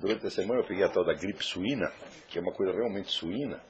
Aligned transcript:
durante 0.00 0.26
a 0.26 0.30
semana 0.30 0.60
eu 0.60 0.66
peguei 0.66 0.82
a 0.82 0.88
tal 0.88 1.04
da 1.04 1.12
gripe 1.12 1.44
suína, 1.44 1.92
que 2.28 2.38
é 2.38 2.40
uma 2.40 2.52
coisa 2.52 2.72
realmente 2.72 3.10
suína, 3.10 3.60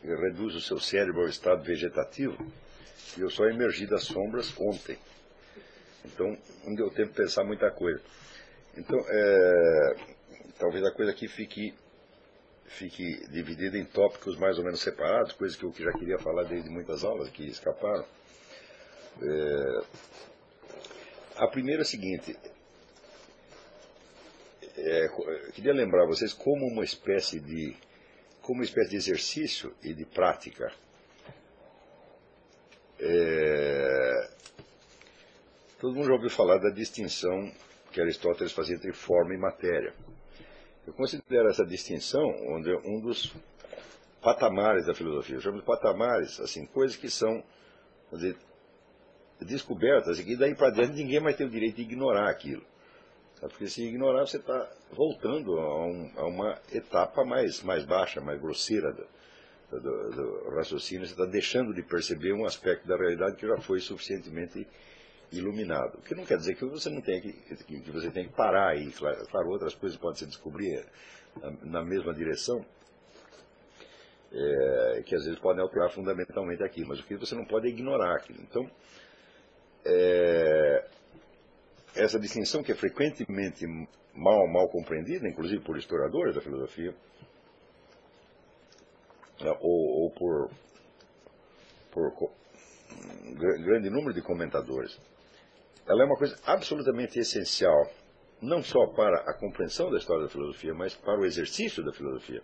que 0.00 0.06
reduz 0.06 0.54
o 0.54 0.60
seu 0.60 0.78
cérebro 0.78 1.22
ao 1.22 1.28
estado 1.28 1.62
vegetativo, 1.62 2.38
e 3.18 3.20
eu 3.20 3.28
só 3.28 3.44
emergi 3.46 3.86
das 3.86 4.04
sombras 4.04 4.56
ontem. 4.58 4.96
Então, 6.04 6.38
não 6.64 6.74
deu 6.74 6.90
tempo 6.90 7.10
de 7.10 7.16
pensar 7.16 7.44
muita 7.44 7.70
coisa. 7.70 8.00
Então, 8.76 8.98
é, 9.06 9.96
talvez 10.58 10.84
a 10.84 10.92
coisa 10.92 11.10
aqui 11.10 11.28
fique, 11.28 11.74
fique 12.66 13.28
dividida 13.28 13.76
em 13.76 13.84
tópicos 13.84 14.38
mais 14.38 14.56
ou 14.56 14.64
menos 14.64 14.80
separados, 14.80 15.32
coisas 15.32 15.58
que 15.58 15.64
eu 15.64 15.72
já 15.72 15.92
queria 15.92 16.18
falar 16.18 16.44
desde 16.44 16.70
muitas 16.70 17.04
aulas 17.04 17.28
que 17.28 17.46
escaparam. 17.46 18.06
É, 19.20 19.82
a 21.36 21.48
primeira 21.48 21.80
é 21.80 21.84
a 21.84 21.86
seguinte, 21.86 22.38
é, 24.80 25.08
queria 25.52 25.72
lembrar 25.72 26.06
vocês 26.06 26.32
como 26.32 26.66
uma 26.66 26.84
espécie 26.84 27.40
de 27.40 27.76
como 28.40 28.60
uma 28.60 28.64
espécie 28.64 28.90
de 28.90 28.96
exercício 28.96 29.74
e 29.82 29.92
de 29.92 30.04
prática 30.04 30.72
é, 32.98 34.30
todo 35.78 35.94
mundo 35.94 36.06
já 36.06 36.12
ouviu 36.12 36.30
falar 36.30 36.58
da 36.58 36.70
distinção 36.70 37.50
que 37.90 38.00
Aristóteles 38.00 38.52
fazia 38.52 38.76
entre 38.76 38.92
forma 38.92 39.34
e 39.34 39.38
matéria. 39.38 39.94
Eu 40.86 40.92
considero 40.92 41.48
essa 41.48 41.64
distinção 41.64 42.22
onde 42.48 42.72
um 42.84 43.00
dos 43.00 43.34
patamares 44.20 44.86
da 44.86 44.94
filosofia. 44.94 45.36
Eu 45.36 45.40
chamo 45.40 45.58
de 45.58 45.64
patamares, 45.64 46.38
assim, 46.40 46.66
coisas 46.66 46.96
que 46.96 47.08
são 47.08 47.42
dizer, 48.12 48.36
descobertas 49.40 50.18
e 50.18 50.24
que 50.24 50.36
daí 50.36 50.54
para 50.54 50.70
diante 50.70 50.94
ninguém 50.94 51.20
mais 51.20 51.36
tem 51.36 51.46
o 51.46 51.50
direito 51.50 51.76
de 51.76 51.82
ignorar 51.82 52.28
aquilo. 52.28 52.62
Porque 53.48 53.68
se 53.68 53.82
ignorar, 53.82 54.26
você 54.26 54.36
está 54.36 54.70
voltando 54.92 55.58
a, 55.58 55.86
um, 55.86 56.10
a, 56.16 56.26
uma 56.26 56.58
etapa 56.72 57.24
mais, 57.24 57.62
mais 57.62 57.84
baixa, 57.84 58.20
mais 58.20 58.40
grosseira 58.40 58.92
do, 58.92 59.80
do, 59.80 60.10
do 60.10 60.50
raciocínio. 60.50 61.06
Você 61.06 61.12
está 61.14 61.24
deixando 61.24 61.72
de 61.72 61.82
perceber 61.82 62.32
um 62.34 62.44
aspecto 62.44 62.86
da 62.86 62.96
realidade 62.96 63.36
que 63.36 63.46
já 63.46 63.56
foi 63.58 63.80
suficientemente 63.80 64.66
iluminado. 65.32 65.98
O 65.98 66.02
que 66.02 66.14
não 66.14 66.26
quer 66.26 66.36
dizer 66.36 66.54
que 66.54 66.64
você 66.64 66.90
não 66.90 67.00
tem 67.00 67.20
que, 67.20 67.32
que 67.32 67.90
você 67.90 68.10
tem 68.10 68.26
que 68.28 68.34
parar 68.34 68.70
aí. 68.70 68.90
Claro, 68.92 69.26
claro, 69.28 69.48
outras 69.48 69.74
coisas 69.74 69.98
podem 69.98 70.18
se 70.18 70.26
descobrir 70.26 70.84
na, 71.40 71.50
na 71.62 71.84
mesma 71.84 72.12
direção, 72.12 72.64
é, 74.32 75.02
que 75.06 75.14
às 75.14 75.24
vezes 75.24 75.38
podem 75.38 75.62
alterar 75.62 75.90
fundamentalmente 75.90 76.62
aquilo, 76.62 76.88
mas 76.88 77.00
o 77.00 77.04
que 77.04 77.16
você 77.16 77.34
não 77.34 77.44
pode 77.44 77.66
é 77.68 77.70
ignorar 77.70 78.16
aquilo. 78.16 78.40
Então, 78.42 78.70
é, 79.84 80.84
essa 81.94 82.18
distinção 82.18 82.62
que 82.62 82.72
é 82.72 82.74
frequentemente 82.74 83.66
mal, 84.14 84.46
mal 84.48 84.68
compreendida, 84.68 85.28
inclusive 85.28 85.62
por 85.62 85.76
historiadores 85.76 86.34
da 86.34 86.40
filosofia, 86.40 86.94
né, 89.40 89.56
ou, 89.60 90.02
ou 90.02 90.10
por, 90.10 90.50
por 91.90 92.30
grande 93.34 93.90
número 93.90 94.12
de 94.12 94.22
comentadores, 94.22 94.98
ela 95.86 96.02
é 96.02 96.06
uma 96.06 96.16
coisa 96.16 96.38
absolutamente 96.44 97.18
essencial, 97.18 97.90
não 98.40 98.62
só 98.62 98.86
para 98.94 99.18
a 99.30 99.34
compreensão 99.34 99.90
da 99.90 99.98
história 99.98 100.24
da 100.24 100.30
filosofia, 100.30 100.74
mas 100.74 100.94
para 100.94 101.18
o 101.18 101.24
exercício 101.24 101.84
da 101.84 101.92
filosofia. 101.92 102.42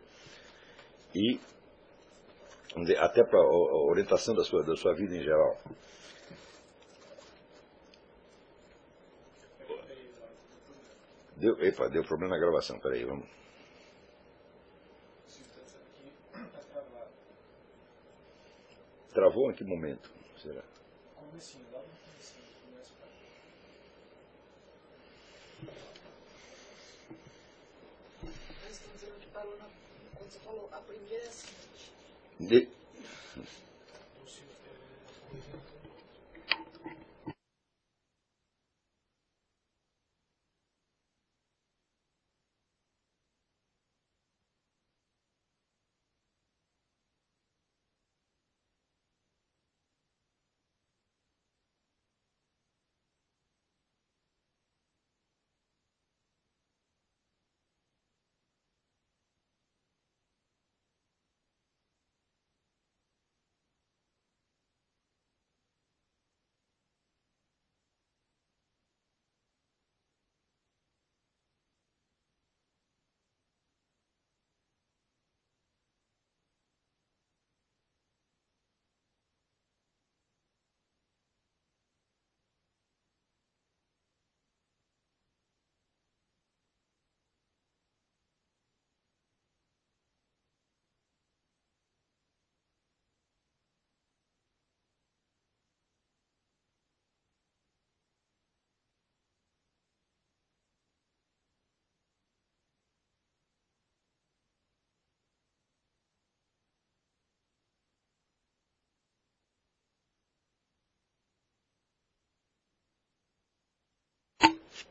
E 1.15 1.41
até 2.99 3.25
para 3.25 3.39
a 3.39 3.89
orientação 3.89 4.35
da 4.35 4.45
sua, 4.45 4.63
da 4.63 4.77
sua 4.77 4.95
vida 4.95 5.17
em 5.17 5.23
geral. 5.23 5.59
Deu, 11.37 11.62
epa, 11.62 11.89
deu 11.91 12.03
problema 12.03 12.34
na 12.34 12.41
gravação, 12.41 12.79
peraí, 12.81 13.05
vamos. 13.05 13.29
Travou 19.12 19.51
em 19.51 19.55
que 19.55 19.65
momento? 19.65 20.11
Será? 20.39 20.62
Comecinho, 21.15 21.65
lá 21.72 21.81
no 21.81 21.88
comecinho, 22.05 22.44
começa 22.65 22.93
estão 28.71 28.91
dizendo 28.94 29.21
que 29.21 29.27
parou 29.28 29.56
na, 29.59 29.65
quando 30.15 30.31
você 30.31 30.38
falou, 30.38 30.69
a 30.72 30.78
primeira 30.78 31.25
é 31.25 31.28
a 31.28 31.32
seguinte. 31.32 32.75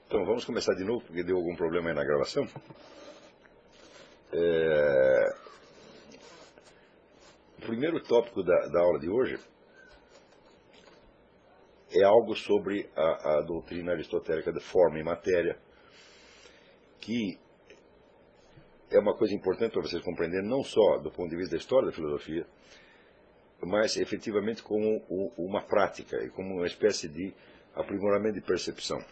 Então 0.08 0.24
vamos 0.24 0.46
começar 0.46 0.76
de 0.76 0.84
novo, 0.84 1.04
porque 1.04 1.24
deu 1.24 1.36
algum 1.36 1.56
problema 1.56 1.90
aí 1.90 1.96
na 1.96 2.04
gravação. 2.04 2.48
É... 4.32 5.36
O 7.58 7.62
primeiro 7.62 8.00
tópico 8.04 8.44
da, 8.44 8.68
da, 8.68 8.82
aula 8.82 9.00
de 9.00 9.10
hoje 9.10 9.40
é 11.92 12.04
algo 12.04 12.36
sobre 12.36 12.88
a, 12.96 13.38
a 13.38 13.42
doutrina 13.42 13.94
aristotélica 13.94 14.54
de 14.54 14.60
forma 14.60 15.00
e 15.00 15.04
matéria, 15.04 15.58
que 17.00 17.40
é 18.92 19.00
uma 19.00 19.16
coisa 19.16 19.34
importante 19.34 19.72
para 19.72 19.82
vocês 19.82 20.04
compreenderem, 20.04 20.48
não 20.48 20.64
só 20.64 21.00
do 21.00 21.10
ponto 21.10 21.32
de 21.32 21.36
vista 21.36 21.56
da 21.56 21.58
história 21.58 21.88
da 21.88 21.96
filosofia, 21.96 22.46
mas 23.60 23.98
efetivamente 23.98 24.62
como 24.62 25.02
uma 25.36 25.64
prática 25.64 26.24
e 26.24 26.30
como 26.30 26.58
uma 26.58 26.68
espécie 26.68 27.08
de 27.10 27.34
aprimoramento 27.74 28.36
de 28.36 28.46
percepção. 28.46 29.04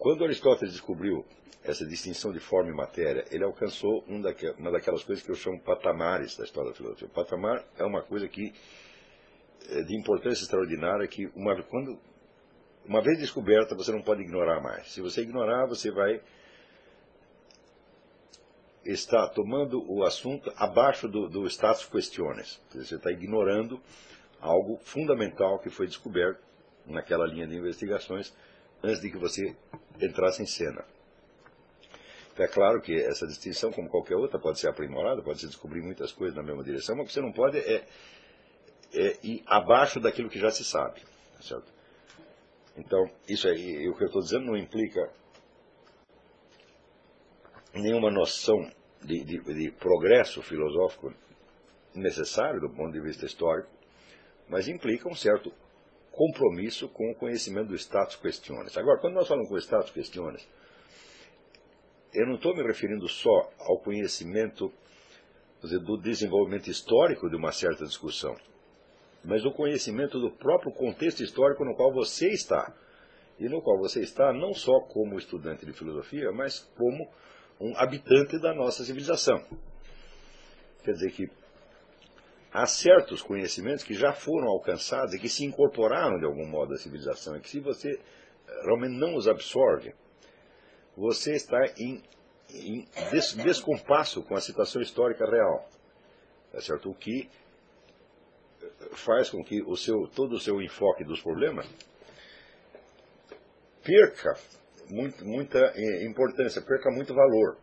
Quando 0.00 0.24
Aristóteles 0.24 0.72
descobriu 0.72 1.26
essa 1.62 1.84
distinção 1.84 2.32
de 2.32 2.40
forma 2.40 2.70
e 2.70 2.74
matéria, 2.74 3.22
ele 3.30 3.44
alcançou 3.44 4.02
um 4.08 4.18
uma 4.58 4.70
daquelas 4.70 5.04
coisas 5.04 5.22
que 5.22 5.30
eu 5.30 5.34
chamo 5.34 5.60
patamares 5.60 6.34
da 6.38 6.44
história 6.44 6.70
da 6.70 6.74
filosofia. 6.74 7.06
O 7.06 7.10
patamar 7.10 7.62
é 7.76 7.84
uma 7.84 8.00
coisa 8.00 8.26
que 8.26 8.50
é 9.68 9.82
de 9.82 9.94
importância 9.94 10.42
extraordinária 10.42 11.06
que 11.06 11.26
uma, 11.36 11.62
quando, 11.64 11.98
uma 12.86 13.02
vez 13.02 13.18
descoberta 13.18 13.74
você 13.74 13.92
não 13.92 14.00
pode 14.00 14.22
ignorar 14.22 14.62
mais. 14.62 14.90
Se 14.90 15.02
você 15.02 15.20
ignorar, 15.20 15.66
você 15.66 15.90
vai 15.90 16.22
estar 18.82 19.28
tomando 19.28 19.84
o 19.86 20.02
assunto 20.02 20.50
abaixo 20.56 21.08
do, 21.08 21.28
do 21.28 21.46
status 21.46 21.84
questiones. 21.84 22.58
Você 22.72 22.94
está 22.94 23.10
ignorando 23.10 23.78
algo 24.40 24.78
fundamental 24.82 25.58
que 25.58 25.68
foi 25.68 25.86
descoberto 25.86 26.40
naquela 26.86 27.26
linha 27.26 27.46
de 27.46 27.54
investigações 27.54 28.34
antes 28.82 29.00
de 29.00 29.10
que 29.10 29.18
você 29.18 29.56
entrasse 30.00 30.42
em 30.42 30.46
cena. 30.46 30.84
Então, 32.32 32.44
é 32.44 32.48
claro 32.48 32.80
que 32.80 32.94
essa 32.94 33.26
distinção, 33.26 33.70
como 33.70 33.88
qualquer 33.88 34.16
outra, 34.16 34.38
pode 34.38 34.58
ser 34.58 34.68
aprimorada, 34.68 35.22
pode 35.22 35.40
se 35.40 35.46
descobrir 35.46 35.82
muitas 35.82 36.12
coisas 36.12 36.36
na 36.36 36.42
mesma 36.42 36.62
direção, 36.62 36.96
mas 36.96 37.04
o 37.04 37.06
que 37.08 37.12
você 37.12 37.20
não 37.20 37.32
pode 37.32 37.58
é, 37.58 37.86
é 38.94 39.18
ir 39.22 39.42
abaixo 39.46 40.00
daquilo 40.00 40.30
que 40.30 40.38
já 40.38 40.50
se 40.50 40.64
sabe. 40.64 41.00
Tá 41.36 41.42
certo? 41.42 41.72
Então, 42.76 43.10
isso 43.28 43.48
aí, 43.48 43.88
o 43.88 43.94
que 43.94 44.04
eu 44.04 44.06
estou 44.06 44.22
dizendo 44.22 44.46
não 44.46 44.56
implica 44.56 45.10
nenhuma 47.74 48.10
noção 48.10 48.70
de, 49.02 49.24
de, 49.24 49.38
de 49.38 49.70
progresso 49.72 50.42
filosófico 50.42 51.12
necessário 51.94 52.60
do 52.60 52.70
ponto 52.70 52.92
de 52.92 53.00
vista 53.00 53.26
histórico, 53.26 53.70
mas 54.48 54.68
implica 54.68 55.08
um 55.08 55.14
certo 55.14 55.52
compromisso 56.12 56.88
com 56.88 57.10
o 57.10 57.14
conhecimento 57.14 57.68
do 57.68 57.74
status 57.76 58.16
questiones. 58.16 58.76
Agora, 58.76 59.00
quando 59.00 59.14
nós 59.14 59.28
falamos 59.28 59.48
com 59.48 59.56
status 59.58 59.90
questiones, 59.90 60.46
eu 62.12 62.26
não 62.26 62.34
estou 62.34 62.54
me 62.54 62.62
referindo 62.62 63.08
só 63.08 63.50
ao 63.58 63.78
conhecimento 63.78 64.72
dizer, 65.62 65.78
do 65.80 65.96
desenvolvimento 65.96 66.68
histórico 66.68 67.28
de 67.28 67.36
uma 67.36 67.52
certa 67.52 67.84
discussão, 67.84 68.36
mas 69.24 69.44
o 69.44 69.52
conhecimento 69.52 70.18
do 70.18 70.30
próprio 70.30 70.72
contexto 70.72 71.22
histórico 71.22 71.64
no 71.64 71.76
qual 71.76 71.92
você 71.92 72.28
está. 72.28 72.74
E 73.38 73.48
no 73.48 73.62
qual 73.62 73.78
você 73.78 74.02
está 74.02 74.34
não 74.34 74.52
só 74.52 74.80
como 74.80 75.18
estudante 75.18 75.64
de 75.64 75.72
filosofia, 75.72 76.30
mas 76.30 76.60
como 76.76 77.08
um 77.58 77.74
habitante 77.76 78.38
da 78.38 78.54
nossa 78.54 78.84
civilização. 78.84 79.42
Quer 80.84 80.92
dizer 80.92 81.10
que 81.12 81.30
há 82.52 82.66
certos 82.66 83.22
conhecimentos 83.22 83.84
que 83.84 83.94
já 83.94 84.12
foram 84.12 84.48
alcançados 84.48 85.14
e 85.14 85.18
que 85.18 85.28
se 85.28 85.44
incorporaram 85.44 86.18
de 86.18 86.24
algum 86.24 86.46
modo 86.46 86.74
à 86.74 86.76
civilização, 86.76 87.36
e 87.36 87.40
que 87.40 87.48
se 87.48 87.60
você 87.60 87.90
eh, 87.92 88.62
realmente 88.64 88.98
não 88.98 89.14
os 89.14 89.28
absorve, 89.28 89.94
você 90.96 91.32
está 91.34 91.58
em, 91.78 92.02
em 92.52 92.86
des, 93.10 93.34
descompasso 93.34 94.22
com 94.22 94.34
a 94.34 94.40
situação 94.40 94.82
histórica 94.82 95.24
real. 95.24 95.68
É 96.52 96.60
certo? 96.60 96.90
O 96.90 96.94
que 96.94 97.30
faz 98.92 99.30
com 99.30 99.42
que 99.44 99.62
o 99.62 99.76
seu, 99.76 100.08
todo 100.08 100.34
o 100.34 100.40
seu 100.40 100.60
enfoque 100.60 101.04
dos 101.04 101.22
problemas 101.22 101.66
perca 103.82 104.34
muito, 104.90 105.24
muita 105.24 105.58
eh, 105.76 106.04
importância, 106.04 106.60
perca 106.60 106.90
muito 106.90 107.14
valor. 107.14 107.56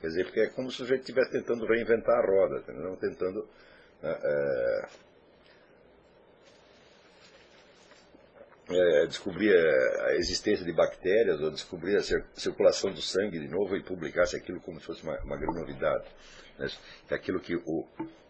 Quer 0.00 0.08
dizer, 0.08 0.24
porque 0.24 0.40
é 0.40 0.48
como 0.48 0.70
se 0.70 0.76
o 0.76 0.78
sujeito 0.78 1.00
estivesse 1.00 1.32
tentando 1.32 1.66
reinventar 1.66 2.14
a 2.14 2.26
roda, 2.26 2.72
não 2.72 2.96
tentando 2.96 3.46
é, 4.02 4.88
é, 8.68 9.06
descobrir 9.06 9.54
a 9.54 10.14
existência 10.14 10.64
de 10.64 10.72
bactérias 10.72 11.40
ou 11.40 11.50
descobrir 11.50 11.96
a 11.96 12.02
circulação 12.34 12.90
do 12.90 13.00
sangue 13.00 13.38
de 13.38 13.48
novo 13.48 13.76
e 13.76 13.82
publicasse 13.82 14.36
aquilo 14.36 14.60
como 14.60 14.80
se 14.80 14.86
fosse 14.86 15.02
uma, 15.02 15.18
uma 15.20 15.36
grande 15.36 15.60
novidade. 15.60 16.04
Né? 16.58 16.68
É 17.10 17.14
aquilo 17.14 17.40
que 17.40 17.54
o, 17.54 17.86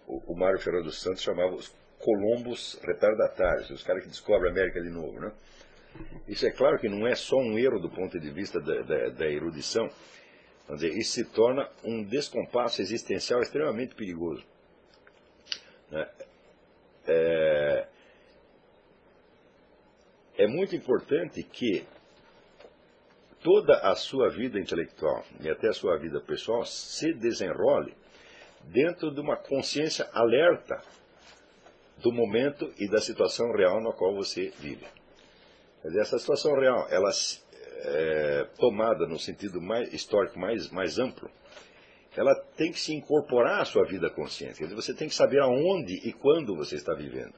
o, 0.06 0.32
o 0.32 0.38
Mário 0.38 0.58
Ferreira 0.58 0.84
dos 0.84 1.00
Santos 1.00 1.22
chamava 1.22 1.54
os 1.54 1.74
colombos 1.98 2.78
retardatários, 2.84 3.70
os 3.70 3.82
caras 3.82 4.02
que 4.02 4.10
descobrem 4.10 4.50
a 4.50 4.52
América 4.52 4.80
de 4.80 4.90
novo. 4.90 5.18
Né? 5.18 5.32
Isso 6.28 6.46
é 6.46 6.50
claro 6.50 6.78
que 6.78 6.88
não 6.88 7.06
é 7.06 7.14
só 7.14 7.36
um 7.38 7.58
erro 7.58 7.78
do 7.78 7.88
ponto 7.88 8.18
de 8.20 8.30
vista 8.30 8.60
da, 8.60 8.82
da, 8.82 9.08
da 9.08 9.26
erudição, 9.26 9.88
dizer, 10.74 10.90
isso 10.96 11.12
se 11.12 11.24
torna 11.24 11.68
um 11.84 12.02
descompasso 12.02 12.82
existencial 12.82 13.40
extremamente 13.40 13.94
perigoso. 13.94 14.44
Né? 15.90 16.08
É, 17.06 17.86
é 20.38 20.46
muito 20.46 20.74
importante 20.74 21.42
que 21.42 21.86
toda 23.42 23.78
a 23.78 23.94
sua 23.94 24.28
vida 24.28 24.58
intelectual 24.58 25.24
e 25.40 25.48
até 25.48 25.68
a 25.68 25.72
sua 25.72 25.96
vida 25.98 26.20
pessoal 26.20 26.64
se 26.64 27.12
desenrole 27.14 27.94
dentro 28.64 29.12
de 29.12 29.20
uma 29.20 29.36
consciência 29.36 30.08
alerta 30.12 30.82
do 31.98 32.12
momento 32.12 32.72
e 32.78 32.88
da 32.88 33.00
situação 33.00 33.52
real 33.52 33.80
na 33.80 33.92
qual 33.92 34.14
você 34.14 34.52
vive. 34.58 34.84
Essa 35.84 36.18
situação 36.18 36.52
real, 36.58 36.88
ela 36.90 37.10
é 37.84 38.44
tomada 38.58 39.06
no 39.06 39.18
sentido 39.18 39.60
mais 39.60 39.92
histórico 39.92 40.38
mais, 40.38 40.68
mais 40.70 40.98
amplo, 40.98 41.30
ela 42.16 42.34
tem 42.56 42.72
que 42.72 42.80
se 42.80 42.94
incorporar 42.94 43.60
à 43.60 43.64
sua 43.64 43.84
vida 43.84 44.08
consciente. 44.10 44.58
Quer 44.58 44.64
dizer, 44.64 44.74
você 44.74 44.94
tem 44.94 45.08
que 45.08 45.14
saber 45.14 45.40
aonde 45.40 45.94
e 46.08 46.12
quando 46.12 46.56
você 46.56 46.76
está 46.76 46.94
vivendo. 46.94 47.34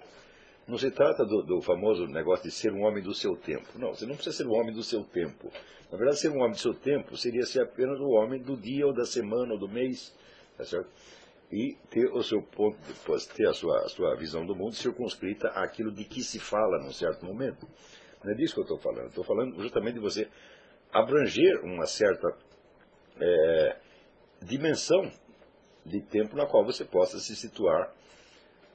Não 0.66 0.76
se 0.76 0.90
trata 0.90 1.24
do, 1.24 1.42
do, 1.42 1.62
famoso 1.62 2.06
negócio 2.06 2.44
de 2.44 2.50
ser 2.50 2.72
um 2.72 2.82
homem 2.82 3.02
do 3.02 3.14
seu 3.14 3.34
tempo. 3.36 3.66
Não, 3.76 3.94
você 3.94 4.06
não 4.06 4.14
precisa 4.14 4.36
ser 4.36 4.46
um 4.46 4.52
homem 4.52 4.72
do 4.72 4.82
seu 4.82 5.02
tempo. 5.02 5.50
Na 5.90 5.96
verdade, 5.96 6.20
ser 6.20 6.28
um 6.28 6.40
homem 6.40 6.52
do 6.52 6.58
seu 6.58 6.74
tempo 6.74 7.16
seria 7.16 7.46
ser 7.46 7.62
apenas 7.62 7.98
o 7.98 8.10
homem 8.10 8.40
do 8.40 8.54
dia 8.54 8.86
ou 8.86 8.92
da 8.92 9.06
semana 9.06 9.54
ou 9.54 9.58
do 9.58 9.68
mês, 9.68 10.14
tá 10.56 10.64
certo? 10.64 10.90
E 11.50 11.74
ter 11.88 12.12
o 12.12 12.22
seu 12.22 12.42
ponto, 12.42 12.76
ter 13.34 13.48
a 13.48 13.54
sua, 13.54 13.78
a 13.78 13.88
sua 13.88 14.14
visão 14.16 14.44
do 14.44 14.54
mundo 14.54 14.74
circunscrita 14.74 15.48
àquilo 15.48 15.90
de 15.90 16.04
que 16.04 16.22
se 16.22 16.38
fala 16.38 16.78
num 16.78 16.92
certo 16.92 17.24
momento. 17.24 17.66
Não 18.22 18.30
é 18.30 18.34
disso 18.34 18.52
que 18.52 18.60
eu 18.60 18.64
estou 18.64 18.78
falando. 18.78 19.08
Estou 19.08 19.24
falando 19.24 19.58
justamente 19.62 19.94
de 19.94 20.00
você 20.00 20.28
abranger 20.92 21.64
uma 21.64 21.86
certa 21.86 22.36
é, 23.18 23.76
dimensão 24.42 25.10
de 25.84 26.00
tempo 26.02 26.36
na 26.36 26.46
qual 26.46 26.64
você 26.64 26.84
possa 26.84 27.18
se 27.18 27.34
situar 27.34 27.92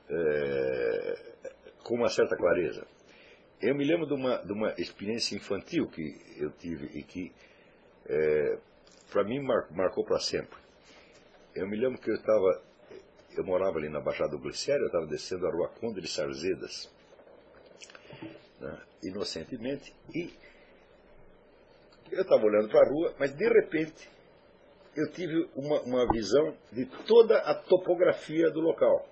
é, 0.10 1.34
com 1.84 1.96
uma 1.96 2.10
certa 2.10 2.36
clareza. 2.36 2.86
Eu 3.62 3.76
me 3.76 3.86
lembro 3.86 4.06
de 4.06 4.14
uma, 4.14 4.38
de 4.38 4.52
uma 4.52 4.74
experiência 4.78 5.36
infantil 5.36 5.88
que 5.88 6.20
eu 6.38 6.52
tive 6.52 6.98
e 6.98 7.04
que, 7.04 7.32
é, 8.08 8.60
para 9.12 9.24
mim, 9.24 9.40
mar, 9.40 9.68
marcou 9.72 10.04
para 10.04 10.20
sempre. 10.20 10.58
Eu 11.56 11.68
me 11.68 11.78
lembro 11.78 12.00
que 12.00 12.10
eu 12.10 12.16
estava, 12.16 12.62
eu 13.38 13.44
morava 13.46 13.78
ali 13.78 13.90
na 13.90 14.02
Baixada 14.02 14.32
do 14.32 14.40
Glicério, 14.40 14.82
eu 14.82 14.88
estava 14.88 15.06
descendo 15.06 15.48
a 15.48 15.52
rua 15.52 15.70
Conde 15.70 16.02
de 16.02 16.08
Sarzedas, 16.10 16.92
né, 18.60 18.82
inocentemente, 19.04 19.94
e 20.14 20.34
eu 22.12 22.22
estava 22.22 22.44
olhando 22.44 22.70
para 22.70 22.82
a 22.86 22.90
rua, 22.90 23.16
mas 23.20 23.34
de 23.34 23.48
repente 23.48 24.10
eu 24.96 25.12
tive 25.12 25.50
uma, 25.56 25.82
uma 25.82 26.08
visão 26.12 26.56
de 26.72 26.86
toda 27.08 27.38
a 27.40 27.56
topografia 27.56 28.50
do 28.52 28.60
local. 28.60 29.08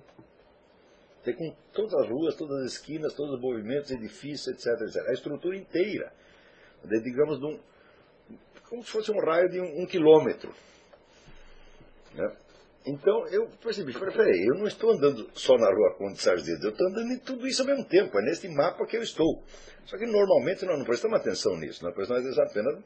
Tem 1.23 1.35
com 1.35 1.55
todas 1.73 1.93
as 1.93 2.09
ruas, 2.09 2.35
todas 2.35 2.65
as 2.65 2.73
esquinas, 2.73 3.13
todos 3.13 3.35
os 3.35 3.41
movimentos, 3.41 3.91
edifícios, 3.91 4.47
etc, 4.47 4.81
etc. 4.81 5.07
A 5.07 5.13
estrutura 5.13 5.55
inteira, 5.55 6.11
digamos, 6.83 7.39
de 7.39 7.45
um, 7.45 7.59
como 8.69 8.83
se 8.83 8.91
fosse 8.91 9.11
um 9.11 9.19
raio 9.19 9.49
de 9.49 9.59
um, 9.59 9.81
um 9.81 9.85
quilômetro. 9.85 10.53
Né? 12.15 12.35
Então 12.85 13.27
eu 13.27 13.47
percebi, 13.61 13.93
peraí, 13.93 14.47
eu 14.47 14.57
não 14.57 14.65
estou 14.65 14.91
andando 14.91 15.29
só 15.35 15.55
na 15.55 15.67
rua 15.67 15.95
Conde 15.97 16.15
de 16.15 16.21
Sarzedas, 16.21 16.63
eu 16.63 16.71
estou 16.71 16.87
andando 16.87 17.11
em 17.11 17.19
tudo 17.19 17.47
isso 17.47 17.61
ao 17.61 17.67
mesmo 17.67 17.85
tempo, 17.85 18.17
é 18.17 18.23
nesse 18.23 18.49
mapa 18.49 18.85
que 18.87 18.97
eu 18.97 19.03
estou. 19.03 19.43
Só 19.85 19.97
que 19.97 20.05
normalmente 20.05 20.65
nós 20.65 20.79
não 20.79 20.85
prestamos 20.85 21.19
atenção 21.19 21.55
nisso, 21.57 21.83
nós 21.83 21.93
prestamos 21.93 22.39
apenas 22.39 22.83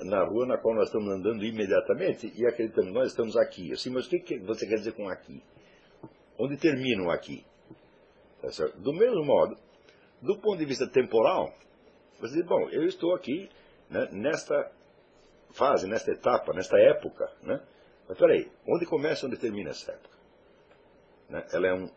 na 0.00 0.24
rua 0.24 0.46
na 0.46 0.58
qual 0.58 0.74
nós 0.74 0.86
estamos 0.86 1.08
andando 1.08 1.44
imediatamente 1.44 2.32
e 2.36 2.46
acreditamos, 2.46 2.92
nós 2.92 3.08
estamos 3.08 3.36
aqui. 3.36 3.72
Assim, 3.72 3.90
mas 3.90 4.06
o 4.06 4.10
que 4.10 4.38
você 4.38 4.66
quer 4.66 4.76
dizer 4.76 4.92
com 4.92 5.08
aqui? 5.08 5.42
Onde 6.38 6.56
termina 6.56 7.02
o 7.04 7.10
aqui? 7.10 7.44
Tá 8.40 8.48
do 8.76 8.92
mesmo 8.92 9.24
modo, 9.24 9.56
do 10.22 10.38
ponto 10.38 10.58
de 10.58 10.64
vista 10.64 10.86
temporal, 10.86 11.52
você 12.20 12.34
diz, 12.34 12.46
bom, 12.46 12.68
eu 12.70 12.84
estou 12.84 13.14
aqui 13.14 13.48
né, 13.90 14.08
nesta 14.12 14.70
fase, 15.52 15.86
nesta 15.88 16.10
etapa, 16.12 16.52
nesta 16.52 16.78
época. 16.78 17.30
Né? 17.42 17.60
Mas 18.08 18.18
peraí, 18.18 18.50
onde 18.66 18.86
começa 18.86 19.24
e 19.24 19.28
onde 19.28 19.38
termina 19.38 19.70
essa 19.70 19.92
época? 19.92 20.16
Né? 21.28 21.46
Ela 21.52 21.68
é 21.68 21.74
um, 21.74 21.90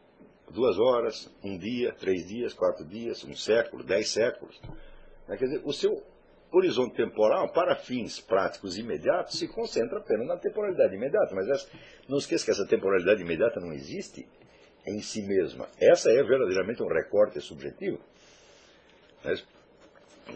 duas 0.51 0.77
horas, 0.79 1.31
um 1.43 1.57
dia, 1.57 1.93
três 1.93 2.27
dias, 2.27 2.53
quatro 2.53 2.85
dias, 2.85 3.23
um 3.23 3.35
século, 3.35 3.83
dez 3.83 4.09
séculos. 4.09 4.59
Né? 5.27 5.37
Quer 5.37 5.45
dizer, 5.45 5.61
o 5.63 5.73
seu 5.73 6.03
horizonte 6.51 6.95
temporal, 6.95 7.51
para 7.53 7.75
fins 7.75 8.19
práticos 8.19 8.77
imediatos, 8.77 9.39
se 9.39 9.47
concentra 9.47 9.99
apenas 9.99 10.27
na 10.27 10.37
temporalidade 10.37 10.95
imediata. 10.95 11.33
Mas 11.33 11.47
essa, 11.47 11.69
não 12.07 12.17
esqueça 12.17 12.45
que 12.45 12.51
essa 12.51 12.65
temporalidade 12.67 13.21
imediata 13.21 13.59
não 13.59 13.71
existe 13.71 14.27
em 14.85 15.01
si 15.01 15.21
mesma. 15.21 15.67
Essa 15.79 16.11
é 16.11 16.23
verdadeiramente 16.23 16.83
um 16.83 16.87
recorte 16.87 17.39
subjetivo. 17.39 17.99
Mas, 19.23 19.45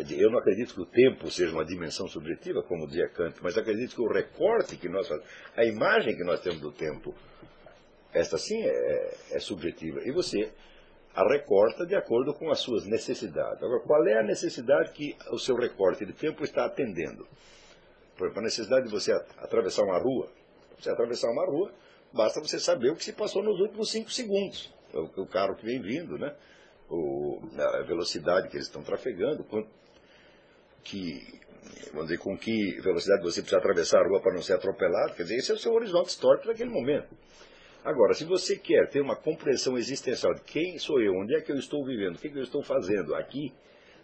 eu 0.09 0.29
não 0.29 0.39
acredito 0.39 0.73
que 0.73 0.81
o 0.81 0.85
tempo 0.85 1.29
seja 1.29 1.51
uma 1.51 1.65
dimensão 1.65 2.07
subjetiva, 2.07 2.61
como 2.63 2.87
dizia 2.87 3.09
Kant, 3.09 3.37
mas 3.41 3.57
acredito 3.57 3.95
que 3.95 4.01
o 4.01 4.11
recorte 4.11 4.77
que 4.77 4.89
nós 4.89 5.07
fazemos, 5.07 5.29
a 5.55 5.65
imagem 5.65 6.15
que 6.15 6.23
nós 6.23 6.41
temos 6.41 6.59
do 6.61 6.71
tempo, 6.71 7.13
esta 8.13 8.37
sim 8.37 8.61
é, 8.61 9.17
é 9.31 9.39
subjetiva. 9.39 10.01
E 10.03 10.11
você 10.11 10.51
a 11.15 11.23
recorta 11.29 11.85
de 11.85 11.95
acordo 11.95 12.33
com 12.33 12.51
as 12.51 12.59
suas 12.59 12.85
necessidades. 12.85 13.63
Agora, 13.63 13.79
qual 13.79 14.05
é 14.05 14.19
a 14.19 14.23
necessidade 14.23 14.91
que 14.91 15.15
o 15.31 15.39
seu 15.39 15.55
recorte 15.55 16.05
de 16.05 16.11
tempo 16.11 16.43
está 16.43 16.65
atendendo? 16.65 17.25
Por 18.17 18.25
exemplo, 18.25 18.41
a 18.41 18.43
necessidade 18.43 18.85
de 18.85 18.91
você 18.91 19.13
atravessar 19.37 19.83
uma 19.83 19.97
rua. 19.97 20.27
Você 20.77 20.89
atravessar 20.89 21.31
uma 21.31 21.45
rua, 21.45 21.71
basta 22.11 22.41
você 22.41 22.59
saber 22.59 22.91
o 22.91 22.95
que 22.97 23.03
se 23.03 23.13
passou 23.13 23.41
nos 23.41 23.61
últimos 23.61 23.89
cinco 23.89 24.11
segundos. 24.11 24.73
O, 24.93 25.21
o 25.21 25.25
carro 25.25 25.55
que 25.55 25.65
vem 25.65 25.81
vindo, 25.81 26.17
né? 26.17 26.35
O, 26.89 27.39
a 27.57 27.81
velocidade 27.83 28.49
que 28.49 28.57
eles 28.57 28.67
estão 28.67 28.83
trafegando, 28.83 29.45
que, 30.83 31.39
vamos 31.91 32.07
dizer, 32.07 32.19
com 32.19 32.37
que 32.37 32.79
velocidade 32.81 33.23
você 33.23 33.41
precisa 33.41 33.57
atravessar 33.57 34.01
a 34.01 34.07
rua 34.07 34.21
para 34.21 34.33
não 34.33 34.41
ser 34.41 34.53
atropelado. 34.53 35.15
Quer 35.15 35.23
dizer, 35.23 35.37
esse 35.37 35.51
é 35.51 35.55
o 35.55 35.57
seu 35.57 35.73
horizonte 35.73 36.09
histórico 36.09 36.47
naquele 36.47 36.69
momento. 36.69 37.07
Agora, 37.85 38.15
se 38.15 38.25
você 38.25 38.57
quer 38.57 38.89
ter 38.89 38.99
uma 38.99 39.15
compreensão 39.15 39.77
existencial 39.77 40.33
de 40.33 40.41
quem 40.41 40.79
sou 40.79 40.99
eu, 40.99 41.13
onde 41.13 41.35
é 41.35 41.41
que 41.41 41.51
eu 41.51 41.55
estou 41.55 41.85
vivendo, 41.85 42.15
o 42.15 42.19
que, 42.19 42.29
que 42.29 42.39
eu 42.39 42.41
estou 42.41 42.63
fazendo 42.63 43.13
aqui, 43.13 43.53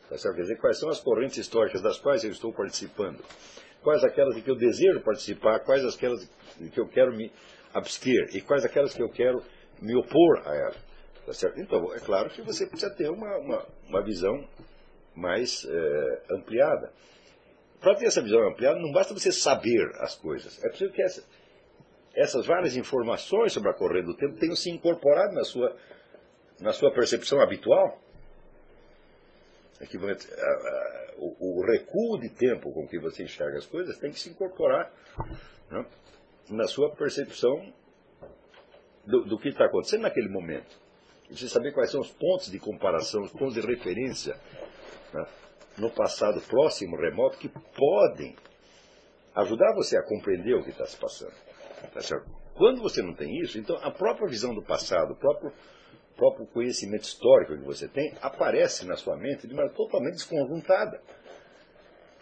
tá 0.08 0.16
certo? 0.20 0.36
quer 0.36 0.42
dizer, 0.44 0.58
quais 0.60 0.80
são 0.80 0.88
as 0.88 1.00
correntes 1.00 1.40
históricas 1.40 1.82
das 1.82 1.98
quais 1.98 2.24
eu 2.24 2.30
estou 2.30 2.54
participando, 2.54 3.26
quais 3.82 4.04
aquelas 4.04 4.38
em 4.38 4.42
que 4.42 4.52
eu 4.52 4.56
desejo 4.56 5.02
participar, 5.02 5.62
quais 5.62 5.84
aquelas 5.84 6.30
em 6.60 6.70
que 6.70 6.80
eu 6.80 6.88
quero 6.88 7.12
me 7.12 7.32
abster 7.74 8.30
e 8.36 8.42
quais 8.42 8.64
aquelas 8.64 8.94
que 8.94 9.02
eu 9.02 9.10
quero 9.10 9.42
me 9.82 9.96
opor 9.96 10.44
a 10.46 10.56
elas. 10.56 10.78
Tá 11.26 11.34
certo? 11.34 11.60
Então, 11.60 11.92
é 11.96 12.00
claro 12.00 12.30
que 12.30 12.44
você 12.44 12.68
precisa 12.68 12.94
ter 12.94 13.10
uma, 13.10 13.36
uma, 13.40 13.68
uma 13.88 14.04
visão 14.04 14.48
mais 15.16 15.66
é, 15.66 16.24
ampliada. 16.36 16.94
Para 17.80 17.96
ter 17.96 18.06
essa 18.06 18.22
visão 18.22 18.48
ampliada, 18.48 18.80
não 18.80 18.92
basta 18.92 19.12
você 19.12 19.32
saber 19.32 19.90
as 20.02 20.14
coisas. 20.14 20.64
É 20.64 20.70
preciso 20.70 20.92
que 20.92 21.02
essa, 21.02 21.24
essas 22.14 22.46
várias 22.46 22.76
informações 22.76 23.54
sobre 23.54 23.70
a 23.70 23.74
corrente 23.74 24.06
do 24.06 24.16
tempo 24.16 24.38
tenham 24.38 24.56
se 24.56 24.70
incorporado 24.70 25.34
na 25.34 25.44
sua, 25.44 25.76
na 26.60 26.74
sua 26.74 26.92
percepção 26.92 27.40
habitual. 27.42 28.00
O, 31.18 31.60
o, 31.60 31.66
recuo 31.66 32.20
de 32.20 32.30
tempo 32.30 32.72
com 32.72 32.88
que 32.88 33.00
você 33.00 33.24
enxerga 33.24 33.58
as 33.58 33.66
coisas 33.66 33.98
tem 33.98 34.12
que 34.12 34.20
se 34.20 34.30
incorporar 34.30 34.92
né, 35.70 35.86
na 36.50 36.68
sua 36.68 36.94
percepção 36.96 37.74
do, 39.06 39.26
do 39.26 39.38
que 39.40 39.50
está 39.50 39.66
acontecendo 39.66 40.02
naquele 40.02 40.30
momento. 40.30 40.80
Você 41.30 41.48
saber 41.48 41.74
quais 41.74 41.92
são 41.92 42.02
os 42.02 42.12
pontos 42.12 42.52
de 42.52 42.60
comparação, 42.60 43.22
os 43.22 43.32
pontos 43.32 43.54
de 43.54 43.62
referência 43.62 44.36
né, 45.14 45.26
no 45.78 45.90
passado 45.90 46.42
próximo, 46.42 46.98
remoto, 46.98 47.38
que 47.38 47.50
podem 47.50 48.36
ajudar 49.36 49.74
você 49.74 49.98
a 49.98 50.04
compreender 50.04 50.56
o 50.56 50.64
que 50.64 50.72
está 50.72 50.86
se 50.86 50.98
passando. 50.98 51.51
Tá 51.90 52.02
certo? 52.02 52.30
Quando 52.56 52.82
você 52.82 53.02
não 53.02 53.14
tem 53.14 53.40
isso, 53.40 53.58
então 53.58 53.76
a 53.82 53.92
própria 53.92 54.28
visão 54.28 54.54
do 54.54 54.62
passado, 54.62 55.14
o 55.14 55.16
próprio, 55.16 55.52
próprio 56.16 56.46
conhecimento 56.48 57.04
histórico 57.04 57.58
que 57.58 57.66
você 57.66 57.88
tem, 57.88 58.14
aparece 58.22 58.86
na 58.86 58.96
sua 58.96 59.18
mente 59.18 59.48
de 59.48 59.54
maneira 59.54 59.76
totalmente 59.76 60.14
desconjuntada. 60.14 61.02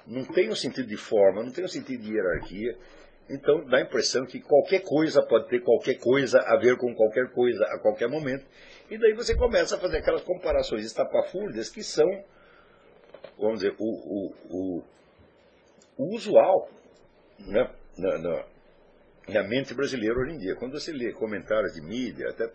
Não 0.08 0.24
tem 0.25 0.50
um 0.50 0.56
sentido 0.56 0.88
de 0.88 0.98
forma, 0.98 1.44
não 1.44 1.51
tem 1.51 1.66
um 1.66 1.68
sentido 1.68 2.01
de 2.01 2.13
hierarquia. 2.13 2.78
Então 3.30 3.63
dá 3.66 3.78
a 3.78 3.82
impressão 3.82 4.25
que 4.25 4.39
qualquer 4.39 4.82
coisa 4.82 5.22
pode 5.22 5.48
ter 5.50 5.62
qualquer 5.62 6.00
coisa 6.00 6.39
a 6.39 6.58
ver 6.58 6.78
com 6.78 6.96
qualquer 6.96 7.32
coisa 7.32 7.63
a 7.66 7.80
qualquer 7.80 8.08
momento. 8.08 8.46
E 8.89 8.98
daí 8.98 9.13
você 9.13 9.36
começa 9.36 9.75
a 9.75 9.80
fazer 9.80 9.98
aquelas 9.98 10.24
comparações 10.24 10.84
estapafúrdias 10.84 11.70
que 11.70 11.84
são, 11.84 12.10
vamos 13.38 13.60
dizer, 13.60 13.75
o, 13.78 13.86
o, 13.86 14.34
o, 14.50 14.84
o 15.98 16.16
usual 16.16 16.70
né, 17.39 17.70
na 19.34 19.44
mente 19.44 19.74
brasileira 19.74 20.20
hoje 20.20 20.34
em 20.34 20.38
dia. 20.38 20.56
Quando 20.56 20.80
você 20.80 20.92
lê 20.92 21.12
comentários 21.14 21.74
de 21.74 21.82
mídia, 21.82 22.30
até, 22.30 22.52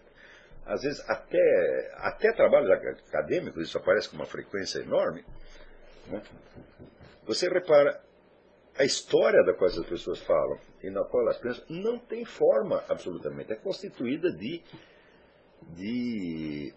às 0.66 0.82
vezes 0.82 1.00
até, 1.08 1.92
até 1.96 2.32
trabalhos 2.32 2.70
acadêmicos, 2.70 3.68
isso 3.68 3.78
aparece 3.78 4.08
com 4.08 4.16
uma 4.16 4.26
frequência 4.26 4.80
enorme, 4.80 5.24
né? 6.06 6.22
você 7.26 7.48
repara, 7.48 8.02
a 8.78 8.84
história 8.84 9.42
da 9.44 9.54
qual 9.54 9.70
as 9.70 9.86
pessoas 9.86 10.20
falam 10.20 10.58
e 10.82 10.90
na 10.90 11.04
qual 11.04 11.22
elas 11.22 11.38
pensam 11.38 11.64
não 11.68 11.98
tem 11.98 12.24
forma 12.24 12.82
absolutamente. 12.88 13.52
É 13.52 13.56
constituída 13.56 14.32
de, 14.32 14.62
de 15.62 16.74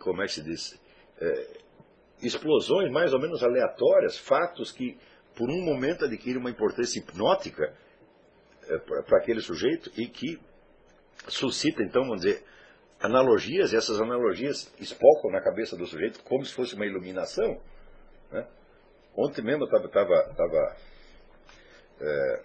como 0.00 0.22
é 0.22 0.26
que 0.26 0.32
se 0.32 0.42
diz, 0.42 0.80
é, 1.20 1.46
explosões 2.20 2.90
mais 2.90 3.12
ou 3.12 3.20
menos 3.20 3.42
aleatórias, 3.42 4.18
fatos 4.18 4.72
que 4.72 4.98
por 5.36 5.50
um 5.50 5.62
momento 5.62 6.04
adquirem 6.04 6.38
uma 6.38 6.50
importância 6.50 6.98
hipnótica 6.98 7.72
para 9.06 9.18
aquele 9.18 9.40
sujeito 9.40 9.90
e 9.96 10.06
que 10.06 10.40
suscita, 11.28 11.82
então, 11.82 12.02
vamos 12.02 12.22
dizer, 12.22 12.44
analogias, 13.00 13.72
e 13.72 13.76
essas 13.76 14.00
analogias 14.00 14.72
espocam 14.80 15.30
na 15.30 15.40
cabeça 15.40 15.76
do 15.76 15.86
sujeito 15.86 16.22
como 16.24 16.44
se 16.44 16.54
fosse 16.54 16.74
uma 16.74 16.86
iluminação. 16.86 17.60
Né? 18.30 18.46
Ontem 19.14 19.42
mesmo 19.42 19.64
eu 19.64 19.66
estava. 19.66 19.88
Tava, 19.88 20.34
tava, 20.34 20.76
é, 22.00 22.42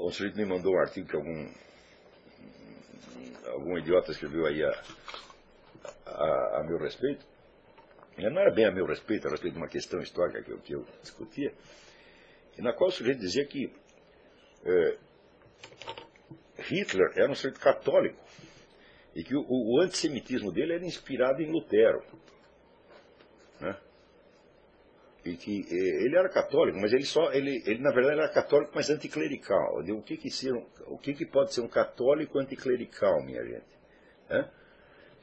um 0.00 0.10
sujeito 0.10 0.36
me 0.36 0.44
mandou 0.44 0.74
um 0.74 0.80
artigo 0.80 1.08
que 1.08 1.16
algum, 1.16 1.52
algum 3.46 3.78
idiota 3.78 4.12
escreveu 4.12 4.46
aí 4.46 4.62
a, 4.62 4.82
a, 6.06 6.60
a 6.60 6.64
meu 6.64 6.78
respeito. 6.78 7.26
Não 8.16 8.40
era 8.40 8.52
bem 8.52 8.66
a 8.66 8.70
meu 8.70 8.86
respeito, 8.86 9.26
a 9.26 9.30
respeito 9.30 9.54
de 9.54 9.58
uma 9.58 9.68
questão 9.68 10.00
histórica 10.00 10.42
que 10.42 10.50
eu, 10.50 10.58
que 10.58 10.72
eu 10.74 10.86
discutia 11.02 11.52
na 12.60 12.72
qual 12.72 12.90
o 12.90 12.92
sujeito 12.92 13.20
dizia 13.20 13.46
que 13.46 13.72
é, 14.64 14.98
Hitler 16.58 17.12
era 17.16 17.30
um 17.30 17.34
sujeito 17.34 17.60
católico 17.60 18.18
e 19.14 19.22
que 19.22 19.34
o, 19.34 19.44
o, 19.48 19.80
antissemitismo 19.80 20.52
dele 20.52 20.74
era 20.74 20.84
inspirado 20.84 21.42
em 21.42 21.50
Lutero. 21.50 22.02
Né? 23.60 23.76
E 25.24 25.36
que 25.36 25.64
é, 25.70 26.04
ele 26.04 26.16
era 26.16 26.28
católico, 26.28 26.78
mas 26.78 26.92
ele 26.92 27.04
só, 27.04 27.32
ele, 27.32 27.62
ele 27.66 27.80
na 27.80 27.90
verdade 27.90 28.20
era 28.20 28.28
católico, 28.28 28.72
mas 28.74 28.90
anticlerical. 28.90 29.80
o 29.80 30.02
que 30.02 30.16
que, 30.16 30.30
ser 30.30 30.52
o 30.86 30.98
que 30.98 31.14
que 31.14 31.26
pode 31.26 31.52
ser 31.52 31.60
um 31.60 31.68
católico 31.68 32.38
anticlerical, 32.38 33.22
minha 33.22 33.44
gente? 33.44 33.78
Né? 34.28 34.50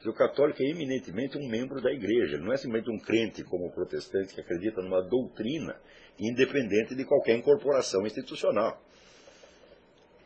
O 0.08 0.14
católico 0.14 0.62
é 0.62 0.66
eminentemente 0.66 1.36
um 1.36 1.46
membro 1.48 1.80
da 1.80 1.92
igreja, 1.92 2.36
ele 2.36 2.44
não 2.44 2.52
é 2.52 2.56
simplesmente 2.56 2.90
um 2.90 2.98
crente 2.98 3.44
como 3.44 3.66
o 3.66 3.72
protestante 3.72 4.34
que 4.34 4.40
acredita 4.40 4.80
numa 4.80 5.02
doutrina 5.02 5.76
independente 6.18 6.94
de 6.94 7.04
qualquer 7.04 7.36
incorporação 7.36 8.06
institucional. 8.06 8.80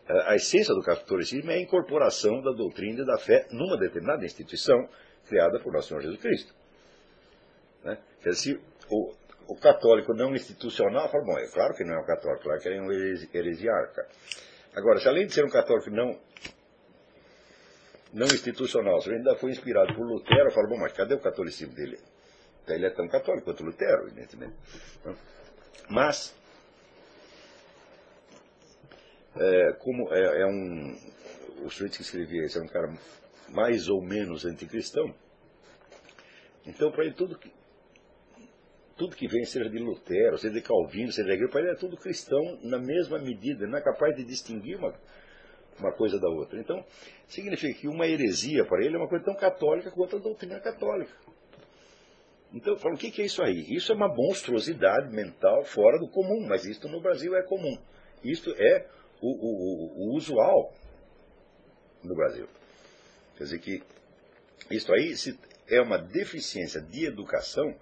A 0.07 0.35
essência 0.35 0.75
do 0.75 0.83
catolicismo 0.83 1.51
é 1.51 1.55
a 1.55 1.61
incorporação 1.61 2.43
da 2.43 2.53
doutrina 2.53 3.03
e 3.03 3.07
da 3.07 3.17
fé 3.17 3.47
numa 3.51 3.79
determinada 3.79 4.25
instituição 4.25 4.89
criada 5.27 5.59
por 5.61 5.73
nosso 5.73 5.89
Senhor 5.89 6.03
Jesus 6.03 6.21
Cristo. 6.21 6.55
Né? 7.83 7.99
Quer 8.23 8.31
dizer, 8.31 8.61
o, 8.91 9.13
o 9.49 9.57
católico 9.57 10.13
não 10.13 10.35
institucional 10.35 11.09
fala, 11.11 11.25
bom, 11.25 11.39
é 11.39 11.49
claro 11.49 11.75
que 11.75 11.85
não 11.85 11.95
é 11.95 12.01
um 12.01 12.05
católico, 12.05 12.43
claro 12.43 12.61
que 12.61 12.69
ele 12.69 12.79
é 12.79 12.83
um 12.83 12.93
heresiarca. 12.93 14.07
Agora, 14.77 14.99
se 14.99 15.09
além 15.09 15.27
de 15.27 15.33
ser 15.33 15.45
um 15.45 15.51
católico 15.51 15.91
não, 15.91 16.19
não 18.15 18.27
institucional, 18.27 19.01
ele 19.05 19.17
ainda 19.17 19.35
foi 19.35 19.51
inspirado 19.51 19.93
por 19.95 20.07
Lutero, 20.07 20.51
fala, 20.53 20.69
bom, 20.69 20.79
mas 20.79 20.93
cadê 20.93 21.15
o 21.15 21.21
catolicismo 21.21 21.75
dele? 21.75 21.99
Então, 22.63 22.77
ele 22.77 22.87
é 22.87 22.91
tão 22.91 23.09
católico 23.09 23.45
quanto 23.45 23.65
Lutero, 23.65 24.07
evidentemente. 24.07 24.55
Mas, 25.91 26.35
é, 29.37 29.73
como 29.81 30.15
é, 30.15 30.43
é, 30.43 30.47
um. 30.47 30.97
O 31.65 31.71
sujeito 31.71 31.97
que 31.97 32.03
escrevia 32.03 32.47
isso 32.47 32.59
é 32.59 32.63
um 32.63 32.69
cara 32.69 32.93
mais 33.49 33.89
ou 33.89 34.01
menos 34.01 34.45
anticristão. 34.45 35.15
Então, 36.67 36.91
para 36.93 37.05
ele, 37.05 37.15
tudo 37.15 37.37
que, 37.37 37.53
tudo 38.97 39.17
que 39.17 39.27
vem, 39.27 39.45
seja 39.45 39.69
de 39.69 39.79
Lutero, 39.79 40.39
seja 40.39 40.55
de 40.55 40.63
Calvino, 40.63 41.11
seja 41.11 41.27
de 41.27 41.35
igreja, 41.35 41.51
para 41.51 41.61
ele 41.63 41.71
é 41.71 41.75
tudo 41.75 41.97
cristão 41.97 42.59
na 42.63 42.79
mesma 42.79 43.19
medida, 43.19 43.67
não 43.67 43.77
é 43.77 43.83
capaz 43.83 44.17
de 44.17 44.25
distinguir 44.25 44.77
uma, 44.79 44.95
uma 45.79 45.93
coisa 45.93 46.19
da 46.19 46.29
outra. 46.29 46.59
Então, 46.59 46.85
significa 47.27 47.79
que 47.81 47.89
uma 47.89 48.07
heresia 48.07 48.65
para 48.65 48.85
ele 48.85 48.97
é 48.97 48.99
uma 48.99 49.09
coisa 49.09 49.25
tão 49.25 49.35
católica 49.35 49.91
quanto 49.91 50.17
a 50.17 50.19
doutrina 50.19 50.61
católica. 50.61 51.13
Então, 52.53 52.77
falam, 52.77 52.97
o 52.97 52.99
que, 52.99 53.21
é 53.21 53.25
isso 53.25 53.43
aí? 53.43 53.67
Isso 53.75 53.91
é 53.91 53.95
uma 53.97 54.09
monstruosidade 54.09 55.13
mental 55.13 55.65
fora 55.65 55.99
do 55.99 56.09
comum, 56.09 56.47
mas 56.47 56.65
isto 56.65 56.89
no 56.89 57.01
Brasil 57.01 57.35
é 57.37 57.43
comum. 57.43 57.77
Isto 58.23 58.51
é 58.57 58.87
o, 59.21 59.29
o, 59.29 60.13
o 60.13 60.17
usual 60.17 60.73
no 62.03 62.15
Brasil. 62.15 62.49
Quer 63.37 63.45
dizer 63.45 63.59
que 63.59 63.83
isso 64.71 64.93
aí 64.93 65.15
é 65.69 65.81
uma 65.81 65.99
deficiência 65.99 66.81
de 66.81 67.07
educação 67.07 67.75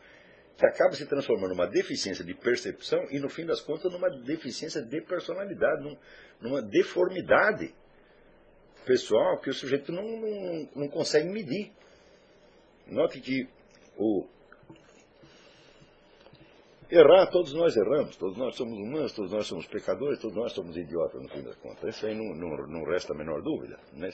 que 0.57 0.67
acaba 0.67 0.95
se 0.95 1.07
transformando 1.07 1.51
numa 1.51 1.67
deficiência 1.67 2.25
de 2.25 2.35
percepção 2.35 3.05
e, 3.11 3.19
no 3.19 3.29
fim 3.29 3.45
das 3.45 3.61
contas, 3.61 3.93
numa 3.93 4.09
deficiência 4.09 4.81
de 4.81 5.01
personalidade, 5.01 5.83
num, 5.83 5.97
numa 6.41 6.63
deformidade 6.63 7.75
pessoal 8.85 9.39
que 9.39 9.51
o 9.51 9.55
sujeito 9.55 9.93
não, 9.93 10.03
não, 10.03 10.69
não 10.75 10.89
consegue 10.89 11.29
medir. 11.29 11.73
Note 12.87 13.21
que 13.21 13.49
o, 13.97 14.27
Errar, 16.93 17.31
todos 17.31 17.55
nós 17.55 17.75
erramos, 17.75 18.17
todos 18.17 18.37
nós 18.37 18.55
somos 18.55 18.79
humanos, 18.79 19.13
todos 19.15 19.33
nós 19.33 19.47
somos 19.47 19.67
pecadores, 19.67 20.19
todos 20.19 20.37
nós 20.37 20.53
somos 20.53 20.77
idiotas, 20.77 21.23
no 21.23 21.29
fim 21.31 21.41
das 21.41 21.57
contas. 21.57 21.97
Isso 21.97 22.05
aí 22.05 22.15
não, 22.15 22.35
não, 22.35 22.67
não 22.67 22.85
resta 22.85 23.15
a 23.15 23.17
menor 23.17 23.41
dúvida. 23.41 23.79
Né? 23.95 24.11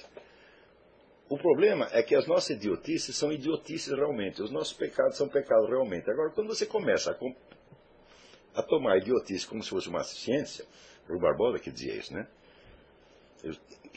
O 1.28 1.36
problema 1.36 1.88
é 1.90 2.04
que 2.04 2.14
as 2.14 2.28
nossas 2.28 2.50
idiotices 2.50 3.16
são 3.16 3.32
idiotices 3.32 3.92
realmente, 3.92 4.40
os 4.40 4.52
nossos 4.52 4.74
pecados 4.74 5.16
são 5.16 5.28
pecados 5.28 5.68
realmente. 5.68 6.08
Agora, 6.08 6.30
quando 6.30 6.46
você 6.46 6.66
começa 6.66 7.10
a, 7.10 8.60
a 8.60 8.62
tomar 8.62 8.98
idiotice 8.98 9.44
como 9.44 9.60
se 9.60 9.70
fosse 9.70 9.88
uma 9.88 10.04
ciência, 10.04 10.64
o 11.08 11.18
Barbosa 11.18 11.58
que 11.58 11.72
dizia 11.72 11.96
isso, 11.96 12.14
né? 12.14 12.28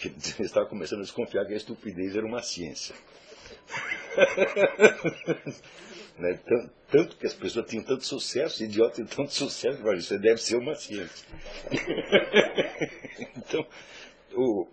Que 0.01 0.09
estava 0.43 0.65
começando 0.65 0.99
a 0.99 1.03
desconfiar 1.03 1.45
que 1.45 1.53
a 1.53 1.57
estupidez 1.57 2.15
era 2.15 2.25
uma 2.25 2.41
ciência. 2.41 2.95
Né? 6.17 6.39
Tanto, 6.45 6.71
tanto, 6.91 7.17
que 7.17 7.25
as 7.25 7.33
pessoas 7.33 7.65
tinham 7.65 7.83
tanto 7.83 8.05
sucesso, 8.05 8.63
idiotas 8.63 8.95
tinham 8.95 9.07
tanto 9.07 9.33
sucesso, 9.33 9.81
mas 9.81 10.03
isso 10.03 10.19
deve 10.19 10.37
ser 10.37 10.57
uma 10.57 10.75
ciência. 10.75 11.27
então, 13.35 13.65
o, 14.35 14.67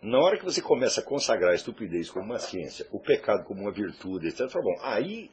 na 0.00 0.18
hora 0.18 0.38
que 0.38 0.44
você 0.44 0.62
começa 0.62 1.00
a 1.00 1.04
consagrar 1.04 1.52
a 1.52 1.54
estupidez 1.54 2.08
como 2.08 2.24
uma 2.24 2.38
ciência, 2.38 2.86
o 2.90 2.98
pecado 2.98 3.44
como 3.44 3.60
uma 3.60 3.72
virtude, 3.72 4.28
etc., 4.28 4.50
bom, 4.54 4.78
aí 4.80 5.30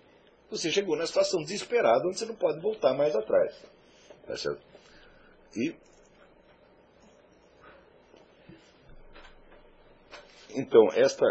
você 0.50 0.70
chegou 0.70 0.98
na 0.98 1.08
situação 1.08 1.42
desesperada 1.44 2.06
onde 2.08 2.20
você 2.20 2.26
não 2.26 2.36
pode 2.36 2.60
voltar 2.60 2.94
mais 2.94 3.16
atrás. 3.16 3.56
Tá 4.28 4.36
certo? 4.36 4.62
E 5.56 5.76
então 10.56 10.88
esta 10.94 11.26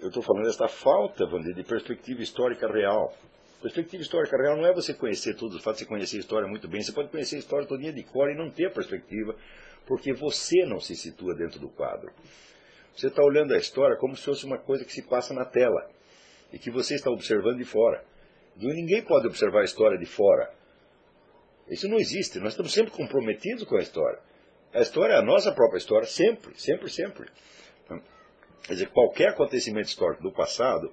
eu 0.00 0.08
estou 0.08 0.22
falando 0.22 0.44
desta 0.44 0.68
falta, 0.68 1.24
de 1.26 1.64
perspectiva 1.64 2.20
histórica 2.20 2.70
real. 2.70 3.14
Perspectiva 3.62 4.02
histórica 4.02 4.36
real 4.36 4.56
não 4.56 4.66
é 4.66 4.74
você 4.74 4.92
conhecer 4.92 5.34
todos 5.34 5.56
os 5.56 5.62
fatos, 5.62 5.80
você 5.80 5.86
conhecer 5.86 6.18
a 6.18 6.20
história 6.20 6.46
muito 6.46 6.68
bem. 6.68 6.82
Você 6.82 6.92
pode 6.92 7.08
conhecer 7.08 7.36
a 7.36 7.38
história 7.38 7.66
todinha 7.66 7.92
de 7.92 8.02
cor 8.02 8.30
e 8.30 8.36
não 8.36 8.50
ter 8.50 8.70
perspectiva, 8.72 9.34
porque 9.86 10.12
você 10.12 10.66
não 10.66 10.78
se 10.78 10.94
situa 10.94 11.34
dentro 11.34 11.58
do 11.58 11.70
quadro. 11.70 12.12
Você 12.94 13.06
está 13.06 13.22
olhando 13.22 13.54
a 13.54 13.56
história 13.56 13.96
como 13.96 14.14
se 14.14 14.24
fosse 14.24 14.44
uma 14.44 14.58
coisa 14.58 14.84
que 14.84 14.92
se 14.92 15.02
passa 15.02 15.32
na 15.32 15.46
tela 15.46 15.90
e 16.52 16.58
que 16.58 16.70
você 16.70 16.94
está 16.94 17.10
observando 17.10 17.56
de 17.56 17.64
fora. 17.64 18.04
E 18.58 18.66
ninguém 18.66 19.02
pode 19.02 19.26
observar 19.26 19.62
a 19.62 19.64
história 19.64 19.98
de 19.98 20.06
fora. 20.06 20.52
Isso 21.68 21.88
não 21.88 21.96
existe. 21.96 22.38
Nós 22.38 22.52
estamos 22.52 22.74
sempre 22.74 22.92
comprometidos 22.92 23.64
com 23.64 23.76
a 23.76 23.80
história. 23.80 24.20
A 24.74 24.80
história 24.80 25.14
é 25.14 25.16
a 25.16 25.22
nossa 25.22 25.50
própria 25.50 25.78
história, 25.78 26.06
sempre, 26.06 26.52
sempre, 26.60 26.90
sempre. 26.90 27.30
Quer 28.64 28.72
dizer, 28.72 28.90
qualquer 28.90 29.28
acontecimento 29.28 29.88
histórico 29.88 30.22
do 30.22 30.32
passado, 30.32 30.92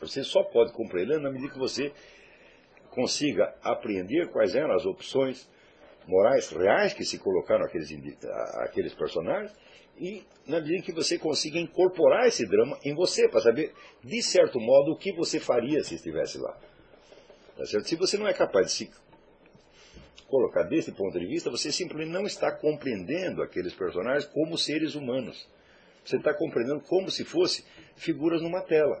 você 0.00 0.24
só 0.24 0.42
pode 0.42 0.72
compreender 0.72 1.18
na 1.20 1.30
medida 1.30 1.52
que 1.52 1.58
você 1.58 1.92
consiga 2.90 3.54
apreender 3.62 4.28
quais 4.28 4.54
eram 4.54 4.74
as 4.74 4.84
opções 4.84 5.48
morais 6.06 6.50
reais 6.50 6.92
que 6.92 7.04
se 7.04 7.18
colocaram 7.18 7.64
aqueles, 7.64 7.90
aqueles 8.54 8.92
personagens 8.92 9.52
e 9.98 10.24
na 10.46 10.60
medida 10.60 10.82
que 10.82 10.92
você 10.92 11.18
consiga 11.18 11.58
incorporar 11.58 12.26
esse 12.26 12.46
drama 12.46 12.78
em 12.82 12.94
você, 12.94 13.28
para 13.28 13.40
saber, 13.40 13.72
de 14.02 14.22
certo 14.22 14.58
modo, 14.58 14.92
o 14.92 14.96
que 14.96 15.12
você 15.12 15.38
faria 15.38 15.84
se 15.84 15.94
estivesse 15.94 16.38
lá. 16.38 16.58
Tá 17.56 17.66
se 17.66 17.96
você 17.96 18.16
não 18.16 18.26
é 18.26 18.32
capaz 18.32 18.66
de 18.66 18.72
se 18.72 18.90
colocar 20.26 20.62
desse 20.62 20.90
ponto 20.92 21.18
de 21.18 21.26
vista, 21.26 21.50
você 21.50 21.70
simplesmente 21.70 22.10
não 22.10 22.24
está 22.24 22.50
compreendendo 22.50 23.42
aqueles 23.42 23.74
personagens 23.74 24.24
como 24.24 24.56
seres 24.56 24.94
humanos. 24.94 25.46
Você 26.10 26.16
está 26.16 26.34
compreendendo 26.34 26.80
como 26.80 27.08
se 27.08 27.24
fosse 27.24 27.64
figuras 27.94 28.42
numa 28.42 28.62
tela. 28.62 29.00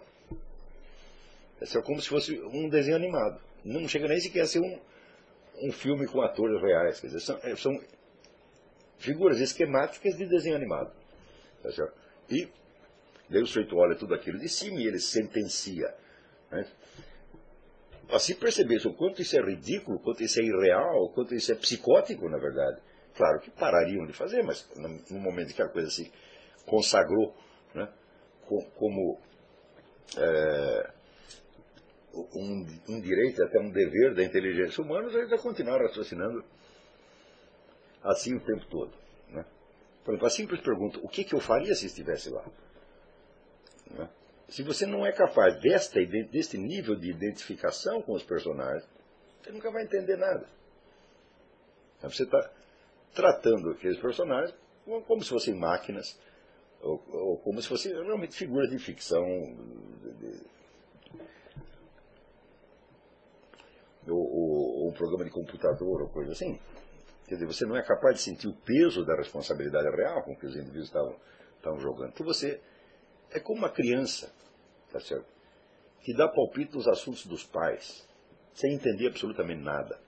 É 1.60 1.82
como 1.82 2.00
se 2.00 2.08
fosse 2.08 2.40
um 2.40 2.68
desenho 2.68 2.96
animado. 2.96 3.40
Não 3.64 3.88
chega 3.88 4.06
nem 4.06 4.20
sequer 4.20 4.42
a 4.42 4.46
ser 4.46 4.60
um, 4.60 4.78
um 5.60 5.72
filme 5.72 6.06
com 6.06 6.22
atores 6.22 6.62
reais. 6.62 7.00
Quer 7.00 7.08
dizer, 7.08 7.20
são, 7.20 7.36
é, 7.42 7.56
são 7.56 7.76
figuras 8.96 9.40
esquemáticas 9.40 10.16
de 10.16 10.24
desenho 10.24 10.54
animado. 10.54 10.92
Tá 11.64 11.70
e 12.30 12.48
daí 13.28 13.42
o 13.42 13.46
sujeito 13.46 13.76
olha 13.76 13.96
tudo 13.96 14.14
aquilo 14.14 14.38
de 14.38 14.48
cima 14.48 14.78
e 14.78 14.86
ele 14.86 15.00
sentencia. 15.00 15.92
Né? 16.52 16.64
Assim 18.12 18.36
perceber 18.36 18.86
o 18.86 18.94
quanto 18.94 19.20
isso 19.20 19.36
é 19.36 19.42
ridículo, 19.42 19.96
o 19.96 20.00
quanto 20.00 20.22
isso 20.22 20.40
é 20.40 20.44
irreal, 20.44 21.02
o 21.02 21.12
quanto 21.12 21.34
isso 21.34 21.50
é 21.50 21.56
psicótico, 21.56 22.28
na 22.28 22.38
verdade. 22.38 22.80
Claro 23.16 23.40
que 23.40 23.50
parariam 23.50 24.06
de 24.06 24.12
fazer, 24.12 24.44
mas 24.44 24.68
no 25.10 25.18
momento 25.18 25.52
que 25.52 25.60
a 25.60 25.68
coisa 25.68 25.90
se 25.90 26.10
consagrou 26.70 27.34
né, 27.74 27.92
como 28.76 29.20
é, 30.16 30.92
um, 32.14 32.66
um, 32.88 33.00
direito, 33.00 33.42
até 33.42 33.58
um 33.58 33.70
dever 33.70 34.14
da 34.14 34.22
inteligência 34.22 34.82
humana, 34.82 35.08
a 35.08 35.10
gente 35.10 35.28
vai 35.28 35.38
continuar 35.38 35.82
raciocinando 35.82 36.44
assim 38.02 38.36
o 38.36 38.40
tempo 38.40 38.64
todo. 38.66 38.92
Né? 39.28 39.44
Por 40.04 40.12
exemplo, 40.12 40.26
a 40.26 40.30
simples 40.30 40.60
pergunta, 40.60 41.00
o 41.02 41.08
que, 41.08 41.24
que 41.24 41.34
eu 41.34 41.40
faria 41.40 41.74
se 41.74 41.86
estivesse 41.86 42.30
lá? 42.30 42.44
Né? 43.90 44.08
Se 44.48 44.62
você 44.62 44.86
não 44.86 45.04
é 45.04 45.12
capaz 45.12 45.60
desta, 45.60 46.00
deste 46.04 46.56
nível 46.56 46.94
de 46.94 47.10
identificação 47.10 48.00
com 48.02 48.12
os 48.12 48.22
personagens, 48.22 48.88
você 49.42 49.50
nunca 49.50 49.70
vai 49.70 49.82
entender 49.82 50.16
nada. 50.16 50.48
Você 52.02 52.22
está 52.22 52.50
tratando 53.12 53.70
aqueles 53.70 53.98
personagens 53.98 54.54
como 55.06 55.22
se 55.22 55.28
fossem 55.28 55.54
máquinas 55.54 56.18
ou, 56.80 57.02
ou 57.12 57.38
como 57.38 57.60
se 57.60 57.68
fossem 57.68 57.92
realmente 57.92 58.34
figuras 58.34 58.70
de 58.70 58.78
ficção, 58.78 59.24
ou, 64.08 64.88
um 64.88 64.92
programa 64.92 65.24
de 65.24 65.30
computador 65.30 66.02
ou 66.02 66.08
coisa 66.08 66.32
assim. 66.32 66.58
Quer 67.26 67.34
dizer, 67.34 67.46
você 67.46 67.64
não 67.64 67.76
é 67.76 67.82
capaz 67.82 68.16
de 68.16 68.22
sentir 68.22 68.48
o 68.48 68.54
peso 68.54 69.04
da 69.04 69.14
responsabilidade 69.14 69.88
real 69.94 70.22
com 70.24 70.34
que 70.34 70.46
os 70.46 70.56
indivíduos 70.56 70.86
estavam, 70.86 71.16
estavam 71.56 71.78
jogando. 71.78 72.10
Então 72.10 72.26
você 72.26 72.60
é 73.30 73.38
como 73.38 73.58
uma 73.58 73.70
criança, 73.70 74.32
tá 74.90 74.98
certo? 74.98 75.26
Que 76.02 76.14
dá 76.14 76.26
palpite 76.28 76.74
nos 76.74 76.88
assuntos 76.88 77.24
dos 77.26 77.44
pais, 77.44 78.08
sem 78.52 78.74
entender 78.74 79.06
absolutamente 79.06 79.62
nada. 79.62 80.00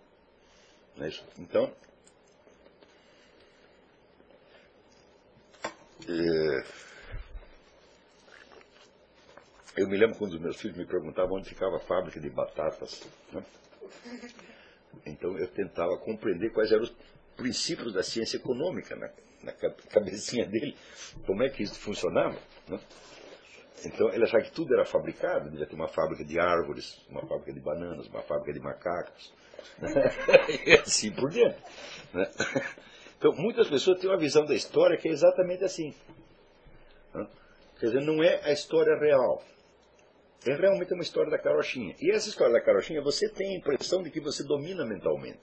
Não 0.96 1.04
é 1.04 1.08
isso? 1.08 1.24
Então, 1.38 1.72
eu 9.76 9.88
me 9.88 9.96
lembro 9.96 10.16
quando 10.16 10.34
os 10.34 10.40
meus 10.40 10.60
filhos 10.60 10.76
me 10.76 10.86
perguntavam 10.86 11.36
onde 11.36 11.48
ficava 11.48 11.76
a 11.76 11.80
fábrica 11.80 12.20
de 12.20 12.30
batatas. 12.30 13.02
Né? 13.32 13.44
Então 15.06 15.38
eu 15.38 15.48
tentava 15.48 15.96
compreender 15.98 16.50
quais 16.50 16.70
eram 16.72 16.82
os 16.82 16.94
princípios 17.36 17.92
da 17.92 18.02
ciência 18.02 18.36
econômica 18.36 18.94
na, 18.96 19.10
na 19.42 19.52
cabecinha 19.90 20.46
dele, 20.46 20.76
como 21.26 21.42
é 21.42 21.48
que 21.48 21.62
isso 21.62 21.78
funcionava. 21.78 22.38
Né? 22.68 22.78
Então 23.84 24.12
ele 24.12 24.24
achava 24.24 24.44
que 24.44 24.52
tudo 24.52 24.74
era 24.74 24.84
fabricado, 24.84 25.50
devia 25.50 25.66
ter 25.66 25.74
uma 25.74 25.88
fábrica 25.88 26.24
de 26.24 26.38
árvores, 26.38 27.00
uma 27.08 27.22
fábrica 27.26 27.52
de 27.52 27.60
bananas, 27.60 28.06
uma 28.06 28.22
fábrica 28.22 28.52
de 28.52 28.60
macacos, 28.60 29.32
né? 29.78 29.90
e 30.66 30.72
assim 30.74 31.10
por 31.10 31.30
diante. 31.30 31.58
Então, 33.22 33.32
muitas 33.36 33.68
pessoas 33.68 34.00
têm 34.00 34.10
uma 34.10 34.18
visão 34.18 34.44
da 34.44 34.52
história 34.52 34.98
que 34.98 35.06
é 35.06 35.12
exatamente 35.12 35.62
assim. 35.62 35.94
Quer 37.78 37.86
dizer, 37.86 38.00
não 38.00 38.20
é 38.20 38.40
a 38.42 38.50
história 38.50 38.98
real. 38.98 39.40
É 40.44 40.52
realmente 40.56 40.92
uma 40.92 41.04
história 41.04 41.30
da 41.30 41.38
carochinha. 41.38 41.94
E 42.00 42.10
essa 42.10 42.28
história 42.28 42.52
da 42.52 42.60
carochinha, 42.60 43.00
você 43.00 43.28
tem 43.28 43.54
a 43.54 43.58
impressão 43.58 44.02
de 44.02 44.10
que 44.10 44.18
você 44.18 44.42
domina 44.42 44.84
mentalmente. 44.84 45.38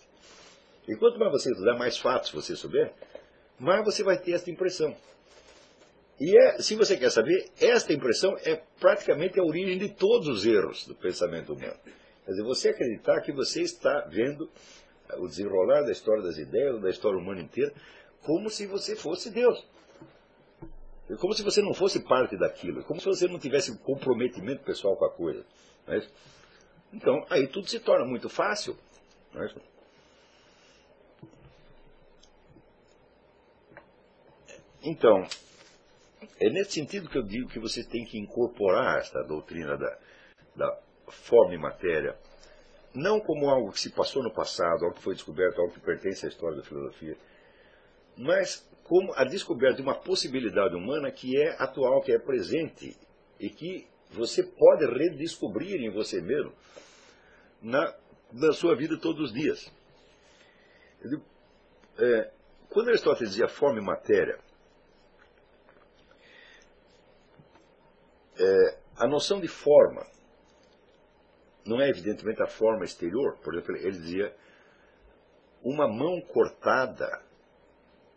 E 0.89 0.95
quanto 0.97 1.17
mais 1.17 1.31
você 1.31 1.51
estudar, 1.51 1.77
mais 1.77 1.97
fatos 1.97 2.31
você 2.31 2.53
souber, 2.53 2.91
mais 3.57 3.85
você 3.85 4.03
vai 4.03 4.17
ter 4.17 4.33
essa 4.33 4.51
impressão. 4.51 4.93
E 6.19 6.37
é, 6.37 6.61
se 6.61 6.75
você 6.75 6.97
quer 6.97 7.11
saber, 7.11 7.49
esta 7.61 7.93
impressão 7.93 8.35
é 8.43 8.61
praticamente 8.77 9.39
a 9.39 9.43
origem 9.43 9.77
de 9.77 9.87
todos 9.87 10.27
os 10.27 10.45
erros 10.45 10.85
do 10.85 10.95
pensamento 10.95 11.53
humano. 11.53 11.79
Quer 12.25 12.31
dizer, 12.31 12.43
você 12.43 12.69
acreditar 12.71 13.21
que 13.21 13.31
você 13.31 13.61
está 13.61 14.05
vendo 14.11 14.49
o 15.17 15.27
desenrolar 15.27 15.83
da 15.83 15.91
história 15.91 16.23
das 16.23 16.37
ideias, 16.37 16.81
da 16.81 16.89
história 16.89 17.17
humana 17.17 17.41
inteira, 17.41 17.73
como 18.23 18.49
se 18.49 18.65
você 18.67 18.95
fosse 18.95 19.29
Deus. 19.29 19.65
Como 21.19 21.33
se 21.33 21.41
você 21.41 21.61
não 21.61 21.73
fosse 21.73 22.01
parte 22.01 22.37
daquilo, 22.37 22.83
como 22.83 22.99
se 22.99 23.07
você 23.07 23.27
não 23.27 23.39
tivesse 23.39 23.71
um 23.71 23.77
comprometimento 23.77 24.63
pessoal 24.63 24.95
com 24.95 25.05
a 25.05 25.09
coisa. 25.09 25.43
É 25.87 26.01
então, 26.93 27.25
aí 27.29 27.47
tudo 27.47 27.67
se 27.67 27.79
torna 27.79 28.05
muito 28.05 28.29
fácil. 28.29 28.77
É 29.35 29.69
então, 34.81 35.27
é 36.39 36.49
nesse 36.49 36.71
sentido 36.71 37.09
que 37.09 37.17
eu 37.17 37.23
digo 37.23 37.49
que 37.49 37.59
você 37.59 37.83
tem 37.83 38.05
que 38.05 38.17
incorporar 38.17 38.99
esta 38.99 39.21
doutrina 39.23 39.77
da, 39.77 39.99
da 40.55 40.81
forma 41.07 41.53
e 41.53 41.57
matéria 41.57 42.17
não 42.93 43.19
como 43.19 43.49
algo 43.49 43.71
que 43.71 43.79
se 43.79 43.91
passou 43.91 44.23
no 44.23 44.33
passado, 44.33 44.83
algo 44.83 44.95
que 44.95 45.03
foi 45.03 45.13
descoberto, 45.13 45.59
algo 45.59 45.73
que 45.73 45.79
pertence 45.79 46.25
à 46.25 46.29
história 46.29 46.57
da 46.57 46.63
filosofia, 46.63 47.17
mas 48.17 48.67
como 48.83 49.13
a 49.13 49.23
descoberta 49.23 49.77
de 49.77 49.81
uma 49.81 49.95
possibilidade 49.95 50.75
humana 50.75 51.11
que 51.11 51.39
é 51.39 51.55
atual, 51.61 52.01
que 52.01 52.11
é 52.11 52.17
presente 52.17 52.97
e 53.39 53.49
que 53.49 53.87
você 54.09 54.43
pode 54.43 54.85
redescobrir 54.85 55.79
em 55.79 55.91
você 55.91 56.19
mesmo 56.19 56.51
na, 57.61 57.95
na 58.33 58.51
sua 58.51 58.75
vida 58.75 58.99
todos 58.99 59.29
os 59.29 59.33
dias. 59.33 59.71
Digo, 61.03 61.23
é, 61.99 62.31
quando 62.69 62.89
Aristóteles 62.89 63.29
dizia 63.29 63.47
forma 63.47 63.79
e 63.79 63.83
matéria, 63.83 64.39
é, 68.37 68.77
a 68.97 69.07
noção 69.07 69.39
de 69.39 69.47
forma 69.47 70.05
não 71.65 71.81
é 71.81 71.89
evidentemente 71.89 72.41
a 72.41 72.47
forma 72.47 72.85
exterior. 72.85 73.37
Por 73.43 73.53
exemplo, 73.53 73.75
ele 73.77 73.91
dizia: 73.91 74.35
uma 75.63 75.87
mão 75.87 76.21
cortada 76.21 77.21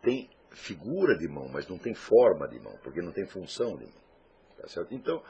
tem 0.01 0.31
figura 0.51 1.17
de 1.17 1.29
mão, 1.29 1.49
mas 1.49 1.67
não 1.69 1.79
tem 1.79 1.95
forma 1.95 2.49
de 2.49 2.59
mão, 2.61 2.77
porque 2.83 3.01
não 3.01 3.13
tem 3.13 3.27
função 3.27 3.77
de 3.77 3.85
mão. 3.85 4.03
Tá? 4.57 4.87
Então, 4.91 5.23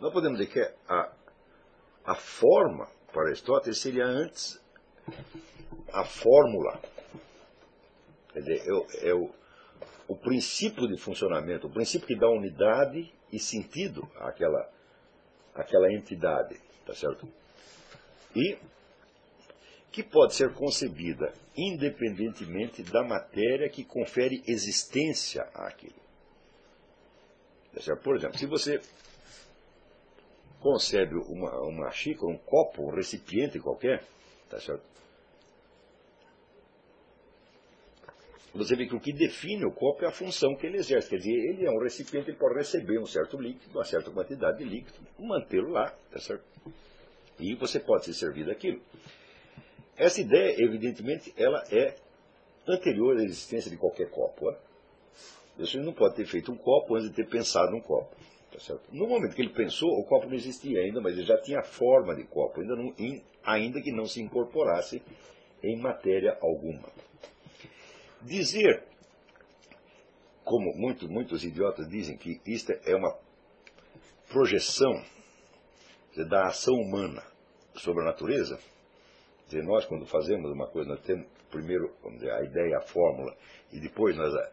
nós 0.00 0.12
podemos 0.12 0.38
dizer 0.38 0.52
que 0.52 0.60
a, 0.88 1.12
a 2.04 2.14
forma, 2.14 2.88
para 3.12 3.28
Aristóteles, 3.28 3.78
seria 3.78 4.04
antes 4.04 4.60
a 5.92 6.04
fórmula. 6.04 6.80
Quer 8.32 8.40
dizer, 8.40 8.60
é, 8.60 9.08
é 9.08 9.14
o, 9.14 9.30
o 10.06 10.16
princípio 10.16 10.86
de 10.86 10.96
funcionamento, 10.96 11.66
o 11.66 11.70
princípio 11.70 12.06
que 12.06 12.18
dá 12.18 12.28
unidade 12.28 13.12
e 13.32 13.38
sentido 13.38 14.08
àquela, 14.16 14.70
àquela 15.54 15.92
entidade. 15.92 16.60
Tá 16.86 16.94
certo? 16.94 17.28
E 18.34 18.58
que 19.90 20.02
pode 20.02 20.34
ser 20.34 20.52
concebida 20.54 21.32
independentemente 21.56 22.82
da 22.82 23.02
matéria 23.02 23.68
que 23.68 23.84
confere 23.84 24.42
existência 24.46 25.42
àquilo. 25.54 25.94
Tá 27.74 27.96
Por 27.96 28.16
exemplo, 28.16 28.38
se 28.38 28.46
você 28.46 28.80
concebe 30.60 31.16
uma, 31.16 31.60
uma 31.62 31.90
xícara, 31.90 32.26
um 32.26 32.38
copo, 32.38 32.82
um 32.82 32.94
recipiente 32.94 33.58
qualquer, 33.58 34.04
tá 34.48 34.60
certo? 34.60 34.82
Você 38.54 38.74
vê 38.74 38.86
que 38.86 38.96
o 38.96 39.00
que 39.00 39.12
define 39.12 39.64
o 39.64 39.70
copo 39.70 40.04
é 40.04 40.08
a 40.08 40.12
função 40.12 40.56
que 40.56 40.66
ele 40.66 40.78
exerce. 40.78 41.08
Quer 41.10 41.18
dizer, 41.18 41.30
ele 41.30 41.66
é 41.66 41.70
um 41.70 41.80
recipiente, 41.80 42.30
ele 42.30 42.38
pode 42.38 42.56
receber 42.56 42.98
um 42.98 43.06
certo 43.06 43.40
líquido, 43.40 43.78
uma 43.78 43.84
certa 43.84 44.10
quantidade 44.10 44.58
de 44.58 44.64
líquido, 44.64 44.98
mantê-lo 45.18 45.70
lá, 45.70 45.90
tá 46.10 46.18
certo? 46.18 46.44
E 47.38 47.54
você 47.54 47.78
pode 47.78 48.04
se 48.04 48.14
servir 48.14 48.46
daquilo. 48.46 48.80
Essa 49.96 50.20
ideia, 50.20 50.54
evidentemente, 50.58 51.34
ela 51.36 51.62
é 51.70 51.96
anterior 52.66 53.16
à 53.16 53.22
existência 53.22 53.70
de 53.70 53.76
qualquer 53.76 54.10
copo. 54.10 54.54
Você 55.58 55.78
não 55.78 55.92
pode 55.92 56.14
ter 56.14 56.24
feito 56.24 56.52
um 56.52 56.56
copo 56.56 56.94
antes 56.94 57.10
de 57.10 57.16
ter 57.16 57.28
pensado 57.28 57.74
um 57.74 57.80
copo. 57.80 58.14
Tá 58.50 58.78
no 58.92 59.06
momento 59.06 59.34
que 59.34 59.42
ele 59.42 59.52
pensou, 59.52 59.90
o 59.98 60.04
copo 60.04 60.26
não 60.26 60.34
existia 60.34 60.80
ainda, 60.80 61.00
mas 61.00 61.14
ele 61.14 61.26
já 61.26 61.36
tinha 61.38 61.62
forma 61.62 62.14
de 62.14 62.24
copo, 62.24 62.60
ainda, 62.60 62.74
não, 62.74 62.94
ainda 63.44 63.80
que 63.80 63.92
não 63.92 64.06
se 64.06 64.20
incorporasse 64.20 65.02
em 65.62 65.76
matéria 65.76 66.36
alguma. 66.40 66.88
Dizer, 68.22 68.84
como 70.44 70.74
muito, 70.74 71.08
muitos 71.08 71.44
idiotas 71.44 71.88
dizem, 71.88 72.16
que 72.16 72.40
isto 72.46 72.72
é 72.72 72.96
uma 72.96 73.16
projeção 74.28 75.04
da 76.28 76.46
ação 76.46 76.74
humana 76.74 77.27
sobre 77.78 78.02
a 78.02 78.06
natureza, 78.06 78.58
dizer, 79.46 79.62
nós 79.62 79.84
quando 79.86 80.06
fazemos 80.06 80.50
uma 80.50 80.66
coisa, 80.66 80.90
nós 80.90 81.00
temos 81.00 81.26
primeiro 81.50 81.92
dizer, 82.12 82.30
a 82.30 82.42
ideia, 82.42 82.78
a 82.78 82.80
fórmula, 82.80 83.34
e 83.72 83.80
depois 83.80 84.16
nós 84.16 84.34
a, 84.34 84.50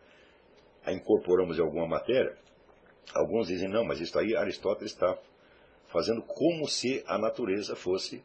a 0.85 0.93
incorporamos 0.93 1.57
em 1.57 1.61
alguma 1.61 1.87
matéria, 1.87 2.37
alguns 3.13 3.47
dizem, 3.47 3.69
não, 3.69 3.83
mas 3.83 3.99
isso 3.99 4.17
aí 4.17 4.35
Aristóteles 4.35 4.91
está 4.91 5.17
fazendo 5.87 6.21
como 6.21 6.67
se 6.67 7.03
a 7.07 7.17
natureza 7.17 7.75
fosse 7.75 8.23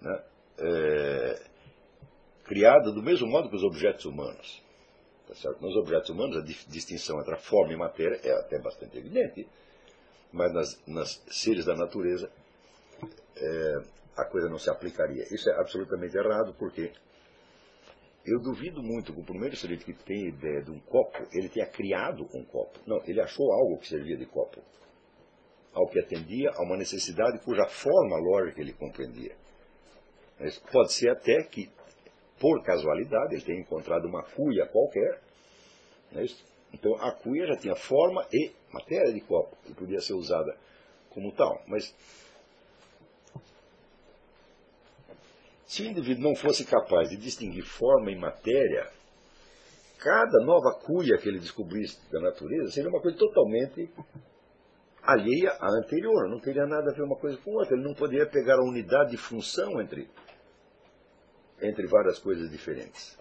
né, 0.00 0.24
é, 0.58 1.42
criada 2.44 2.92
do 2.92 3.02
mesmo 3.02 3.26
modo 3.26 3.48
que 3.48 3.56
os 3.56 3.64
objetos 3.64 4.04
humanos. 4.04 4.62
Tá 5.26 5.34
certo? 5.34 5.60
Nos 5.62 5.74
objetos 5.76 6.10
humanos, 6.10 6.36
a 6.36 6.40
distinção 6.40 7.18
entre 7.20 7.34
a 7.34 7.38
forma 7.38 7.72
e 7.72 7.76
matéria 7.76 8.20
é 8.22 8.32
até 8.32 8.58
bastante 8.58 8.96
evidente, 8.98 9.48
mas 10.30 10.52
nas, 10.52 10.82
nas 10.86 11.22
seres 11.28 11.64
da 11.64 11.74
natureza 11.74 12.30
é, 13.36 13.82
a 14.16 14.24
coisa 14.24 14.48
não 14.48 14.58
se 14.58 14.70
aplicaria. 14.70 15.24
Isso 15.32 15.48
é 15.50 15.60
absolutamente 15.60 16.16
errado, 16.16 16.54
porque 16.58 16.92
eu 18.24 18.40
duvido 18.40 18.82
muito 18.82 19.12
que 19.12 19.20
o 19.20 19.24
primeiro 19.24 19.56
sujeito 19.56 19.84
que 19.84 19.92
tem 19.92 20.28
ideia 20.28 20.62
de 20.62 20.70
um 20.70 20.80
copo, 20.80 21.18
ele 21.32 21.48
tenha 21.48 21.66
criado 21.66 22.26
um 22.34 22.44
copo. 22.44 22.78
Não, 22.86 23.02
ele 23.06 23.20
achou 23.20 23.52
algo 23.52 23.78
que 23.78 23.88
servia 23.88 24.16
de 24.16 24.26
copo. 24.26 24.62
Algo 25.72 25.90
que 25.90 25.98
atendia 25.98 26.50
a 26.54 26.62
uma 26.62 26.76
necessidade 26.76 27.44
cuja 27.44 27.66
forma 27.66 28.16
lógica 28.16 28.60
ele 28.60 28.72
compreendia. 28.72 29.36
Mas 30.38 30.58
pode 30.58 30.92
ser 30.92 31.10
até 31.10 31.42
que 31.44 31.68
por 32.38 32.62
casualidade, 32.62 33.34
ele 33.34 33.44
tem 33.44 33.60
encontrado 33.60 34.06
uma 34.06 34.22
cuia 34.22 34.66
qualquer. 34.66 35.20
É 36.14 36.24
então 36.72 36.94
a 36.96 37.12
cuia 37.12 37.46
já 37.46 37.56
tinha 37.56 37.76
forma 37.76 38.26
e 38.32 38.52
matéria 38.72 39.12
de 39.12 39.20
copo, 39.20 39.56
que 39.64 39.72
podia 39.74 40.00
ser 40.00 40.14
usada 40.14 40.56
como 41.10 41.32
tal. 41.32 41.62
Mas 41.66 41.94
se 45.66 45.82
o 45.82 45.86
indivíduo 45.86 46.24
não 46.24 46.34
fosse 46.34 46.64
capaz 46.64 47.08
de 47.08 47.16
distinguir 47.16 47.64
forma 47.64 48.10
e 48.10 48.18
matéria, 48.18 48.90
cada 49.98 50.44
nova 50.44 50.78
cuia 50.84 51.16
que 51.18 51.28
ele 51.28 51.38
descobrisse 51.38 51.98
da 52.10 52.20
natureza 52.20 52.70
seria 52.70 52.90
uma 52.90 53.00
coisa 53.00 53.16
totalmente 53.16 53.90
alheia 55.02 55.50
à 55.60 55.68
anterior, 55.68 56.28
não 56.28 56.40
teria 56.40 56.66
nada 56.66 56.90
a 56.90 56.94
ver 56.94 57.02
uma 57.02 57.16
coisa 57.16 57.36
com 57.38 57.52
outra. 57.52 57.74
Ele 57.74 57.84
não 57.84 57.94
poderia 57.94 58.26
pegar 58.26 58.56
a 58.56 58.64
unidade 58.64 59.12
de 59.12 59.16
função 59.16 59.80
entre 59.80 60.08
entre 61.60 61.86
várias 61.86 62.18
coisas 62.18 62.50
diferentes. 62.50 63.16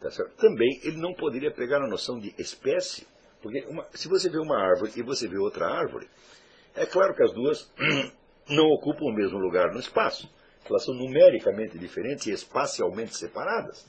Tá 0.00 0.10
Também 0.38 0.80
ele 0.84 0.98
não 0.98 1.14
poderia 1.14 1.50
pegar 1.50 1.78
a 1.78 1.88
noção 1.88 2.20
de 2.20 2.34
espécie, 2.38 3.06
porque 3.42 3.64
uma, 3.68 3.86
se 3.94 4.06
você 4.08 4.28
vê 4.28 4.38
uma 4.38 4.58
árvore 4.58 4.92
e 4.96 5.02
você 5.02 5.26
vê 5.26 5.38
outra 5.38 5.66
árvore, 5.66 6.08
é 6.74 6.84
claro 6.84 7.14
que 7.14 7.22
as 7.22 7.32
duas 7.32 7.72
não 8.48 8.66
ocupam 8.66 9.06
o 9.06 9.14
mesmo 9.14 9.38
lugar 9.38 9.72
no 9.72 9.80
espaço. 9.80 10.30
Elas 10.68 10.84
são 10.84 10.94
numericamente 10.94 11.78
diferentes 11.78 12.26
e 12.26 12.32
espacialmente 12.32 13.16
separadas. 13.16 13.86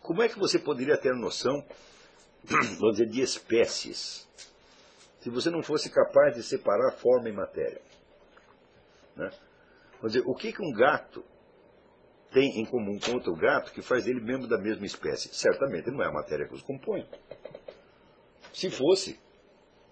Como 0.00 0.22
é 0.22 0.28
que 0.28 0.38
você 0.38 0.58
poderia 0.58 0.96
ter 0.96 1.14
noção, 1.14 1.64
vamos 2.44 2.96
dizer, 2.96 3.06
de 3.06 3.22
espécies, 3.22 4.28
se 5.20 5.30
você 5.30 5.50
não 5.50 5.62
fosse 5.62 5.90
capaz 5.90 6.34
de 6.34 6.42
separar 6.42 6.92
forma 6.92 7.28
e 7.28 7.32
matéria? 7.32 7.80
Né? 9.16 9.30
Vamos 9.96 10.12
dizer, 10.12 10.24
o 10.26 10.34
que, 10.34 10.52
que 10.52 10.62
um 10.62 10.72
gato 10.72 11.24
tem 12.32 12.60
em 12.60 12.64
comum 12.64 12.98
com 12.98 13.12
outro 13.12 13.34
gato 13.34 13.72
que 13.72 13.82
faz 13.82 14.06
ele 14.06 14.20
membro 14.20 14.48
da 14.48 14.58
mesma 14.58 14.86
espécie? 14.86 15.28
Certamente 15.34 15.90
não 15.90 16.02
é 16.02 16.08
a 16.08 16.12
matéria 16.12 16.46
que 16.46 16.54
os 16.54 16.62
compõe. 16.62 17.06
Se 18.52 18.70
fosse, 18.70 19.18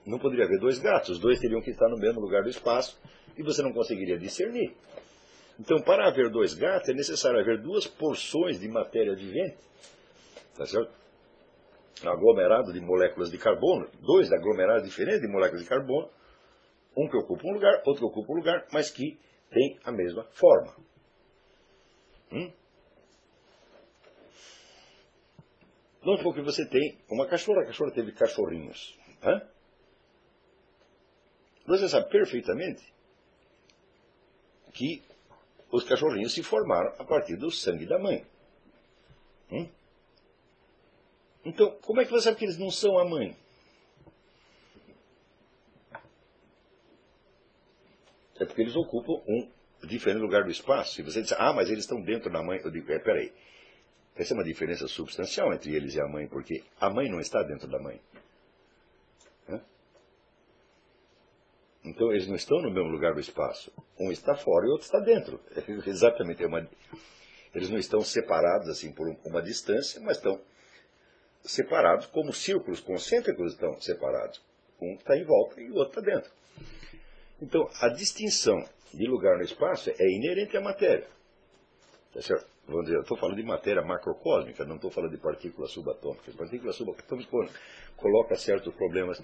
não 0.08 0.18
poderia 0.18 0.44
haver 0.44 0.58
dois 0.58 0.78
gatos. 0.78 1.10
Os 1.10 1.18
dois 1.18 1.38
teriam 1.38 1.60
que 1.60 1.70
estar 1.70 1.88
no 1.88 1.98
mesmo 1.98 2.20
lugar 2.20 2.42
do 2.42 2.48
espaço 2.48 2.98
e 3.36 3.42
você 3.42 3.62
não 3.62 3.72
conseguiria 3.72 4.18
discernir. 4.18 4.74
Então, 5.60 5.80
para 5.82 6.08
haver 6.08 6.30
dois 6.30 6.54
gatos, 6.54 6.88
é 6.88 6.92
necessário 6.94 7.40
haver 7.40 7.60
duas 7.60 7.86
porções 7.86 8.58
de 8.58 8.68
matéria 8.68 9.14
vivente. 9.14 9.58
Tá 10.56 10.64
certo? 10.64 10.90
Aglomerado 12.04 12.72
de 12.72 12.80
moléculas 12.80 13.30
de 13.30 13.38
carbono, 13.38 13.88
dois 14.00 14.32
aglomerados 14.32 14.84
diferentes 14.84 15.20
de 15.20 15.28
moléculas 15.28 15.62
de 15.62 15.68
carbono, 15.68 16.08
um 16.96 17.08
que 17.08 17.16
ocupa 17.16 17.42
um 17.46 17.52
lugar, 17.54 17.82
outro 17.84 18.00
que 18.00 18.04
ocupa 18.04 18.32
um 18.32 18.36
lugar, 18.36 18.66
mas 18.72 18.90
que 18.90 19.18
tem 19.50 19.78
a 19.84 19.92
mesma 19.92 20.24
forma. 20.30 20.74
Hum? 22.32 22.52
Vamos 26.02 26.20
supor 26.20 26.34
que 26.34 26.42
você 26.42 26.66
tem 26.68 26.98
uma 27.10 27.26
cachorra, 27.26 27.62
a 27.62 27.66
cachorra 27.66 27.92
teve 27.92 28.12
cachorrinhos. 28.12 28.96
Hã? 29.22 29.42
Você 31.68 31.86
sabe 31.86 32.08
perfeitamente 32.08 32.82
que 34.72 35.02
os 35.70 35.84
cachorrinhos 35.84 36.32
se 36.32 36.42
formaram 36.42 36.94
a 36.98 37.04
partir 37.04 37.36
do 37.36 37.50
sangue 37.50 37.84
da 37.84 37.98
mãe. 37.98 38.24
Hum? 39.52 39.68
Então, 41.44 41.78
como 41.82 42.00
é 42.00 42.06
que 42.06 42.10
você 42.10 42.24
sabe 42.24 42.38
que 42.38 42.46
eles 42.46 42.56
não 42.56 42.70
são 42.70 42.98
a 42.98 43.04
mãe? 43.04 43.36
É 48.40 48.46
porque 48.46 48.62
eles 48.62 48.74
ocupam 48.74 49.22
um 49.28 49.50
diferente 49.86 50.22
lugar 50.22 50.44
do 50.44 50.50
espaço. 50.50 50.94
Se 50.94 51.02
você 51.02 51.20
disser, 51.20 51.36
ah, 51.38 51.52
mas 51.52 51.68
eles 51.68 51.84
estão 51.84 52.00
dentro 52.00 52.32
da 52.32 52.42
mãe, 52.42 52.60
eu 52.64 52.70
digo, 52.70 52.90
é, 52.90 52.98
peraí. 52.98 53.30
Essa 54.16 54.32
é 54.32 54.36
uma 54.36 54.44
diferença 54.44 54.88
substancial 54.88 55.52
entre 55.52 55.74
eles 55.74 55.94
e 55.94 56.00
a 56.00 56.08
mãe, 56.08 56.26
porque 56.28 56.64
a 56.80 56.88
mãe 56.88 57.10
não 57.10 57.20
está 57.20 57.42
dentro 57.42 57.68
da 57.68 57.78
mãe. 57.78 58.00
Então 61.88 62.12
eles 62.12 62.28
não 62.28 62.36
estão 62.36 62.60
no 62.60 62.70
mesmo 62.70 62.90
lugar 62.90 63.14
do 63.14 63.20
espaço. 63.20 63.72
Um 63.98 64.12
está 64.12 64.34
fora 64.34 64.66
e 64.66 64.68
o 64.68 64.72
outro 64.72 64.86
está 64.86 65.00
dentro. 65.00 65.40
É 65.56 65.62
exatamente. 65.88 66.42
É 66.42 66.46
uma... 66.46 66.68
Eles 67.54 67.70
não 67.70 67.78
estão 67.78 68.00
separados 68.02 68.68
assim 68.68 68.92
por 68.92 69.08
uma 69.24 69.42
distância, 69.42 70.00
mas 70.00 70.18
estão 70.18 70.40
separados 71.42 72.06
como 72.06 72.32
círculos 72.32 72.80
concêntricos 72.80 73.52
estão 73.52 73.80
separados. 73.80 74.40
Um 74.80 74.94
está 74.94 75.16
em 75.16 75.24
volta 75.24 75.60
e 75.60 75.70
o 75.70 75.76
outro 75.76 75.98
está 75.98 76.12
dentro. 76.12 76.30
Então, 77.40 77.68
a 77.80 77.88
distinção 77.88 78.62
de 78.92 79.06
lugar 79.06 79.36
no 79.36 79.44
espaço 79.44 79.90
é 79.90 80.10
inerente 80.10 80.56
à 80.56 80.60
matéria. 80.60 81.06
Tá 82.12 82.20
certo? 82.20 82.46
Vamos 82.66 82.84
dizer, 82.84 82.96
eu 82.96 83.02
estou 83.02 83.16
falando 83.16 83.36
de 83.36 83.42
matéria 83.42 83.82
macrocósmica, 83.82 84.64
não 84.64 84.76
estou 84.76 84.90
falando 84.90 85.12
de 85.12 85.18
partículas 85.18 85.70
subatômicas. 85.70 86.34
Partículas 86.34 86.76
subatômicas 86.76 87.50
coloca 87.96 88.36
certos 88.36 88.74
problemas 88.74 89.22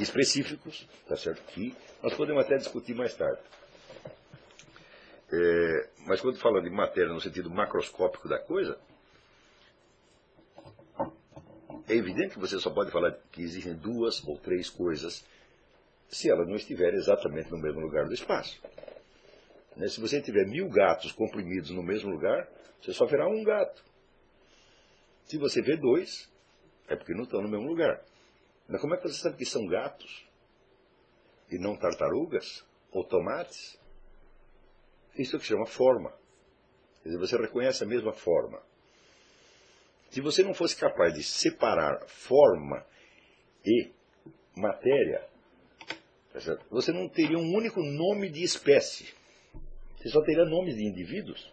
específicos, 0.00 0.88
tá 1.06 1.16
certo? 1.16 1.42
Que 1.52 1.74
nós 2.02 2.14
podemos 2.14 2.44
até 2.44 2.56
discutir 2.56 2.94
mais 2.94 3.14
tarde. 3.14 3.40
É, 5.30 5.88
mas 6.06 6.20
quando 6.20 6.38
fala 6.38 6.62
de 6.62 6.70
matéria 6.70 7.12
no 7.12 7.20
sentido 7.20 7.50
macroscópico 7.50 8.28
da 8.28 8.38
coisa, 8.38 8.78
é 11.88 11.94
evidente 11.94 12.34
que 12.34 12.40
você 12.40 12.58
só 12.58 12.70
pode 12.70 12.90
falar 12.90 13.12
que 13.32 13.42
existem 13.42 13.74
duas 13.74 14.22
ou 14.26 14.38
três 14.38 14.68
coisas 14.68 15.24
se 16.08 16.30
ela 16.30 16.44
não 16.44 16.56
estiver 16.56 16.94
exatamente 16.94 17.50
no 17.50 17.58
mesmo 17.58 17.80
lugar 17.80 18.06
do 18.06 18.14
espaço. 18.14 18.60
Né? 19.76 19.88
Se 19.88 20.00
você 20.00 20.20
tiver 20.20 20.46
mil 20.46 20.68
gatos 20.68 21.12
comprimidos 21.12 21.70
no 21.70 21.82
mesmo 21.82 22.10
lugar, 22.10 22.48
você 22.80 22.92
só 22.92 23.04
verá 23.06 23.28
um 23.28 23.42
gato. 23.42 23.82
Se 25.26 25.36
você 25.36 25.60
vê 25.60 25.76
dois, 25.76 26.28
é 26.88 26.96
porque 26.96 27.14
não 27.14 27.24
estão 27.24 27.42
no 27.42 27.48
mesmo 27.48 27.66
lugar. 27.66 28.02
Mas 28.68 28.80
como 28.80 28.94
é 28.94 28.98
que 28.98 29.08
você 29.08 29.20
sabe 29.20 29.36
que 29.36 29.46
são 29.46 29.66
gatos? 29.66 30.28
e 31.50 31.58
não 31.58 31.76
tartarugas 31.76 32.64
ou 32.90 33.04
tomates? 33.04 33.78
Isso 35.16 35.36
é 35.36 35.38
que 35.38 35.46
chama 35.46 35.66
forma. 35.66 36.10
Quer 37.02 37.10
dizer, 37.10 37.18
você 37.18 37.36
reconhece 37.36 37.82
a 37.82 37.86
mesma 37.86 38.12
forma. 38.12 38.62
Se 40.10 40.20
você 40.20 40.42
não 40.42 40.54
fosse 40.54 40.76
capaz 40.76 41.12
de 41.14 41.22
separar 41.22 42.06
forma 42.06 42.84
e 43.64 43.90
matéria, 44.56 45.26
você 46.70 46.92
não 46.92 47.08
teria 47.08 47.38
um 47.38 47.54
único 47.54 47.82
nome 47.82 48.30
de 48.30 48.42
espécie. 48.42 49.12
Você 49.96 50.08
só 50.08 50.22
teria 50.22 50.44
nomes 50.44 50.76
de 50.76 50.84
indivíduos. 50.84 51.52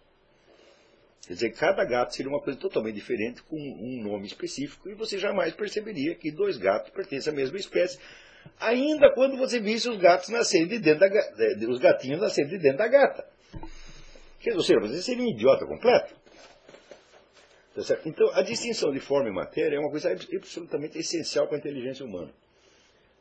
Quer 1.28 1.34
dizer, 1.34 1.54
cada 1.54 1.84
gato 1.84 2.16
seria 2.16 2.32
uma 2.32 2.42
coisa 2.42 2.60
totalmente 2.60 2.96
diferente, 2.96 3.42
com 3.44 3.58
um 3.58 4.04
nome 4.04 4.28
específico, 4.28 4.88
e 4.90 4.94
você 4.94 5.18
jamais 5.18 5.54
perceberia 5.54 6.14
que 6.16 6.32
dois 6.32 6.58
gatos 6.58 6.92
pertencem 6.92 7.34
à 7.34 7.36
mesma 7.36 7.58
espécie, 7.58 8.00
ainda 8.60 9.12
quando 9.14 9.36
você 9.36 9.60
visse 9.60 9.90
os 9.90 9.98
gatos 9.98 10.30
nascerem 10.30 10.68
de 10.68 10.80
dentro 10.80 11.00
da, 11.00 11.68
os 11.68 11.80
gatinhos 11.80 12.22
nascerem 12.22 12.52
de 12.52 12.60
dentro 12.60 12.78
da 12.78 12.88
gata. 12.88 13.26
Quer 14.40 14.56
dizer, 14.56 14.80
você 14.80 15.02
seria 15.02 15.24
um 15.24 15.28
idiota 15.28 15.66
completo. 15.66 16.14
Tá 17.74 18.00
então, 18.06 18.30
a 18.34 18.44
distinção 18.44 18.92
de 18.92 19.00
forma 19.00 19.28
e 19.28 19.34
matéria 19.34 19.76
é 19.76 19.80
uma 19.80 19.90
coisa 19.90 20.12
absolutamente 20.12 20.98
essencial 21.00 21.48
para 21.48 21.58
a 21.58 21.60
inteligência 21.60 22.06
humana. 22.06 22.32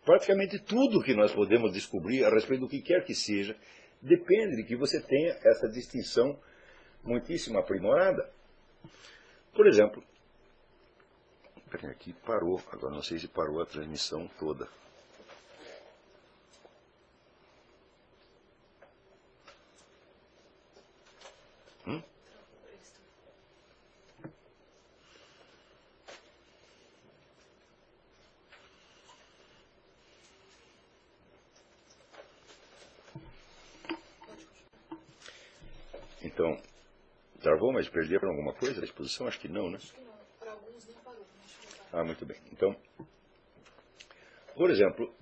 Praticamente 0.05 0.59
tudo 0.59 1.03
que 1.03 1.15
nós 1.15 1.33
podemos 1.33 1.73
descobrir 1.73 2.23
a 2.25 2.31
respeito 2.31 2.61
do 2.61 2.69
que 2.69 2.83
quer 2.83 3.03
que 3.03 3.15
seja 3.15 3.57
depende 4.03 4.57
de 4.57 4.65
que 4.65 4.77
você 4.77 5.01
tenha 5.01 5.37
essa 5.43 5.67
distinção 5.69 6.39
muitíssimo 7.05 7.59
aprimorada. 7.59 8.31
Por 9.55 9.67
exemplo, 9.67 10.03
aqui 11.91 12.13
parou, 12.13 12.61
agora 12.73 12.95
não 12.95 13.03
sei 13.03 13.19
se 13.19 13.29
parou 13.29 13.61
a 13.61 13.67
transmissão 13.67 14.29
toda. 14.39 14.69
Hum? 21.87 22.03
Então, 36.23 36.59
Travou, 37.45 37.75
mas 37.75 37.84
perderam 37.95 38.29
alguma 38.29 38.53
coisa 38.53 38.81
da 38.81 38.87
exposição? 38.87 39.29
Acho 39.29 39.39
que 39.39 39.49
não, 39.49 39.71
né? 39.71 39.77
Acho 39.77 39.95
que 39.95 40.01
não. 40.01 40.13
Para 40.41 40.51
alguns 40.51 40.85
nem 40.87 40.97
parou. 40.97 41.25
Ah, 41.93 42.05
muito 42.05 42.27
bem. 42.27 42.37
Então, 42.53 42.77
por 44.57 44.69
exemplo, 44.69 45.15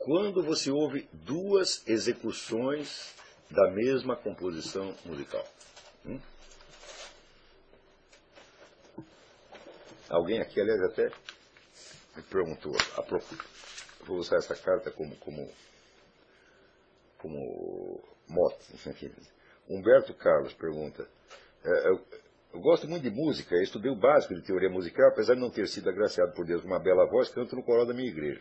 quando 0.00 0.42
você 0.42 0.70
ouve 0.70 1.06
duas 1.12 1.86
execuções 1.86 3.14
da 3.50 3.70
mesma 3.70 4.16
composição 4.16 4.96
musical. 5.04 5.46
Hum? 6.06 6.18
Alguém 10.08 10.40
aqui, 10.40 10.60
aliás, 10.60 10.80
até 10.82 11.10
me 12.16 12.22
perguntou, 12.22 12.72
vou 14.06 14.16
usar 14.16 14.36
essa 14.36 14.56
carta 14.56 14.90
como, 14.90 15.14
como, 15.16 15.52
como 17.18 18.02
mote. 18.26 18.58
Humberto 19.68 20.14
Carlos 20.14 20.52
pergunta, 20.52 21.08
eu, 21.64 22.00
eu, 22.54 22.60
gosto 22.60 22.88
muito 22.88 23.02
de 23.02 23.10
música, 23.10 23.54
eu 23.54 23.62
estudei 23.62 23.90
o 23.90 23.96
básico 23.96 24.34
de 24.34 24.42
teoria 24.42 24.70
musical, 24.70 25.08
apesar 25.08 25.34
de 25.34 25.40
não 25.40 25.50
ter 25.50 25.66
sido 25.68 25.88
agraciado 25.88 26.32
por 26.32 26.44
Deus 26.46 26.62
com 26.62 26.68
uma 26.68 26.80
bela 26.80 27.06
voz, 27.06 27.28
canto 27.28 27.54
no 27.56 27.62
coral 27.62 27.86
da 27.86 27.94
minha 27.94 28.08
igreja. 28.08 28.40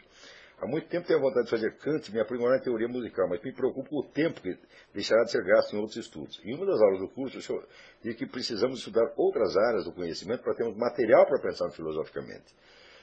Há 0.61 0.67
muito 0.67 0.89
tempo 0.89 1.07
tenho 1.07 1.19
a 1.19 1.21
vontade 1.21 1.45
de 1.45 1.51
fazer 1.51 1.77
canto 1.77 2.09
e 2.09 2.13
me 2.13 2.19
aprimorar 2.19 2.59
em 2.59 2.61
teoria 2.61 2.87
musical, 2.87 3.29
mas 3.29 3.41
me 3.41 3.53
preocupo 3.53 3.89
com 3.89 3.99
o 3.99 4.03
tempo 4.03 4.41
que 4.41 4.57
deixará 4.93 5.23
de 5.23 5.31
ser 5.31 5.41
gasto 5.41 5.73
em 5.73 5.79
outros 5.79 5.95
estudos. 5.95 6.41
Em 6.43 6.53
uma 6.53 6.65
das 6.65 6.81
aulas 6.81 6.99
do 6.99 7.07
curso, 7.07 7.37
o 7.37 7.41
senhor 7.41 7.65
diz 8.03 8.15
que 8.15 8.25
precisamos 8.25 8.79
estudar 8.79 9.13
outras 9.15 9.55
áreas 9.55 9.85
do 9.85 9.93
conhecimento 9.93 10.43
para 10.43 10.53
termos 10.53 10.75
material 10.75 11.25
para 11.25 11.41
pensar 11.41 11.71
filosoficamente. 11.71 12.53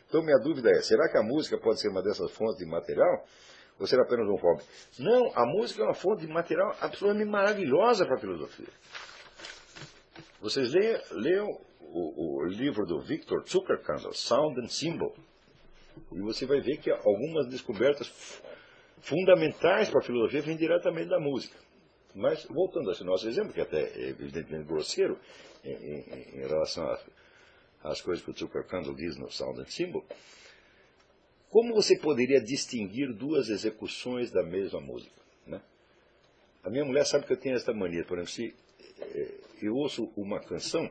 Então, 0.07 0.22
minha 0.22 0.38
dúvida 0.38 0.70
é, 0.70 0.83
será 0.83 1.09
que 1.09 1.16
a 1.16 1.22
música 1.22 1.59
pode 1.59 1.81
ser 1.81 1.88
uma 1.88 2.02
dessas 2.02 2.31
fontes 2.33 2.59
de 2.59 2.66
material? 2.66 3.24
Ou 3.81 3.87
será 3.87 4.02
apenas 4.02 4.29
um 4.29 4.37
hobby? 4.37 4.62
Não, 4.98 5.33
a 5.35 5.46
música 5.46 5.83
é 5.83 5.85
uma 5.85 5.94
fonte 5.94 6.26
de 6.26 6.33
material 6.33 6.74
absolutamente 6.81 7.31
maravilhosa 7.31 8.05
para 8.05 8.16
a 8.16 8.20
filosofia. 8.20 8.68
Vocês 10.40 10.72
leiam, 10.72 11.01
leiam 11.12 11.61
o, 11.81 12.40
o, 12.40 12.44
livro 12.44 12.85
do 12.85 13.01
Victor 13.01 13.42
Zuckerkandl, 13.49 14.12
Sound 14.12 14.61
and 14.61 14.68
Symbol, 14.68 15.14
e 16.12 16.20
você 16.20 16.44
vai 16.44 16.61
ver 16.61 16.77
que 16.79 16.90
algumas 16.90 17.49
descobertas 17.49 18.42
fundamentais 19.01 19.88
para 19.88 20.01
a 20.01 20.03
filosofia 20.03 20.42
vêm 20.42 20.57
diretamente 20.57 21.09
da 21.09 21.18
música. 21.18 21.57
Mas, 22.14 22.44
voltando 22.46 22.90
a 22.90 22.92
esse 22.92 23.05
nosso 23.05 23.29
exemplo, 23.29 23.53
que 23.53 23.61
até 23.61 23.83
é 23.83 24.09
evidentemente 24.09 24.66
grosseiro 24.66 25.18
em, 25.64 25.72
em, 25.72 26.37
em 26.37 26.38
relação 26.46 26.87
às 27.83 28.01
coisas 28.01 28.25
que 28.25 28.31
o 28.31 28.37
Zuckerkandl 28.37 28.94
diz 28.94 29.16
no 29.16 29.31
Sound 29.31 29.61
and 29.61 29.66
Symbol, 29.66 30.05
como 31.51 31.75
você 31.75 31.99
poderia 31.99 32.40
distinguir 32.40 33.12
duas 33.14 33.49
execuções 33.49 34.31
da 34.31 34.42
mesma 34.42 34.81
música? 34.81 35.14
Né? 35.46 35.61
A 36.62 36.70
minha 36.70 36.85
mulher 36.85 37.07
sabe 37.07 37.27
que 37.27 37.33
eu 37.33 37.37
tenho 37.40 37.55
esta 37.55 37.72
mania, 37.72 38.05
por 38.05 38.18
exemplo, 38.18 38.33
se 38.33 38.55
eu 39.63 39.75
ouço 39.75 40.13
uma 40.17 40.41
canção, 40.41 40.91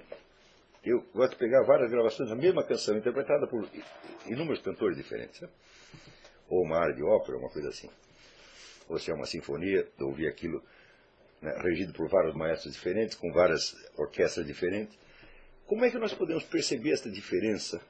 eu 0.83 1.01
gosto 1.13 1.31
de 1.31 1.37
pegar 1.37 1.63
várias 1.63 1.89
gravações 1.89 2.29
da 2.29 2.35
mesma 2.35 2.63
canção, 2.63 2.97
interpretada 2.97 3.47
por 3.47 3.67
inúmeros 4.27 4.61
cantores 4.61 4.97
diferentes. 4.97 5.41
Né? 5.41 5.49
Ou 6.47 6.63
uma 6.63 6.77
área 6.77 6.93
de 6.93 7.03
ópera, 7.03 7.37
uma 7.37 7.49
coisa 7.49 7.69
assim. 7.69 7.89
Ou 8.87 8.99
se 8.99 9.09
é 9.09 9.13
uma 9.13 9.25
sinfonia, 9.25 9.87
de 9.97 10.03
ouvir 10.03 10.27
aquilo 10.27 10.63
né, 11.41 11.55
regido 11.61 11.93
por 11.93 12.07
vários 12.07 12.35
maestros 12.35 12.73
diferentes, 12.73 13.15
com 13.15 13.31
várias 13.31 13.75
orquestras 13.97 14.45
diferentes. 14.45 14.97
Como 15.65 15.83
é 15.83 15.89
que 15.89 15.97
nós 15.97 16.13
podemos 16.13 16.43
perceber 16.43 16.91
essa 16.91 17.09
diferença 17.09 17.81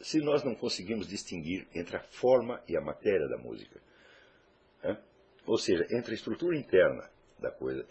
se 0.00 0.18
nós 0.18 0.42
não 0.42 0.54
conseguimos 0.54 1.06
distinguir 1.06 1.68
entre 1.72 1.96
a 1.96 2.00
forma 2.00 2.60
e 2.66 2.76
a 2.76 2.80
matéria 2.80 3.28
da 3.28 3.38
música? 3.38 3.80
Ou 5.46 5.58
seja, 5.58 5.86
entre 5.90 6.12
a 6.12 6.14
estrutura 6.14 6.56
interna 6.56 7.08
da 7.40 7.50
coisa. 7.50 7.86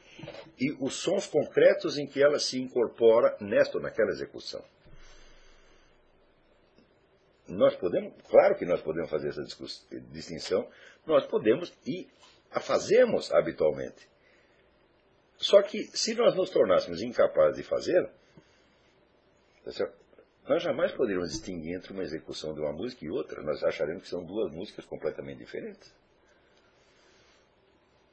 E 0.59 0.71
os 0.79 0.95
sons 0.95 1.27
concretos 1.27 1.97
em 1.97 2.07
que 2.07 2.21
ela 2.21 2.39
se 2.39 2.59
incorpora 2.59 3.35
nesta 3.39 3.77
ou 3.77 3.83
naquela 3.83 4.09
execução. 4.09 4.63
Nós 7.47 7.75
podemos, 7.75 8.13
claro 8.29 8.55
que 8.55 8.65
nós 8.65 8.81
podemos 8.81 9.09
fazer 9.09 9.29
essa 9.29 9.43
distinção, 10.11 10.69
nós 11.05 11.25
podemos 11.25 11.73
e 11.85 12.07
a 12.51 12.59
fazemos 12.59 13.31
habitualmente. 13.31 14.07
Só 15.37 15.61
que 15.61 15.83
se 15.85 16.13
nós 16.13 16.35
nos 16.35 16.49
tornássemos 16.49 17.01
incapazes 17.01 17.57
de 17.57 17.63
fazer, 17.63 18.09
tá 19.63 19.89
nós 20.47 20.63
jamais 20.63 20.91
poderíamos 20.91 21.29
distinguir 21.29 21.75
entre 21.75 21.93
uma 21.93 22.03
execução 22.03 22.55
de 22.55 22.59
uma 22.59 22.73
música 22.73 23.05
e 23.05 23.09
outra. 23.09 23.41
Nós 23.43 23.63
acharemos 23.63 24.03
que 24.03 24.09
são 24.09 24.25
duas 24.25 24.51
músicas 24.51 24.83
completamente 24.83 25.37
diferentes. 25.37 25.93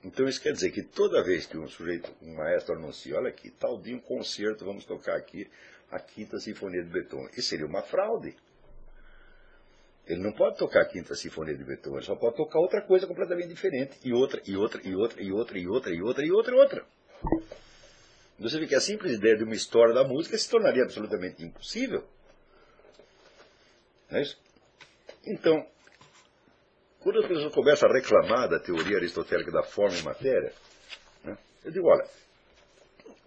Então 0.06 0.28
isso 0.28 0.40
quer 0.40 0.52
dizer 0.52 0.70
que 0.70 0.84
toda 0.84 1.20
vez 1.20 1.46
que 1.46 1.58
um 1.58 1.66
sujeito, 1.68 2.14
um 2.22 2.36
maestro 2.36 2.76
anuncia, 2.76 3.16
olha 3.16 3.28
aqui, 3.28 3.50
tal 3.50 3.76
dia 3.76 3.96
um 3.96 3.98
concerto, 3.98 4.64
vamos 4.64 4.84
tocar 4.84 5.16
aqui 5.16 5.50
a 5.90 5.98
Quinta 5.98 6.38
Sinfonia 6.38 6.80
de 6.80 6.88
Beethoven. 6.88 7.28
Isso 7.32 7.48
seria 7.48 7.66
uma 7.66 7.82
fraude. 7.82 8.36
Ele 10.06 10.22
não 10.22 10.30
pode 10.30 10.58
tocar 10.58 10.82
a 10.82 10.84
Quinta 10.84 11.16
Sinfonia 11.16 11.56
de 11.56 11.64
Beethoven, 11.64 11.98
ele 11.98 12.06
só 12.06 12.14
pode 12.14 12.36
tocar 12.36 12.60
outra 12.60 12.82
coisa 12.82 13.04
completamente 13.04 13.48
diferente. 13.48 13.98
E 14.04 14.12
outra, 14.12 14.40
e 14.46 14.56
outra, 14.56 14.80
e 14.84 14.94
outra, 14.94 15.20
e 15.20 15.32
outra, 15.32 15.58
e 15.58 15.66
outra, 15.66 15.92
e 15.92 16.00
outra, 16.00 16.24
e 16.24 16.30
outra, 16.30 16.54
e 16.54 16.58
outra. 16.58 16.86
Você 18.38 18.60
vê 18.60 18.66
que 18.68 18.76
a 18.76 18.80
simples 18.80 19.12
ideia 19.12 19.36
de 19.36 19.42
uma 19.42 19.56
história 19.56 19.92
da 19.92 20.04
música 20.04 20.38
se 20.38 20.48
tornaria 20.48 20.84
absolutamente 20.84 21.42
impossível. 21.42 22.06
Não 24.08 24.18
é 24.20 24.22
isso? 24.22 24.38
Então, 25.26 25.66
quando 27.00 27.20
as 27.20 27.26
pessoas 27.26 27.54
começam 27.54 27.88
a 27.88 27.92
reclamar 27.92 28.48
da 28.48 28.58
teoria 28.58 28.96
aristotélica 28.96 29.50
da 29.50 29.62
forma 29.62 29.96
e 29.96 30.02
matéria, 30.02 30.52
né, 31.22 31.38
eu 31.64 31.70
digo, 31.70 31.86
olha, 31.86 32.04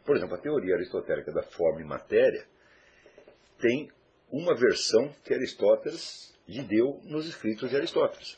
por 0.05 0.15
exemplo, 0.15 0.36
a 0.36 0.39
teoria 0.39 0.75
aristotélica 0.75 1.32
da 1.32 1.43
forma 1.43 1.82
e 1.82 1.86
matéria 1.86 2.45
tem 3.60 3.91
uma 4.32 4.55
versão 4.55 5.13
que 5.23 5.34
Aristóteles 5.34 6.34
lhe 6.47 6.63
deu 6.63 6.99
nos 7.03 7.27
escritos 7.27 7.69
de 7.69 7.75
Aristóteles. 7.75 8.38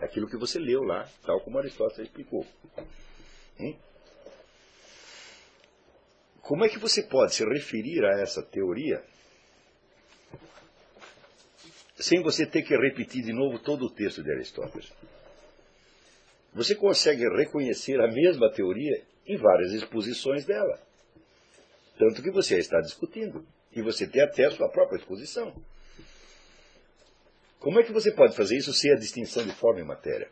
Aquilo 0.00 0.28
que 0.28 0.36
você 0.36 0.58
leu 0.58 0.82
lá, 0.82 1.08
tal 1.24 1.40
como 1.40 1.58
Aristóteles 1.58 2.08
explicou. 2.08 2.46
Como 6.42 6.64
é 6.64 6.68
que 6.68 6.78
você 6.78 7.02
pode 7.02 7.34
se 7.34 7.44
referir 7.44 8.04
a 8.04 8.20
essa 8.20 8.42
teoria 8.42 9.02
sem 11.98 12.22
você 12.22 12.46
ter 12.46 12.62
que 12.62 12.76
repetir 12.76 13.22
de 13.22 13.32
novo 13.32 13.58
todo 13.58 13.86
o 13.86 13.90
texto 13.90 14.22
de 14.22 14.30
Aristóteles. 14.30 14.92
Você 16.54 16.74
consegue 16.74 17.24
reconhecer 17.36 18.00
a 18.00 18.08
mesma 18.08 18.50
teoria 18.50 19.02
em 19.26 19.36
várias 19.36 19.72
exposições 19.72 20.44
dela. 20.44 20.80
Tanto 21.98 22.22
que 22.22 22.30
você 22.30 22.54
a 22.54 22.58
está 22.58 22.80
discutindo. 22.80 23.44
E 23.72 23.82
você 23.82 24.06
tem 24.06 24.22
até 24.22 24.46
a 24.46 24.50
sua 24.50 24.68
própria 24.68 24.98
exposição. 24.98 25.54
Como 27.58 27.78
é 27.80 27.82
que 27.82 27.92
você 27.92 28.12
pode 28.12 28.36
fazer 28.36 28.56
isso 28.56 28.72
sem 28.72 28.92
a 28.92 28.96
distinção 28.96 29.44
de 29.44 29.52
forma 29.52 29.80
e 29.80 29.84
matéria? 29.84 30.30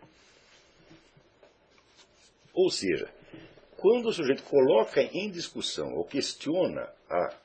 Ou 2.54 2.70
seja, 2.70 3.10
quando 3.76 4.06
o 4.06 4.12
sujeito 4.12 4.42
coloca 4.44 5.02
em 5.02 5.30
discussão 5.30 5.92
ou 5.94 6.04
questiona 6.04 6.88
a 7.10 7.36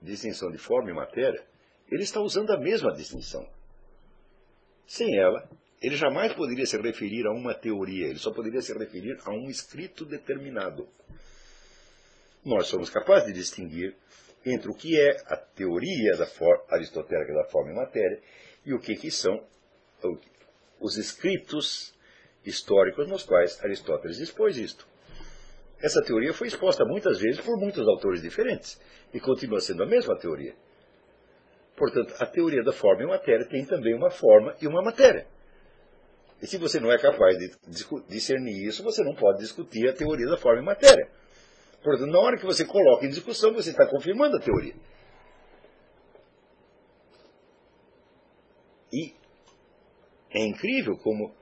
distinção 0.00 0.50
de 0.50 0.58
forma 0.58 0.90
e 0.90 0.94
matéria, 0.94 1.44
ele 1.90 2.04
está 2.04 2.20
usando 2.20 2.50
a 2.52 2.58
mesma 2.58 2.92
distinção. 2.92 3.46
Sem 4.86 5.16
ela, 5.16 5.48
ele 5.80 5.96
jamais 5.96 6.32
poderia 6.32 6.66
se 6.66 6.76
referir 6.76 7.26
a 7.26 7.32
uma 7.32 7.54
teoria, 7.54 8.06
ele 8.06 8.18
só 8.18 8.32
poderia 8.32 8.62
se 8.62 8.72
referir 8.72 9.18
a 9.24 9.30
um 9.30 9.48
escrito 9.48 10.04
determinado. 10.04 10.88
Nós 12.44 12.66
somos 12.66 12.90
capazes 12.90 13.28
de 13.28 13.34
distinguir 13.34 13.96
entre 14.44 14.70
o 14.70 14.74
que 14.74 14.98
é 14.98 15.16
a 15.26 15.36
teoria 15.36 16.16
da 16.16 16.26
aristotélica 16.70 17.32
da 17.32 17.44
forma 17.44 17.72
e 17.72 17.74
matéria 17.74 18.20
e 18.64 18.74
o 18.74 18.80
que, 18.80 18.94
que 18.96 19.10
são 19.10 19.42
os 20.78 20.98
escritos 20.98 21.94
históricos 22.44 23.08
nos 23.08 23.22
quais 23.22 23.62
Aristóteles 23.64 24.18
expôs 24.18 24.58
isto. 24.58 24.86
Essa 25.80 26.02
teoria 26.02 26.32
foi 26.32 26.48
exposta 26.48 26.84
muitas 26.84 27.18
vezes 27.18 27.40
por 27.40 27.58
muitos 27.58 27.86
autores 27.86 28.22
diferentes 28.22 28.80
e 29.12 29.20
continua 29.20 29.60
sendo 29.60 29.82
a 29.82 29.86
mesma 29.86 30.18
teoria. 30.18 30.54
Portanto, 31.76 32.14
a 32.20 32.26
teoria 32.26 32.62
da 32.62 32.72
forma 32.72 33.02
e 33.02 33.06
matéria 33.06 33.46
tem 33.48 33.64
também 33.64 33.94
uma 33.94 34.10
forma 34.10 34.54
e 34.60 34.66
uma 34.66 34.82
matéria. 34.82 35.26
E 36.40 36.46
se 36.46 36.56
você 36.58 36.78
não 36.78 36.92
é 36.92 36.98
capaz 36.98 37.38
de 37.38 37.50
discernir 38.08 38.66
isso, 38.66 38.82
você 38.82 39.02
não 39.02 39.14
pode 39.14 39.38
discutir 39.38 39.88
a 39.88 39.92
teoria 39.92 40.26
da 40.26 40.36
forma 40.36 40.60
e 40.60 40.64
matéria. 40.64 41.10
Portanto, 41.82 42.10
na 42.10 42.18
hora 42.18 42.36
que 42.36 42.46
você 42.46 42.64
coloca 42.64 43.04
em 43.04 43.08
discussão, 43.08 43.52
você 43.52 43.70
está 43.70 43.86
confirmando 43.86 44.36
a 44.36 44.40
teoria. 44.40 44.74
E 48.92 49.14
é 50.30 50.44
incrível 50.46 50.96
como 50.98 51.34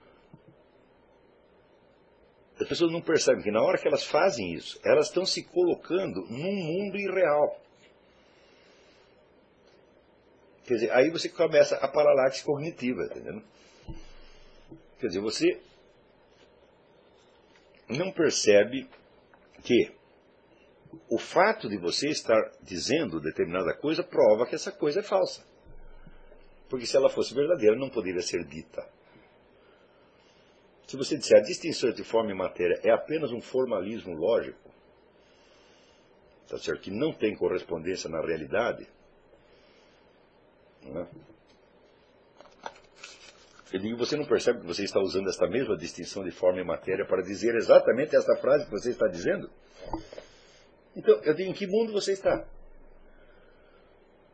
as 2.61 2.68
pessoas 2.68 2.92
não 2.92 3.03
percebem 3.03 3.42
que 3.42 3.51
na 3.51 3.62
hora 3.62 3.77
que 3.77 3.88
elas 3.88 4.05
fazem 4.05 4.53
isso, 4.53 4.81
elas 4.85 5.09
estão 5.09 5.27
se 5.27 5.42
colocando 5.42 6.23
num 6.29 6.55
mundo 6.55 6.97
irreal. 6.97 7.61
Quer 10.64 10.75
dizer, 10.75 10.92
aí 10.92 11.11
você 11.11 11.29
começa 11.29 11.77
a 11.77 11.88
paralaxe 11.88 12.44
cognitiva, 12.44 13.05
entendeu? 13.05 13.42
Quer 14.98 15.09
dizer, 15.09 15.20
você 15.20 15.61
não 17.88 18.12
percebe 18.12 18.88
que 19.62 19.92
o 21.09 21.18
fato 21.18 21.68
de 21.68 21.77
você 21.77 22.09
estar 22.09 22.53
dizendo 22.62 23.20
determinada 23.20 23.75
coisa 23.75 24.03
prova 24.03 24.46
que 24.46 24.55
essa 24.55 24.70
coisa 24.70 25.01
é 25.01 25.03
falsa. 25.03 25.44
Porque 26.68 26.87
se 26.87 26.96
ela 26.96 27.11
fosse 27.11 27.35
verdadeira, 27.35 27.77
não 27.77 27.90
poderia 27.90 28.22
ser 28.22 28.44
dita. 28.44 28.87
Se 30.87 30.96
você 30.96 31.16
disser 31.16 31.38
a 31.38 31.42
distinção 31.42 31.90
entre 31.90 32.05
forma 32.05 32.31
e 32.31 32.35
matéria 32.35 32.81
é 32.85 32.90
apenas 32.90 33.33
um 33.33 33.40
formalismo 33.40 34.14
lógico, 34.14 34.70
tá 36.48 36.59
certo? 36.59 36.83
que 36.83 36.90
não 36.90 37.12
tem 37.12 37.35
correspondência 37.35 38.11
na 38.11 38.20
realidade, 38.20 38.87
né? 40.85 41.09
Eu 43.73 43.81
digo, 43.81 43.97
você 43.97 44.16
não 44.16 44.27
percebe 44.27 44.61
que 44.61 44.66
você 44.66 44.85
está 44.85 45.01
usando 45.01 45.31
esta 45.31 45.49
mesma 45.49 45.77
distinção 45.77 46.23
de 46.23 46.31
forma 46.31 46.61
e 46.61 46.64
matéria 46.64 47.07
para 47.07 47.23
dizer 47.23 47.55
exatamente 47.55 48.14
esta 48.14 48.37
frase 48.37 48.66
que 48.66 48.71
você 48.71 48.90
está 48.90 49.09
dizendo? 49.09 49.51
Então, 50.95 51.14
eu 51.23 51.33
digo, 51.33 51.51
em 51.51 51.55
que 51.55 51.66
mundo 51.66 51.90
você 51.90 52.12
está? 52.12 52.47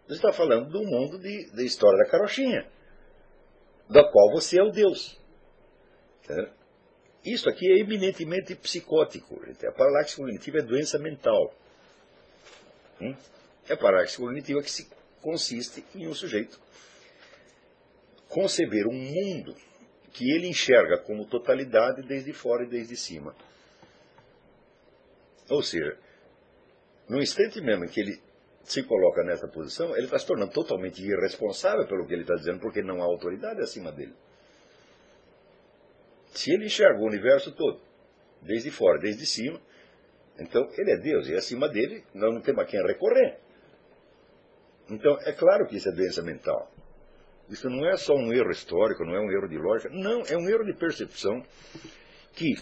Você 0.09 0.15
está 0.15 0.33
falando 0.33 0.71
do 0.71 0.83
mundo 0.83 1.19
de, 1.21 1.53
da 1.53 1.63
história 1.63 1.99
da 1.99 2.11
carochinha, 2.11 2.67
da 3.89 4.03
qual 4.11 4.33
você 4.33 4.59
é 4.59 4.63
o 4.65 4.71
Deus. 4.71 5.17
Isso 7.25 7.49
aqui 7.49 7.71
é 7.71 7.79
eminentemente 7.79 8.57
psicótico. 8.57 9.41
A 9.69 9.73
paralaxe 9.73 10.17
cognitiva 10.17 10.59
é 10.59 10.63
doença 10.63 10.99
mental. 10.99 11.55
Hum? 13.01 13.15
É 13.69 13.75
a 13.75 13.77
paralaxe 13.77 14.17
cognitiva 14.17 14.63
que 14.63 14.71
se 14.71 14.89
consiste 15.21 15.85
em 15.95 16.07
um 16.07 16.15
sujeito 16.15 16.61
conceber 18.29 18.87
um 18.87 18.93
mundo 18.93 19.55
que 20.13 20.31
ele 20.31 20.49
enxerga 20.49 20.99
como 20.99 21.27
totalidade 21.27 22.03
desde 22.03 22.33
fora 22.33 22.65
e 22.65 22.69
desde 22.69 22.97
cima. 22.97 23.35
Ou 25.49 25.63
seja, 25.63 25.97
no 27.09 27.21
instante 27.21 27.61
mesmo 27.61 27.85
em 27.85 27.89
que 27.89 28.01
ele 28.01 28.21
se 28.63 28.83
coloca 28.83 29.25
nessa 29.25 29.49
posição, 29.49 29.97
ele 29.97 30.05
está 30.05 30.19
se 30.19 30.27
tornando 30.27 30.53
totalmente 30.53 31.03
irresponsável 31.03 31.87
pelo 31.87 32.07
que 32.07 32.13
ele 32.13 32.23
está 32.23 32.35
dizendo, 32.35 32.61
porque 32.61 32.83
não 32.83 33.01
há 33.01 33.05
autoridade 33.05 33.61
acima 33.61 33.91
dele. 33.91 34.15
Se 36.35 36.53
ele 36.53 36.67
enxerga 36.67 37.01
o 37.01 37.07
universo 37.07 37.51
todo, 37.53 37.81
desde 38.43 38.71
fora, 38.71 38.99
desde 38.99 39.25
cima, 39.25 39.59
então 40.39 40.69
ele 40.77 40.93
é 40.93 40.97
Deus, 40.99 41.29
e 41.29 41.35
acima 41.35 41.69
dele 41.69 42.05
nós 42.15 42.33
não 42.33 42.43
temos 42.43 42.63
a 42.63 42.67
quem 42.67 42.81
recorrer. 42.87 43.39
Então, 44.91 45.19
é 45.21 45.33
claro 45.33 45.67
que 45.67 45.77
isso 45.77 45.89
é 45.89 45.93
doença 45.93 46.23
mental. 46.23 46.71
Isso 47.49 47.69
não 47.69 47.87
é 47.89 47.97
só 47.97 48.15
um 48.15 48.33
erro 48.33 48.51
histórico, 48.51 49.05
não 49.05 49.15
é 49.15 49.21
um 49.21 49.31
erro 49.31 49.49
de 49.49 49.59
lógica. 49.59 49.91
Não, 49.91 50.23
é 50.23 50.37
um 50.37 50.49
erro 50.49 50.65
de 50.65 50.75
percepção 50.75 51.43
que, 52.35 52.55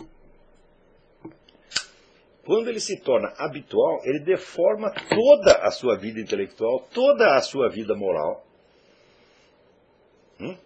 quando 2.45 2.69
ele 2.69 2.81
se 2.81 3.01
torna 3.01 3.33
habitual, 3.37 4.01
ele 4.05 4.21
deforma 4.25 4.93
toda 4.93 5.59
a 5.67 5.71
sua 5.71 5.97
vida 5.99 6.21
intelectual, 6.21 6.87
toda 6.93 7.35
a 7.37 7.43
sua 7.43 7.69
vida 7.69 7.95
moral. 7.97 8.47
Hum? 10.41 10.57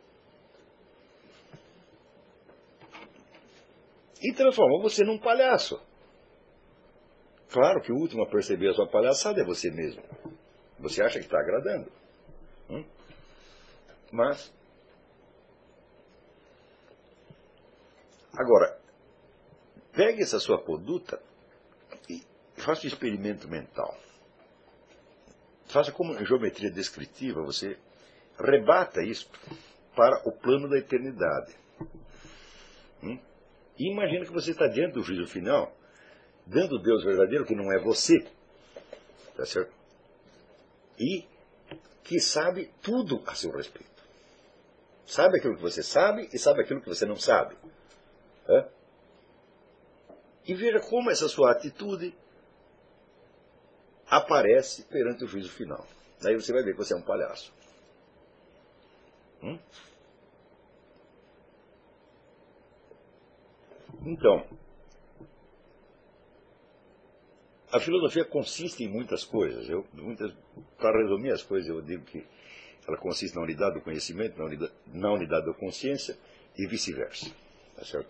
E 4.23 4.33
transforma 4.35 4.83
você 4.83 5.03
num 5.03 5.19
palhaço. 5.19 5.81
Claro 7.51 7.81
que 7.81 7.91
o 7.91 7.97
último 7.97 8.23
a 8.23 8.31
perceber 8.31 8.69
a 8.69 8.75
sua 8.75 8.87
palhaçada 8.87 9.41
é 9.41 9.45
você 9.45 9.71
mesmo. 9.71 10.03
Você 10.81 11.03
acha 11.03 11.19
que 11.19 11.27
está 11.27 11.39
agradando. 11.39 11.93
Hum? 12.69 12.85
Mas. 14.11 14.53
Agora, 18.33 18.79
pegue 19.93 20.23
essa 20.23 20.41
sua 20.41 20.59
conduta 20.61 21.21
e 22.09 22.23
faça 22.57 22.85
um 22.85 22.89
experimento 22.89 23.47
mental. 23.49 23.97
Faça 25.67 25.93
como 25.93 26.15
em 26.15 26.25
geometria 26.25 26.71
descritiva, 26.71 27.43
você 27.43 27.79
rebata 28.39 29.03
isso 29.03 29.31
para 29.95 30.27
o 30.27 30.33
plano 30.33 30.69
da 30.69 30.79
eternidade. 30.79 31.55
Hum? 33.03 33.19
E 33.79 33.93
imagina 33.93 34.25
que 34.25 34.33
você 34.33 34.53
está 34.53 34.67
diante 34.67 34.95
do 34.95 35.03
juízo 35.03 35.27
final, 35.27 35.77
dando 36.47 36.79
Deus 36.79 37.05
verdadeiro, 37.05 37.45
que 37.45 37.55
não 37.55 37.71
é 37.73 37.79
você. 37.79 38.27
Tá 39.37 39.45
certo? 39.45 39.80
E 41.01 41.27
que 42.05 42.21
sabe 42.21 42.71
tudo 42.83 43.23
a 43.27 43.35
seu 43.35 43.51
respeito. 43.51 43.89
Sabe 45.07 45.39
aquilo 45.39 45.57
que 45.57 45.63
você 45.63 45.83
sabe 45.83 46.29
e 46.33 46.39
sabe 46.39 46.61
aquilo 46.61 46.81
que 46.83 46.89
você 46.89 47.07
não 47.07 47.17
sabe. 47.17 47.57
É? 48.47 48.69
E 50.47 50.55
veja 50.55 50.79
como 50.81 51.11
essa 51.11 51.29
sua 51.29 51.53
atitude 51.53 52.15
aparece 54.07 54.85
perante 54.85 55.25
o 55.25 55.27
juízo 55.27 55.51
final. 55.51 55.87
Daí 56.21 56.35
você 56.35 56.53
vai 56.53 56.63
ver 56.63 56.73
que 56.73 56.79
você 56.79 56.93
é 56.93 56.97
um 56.97 57.03
palhaço. 57.03 57.53
Hum? 59.43 59.59
Então, 64.03 64.47
a 67.73 67.79
filosofia 67.79 68.25
consiste 68.25 68.83
em 68.83 68.89
muitas 68.89 69.25
coisas. 69.25 69.69
Eu, 69.69 69.87
para 70.79 71.03
resumir 71.03 71.33
as 71.33 71.43
coisas, 71.43 71.69
eu 71.69 71.81
digo 71.81 72.05
que 72.05 72.25
ela 72.87 72.97
consiste 72.97 73.35
na 73.37 73.43
unidade 73.43 73.75
do 73.75 73.81
conhecimento, 73.81 74.39
na 74.39 74.45
unidade, 74.45 74.73
na 74.93 75.13
unidade 75.13 75.47
da 75.47 75.55
consciência 75.55 76.17
e 76.57 76.67
vice-versa. 76.67 77.31
Tá 77.77 77.85
certo? 77.85 78.09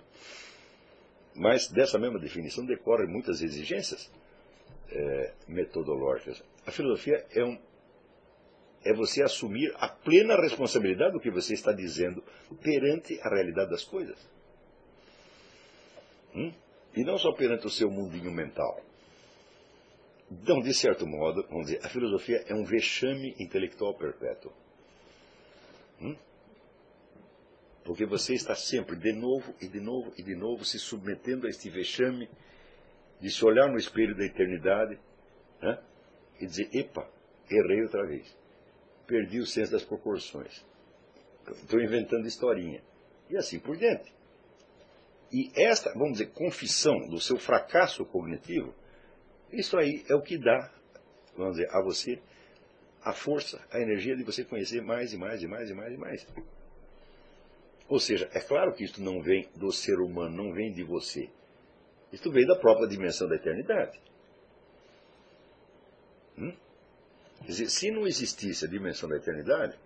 Mas 1.35 1.69
dessa 1.69 1.99
mesma 1.99 2.19
definição 2.19 2.65
decorrem 2.65 3.07
muitas 3.07 3.43
exigências 3.43 4.11
é, 4.91 5.33
metodológicas. 5.47 6.43
A 6.67 6.71
filosofia 6.71 7.25
é, 7.33 7.45
um, 7.45 7.59
é 8.85 8.95
você 8.95 9.23
assumir 9.23 9.73
a 9.77 9.89
plena 9.89 10.41
responsabilidade 10.41 11.13
do 11.13 11.21
que 11.21 11.31
você 11.31 11.55
está 11.55 11.73
dizendo 11.73 12.23
perante 12.63 13.21
a 13.21 13.29
realidade 13.29 13.71
das 13.71 13.85
coisas. 13.85 14.19
Hum? 16.35 16.53
E 16.97 17.05
não 17.05 17.19
só 17.19 17.33
perante 17.33 17.67
o 17.67 17.71
seu 17.71 17.91
mundinho 17.91 18.33
mental. 18.33 18.81
Então, 20.31 20.61
de 20.61 20.73
certo 20.73 21.07
modo, 21.07 21.45
vamos 21.49 21.67
dizer, 21.67 21.85
a 21.85 21.89
filosofia 21.89 22.45
é 22.47 22.55
um 22.55 22.65
vexame 22.65 23.35
intelectual 23.39 23.95
perpétuo. 23.95 24.53
Hum? 26.01 26.17
Porque 27.85 28.07
você 28.07 28.35
está 28.35 28.55
sempre, 28.55 28.95
de 28.95 29.13
novo 29.13 29.53
e 29.61 29.67
de 29.67 29.81
novo 29.81 30.13
e 30.17 30.23
de 30.23 30.37
novo, 30.37 30.65
se 30.65 30.79
submetendo 30.79 31.47
a 31.47 31.51
este 31.51 31.69
vexame 31.69 32.29
de 33.21 33.31
se 33.31 33.45
olhar 33.45 33.69
no 33.69 33.77
espelho 33.77 34.17
da 34.17 34.25
eternidade 34.25 34.99
né? 35.61 35.83
e 36.41 36.47
dizer: 36.47 36.69
epa, 36.73 37.11
errei 37.51 37.83
outra 37.83 38.07
vez. 38.07 38.37
Perdi 39.07 39.41
o 39.41 39.47
senso 39.47 39.73
das 39.73 39.83
proporções. 39.83 40.65
Estou 41.49 41.81
inventando 41.81 42.27
historinha. 42.27 42.81
E 43.29 43.37
assim 43.37 43.59
por 43.59 43.77
diante. 43.77 44.13
E 45.33 45.51
esta, 45.55 45.93
vamos 45.93 46.13
dizer, 46.13 46.31
confissão 46.33 47.09
do 47.09 47.21
seu 47.21 47.37
fracasso 47.37 48.05
cognitivo, 48.05 48.75
isso 49.53 49.77
aí 49.79 50.05
é 50.09 50.15
o 50.15 50.23
que 50.23 50.39
dá, 50.39 50.73
vamos 51.37 51.57
dizer, 51.57 51.69
a 51.71 51.83
você 51.83 52.21
a 53.03 53.13
força, 53.13 53.61
a 53.71 53.81
energia 53.81 54.15
de 54.15 54.23
você 54.23 54.45
conhecer 54.45 54.83
mais 54.83 55.13
e 55.13 55.17
mais 55.17 55.43
e 55.43 55.47
mais 55.47 55.71
e 55.71 55.75
mais 55.75 55.95
e 55.95 55.97
mais. 55.97 56.27
Ou 57.89 57.99
seja, 57.99 58.29
é 58.33 58.41
claro 58.41 58.73
que 58.75 58.85
isso 58.85 59.03
não 59.03 59.21
vem 59.23 59.49
do 59.57 59.73
ser 59.73 59.99
humano, 59.99 60.45
não 60.45 60.53
vem 60.53 60.73
de 60.73 60.83
você. 60.85 61.29
Isto 62.13 62.31
vem 62.31 62.47
da 62.47 62.57
própria 62.57 62.87
dimensão 62.87 63.29
da 63.29 63.37
eternidade. 63.37 63.99
Hum? 66.39 66.55
Quer 67.41 67.47
dizer, 67.47 67.71
se 67.71 67.91
não 67.91 68.07
existisse 68.07 68.65
a 68.65 68.69
dimensão 68.69 69.09
da 69.09 69.17
eternidade, 69.17 69.77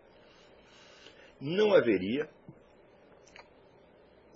não 1.41 1.73
haveria 1.73 2.29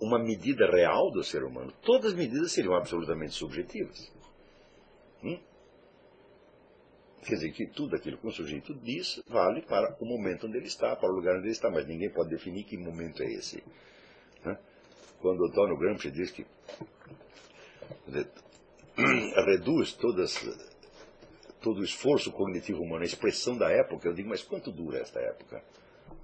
uma 0.01 0.18
medida 0.18 0.70
real 0.70 1.11
do 1.11 1.24
ser 1.24 1.43
humano. 1.43 1.72
Todas 1.83 2.12
as 2.12 2.18
medidas 2.18 2.53
seriam 2.53 2.74
absolutamente 2.74 3.35
subjetivas. 3.35 4.12
Hum? 5.22 5.38
Quer 7.24 7.34
dizer 7.34 7.52
que 7.52 7.66
tudo 7.66 7.96
aquilo 7.96 8.16
que 8.16 8.26
um 8.26 8.30
sujeito 8.30 8.72
diz 8.74 9.20
vale 9.26 9.62
para 9.62 9.96
o 10.00 10.06
momento 10.06 10.46
onde 10.46 10.56
ele 10.56 10.66
está, 10.66 10.94
para 10.96 11.10
o 11.10 11.14
lugar 11.14 11.36
onde 11.36 11.46
ele 11.46 11.52
está, 11.52 11.70
mas 11.70 11.86
ninguém 11.86 12.10
pode 12.10 12.30
definir 12.30 12.64
que 12.64 12.76
momento 12.76 13.22
é 13.22 13.26
esse. 13.26 13.62
Né? 14.44 14.58
Quando 15.20 15.40
o 15.40 15.46
Antônio 15.46 15.76
Gramsci 15.76 16.10
diz 16.10 16.30
que 16.30 16.46
reduz 19.46 19.92
todas, 19.92 20.36
todo 21.60 21.80
o 21.80 21.84
esforço 21.84 22.32
cognitivo 22.32 22.82
humano 22.82 23.02
à 23.02 23.06
expressão 23.06 23.56
da 23.58 23.70
época, 23.70 24.08
eu 24.08 24.14
digo, 24.14 24.28
mas 24.28 24.42
quanto 24.42 24.70
dura 24.70 24.98
esta 24.98 25.20
época? 25.20 25.62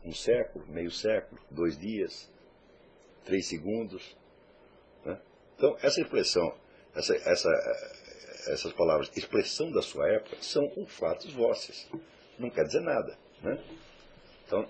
Um 0.05 0.13
século, 0.13 0.67
meio 0.69 0.91
século, 0.91 1.41
dois 1.51 1.77
dias, 1.77 2.33
três 3.25 3.47
segundos? 3.47 4.17
Né? 5.05 5.21
Então, 5.57 5.77
essa 5.83 6.01
expressão, 6.01 6.55
essa, 6.95 7.15
essa 7.15 7.51
essas 8.49 8.73
palavras, 8.73 9.11
expressão 9.17 9.71
da 9.71 9.83
sua 9.83 10.09
época, 10.09 10.37
são 10.41 10.71
um 10.77 10.87
fatos 10.87 11.33
vossos. 11.33 11.89
Não 12.39 12.51
quer 12.51 12.65
dizer 12.65 12.81
nada. 12.81 13.17
Né? 13.43 13.63
Então, 14.47 14.69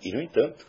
e 0.00 0.12
no 0.12 0.22
entanto, 0.22 0.66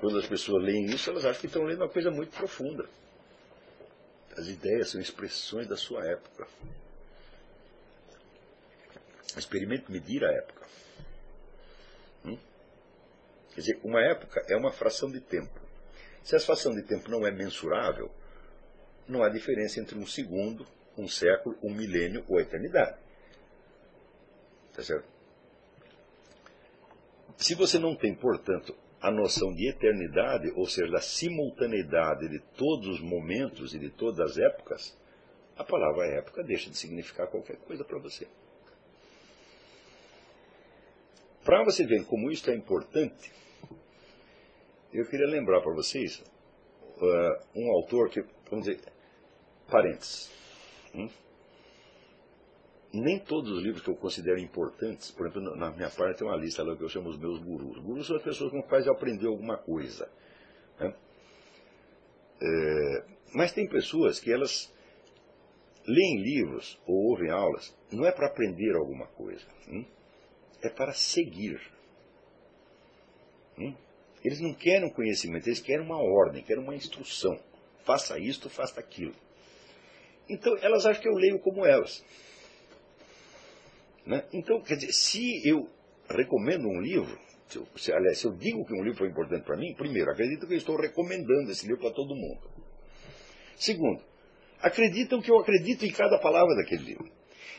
quando 0.00 0.18
as 0.18 0.26
pessoas 0.26 0.62
leem 0.62 0.86
isso, 0.86 1.10
elas 1.10 1.24
acham 1.24 1.40
que 1.40 1.46
estão 1.46 1.62
lendo 1.64 1.82
uma 1.82 1.88
coisa 1.88 2.10
muito 2.10 2.36
profunda. 2.36 2.88
As 4.36 4.46
ideias 4.46 4.90
são 4.90 5.00
expressões 5.00 5.66
da 5.66 5.76
sua 5.76 6.06
época. 6.06 6.46
Experimente 9.36 9.90
medir 9.90 10.24
a 10.24 10.32
época. 10.32 10.66
Quer 13.58 13.62
dizer, 13.62 13.80
uma 13.82 14.00
época 14.00 14.44
é 14.46 14.56
uma 14.56 14.70
fração 14.70 15.10
de 15.10 15.20
tempo. 15.20 15.60
Se 16.22 16.36
essa 16.36 16.46
fração 16.46 16.72
de 16.72 16.82
tempo 16.82 17.10
não 17.10 17.26
é 17.26 17.30
mensurável, 17.32 18.08
não 19.08 19.20
há 19.20 19.28
diferença 19.28 19.80
entre 19.80 19.98
um 19.98 20.06
segundo, 20.06 20.64
um 20.96 21.08
século, 21.08 21.58
um 21.60 21.74
milênio 21.74 22.24
ou 22.28 22.38
a 22.38 22.42
eternidade. 22.42 22.96
Tá 24.72 24.80
certo? 24.84 25.08
Se 27.36 27.56
você 27.56 27.80
não 27.80 27.96
tem, 27.96 28.14
portanto, 28.14 28.76
a 29.00 29.10
noção 29.10 29.52
de 29.52 29.68
eternidade, 29.68 30.52
ou 30.54 30.68
seja, 30.68 30.92
da 30.92 31.00
simultaneidade 31.00 32.28
de 32.28 32.38
todos 32.38 32.86
os 32.86 33.00
momentos 33.00 33.74
e 33.74 33.78
de 33.80 33.90
todas 33.90 34.20
as 34.20 34.38
épocas, 34.38 34.96
a 35.56 35.64
palavra 35.64 36.06
época 36.06 36.44
deixa 36.44 36.70
de 36.70 36.78
significar 36.78 37.26
qualquer 37.26 37.56
coisa 37.56 37.82
para 37.82 37.98
você. 37.98 38.28
Para 41.42 41.64
você 41.64 41.84
ver 41.84 42.04
como 42.04 42.30
isso 42.30 42.48
é 42.48 42.54
importante, 42.54 43.32
eu 44.92 45.06
queria 45.06 45.26
lembrar 45.26 45.60
para 45.60 45.72
vocês 45.72 46.22
uh, 46.96 47.46
um 47.54 47.70
autor 47.72 48.10
que, 48.10 48.24
vamos 48.50 48.66
dizer, 48.66 48.80
parênteses. 49.70 50.30
Hum? 50.94 51.08
Nem 52.92 53.18
todos 53.18 53.50
os 53.50 53.62
livros 53.62 53.82
que 53.82 53.90
eu 53.90 53.96
considero 53.96 54.38
importantes, 54.38 55.10
por 55.10 55.26
exemplo, 55.26 55.54
na 55.54 55.70
minha 55.70 55.90
parte 55.90 56.18
tem 56.18 56.26
uma 56.26 56.36
lista 56.36 56.62
lá 56.62 56.74
que 56.74 56.82
eu 56.82 56.88
chamo 56.88 57.10
os 57.10 57.18
meus 57.18 57.38
gurus. 57.38 57.78
Gurus 57.78 58.06
são 58.06 58.16
as 58.16 58.22
pessoas 58.22 58.50
com 58.50 58.62
quais 58.62 58.86
eu 58.86 58.92
aprendi 58.92 59.26
alguma 59.26 59.58
coisa. 59.58 60.10
Né? 60.80 60.94
É, 62.40 63.04
mas 63.34 63.52
tem 63.52 63.68
pessoas 63.68 64.18
que 64.18 64.32
elas 64.32 64.72
leem 65.86 66.22
livros 66.22 66.80
ou 66.86 67.10
ouvem 67.10 67.30
aulas, 67.30 67.76
não 67.92 68.06
é 68.06 68.12
para 68.12 68.26
aprender 68.26 68.74
alguma 68.74 69.06
coisa, 69.06 69.46
é 70.62 70.68
para 70.68 70.92
seguir. 70.92 71.60
Hum? 73.58 73.74
Eles 74.24 74.40
não 74.40 74.52
querem 74.52 74.88
um 74.88 74.92
conhecimento, 74.92 75.48
eles 75.48 75.60
querem 75.60 75.84
uma 75.84 75.98
ordem, 75.98 76.42
querem 76.42 76.62
uma 76.62 76.74
instrução. 76.74 77.38
Faça 77.84 78.18
isto, 78.18 78.50
faça 78.50 78.80
aquilo. 78.80 79.14
Então, 80.28 80.56
elas 80.58 80.84
acham 80.84 81.02
que 81.02 81.08
eu 81.08 81.14
leio 81.14 81.38
como 81.40 81.64
elas. 81.64 82.04
Né? 84.04 84.24
Então, 84.32 84.60
quer 84.60 84.76
dizer, 84.76 84.92
se 84.92 85.48
eu 85.48 85.68
recomendo 86.08 86.66
um 86.66 86.80
livro, 86.80 87.18
se, 87.46 87.58
eu, 87.58 87.66
se, 87.76 87.92
aliás, 87.92 88.18
se 88.18 88.26
eu 88.26 88.32
digo 88.32 88.64
que 88.64 88.74
um 88.74 88.82
livro 88.82 88.98
foi 88.98 89.08
importante 89.08 89.44
para 89.44 89.56
mim, 89.56 89.74
primeiro, 89.74 90.10
acredito 90.10 90.46
que 90.46 90.54
eu 90.54 90.58
estou 90.58 90.76
recomendando 90.76 91.50
esse 91.50 91.66
livro 91.66 91.82
para 91.82 91.94
todo 91.94 92.14
mundo. 92.14 92.40
Segundo, 93.56 94.02
acreditam 94.60 95.20
que 95.20 95.30
eu 95.30 95.38
acredito 95.38 95.84
em 95.84 95.90
cada 95.90 96.18
palavra 96.18 96.54
daquele 96.56 96.84
livro. 96.84 97.10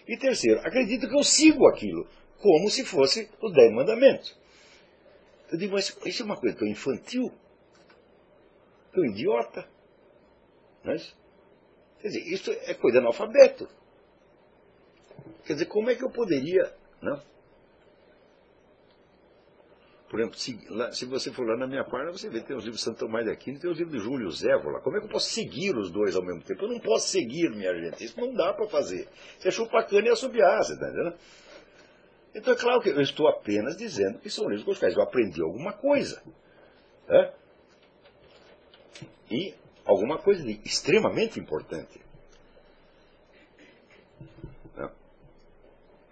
E 0.08 0.18
terceiro, 0.18 0.60
acreditam 0.62 1.10
que 1.10 1.18
eu 1.18 1.24
sigo 1.24 1.68
aquilo, 1.68 2.08
como 2.38 2.70
se 2.70 2.86
fosse 2.86 3.30
os 3.42 3.54
Dez 3.54 3.72
Mandamentos. 3.74 4.39
Eu 5.52 5.58
digo, 5.58 5.74
mas 5.74 5.98
isso 6.06 6.22
é 6.22 6.26
uma 6.26 6.38
coisa 6.38 6.58
tão 6.58 6.68
infantil, 6.68 7.32
tão 8.94 9.04
idiota. 9.06 9.68
Mas, 10.84 11.16
quer 12.00 12.10
dizer, 12.10 12.22
isso 12.22 12.52
é 12.52 12.74
coisa 12.74 13.00
analfabeto. 13.00 13.68
Quer 15.46 15.54
dizer, 15.54 15.66
como 15.66 15.90
é 15.90 15.96
que 15.96 16.04
eu 16.04 16.12
poderia. 16.12 16.74
Não? 17.02 17.22
Por 20.10 20.20
exemplo, 20.20 20.40
se, 20.40 20.60
lá, 20.70 20.92
se 20.92 21.06
você 21.06 21.32
for 21.32 21.46
lá 21.46 21.56
na 21.56 21.68
minha 21.68 21.84
página, 21.84 22.12
você 22.12 22.30
vê 22.30 22.42
tem 22.42 22.56
os 22.56 22.64
livros 22.64 22.80
de 22.80 22.86
Santo 22.86 23.00
Tomás 23.00 23.26
de 23.26 23.32
Aquino 23.32 23.60
tem 23.60 23.70
os 23.70 23.78
livros 23.78 23.96
de 23.96 24.04
Júlio 24.04 24.32
Zévola. 24.32 24.82
Como 24.82 24.98
é 24.98 25.00
que 25.00 25.06
eu 25.06 25.12
posso 25.12 25.30
seguir 25.30 25.78
os 25.78 25.92
dois 25.92 26.16
ao 26.16 26.24
mesmo 26.24 26.42
tempo? 26.42 26.66
Eu 26.66 26.70
não 26.70 26.80
posso 26.80 27.10
seguir, 27.10 27.52
minha 27.52 27.74
gente. 27.76 28.04
Isso 28.04 28.20
não 28.20 28.34
dá 28.34 28.52
para 28.54 28.68
fazer. 28.68 29.08
Você 29.38 29.52
chupa 29.52 29.80
a 29.80 29.84
cana 29.84 30.08
e 30.08 30.10
assobiar, 30.10 30.64
você 30.64 30.74
está 30.74 30.88
entendendo? 30.88 31.16
Então 32.34 32.54
é 32.54 32.58
claro 32.58 32.82
que 32.82 32.90
eu 32.90 33.02
estou 33.02 33.28
apenas 33.28 33.76
dizendo 33.76 34.20
que 34.20 34.30
são 34.30 34.48
livros 34.50 34.78
quais 34.78 34.96
eu 34.96 35.02
aprendi 35.02 35.42
alguma 35.42 35.74
coisa. 35.74 36.22
Né? 37.08 37.34
E 39.32 39.54
alguma 39.84 40.18
coisa 40.20 40.44
de 40.44 40.60
extremamente 40.64 41.40
importante. 41.40 42.00
Né? 44.76 44.92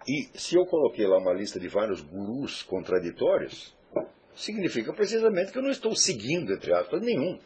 E 0.07 0.30
se 0.39 0.55
eu 0.55 0.65
coloquei 0.65 1.05
lá 1.05 1.18
uma 1.18 1.34
lista 1.34 1.59
de 1.59 1.68
vários 1.68 2.01
gurus 2.01 2.63
contraditórios, 2.63 3.76
significa 4.36 4.93
precisamente 4.93 5.51
que 5.51 5.57
eu 5.57 5.63
não 5.63 5.72
estou 5.72 5.95
seguindo, 5.95 6.53
entre 6.53 6.74
aspas, 6.74 7.01
nenhum. 7.01 7.39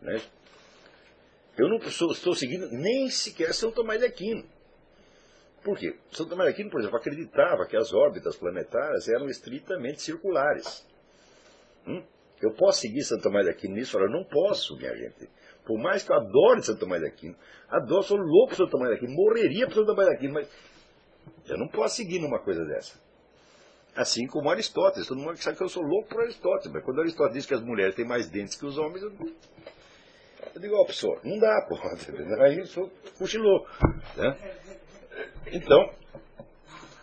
Né? 0.00 0.20
Eu 1.56 1.68
não 1.68 1.76
estou, 1.76 2.10
estou 2.10 2.34
seguindo 2.34 2.68
nem 2.70 3.08
sequer 3.10 3.52
São 3.54 3.70
Tomás 3.70 4.00
de 4.00 4.06
Aquino. 4.06 4.44
Por 5.64 5.78
quê? 5.78 5.96
São 6.10 6.28
Tomás 6.28 6.48
de 6.48 6.54
Aquino, 6.54 6.70
por 6.70 6.80
exemplo, 6.80 6.98
acreditava 6.98 7.66
que 7.66 7.76
as 7.76 7.92
órbitas 7.92 8.36
planetárias 8.36 9.08
eram 9.08 9.28
estritamente 9.28 10.02
circulares. 10.02 10.86
Hum? 11.86 12.02
Eu 12.40 12.52
posso 12.54 12.80
seguir 12.80 13.02
Santo 13.02 13.22
Tomás 13.22 13.44
de 13.44 13.52
Aquino 13.52 13.74
nisso? 13.74 13.96
Eu 13.96 14.10
não 14.10 14.24
posso, 14.24 14.76
minha 14.76 14.94
gente. 14.96 15.30
Por 15.64 15.78
mais 15.78 16.02
que 16.02 16.10
eu 16.12 16.16
adore 16.16 16.62
Santo 16.62 16.80
Tomás 16.80 17.00
de 17.00 17.06
Aquino, 17.06 17.36
adoro, 17.68 18.02
sou 18.02 18.16
louco 18.16 18.48
por 18.48 18.56
Santo 18.56 18.70
Tomás 18.70 18.90
de 18.90 18.96
Aquino, 18.96 19.14
morreria 19.14 19.66
por 19.66 19.74
Santo 19.74 19.86
Tomás 19.86 20.08
de 20.08 20.14
Aquino, 20.16 20.34
mas 20.34 20.48
eu 21.48 21.56
não 21.56 21.68
posso 21.68 21.96
seguir 21.96 22.18
numa 22.18 22.40
coisa 22.40 22.64
dessa. 22.64 23.00
Assim 23.94 24.26
como 24.26 24.50
Aristóteles, 24.50 25.06
todo 25.06 25.20
mundo 25.20 25.36
sabe 25.36 25.56
que 25.56 25.62
eu 25.62 25.68
sou 25.68 25.82
louco 25.82 26.08
por 26.08 26.22
Aristóteles, 26.22 26.72
mas 26.72 26.84
quando 26.84 27.00
Aristóteles 27.00 27.34
diz 27.34 27.46
que 27.46 27.54
as 27.54 27.62
mulheres 27.62 27.94
têm 27.94 28.06
mais 28.06 28.28
dentes 28.28 28.56
que 28.56 28.66
os 28.66 28.78
homens, 28.78 29.02
eu, 29.02 29.12
eu 30.54 30.60
digo, 30.60 30.74
ó, 30.74 30.80
oh, 30.80 30.84
professor, 30.84 31.20
não 31.22 31.38
dá, 31.38 31.66
pô. 31.68 31.76
Aí 32.42 32.58
eu 32.58 32.66
sou 32.66 32.90
cochilou. 33.18 33.66
Né? 34.16 34.36
Então, 35.52 35.90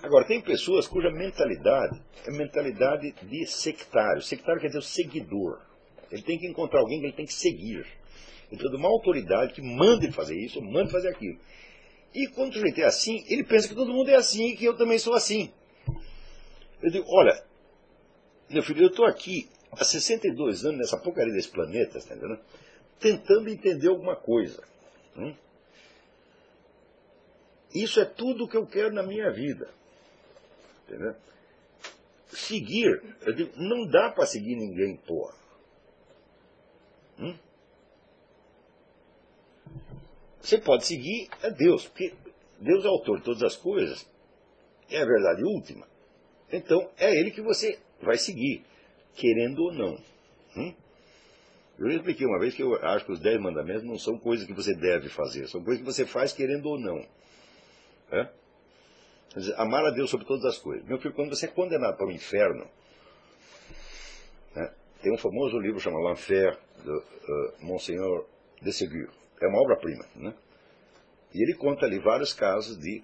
agora, 0.02 0.26
tem 0.26 0.42
pessoas 0.42 0.88
cuja 0.88 1.10
mentalidade 1.10 2.02
é 2.26 2.32
mentalidade 2.32 3.14
de 3.24 3.46
sectário. 3.46 4.22
Sectário 4.22 4.60
quer 4.60 4.68
dizer 4.68 4.80
o 4.80 4.84
seguidor. 4.84 5.62
Ele 6.12 6.22
tem 6.22 6.38
que 6.38 6.48
encontrar 6.48 6.80
alguém 6.82 7.00
que 7.00 7.06
ele 7.06 7.14
tem 7.14 7.26
que 7.26 7.34
seguir. 7.34 7.86
Ele 8.52 8.70
de 8.70 8.76
uma 8.76 8.90
autoridade 8.90 9.54
que 9.54 9.62
mande 9.62 10.12
fazer 10.12 10.36
isso, 10.36 10.62
mande 10.62 10.92
fazer 10.92 11.10
aquilo. 11.10 11.40
E 12.14 12.28
quando 12.30 12.52
o 12.52 12.54
sujeito 12.54 12.82
é 12.82 12.86
assim, 12.86 13.24
ele 13.30 13.44
pensa 13.44 13.68
que 13.68 13.76
todo 13.76 13.94
mundo 13.94 14.10
é 14.10 14.16
assim 14.16 14.50
e 14.50 14.58
que 14.58 14.66
eu 14.66 14.76
também 14.76 14.98
sou 14.98 15.14
assim. 15.14 15.52
Eu 16.82 16.90
digo, 16.90 17.06
olha, 17.08 17.44
meu 18.50 18.64
filho, 18.64 18.84
eu 18.84 18.90
estou 18.90 19.06
aqui 19.06 19.48
há 19.72 19.86
62 19.86 20.66
anos 20.66 20.80
nessa 20.80 20.98
porcaria 20.98 21.32
desse 21.32 21.50
planeta, 21.50 22.00
tá 22.00 22.16
entendendo? 22.16 22.40
tentando 23.00 23.50
entender 23.50 23.88
alguma 23.88 24.16
coisa. 24.16 24.62
Hum? 25.16 25.34
Isso 27.74 28.00
é 28.00 28.06
tudo 28.06 28.46
o 28.46 28.48
que 28.48 28.58
eu 28.58 28.66
quero 28.66 28.94
na 28.94 29.04
minha 29.04 29.32
vida. 29.32 29.70
Entendeu? 30.88 31.16
seguir, 32.32 33.02
digo, 33.36 33.52
não 33.58 33.88
dá 33.88 34.12
para 34.12 34.26
seguir 34.26 34.56
ninguém, 34.56 34.98
porra. 34.98 35.36
Hum? 37.20 37.36
Você 40.42 40.58
pode 40.58 40.86
seguir 40.86 41.30
a 41.44 41.50
Deus, 41.50 41.88
porque 41.88 42.14
Deus 42.60 42.86
é 42.86 42.88
autor 42.88 43.20
de 43.20 43.26
todas 43.26 43.44
as 43.44 43.56
coisas, 43.56 44.08
é 44.90 45.02
a 45.02 45.06
verdade 45.06 45.44
última. 45.44 45.88
Então, 46.52 46.90
é 46.98 47.12
Ele 47.12 47.32
que 47.32 47.42
você 47.42 47.80
vai 48.02 48.18
seguir, 48.18 48.64
querendo 49.16 49.60
ou 49.60 49.74
não. 49.74 49.98
Hum? 50.56 50.74
Eu 51.78 51.88
expliquei 51.90 52.26
uma 52.26 52.40
vez 52.40 52.54
que 52.54 52.64
eu 52.64 52.76
acho 52.76 53.06
que 53.06 53.12
os 53.12 53.20
dez 53.20 53.40
mandamentos 53.40 53.84
não 53.84 53.98
são 53.98 54.18
coisas 54.18 54.46
que 54.46 54.54
você 54.54 54.74
deve 54.76 55.10
fazer, 55.10 55.48
são 55.48 55.64
coisas 55.64 55.82
que 55.82 55.86
você 55.86 56.06
faz 56.06 56.34
querendo 56.34 56.66
ou 56.66 56.80
não. 56.80 57.06
É? 58.12 58.30
Dizer, 59.36 59.54
amar 59.60 59.86
a 59.86 59.92
Deus 59.92 60.10
sobre 60.10 60.26
todas 60.26 60.46
as 60.46 60.58
coisas. 60.58 60.86
Meu 60.88 60.98
filho, 60.98 61.14
quando 61.14 61.30
você 61.30 61.46
é 61.46 61.50
condenado 61.50 61.98
para 61.98 62.08
o 62.08 62.12
inferno, 62.12 62.68
né, 64.56 64.74
tem 65.02 65.14
um 65.14 65.18
famoso 65.18 65.60
livro 65.60 65.80
chamado 65.80 66.08
L'Enfer, 66.08 66.58
de 66.84 66.90
uh, 66.90 67.04
Monseigneur 67.60 68.26
de 68.62 68.74
Ségur. 68.74 69.10
É 69.42 69.48
uma 69.48 69.62
obra-prima. 69.62 70.06
Né? 70.16 70.34
E 71.34 71.44
ele 71.44 71.56
conta 71.56 71.86
ali 71.86 72.00
vários 72.00 72.34
casos 72.34 72.78
de 72.78 73.04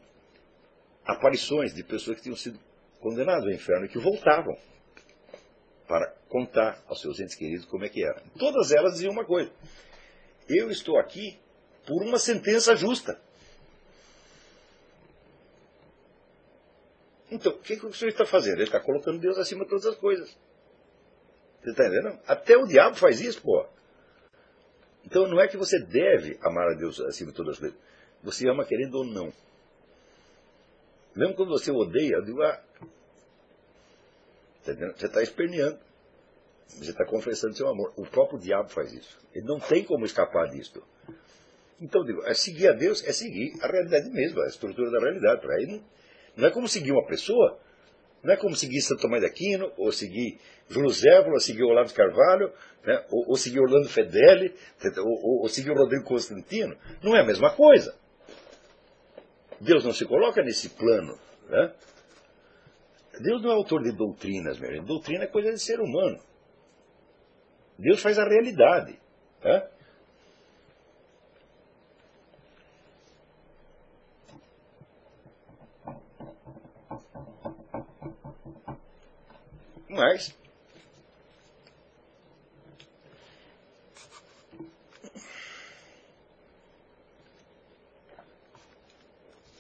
aparições 1.05 1.73
de 1.73 1.83
pessoas 1.83 2.17
que 2.17 2.23
tinham 2.23 2.35
sido 2.35 2.59
condenadas 2.99 3.43
ao 3.43 3.51
inferno 3.51 3.85
e 3.85 3.89
que 3.89 3.99
voltavam 3.99 4.57
para 5.87 6.11
contar 6.27 6.83
aos 6.87 6.99
seus 6.99 7.19
entes 7.19 7.35
queridos 7.35 7.65
como 7.65 7.85
é 7.85 7.89
que 7.89 8.03
era. 8.03 8.21
Todas 8.37 8.71
elas 8.71 8.93
diziam 8.93 9.13
uma 9.13 9.25
coisa: 9.25 9.51
Eu 10.49 10.69
estou 10.71 10.97
aqui 10.97 11.39
por 11.85 12.01
uma 12.03 12.17
sentença 12.17 12.75
justa. 12.75 13.21
Então, 17.31 17.51
o 17.51 17.57
que, 17.59 17.77
que 17.77 17.85
o 17.85 17.93
senhor 17.93 18.11
está 18.11 18.25
fazendo? 18.25 18.57
Ele 18.57 18.63
está 18.63 18.79
colocando 18.79 19.19
Deus 19.19 19.37
acima 19.37 19.63
de 19.63 19.69
todas 19.69 19.85
as 19.85 19.95
coisas. 19.95 20.29
Você 21.61 21.71
está 21.71 21.85
entendendo? 21.87 22.19
Até 22.27 22.55
o 22.55 22.67
diabo 22.67 22.95
faz 22.95 23.19
isso, 23.19 23.41
pô. 23.41 23.65
Então 25.05 25.27
não 25.27 25.39
é 25.39 25.47
que 25.47 25.57
você 25.57 25.79
deve 25.79 26.37
amar 26.41 26.67
a 26.69 26.73
Deus 26.73 26.99
acima 27.01 27.31
de 27.31 27.37
todas 27.37 27.53
as 27.53 27.59
coisas. 27.59 27.77
Você 28.23 28.47
ama 28.49 28.65
querendo 28.65 28.95
ou 28.95 29.05
não. 29.05 29.33
Mesmo 31.15 31.35
quando 31.35 31.49
você 31.49 31.71
odeia, 31.71 32.15
eu 32.15 32.23
digo, 32.23 32.41
ah, 32.41 32.61
tá 34.65 34.73
você 34.73 35.05
está 35.05 35.21
esperneando. 35.21 35.79
Você 36.67 36.91
está 36.91 37.05
confessando 37.05 37.55
seu 37.55 37.67
amor. 37.67 37.93
O 37.95 38.05
próprio 38.05 38.39
diabo 38.39 38.69
faz 38.69 38.91
isso. 38.91 39.17
Ele 39.33 39.45
não 39.45 39.59
tem 39.59 39.83
como 39.83 40.05
escapar 40.05 40.49
disso. 40.49 40.83
Então, 41.79 42.03
digo, 42.03 42.23
é 42.25 42.33
seguir 42.33 42.67
a 42.67 42.73
Deus 42.73 43.03
é 43.03 43.13
seguir 43.13 43.53
a 43.61 43.67
realidade 43.67 44.09
mesmo, 44.09 44.41
a 44.41 44.47
estrutura 44.47 44.89
da 44.89 44.99
realidade. 44.99 45.41
Para 45.41 45.61
ele, 45.61 45.83
não 46.35 46.47
é 46.47 46.51
como 46.51 46.67
seguir 46.67 46.91
uma 46.91 47.05
pessoa, 47.05 47.59
não 48.23 48.33
é 48.33 48.37
como 48.37 48.55
seguir 48.55 48.81
Santo 48.81 49.01
Tomás 49.01 49.21
de 49.21 49.27
Aquino, 49.27 49.71
ou 49.77 49.91
seguir 49.91 50.39
Júlio 50.67 50.89
Zévola, 50.89 51.33
ou 51.33 51.39
seguir 51.39 51.63
Olavo 51.63 51.87
de 51.87 51.93
Carvalho, 51.93 52.51
né, 52.83 53.05
ou, 53.11 53.29
ou, 53.29 53.35
seguir 53.35 53.59
Orlando 53.59 53.87
Fedeli, 53.87 54.53
ou, 54.97 55.41
ou, 55.41 55.49
seguir 55.49 55.71
Rodrigo 55.71 56.03
Constantino. 56.03 56.75
Não 57.03 57.15
é 57.15 57.21
a 57.21 57.25
mesma 57.25 57.51
coisa. 57.51 57.95
Deus 59.59 59.83
não 59.83 59.93
se 59.93 60.05
coloca 60.05 60.41
nesse 60.43 60.69
plano. 60.69 61.17
Né? 61.47 61.73
Deus 63.21 63.41
não 63.41 63.51
é 63.51 63.53
autor 63.53 63.83
de 63.83 63.91
doutrinas, 63.91 64.59
meu 64.59 64.71
irmão. 64.71 64.85
Doutrina 64.85 65.23
é 65.23 65.27
coisa 65.27 65.51
de 65.51 65.59
ser 65.59 65.79
humano. 65.79 66.19
Deus 67.77 68.01
faz 68.01 68.17
a 68.17 68.27
realidade. 68.27 68.99
Né? 69.43 69.69
Mas 79.95 80.35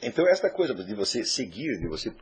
Então, 0.07 0.27
esta 0.27 0.51
coisa 0.51 0.75
de 0.75 0.93
você 0.93 1.25
seguir, 1.25 1.79
de 1.79 1.87
você 1.87 2.13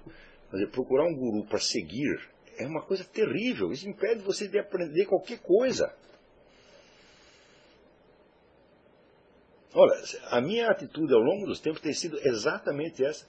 fazer, 0.50 0.68
procurar 0.68 1.06
um 1.06 1.14
guru 1.14 1.46
para 1.46 1.60
seguir, 1.60 2.18
é 2.58 2.66
uma 2.66 2.82
coisa 2.82 3.04
terrível. 3.04 3.74
Isso 3.74 3.90
impede 3.90 4.24
você 4.24 4.48
de 4.48 4.58
aprender 4.58 5.06
qualquer 5.06 5.40
coisa. 5.40 5.94
Olha, 9.74 10.02
a 10.30 10.40
minha 10.40 10.72
atitude 10.72 11.14
ao 11.14 11.20
longo 11.20 11.46
dos 11.46 11.60
tempos 11.60 11.82
tem 11.82 11.94
sido 11.94 12.18
exatamente 12.26 13.04
essa. 13.04 13.28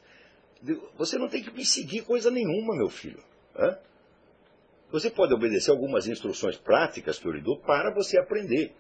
Você 0.97 1.19
não 1.19 1.29
tem 1.29 1.43
que 1.43 1.51
me 1.51 1.65
seguir 1.65 2.03
coisa 2.03 2.31
nenhuma, 2.31 2.77
meu 2.77 2.89
filho. 2.89 3.23
Você 4.95 5.11
pode 5.11 5.35
obedecer 5.35 5.73
algumas 5.73 6.07
instruções 6.07 6.57
práticas 6.57 7.19
que 7.19 7.27
eu 7.27 7.33
lhe 7.33 7.41
dou 7.41 7.59
para 7.59 7.93
você 7.93 8.17
aprender. 8.17 8.73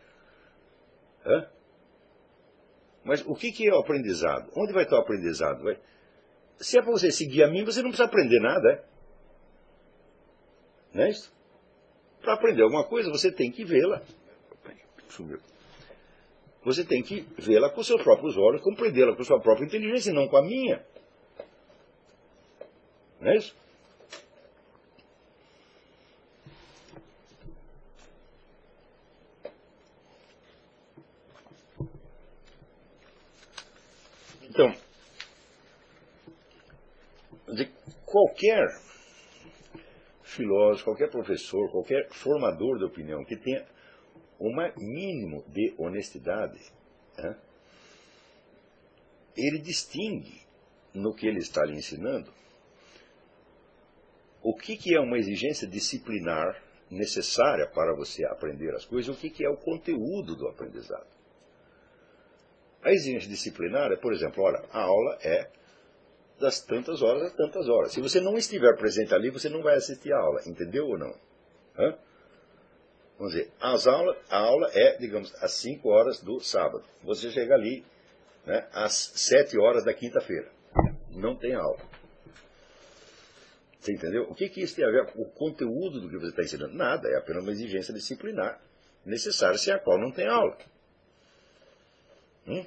Mas 3.02 3.20
o 3.26 3.34
que, 3.34 3.50
que 3.50 3.68
é 3.68 3.74
o 3.74 3.80
aprendizado? 3.80 4.48
Onde 4.54 4.72
vai 4.72 4.84
estar 4.84 4.94
o 4.94 5.00
aprendizado? 5.00 5.64
Vai... 5.64 5.76
Se 6.56 6.78
é 6.78 6.82
para 6.82 6.92
você 6.92 7.10
seguir 7.10 7.42
a 7.42 7.48
mim, 7.48 7.64
você 7.64 7.82
não 7.82 7.88
precisa 7.88 8.04
aprender 8.04 8.38
nada. 8.38 8.70
É? 8.70 8.84
Não 10.94 11.02
é 11.02 11.10
isso? 11.10 11.34
Para 12.20 12.34
aprender 12.34 12.62
alguma 12.62 12.84
coisa, 12.84 13.10
você 13.10 13.32
tem 13.32 13.50
que 13.50 13.64
vê-la. 13.64 14.00
Você 16.62 16.84
tem 16.84 17.02
que 17.02 17.22
vê-la 17.36 17.70
com 17.70 17.82
seus 17.82 18.00
próprios 18.04 18.36
olhos, 18.36 18.62
compreendê-la 18.62 19.16
com 19.16 19.24
sua 19.24 19.40
própria 19.40 19.66
inteligência 19.66 20.12
e 20.12 20.14
não 20.14 20.28
com 20.28 20.36
a 20.36 20.42
minha. 20.42 20.86
Não 23.20 23.32
é 23.32 23.36
isso? 23.36 23.63
Então, 34.54 34.72
de 37.52 37.66
qualquer 38.06 38.68
filósofo, 40.22 40.84
qualquer 40.84 41.10
professor, 41.10 41.68
qualquer 41.72 42.08
formador 42.10 42.78
de 42.78 42.84
opinião 42.84 43.24
que 43.24 43.36
tenha 43.36 43.66
um 44.38 44.54
mínimo 44.76 45.42
de 45.48 45.74
honestidade, 45.76 46.60
né, 47.18 47.36
ele 49.36 49.58
distingue 49.58 50.40
no 50.94 51.12
que 51.12 51.26
ele 51.26 51.40
está 51.40 51.64
lhe 51.64 51.74
ensinando 51.74 52.32
o 54.40 54.54
que, 54.54 54.76
que 54.76 54.94
é 54.94 55.00
uma 55.00 55.18
exigência 55.18 55.66
disciplinar 55.66 56.62
necessária 56.88 57.66
para 57.66 57.92
você 57.96 58.24
aprender 58.24 58.72
as 58.72 58.84
coisas 58.84 59.16
o 59.16 59.18
que, 59.18 59.30
que 59.30 59.44
é 59.44 59.50
o 59.50 59.56
conteúdo 59.56 60.36
do 60.36 60.46
aprendizado. 60.46 61.23
A 62.84 62.92
exigência 62.92 63.28
disciplinar 63.28 63.90
é, 63.90 63.96
por 63.96 64.12
exemplo, 64.12 64.44
olha, 64.44 64.62
a 64.70 64.82
aula 64.82 65.18
é 65.22 65.48
das 66.38 66.60
tantas 66.60 67.00
horas 67.00 67.22
a 67.22 67.30
tantas 67.30 67.68
horas. 67.68 67.92
Se 67.92 68.00
você 68.00 68.20
não 68.20 68.36
estiver 68.36 68.76
presente 68.76 69.14
ali, 69.14 69.30
você 69.30 69.48
não 69.48 69.62
vai 69.62 69.76
assistir 69.76 70.12
a 70.12 70.18
aula, 70.18 70.42
entendeu 70.46 70.86
ou 70.86 70.98
não? 70.98 71.14
Hã? 71.78 71.96
Vamos 73.18 73.32
dizer, 73.32 73.50
as 73.60 73.86
aulas, 73.86 74.16
a 74.28 74.38
aula 74.38 74.70
é, 74.74 74.98
digamos, 74.98 75.34
às 75.42 75.52
5 75.54 75.88
horas 75.88 76.20
do 76.20 76.40
sábado. 76.40 76.84
Você 77.04 77.30
chega 77.30 77.54
ali 77.54 77.84
né, 78.44 78.68
às 78.72 78.92
7 79.14 79.58
horas 79.58 79.84
da 79.84 79.94
quinta-feira. 79.94 80.50
Não 81.10 81.36
tem 81.36 81.54
aula. 81.54 81.78
Você 83.80 83.92
entendeu? 83.92 84.24
O 84.24 84.34
que, 84.34 84.48
que 84.48 84.62
isso 84.62 84.76
tem 84.76 84.84
a 84.84 84.90
ver 84.90 85.12
com 85.12 85.22
o 85.22 85.30
conteúdo 85.30 86.00
do 86.00 86.08
que 86.10 86.18
você 86.18 86.30
está 86.30 86.42
ensinando? 86.42 86.74
Nada, 86.74 87.08
é 87.08 87.16
apenas 87.16 87.42
uma 87.42 87.52
exigência 87.52 87.94
disciplinar 87.94 88.60
necessária 89.06 89.56
sem 89.56 89.72
a 89.72 89.78
qual 89.78 89.98
não 89.98 90.10
tem 90.10 90.26
aula. 90.26 90.58
Hum? 92.46 92.66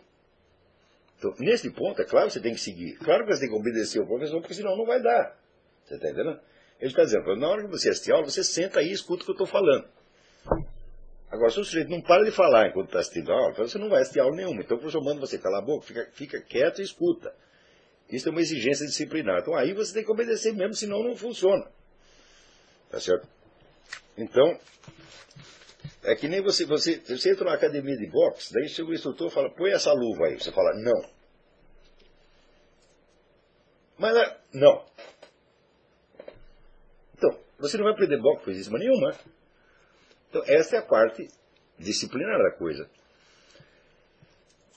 Então, 1.17 1.33
nesse 1.39 1.69
ponto, 1.71 2.01
é 2.01 2.05
claro 2.05 2.27
que 2.27 2.33
você 2.33 2.39
tem 2.39 2.53
que 2.53 2.59
seguir. 2.59 2.97
Claro 2.97 3.25
que 3.25 3.33
você 3.33 3.41
tem 3.41 3.49
que 3.49 3.55
obedecer 3.55 3.99
o 3.99 4.05
professor, 4.05 4.39
porque 4.39 4.53
senão 4.53 4.77
não 4.77 4.85
vai 4.85 5.01
dar. 5.01 5.35
Você 5.83 5.95
está 5.95 6.09
entendendo? 6.09 6.39
Ele 6.79 6.91
está 6.91 7.03
dizendo, 7.03 7.35
na 7.35 7.47
hora 7.47 7.63
que 7.63 7.69
você 7.69 7.89
assistir 7.89 8.11
aula, 8.11 8.25
você 8.25 8.43
senta 8.43 8.79
aí 8.79 8.89
e 8.89 8.91
escuta 8.91 9.23
o 9.23 9.25
que 9.25 9.31
eu 9.31 9.33
estou 9.33 9.47
falando. 9.47 9.87
Agora, 11.29 11.49
se 11.49 11.59
o 11.59 11.65
sujeito 11.65 11.89
não 11.89 12.01
para 12.01 12.23
de 12.23 12.31
falar 12.31 12.67
enquanto 12.67 12.87
está 12.87 12.99
assistindo 12.99 13.31
a 13.31 13.35
aula, 13.35 13.51
então 13.51 13.67
você 13.67 13.77
não 13.77 13.89
vai 13.89 14.01
assistir 14.01 14.19
aula 14.19 14.35
nenhuma. 14.35 14.61
Então 14.61 14.77
o 14.77 14.79
professor 14.79 15.03
manda 15.03 15.19
você 15.19 15.37
calar 15.37 15.61
a 15.61 15.65
boca, 15.65 15.85
fica, 15.85 16.09
fica 16.13 16.41
quieto 16.41 16.79
e 16.79 16.83
escuta. 16.83 17.33
Isso 18.09 18.29
é 18.29 18.31
uma 18.31 18.39
exigência 18.39 18.85
disciplinar. 18.85 19.39
Então 19.41 19.55
aí 19.55 19.73
você 19.73 19.93
tem 19.93 20.05
que 20.05 20.11
obedecer 20.11 20.53
mesmo, 20.53 20.73
senão 20.73 21.03
não 21.03 21.15
funciona. 21.17 21.69
Tá 22.89 22.99
certo? 22.99 23.27
Então, 24.17 24.57
é 26.03 26.15
que 26.15 26.27
nem 26.27 26.41
você, 26.41 26.65
você, 26.65 26.99
você 26.99 27.31
entra 27.31 27.45
na 27.45 27.53
academia 27.53 27.97
de 27.97 28.07
boxe, 28.07 28.53
daí 28.53 28.67
chega 28.67 28.89
o 28.89 28.93
instrutor 28.93 29.27
e 29.27 29.33
fala, 29.33 29.49
põe 29.49 29.71
essa 29.71 29.91
luva 29.93 30.25
aí. 30.25 30.39
Você 30.39 30.51
fala, 30.51 30.73
não. 30.75 31.17
Mas, 33.97 34.15
é, 34.15 34.37
não. 34.53 34.85
Então, 37.15 37.39
você 37.59 37.77
não 37.77 37.83
vai 37.85 37.93
aprender 37.93 38.21
boxe 38.21 38.51
isso 38.51 38.71
nenhuma. 38.71 39.11
Então, 40.29 40.43
essa 40.47 40.75
é 40.77 40.79
a 40.79 40.85
parte 40.85 41.27
disciplinar 41.79 42.37
da 42.37 42.57
coisa. 42.57 42.89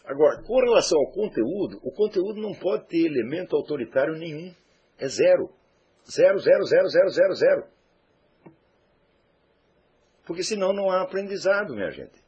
Agora, 0.04 0.42
com 0.42 0.60
relação 0.60 0.98
ao 0.98 1.12
conteúdo, 1.12 1.78
o 1.84 1.92
conteúdo 1.92 2.40
não 2.40 2.52
pode 2.54 2.88
ter 2.88 3.06
elemento 3.06 3.54
autoritário 3.54 4.14
nenhum. 4.16 4.52
É 4.98 5.06
zero. 5.06 5.50
Zero, 6.10 6.38
zero, 6.38 6.64
zero, 6.64 6.88
zero, 6.88 7.10
zero, 7.10 7.34
zero. 7.34 7.64
Porque 10.30 10.44
senão 10.44 10.72
não 10.72 10.88
há 10.88 11.02
aprendizado, 11.02 11.74
minha 11.74 11.90
gente. 11.90 12.22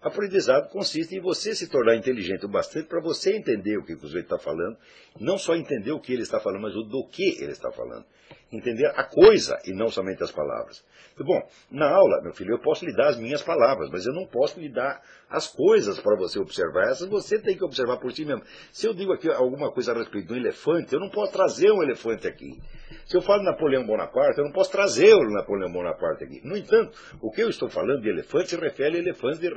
Aprendizado 0.00 0.70
consiste 0.70 1.14
em 1.14 1.20
você 1.20 1.54
se 1.54 1.68
tornar 1.68 1.96
inteligente 1.96 2.46
o 2.46 2.48
bastante 2.48 2.88
para 2.88 2.98
você 2.98 3.36
entender 3.36 3.76
o 3.76 3.84
que 3.84 3.92
o 3.92 3.98
sujeito 3.98 4.24
está 4.24 4.38
falando, 4.38 4.74
não 5.20 5.36
só 5.36 5.54
entender 5.54 5.92
o 5.92 6.00
que 6.00 6.14
ele 6.14 6.22
está 6.22 6.40
falando, 6.40 6.62
mas 6.62 6.74
o 6.74 6.82
do 6.82 7.06
que 7.08 7.42
ele 7.42 7.52
está 7.52 7.70
falando. 7.70 8.06
Entender 8.50 8.86
a 8.86 9.04
coisa 9.04 9.60
e 9.66 9.74
não 9.74 9.90
somente 9.90 10.22
as 10.22 10.32
palavras. 10.32 10.82
Bom, 11.18 11.46
na 11.70 11.90
aula, 11.90 12.22
meu 12.22 12.32
filho, 12.32 12.54
eu 12.54 12.58
posso 12.58 12.86
lhe 12.86 12.96
dar 12.96 13.08
as 13.08 13.18
minhas 13.18 13.42
palavras, 13.42 13.90
mas 13.90 14.06
eu 14.06 14.14
não 14.14 14.26
posso 14.26 14.58
lhe 14.58 14.70
dar 14.70 15.02
as 15.28 15.48
coisas 15.48 15.98
para 15.98 16.16
você 16.16 16.38
observar. 16.38 16.90
Essas 16.90 17.08
você 17.08 17.38
tem 17.38 17.56
que 17.56 17.64
observar 17.64 17.98
por 17.98 18.12
si 18.12 18.24
mesmo. 18.24 18.42
Se 18.72 18.86
eu 18.86 18.94
digo 18.94 19.12
aqui 19.12 19.28
alguma 19.28 19.72
coisa 19.72 19.92
a 19.92 19.94
respeito 19.94 20.28
de 20.28 20.34
um 20.34 20.36
elefante, 20.36 20.94
eu 20.94 21.00
não 21.00 21.10
posso 21.10 21.32
trazer 21.32 21.70
um 21.72 21.82
elefante 21.82 22.26
aqui. 22.26 22.60
Se 23.06 23.16
eu 23.16 23.22
falo 23.22 23.42
Napoleão 23.42 23.84
Bonaparte, 23.84 24.38
eu 24.38 24.44
não 24.44 24.52
posso 24.52 24.70
trazer 24.70 25.14
o 25.14 25.30
Napoleão 25.30 25.70
Bonaparte 25.70 26.24
aqui. 26.24 26.40
No 26.44 26.56
entanto, 26.56 26.96
o 27.20 27.30
que 27.30 27.42
eu 27.42 27.48
estou 27.48 27.68
falando 27.68 28.02
de 28.02 28.08
elefante 28.08 28.50
se 28.50 28.56
refere 28.56 28.96
a 28.96 29.00
elefantes 29.00 29.40
de 29.40 29.50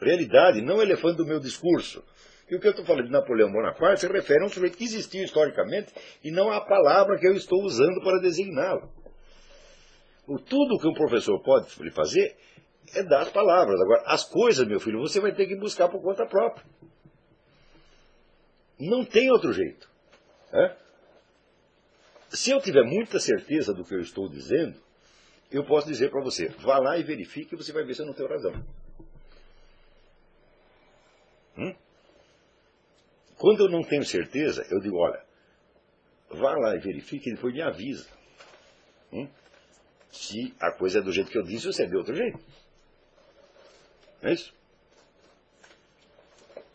realidade, 0.00 0.60
não 0.60 0.82
elefante 0.82 1.16
do 1.16 1.26
meu 1.26 1.40
discurso. 1.40 2.04
E 2.48 2.54
o 2.54 2.60
que 2.60 2.66
eu 2.66 2.70
estou 2.70 2.84
falando 2.84 3.06
de 3.06 3.12
Napoleão 3.12 3.50
Bonaparte 3.50 4.00
se 4.00 4.06
refere 4.06 4.42
a 4.42 4.46
um 4.46 4.48
sujeito 4.48 4.76
que 4.76 4.84
existiu 4.84 5.24
historicamente 5.24 5.92
e 6.22 6.30
não 6.30 6.50
à 6.50 6.60
palavra 6.60 7.18
que 7.18 7.26
eu 7.26 7.32
estou 7.32 7.60
usando 7.64 8.00
para 8.02 8.20
designá-lo. 8.20 8.88
Tudo 10.48 10.78
que 10.78 10.88
um 10.88 10.94
professor 10.94 11.40
pode 11.42 11.66
lhe 11.82 11.90
fazer 11.90 12.36
é 12.94 13.02
dar 13.02 13.22
as 13.22 13.30
palavras. 13.30 13.80
Agora, 13.80 14.02
as 14.06 14.24
coisas, 14.24 14.66
meu 14.66 14.80
filho, 14.80 15.00
você 15.00 15.20
vai 15.20 15.34
ter 15.34 15.46
que 15.46 15.56
buscar 15.56 15.88
por 15.88 16.02
conta 16.02 16.26
própria. 16.26 16.64
Não 18.78 19.04
tem 19.04 19.30
outro 19.30 19.52
jeito. 19.52 19.88
É? 20.52 20.76
Se 22.30 22.50
eu 22.50 22.60
tiver 22.60 22.84
muita 22.84 23.18
certeza 23.18 23.72
do 23.72 23.84
que 23.84 23.94
eu 23.94 24.00
estou 24.00 24.28
dizendo, 24.28 24.76
eu 25.50 25.64
posso 25.64 25.86
dizer 25.86 26.10
para 26.10 26.22
você, 26.22 26.48
vá 26.48 26.78
lá 26.78 26.98
e 26.98 27.02
verifique 27.02 27.54
e 27.54 27.56
você 27.56 27.72
vai 27.72 27.84
ver 27.84 27.94
se 27.94 28.02
eu 28.02 28.06
não 28.06 28.14
tenho 28.14 28.28
razão. 28.28 28.52
Hum? 31.56 31.74
Quando 33.38 33.64
eu 33.64 33.70
não 33.70 33.82
tenho 33.82 34.04
certeza, 34.04 34.66
eu 34.70 34.80
digo, 34.80 34.96
olha, 34.96 35.22
vá 36.30 36.54
lá 36.56 36.74
e 36.74 36.80
verifique 36.80 37.30
e 37.30 37.34
depois 37.34 37.54
me 37.54 37.62
avisa. 37.62 38.08
Hum? 39.12 39.28
Se 40.10 40.54
a 40.60 40.72
coisa 40.72 40.98
é 40.98 41.02
do 41.02 41.12
jeito 41.12 41.30
que 41.30 41.38
eu 41.38 41.44
disse 41.44 41.72
se 41.72 41.82
é 41.82 41.86
de 41.86 41.96
outro 41.96 42.14
jeito. 42.14 42.38
Não 44.26 44.32
é 44.32 44.34
isso? 44.34 44.52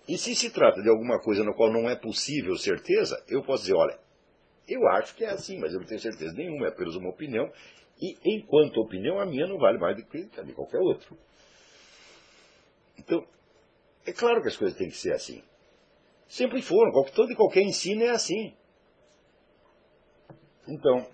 E 0.07 0.17
se 0.17 0.33
se 0.35 0.49
trata 0.51 0.81
de 0.81 0.89
alguma 0.89 1.19
coisa 1.19 1.43
na 1.43 1.53
qual 1.53 1.69
não 1.69 1.89
é 1.89 1.97
possível 1.97 2.55
certeza, 2.55 3.21
eu 3.27 3.43
posso 3.43 3.63
dizer, 3.63 3.75
olha, 3.75 3.99
eu 4.69 4.87
acho 4.87 5.13
que 5.15 5.25
é 5.25 5.31
assim, 5.31 5.59
mas 5.59 5.73
eu 5.73 5.81
não 5.81 5.85
tenho 5.85 5.99
certeza 5.99 6.33
nenhuma, 6.33 6.67
é 6.67 6.69
apenas 6.69 6.95
uma 6.95 7.09
opinião, 7.09 7.51
e 8.01 8.17
enquanto 8.23 8.79
opinião, 8.79 9.19
a 9.19 9.25
minha 9.25 9.45
não 9.47 9.57
vale 9.57 9.77
mais 9.77 9.97
do 9.97 10.05
que 10.05 10.29
a 10.39 10.43
de 10.43 10.53
qualquer 10.53 10.79
outro. 10.79 11.17
Então, 12.97 13.27
é 14.05 14.13
claro 14.13 14.41
que 14.41 14.47
as 14.47 14.55
coisas 14.55 14.77
têm 14.77 14.89
que 14.89 14.95
ser 14.95 15.11
assim. 15.11 15.43
Sempre 16.29 16.61
foram, 16.61 16.91
todo 17.11 17.33
e 17.33 17.35
qualquer 17.35 17.63
ensino 17.63 18.03
é 18.03 18.11
assim. 18.11 18.55
Então, 20.65 21.05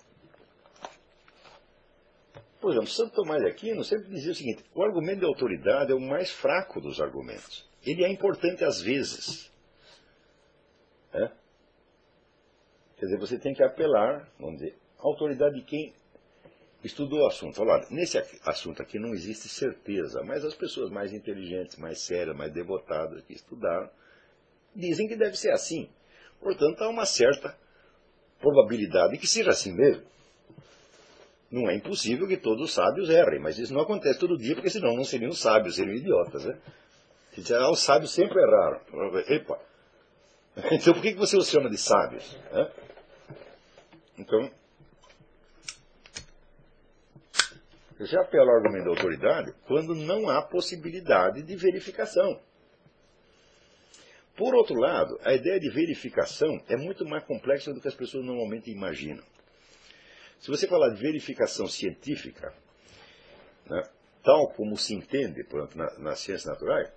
por 2.68 2.74
exemplo, 2.74 2.90
Santo 2.90 3.14
Tomás 3.14 3.42
de 3.42 3.48
Aquino 3.48 3.82
sempre 3.82 4.10
dizia 4.10 4.34
o 4.34 4.36
seguinte: 4.36 4.62
o 4.76 4.84
argumento 4.84 5.20
de 5.20 5.26
autoridade 5.26 5.90
é 5.90 5.96
o 5.96 6.02
mais 6.02 6.30
fraco 6.30 6.82
dos 6.82 7.00
argumentos. 7.00 7.66
Ele 7.82 8.04
é 8.04 8.10
importante 8.10 8.66
às 8.66 8.82
vezes. 8.82 9.50
É? 11.14 11.32
Quer 12.98 13.06
dizer, 13.06 13.18
você 13.20 13.40
tem 13.40 13.54
que 13.54 13.64
apelar, 13.64 14.30
vamos 14.38 14.58
dizer, 14.58 14.78
à 15.00 15.08
autoridade 15.08 15.56
de 15.56 15.62
quem 15.62 15.94
estudou 16.84 17.22
o 17.22 17.28
assunto. 17.28 17.62
Olha, 17.62 17.88
nesse 17.90 18.18
assunto 18.44 18.82
aqui 18.82 19.00
não 19.00 19.14
existe 19.14 19.48
certeza, 19.48 20.22
mas 20.26 20.44
as 20.44 20.54
pessoas 20.54 20.92
mais 20.92 21.14
inteligentes, 21.14 21.78
mais 21.78 22.02
sérias, 22.02 22.36
mais 22.36 22.52
devotadas 22.52 23.24
que 23.24 23.32
estudaram, 23.32 23.90
dizem 24.76 25.08
que 25.08 25.16
deve 25.16 25.38
ser 25.38 25.52
assim. 25.52 25.90
Portanto, 26.42 26.82
há 26.82 26.90
uma 26.90 27.06
certa 27.06 27.58
probabilidade 28.42 29.18
que 29.18 29.26
seja 29.26 29.52
assim 29.52 29.74
mesmo. 29.74 30.04
Não 31.50 31.70
é 31.70 31.76
impossível 31.76 32.28
que 32.28 32.38
todos 32.38 32.66
os 32.66 32.74
sábios 32.74 33.10
errem, 33.10 33.40
mas 33.40 33.58
isso 33.58 33.74
não 33.74 33.82
acontece 33.82 34.20
todo 34.20 34.38
dia, 34.38 34.54
porque 34.54 34.70
senão 34.70 34.96
não 34.96 35.06
seriam 35.06 35.32
sábios, 35.32 35.76
seriam 35.76 35.96
idiotas. 35.96 36.46
Né? 36.46 36.58
Se 37.32 37.54
ah, 37.54 37.70
os 37.70 37.80
sábios 37.80 38.12
sempre 38.12 38.38
erraram. 38.42 38.82
Epa! 39.28 39.60
Então 40.72 40.94
por 40.94 41.02
que 41.02 41.14
você 41.14 41.38
os 41.38 41.48
chama 41.48 41.70
de 41.70 41.78
sábios? 41.78 42.36
Né? 42.52 42.72
Então, 44.18 44.52
apela 48.20 48.52
ao 48.52 48.58
argumento 48.58 48.86
da 48.86 48.90
autoridade 48.92 49.54
quando 49.68 49.96
não 49.96 50.30
há 50.30 50.42
possibilidade 50.42 51.44
de 51.44 51.56
verificação. 51.56 52.40
Por 54.36 54.54
outro 54.54 54.76
lado, 54.76 55.20
a 55.24 55.34
ideia 55.34 55.60
de 55.60 55.70
verificação 55.70 56.62
é 56.68 56.76
muito 56.76 57.06
mais 57.06 57.24
complexa 57.24 57.74
do 57.74 57.82
que 57.82 57.88
as 57.88 57.96
pessoas 57.96 58.24
normalmente 58.24 58.70
imaginam. 58.72 59.24
Se 60.40 60.50
você 60.50 60.68
falar 60.68 60.90
de 60.90 61.02
verificação 61.02 61.68
científica, 61.68 62.54
né, 63.66 63.84
tal 64.24 64.50
como 64.50 64.78
se 64.78 64.94
entende 64.94 65.44
por 65.44 65.74
na, 65.76 65.98
nas 66.00 66.20
ciências 66.20 66.46
naturais, 66.46 66.92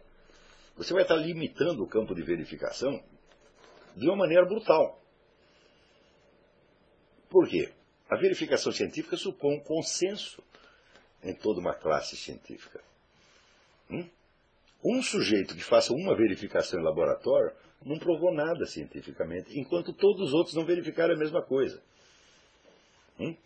você 0.77 0.93
vai 0.93 1.03
estar 1.03 1.17
limitando 1.17 1.83
o 1.83 1.89
campo 1.89 2.15
de 2.15 2.23
verificação 2.23 3.03
de 3.97 4.07
uma 4.07 4.17
maneira 4.17 4.47
brutal. 4.47 5.01
Por 7.29 7.49
quê? 7.49 7.73
A 8.09 8.17
verificação 8.17 8.73
científica 8.73 9.17
supõe 9.17 9.57
um 9.57 9.61
consenso 9.61 10.43
em 11.23 11.35
toda 11.35 11.61
uma 11.61 11.75
classe 11.75 12.17
científica. 12.17 12.83
Hum? 13.91 14.09
Um 14.83 15.03
sujeito 15.03 15.55
que 15.55 15.63
faça 15.63 15.93
uma 15.93 16.17
verificação 16.17 16.81
em 16.81 16.83
laboratório 16.83 17.53
não 17.85 17.99
provou 17.99 18.33
nada 18.33 18.67
cientificamente, 18.67 19.59
enquanto 19.59 19.93
todos 19.93 20.29
os 20.29 20.35
outros 20.35 20.55
não 20.55 20.65
verificaram 20.65 21.15
a 21.15 21.19
mesma 21.19 21.43
coisa. 21.43 21.83
Hum? 23.21 23.37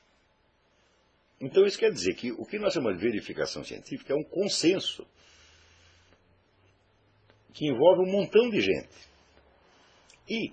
Então 1.41 1.67
isso 1.67 1.79
quer 1.79 1.91
dizer 1.91 2.15
que 2.15 2.33
o 2.33 2.47
que 2.47 2.59
nós 2.59 2.73
chamamos 2.73 2.99
de 2.99 3.05
verificação 3.05 3.65
científica 3.65 4.13
é 4.13 4.17
um 4.17 4.23
consenso 4.23 5.07
que 7.53 7.67
envolve 7.67 8.03
um 8.03 8.11
montão 8.11 8.49
de 8.49 8.61
gente. 8.61 9.09
E 10.29 10.53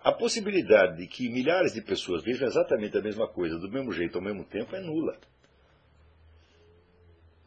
a 0.00 0.12
possibilidade 0.12 0.98
de 0.98 1.06
que 1.06 1.28
milhares 1.28 1.72
de 1.72 1.80
pessoas 1.80 2.22
vejam 2.22 2.46
exatamente 2.46 2.96
a 2.98 3.02
mesma 3.02 3.28
coisa 3.28 3.58
do 3.58 3.70
mesmo 3.70 3.92
jeito 3.92 4.18
ao 4.18 4.24
mesmo 4.24 4.44
tempo 4.44 4.74
é 4.76 4.80
nula. 4.80 5.18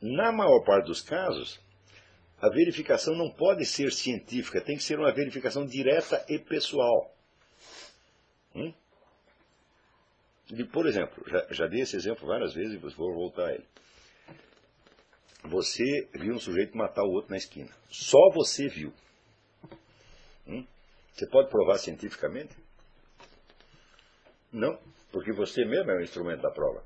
Na 0.02 0.32
maior 0.32 0.64
parte 0.64 0.88
dos 0.88 1.02
casos, 1.02 1.60
a 2.42 2.50
verificação 2.50 3.16
não 3.16 3.30
pode 3.30 3.66
ser 3.66 3.92
científica, 3.92 4.62
tem 4.62 4.78
que 4.78 4.84
ser 4.84 4.98
uma 4.98 5.14
verificação 5.14 5.66
direta 5.66 6.26
e 6.28 6.40
pessoal. 6.40 7.14
Hum? 8.56 8.74
Por 10.72 10.88
exemplo, 10.88 11.24
já, 11.28 11.46
já, 11.52 11.68
dei 11.68 11.82
esse 11.82 11.96
exemplo 11.96 12.28
várias 12.28 12.54
vezes 12.54 12.74
e 12.74 12.78
vou 12.78 13.14
voltar 13.14 13.48
a 13.48 13.54
ele. 13.54 13.66
Você 15.44 16.10
viu 16.14 16.34
um 16.34 16.40
sujeito 16.40 16.76
matar 16.76 17.04
o 17.04 17.12
outro 17.12 17.30
na 17.30 17.38
esquina. 17.38 17.70
Só 17.90 18.30
você 18.34 18.68
viu. 18.68 18.92
Hum? 20.48 20.66
Você 21.14 21.28
pode 21.28 21.50
provar 21.50 21.78
cientificamente? 21.78 22.56
Não, 24.52 24.80
porque 25.12 25.32
você 25.32 25.64
mesmo 25.66 25.92
é 25.92 25.98
o 25.98 26.02
instrumento 26.02 26.42
da 26.42 26.52
prova. 26.52 26.84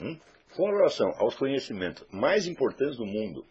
Hum? 0.00 0.18
Com 0.56 0.66
relação 0.66 1.10
aos 1.18 1.36
conhecimentos 1.36 2.04
mais 2.10 2.46
importantes 2.46 2.96
do 2.96 3.06
mundo, 3.06 3.46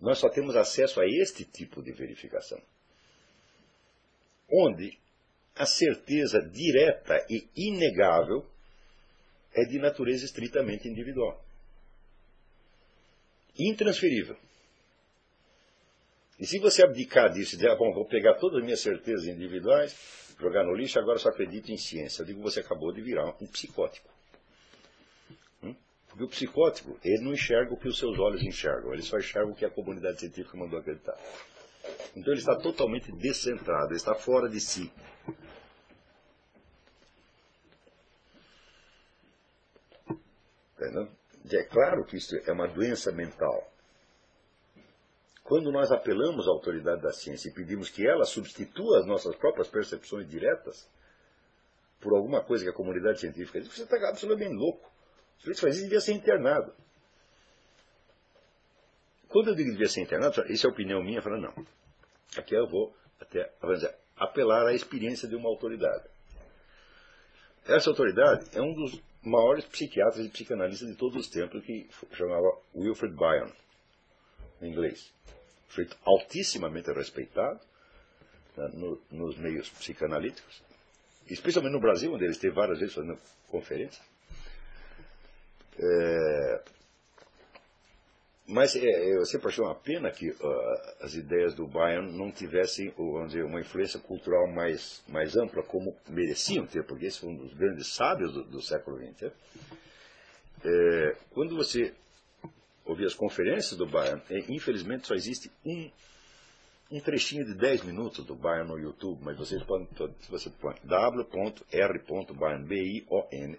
nós 0.00 0.18
só 0.18 0.28
temos 0.28 0.56
acesso 0.56 1.00
a 1.00 1.06
este 1.06 1.44
tipo 1.44 1.80
de 1.80 1.92
verificação. 1.92 2.60
Onde 4.50 4.98
a 5.54 5.66
certeza 5.66 6.40
direta 6.40 7.24
e 7.28 7.48
inegável 7.56 8.46
é 9.54 9.64
de 9.64 9.78
natureza 9.78 10.24
estritamente 10.24 10.88
individual. 10.88 11.42
Intransferível. 13.58 14.36
E 16.38 16.46
se 16.46 16.58
você 16.58 16.82
abdicar 16.82 17.30
disso 17.32 17.54
e 17.54 17.56
dizer, 17.56 17.70
ah, 17.70 17.76
bom, 17.76 17.92
vou 17.92 18.06
pegar 18.06 18.34
todas 18.34 18.58
as 18.58 18.64
minhas 18.64 18.80
certezas 18.80 19.26
individuais, 19.26 19.94
jogar 20.40 20.64
no 20.64 20.74
lixo, 20.74 20.98
agora 20.98 21.18
só 21.18 21.28
acredito 21.28 21.70
em 21.70 21.76
ciência. 21.76 22.22
Eu 22.22 22.26
digo, 22.26 22.40
você 22.40 22.60
acabou 22.60 22.92
de 22.92 23.02
virar 23.02 23.36
um 23.40 23.46
psicótico. 23.46 24.10
Porque 26.12 26.24
o 26.24 26.28
psicótico, 26.28 26.98
ele 27.02 27.24
não 27.24 27.32
enxerga 27.32 27.72
o 27.72 27.76
que 27.76 27.88
os 27.88 27.98
seus 27.98 28.18
olhos 28.18 28.42
enxergam, 28.42 28.92
ele 28.92 29.02
só 29.02 29.16
enxerga 29.18 29.50
o 29.50 29.54
que 29.54 29.64
a 29.64 29.70
comunidade 29.70 30.20
científica 30.20 30.58
mandou 30.58 30.78
acreditar. 30.78 31.16
Então 32.16 32.32
ele 32.32 32.40
está 32.40 32.56
totalmente 32.56 33.12
descentrado, 33.12 33.88
ele 33.88 33.96
está 33.96 34.14
fora 34.14 34.48
de 34.48 34.60
si. 34.60 34.92
Entendeu? 40.74 41.08
É 41.50 41.64
claro 41.64 42.04
que 42.04 42.16
isso 42.16 42.36
é 42.36 42.52
uma 42.52 42.66
doença 42.66 43.12
mental. 43.12 43.70
Quando 45.44 45.70
nós 45.70 45.90
apelamos 45.90 46.46
à 46.46 46.50
autoridade 46.50 47.02
da 47.02 47.12
ciência 47.12 47.48
e 47.48 47.52
pedimos 47.52 47.90
que 47.90 48.06
ela 48.06 48.24
substitua 48.24 49.00
as 49.00 49.06
nossas 49.06 49.36
próprias 49.36 49.68
percepções 49.68 50.28
diretas 50.28 50.88
por 52.00 52.14
alguma 52.14 52.42
coisa 52.42 52.64
que 52.64 52.70
a 52.70 52.74
comunidade 52.74 53.20
científica 53.20 53.60
diz, 53.60 53.68
você 53.68 53.82
está 53.82 53.96
absolutamente 54.08 54.54
louco. 54.54 54.90
O 55.38 55.40
sujeito 55.40 55.60
faz 55.60 55.74
isso 55.76 55.84
devia 55.84 56.00
ser 56.00 56.12
internado. 56.12 56.72
Quando 59.28 59.48
eu 59.48 59.54
digo 59.54 59.68
que 59.68 59.76
devia 59.76 59.88
ser 59.88 60.02
internado, 60.02 60.44
isso 60.52 60.66
é 60.66 60.70
opinião 60.70 61.02
minha, 61.02 61.18
eu 61.18 61.22
falo, 61.22 61.40
não. 61.40 61.54
Aqui 62.36 62.54
eu 62.54 62.66
vou 62.66 62.94
até 63.20 63.50
dizer, 63.62 63.94
apelar 64.16 64.66
à 64.66 64.74
experiência 64.74 65.28
de 65.28 65.36
uma 65.36 65.48
autoridade. 65.48 66.04
Essa 67.66 67.90
autoridade 67.90 68.46
é 68.52 68.60
um 68.60 68.74
dos 68.74 69.00
maiores 69.22 69.64
psiquiatras 69.64 70.26
e 70.26 70.28
psicanalistas 70.28 70.88
de 70.88 70.96
todos 70.96 71.16
os 71.16 71.28
tempos, 71.28 71.64
que 71.64 71.88
chamava 72.12 72.58
Wilfred 72.74 73.14
Bion, 73.14 73.50
em 74.60 74.70
inglês. 74.70 75.12
Feito 75.68 75.96
altissimamente 76.04 76.90
respeitado 76.92 77.60
né, 78.56 78.68
no, 78.74 79.00
nos 79.10 79.36
meios 79.36 79.68
psicanalíticos, 79.70 80.62
especialmente 81.28 81.72
no 81.72 81.80
Brasil, 81.80 82.12
onde 82.12 82.24
ele 82.24 82.32
esteve 82.32 82.54
várias 82.54 82.78
vezes 82.78 82.94
fazendo 82.94 83.18
conferências. 83.48 84.02
É, 85.78 86.62
mas 88.46 88.74
é, 88.74 89.16
eu 89.16 89.24
sempre 89.24 89.48
achei 89.48 89.64
uma 89.64 89.74
pena 89.74 90.10
que 90.10 90.30
uh, 90.30 90.34
as 91.00 91.14
ideias 91.14 91.54
do 91.54 91.66
Bayern 91.66 92.12
não 92.16 92.32
tivessem 92.32 92.92
vamos 92.96 93.28
dizer, 93.28 93.44
uma 93.44 93.60
influência 93.60 94.00
cultural 94.00 94.48
mais, 94.48 95.02
mais 95.08 95.36
ampla, 95.36 95.62
como 95.62 95.96
mereciam 96.08 96.66
ter, 96.66 96.84
porque 96.84 97.06
esse 97.06 97.20
foi 97.20 97.28
um 97.30 97.36
dos 97.36 97.54
grandes 97.54 97.94
sábios 97.94 98.32
do, 98.32 98.44
do 98.44 98.60
século 98.60 98.98
XX. 98.98 99.22
Né? 99.22 99.32
É, 100.64 101.16
quando 101.30 101.56
você 101.56 101.94
ouvir 102.84 103.06
as 103.06 103.14
conferências 103.14 103.76
do 103.76 103.86
Bayern, 103.86 104.20
é, 104.28 104.40
infelizmente 104.48 105.06
só 105.06 105.14
existe 105.14 105.50
um, 105.64 105.90
um 106.90 107.00
trechinho 107.00 107.44
de 107.44 107.54
10 107.54 107.84
minutos 107.84 108.24
do 108.24 108.34
Bayern 108.34 108.68
no 108.68 108.78
YouTube, 108.78 109.20
mas 109.22 109.38
vocês 109.38 109.62
podem, 109.62 109.88
você 110.28 110.50
põe 110.50 110.74
w.r.bayern, 110.84 112.64
B-I-O-N, 112.66 113.58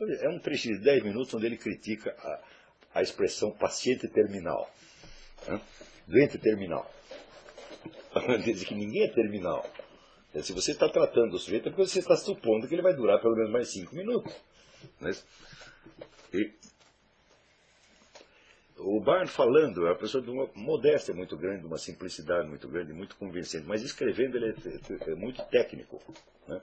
é 0.00 0.28
um 0.28 0.38
trechinho 0.40 0.78
de 0.78 0.84
10 0.84 1.04
minutos 1.04 1.32
onde 1.32 1.46
ele 1.46 1.56
critica 1.56 2.10
a 2.10 2.42
a 2.96 3.02
expressão 3.02 3.50
paciente 3.50 4.08
terminal. 4.08 4.70
Né? 5.46 5.60
Doente 6.06 6.38
terminal. 6.38 6.90
Diz 8.42 8.64
que 8.64 8.74
ninguém 8.74 9.02
é 9.02 9.08
terminal. 9.12 9.68
É, 10.32 10.40
se 10.40 10.54
você 10.54 10.72
está 10.72 10.88
tratando 10.88 11.34
o 11.34 11.38
sujeito, 11.38 11.68
é 11.68 11.70
porque 11.70 11.86
você 11.86 11.98
está 11.98 12.16
supondo 12.16 12.66
que 12.66 12.74
ele 12.74 12.82
vai 12.82 12.94
durar 12.94 13.20
pelo 13.20 13.36
menos 13.36 13.50
mais 13.50 13.68
cinco 13.68 13.94
minutos. 13.94 14.34
Né? 14.98 15.12
E 16.32 16.54
o 18.78 18.98
Barn 18.98 19.26
falando 19.26 19.86
é 19.86 19.90
uma 19.90 19.98
pessoa 19.98 20.24
de 20.24 20.30
uma 20.30 20.48
modéstia 20.54 21.12
muito 21.12 21.36
grande, 21.36 21.60
de 21.60 21.66
uma 21.66 21.78
simplicidade 21.78 22.48
muito 22.48 22.66
grande, 22.66 22.94
muito 22.94 23.14
convincente, 23.16 23.66
mas 23.66 23.82
escrevendo 23.82 24.36
ele 24.38 24.54
é, 24.54 25.10
é 25.10 25.14
muito 25.14 25.42
técnico. 25.50 26.00
Né? 26.48 26.62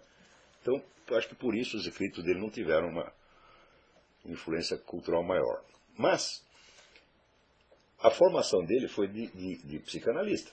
Então, 0.61 0.81
acho 1.15 1.29
que 1.29 1.35
por 1.35 1.53
isso 1.53 1.77
os 1.77 1.85
escritos 1.85 2.23
dele 2.23 2.39
não 2.39 2.49
tiveram 2.49 2.89
uma 2.89 3.13
influência 4.25 4.77
cultural 4.79 5.21
maior. 5.21 5.63
Mas 5.97 6.43
a 7.99 8.09
formação 8.09 8.63
dele 8.65 8.87
foi 8.87 9.07
de, 9.07 9.27
de, 9.27 9.57
de 9.63 9.79
psicanalista. 9.79 10.51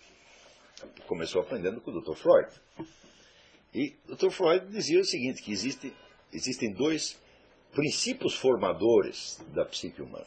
Começou 1.06 1.42
aprendendo 1.42 1.80
com 1.80 1.90
o 1.90 2.00
Dr. 2.00 2.14
Freud. 2.14 2.48
E 3.74 3.96
o 4.08 4.14
Dr. 4.14 4.30
Freud 4.30 4.66
dizia 4.68 5.00
o 5.00 5.04
seguinte, 5.04 5.42
que 5.42 5.52
existe, 5.52 5.92
existem 6.32 6.72
dois 6.72 7.18
princípios 7.72 8.34
formadores 8.34 9.40
da 9.52 9.64
psique 9.64 10.02
humana. 10.02 10.26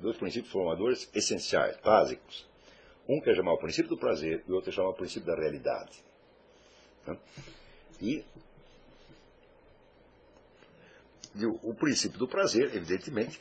Dois 0.00 0.16
princípios 0.16 0.52
formadores 0.52 1.08
essenciais, 1.14 1.76
básicos. 1.78 2.46
Um 3.08 3.20
que 3.20 3.30
é 3.30 3.34
chamado 3.34 3.54
o 3.54 3.60
princípio 3.60 3.88
do 3.88 3.96
prazer 3.96 4.44
e 4.46 4.52
o 4.52 4.56
outro 4.56 4.72
chamado 4.72 4.92
o 4.92 4.96
princípio 4.96 5.26
da 5.26 5.34
realidade. 5.34 6.04
E 8.00 8.24
o 11.62 11.74
princípio 11.74 12.18
do 12.18 12.26
prazer, 12.26 12.74
evidentemente, 12.74 13.40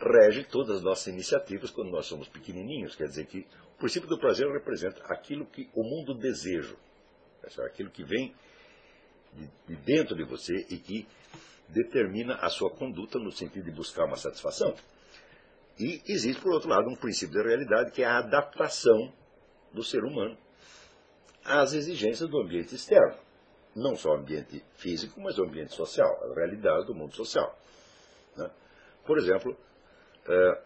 rege 0.00 0.44
todas 0.44 0.76
as 0.76 0.82
nossas 0.82 1.06
iniciativas 1.08 1.70
quando 1.70 1.90
nós 1.90 2.06
somos 2.06 2.28
pequenininhos. 2.28 2.96
Quer 2.96 3.06
dizer 3.06 3.26
que 3.26 3.46
o 3.74 3.78
princípio 3.78 4.08
do 4.08 4.18
prazer 4.18 4.50
representa 4.50 5.02
aquilo 5.04 5.46
que 5.46 5.68
o 5.74 5.82
mundo 5.82 6.14
deseja, 6.14 6.74
aquilo 7.66 7.90
que 7.90 8.04
vem 8.04 8.34
de, 9.66 9.76
dentro 9.76 10.14
de 10.14 10.24
você 10.24 10.54
e 10.70 10.78
que 10.78 11.06
determina 11.68 12.36
a 12.36 12.48
sua 12.48 12.70
conduta 12.70 13.18
no 13.18 13.32
sentido 13.32 13.64
de 13.64 13.70
buscar 13.70 14.04
uma 14.04 14.16
satisfação. 14.16 14.74
E 15.78 16.02
existe, 16.06 16.40
por 16.40 16.52
outro 16.52 16.68
lado, 16.68 16.88
um 16.88 16.96
princípio 16.96 17.34
da 17.34 17.48
realidade 17.48 17.92
que 17.92 18.02
é 18.02 18.06
a 18.06 18.18
adaptação 18.18 19.12
do 19.72 19.82
ser 19.82 20.04
humano 20.04 20.36
às 21.44 21.72
exigências 21.72 22.28
do 22.28 22.38
ambiente 22.38 22.74
externo. 22.74 23.16
Não 23.74 23.96
só 23.96 24.10
o 24.10 24.16
ambiente 24.18 24.62
físico, 24.74 25.18
mas 25.20 25.38
o 25.38 25.44
ambiente 25.44 25.74
social, 25.74 26.08
a 26.30 26.34
realidade 26.34 26.86
do 26.86 26.94
mundo 26.94 27.14
social. 27.16 27.58
Né? 28.36 28.50
Por 29.06 29.18
exemplo, 29.18 29.56
é, 30.28 30.62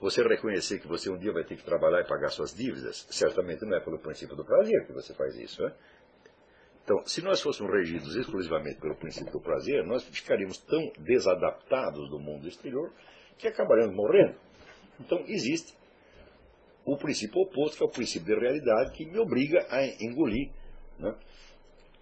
você 0.00 0.22
reconhecer 0.22 0.80
que 0.80 0.88
você 0.88 1.10
um 1.10 1.18
dia 1.18 1.32
vai 1.32 1.44
ter 1.44 1.56
que 1.56 1.64
trabalhar 1.64 2.00
e 2.00 2.08
pagar 2.08 2.30
suas 2.30 2.54
dívidas, 2.54 3.06
certamente 3.10 3.64
não 3.64 3.76
é 3.76 3.80
pelo 3.80 3.98
princípio 3.98 4.34
do 4.34 4.44
prazer 4.44 4.86
que 4.86 4.92
você 4.92 5.12
faz 5.14 5.36
isso. 5.36 5.62
Né? 5.62 5.74
Então, 6.84 7.06
se 7.06 7.22
nós 7.22 7.40
fôssemos 7.40 7.72
regidos 7.72 8.16
exclusivamente 8.16 8.80
pelo 8.80 8.96
princípio 8.96 9.32
do 9.32 9.40
prazer, 9.40 9.84
nós 9.84 10.02
ficaríamos 10.04 10.58
tão 10.58 10.90
desadaptados 10.98 12.08
do 12.08 12.18
mundo 12.18 12.48
exterior 12.48 12.92
que 13.36 13.46
acabaríamos 13.46 13.94
morrendo. 13.94 14.34
Então, 14.98 15.22
existe 15.26 15.76
o 16.84 16.96
princípio 16.96 17.42
oposto, 17.42 17.76
que 17.76 17.82
é 17.82 17.86
o 17.86 17.90
princípio 17.90 18.34
da 18.34 18.40
realidade, 18.40 18.92
que 18.92 19.04
me 19.04 19.18
obriga 19.18 19.66
a 19.70 19.84
engolir 20.02 20.50
né, 20.98 21.14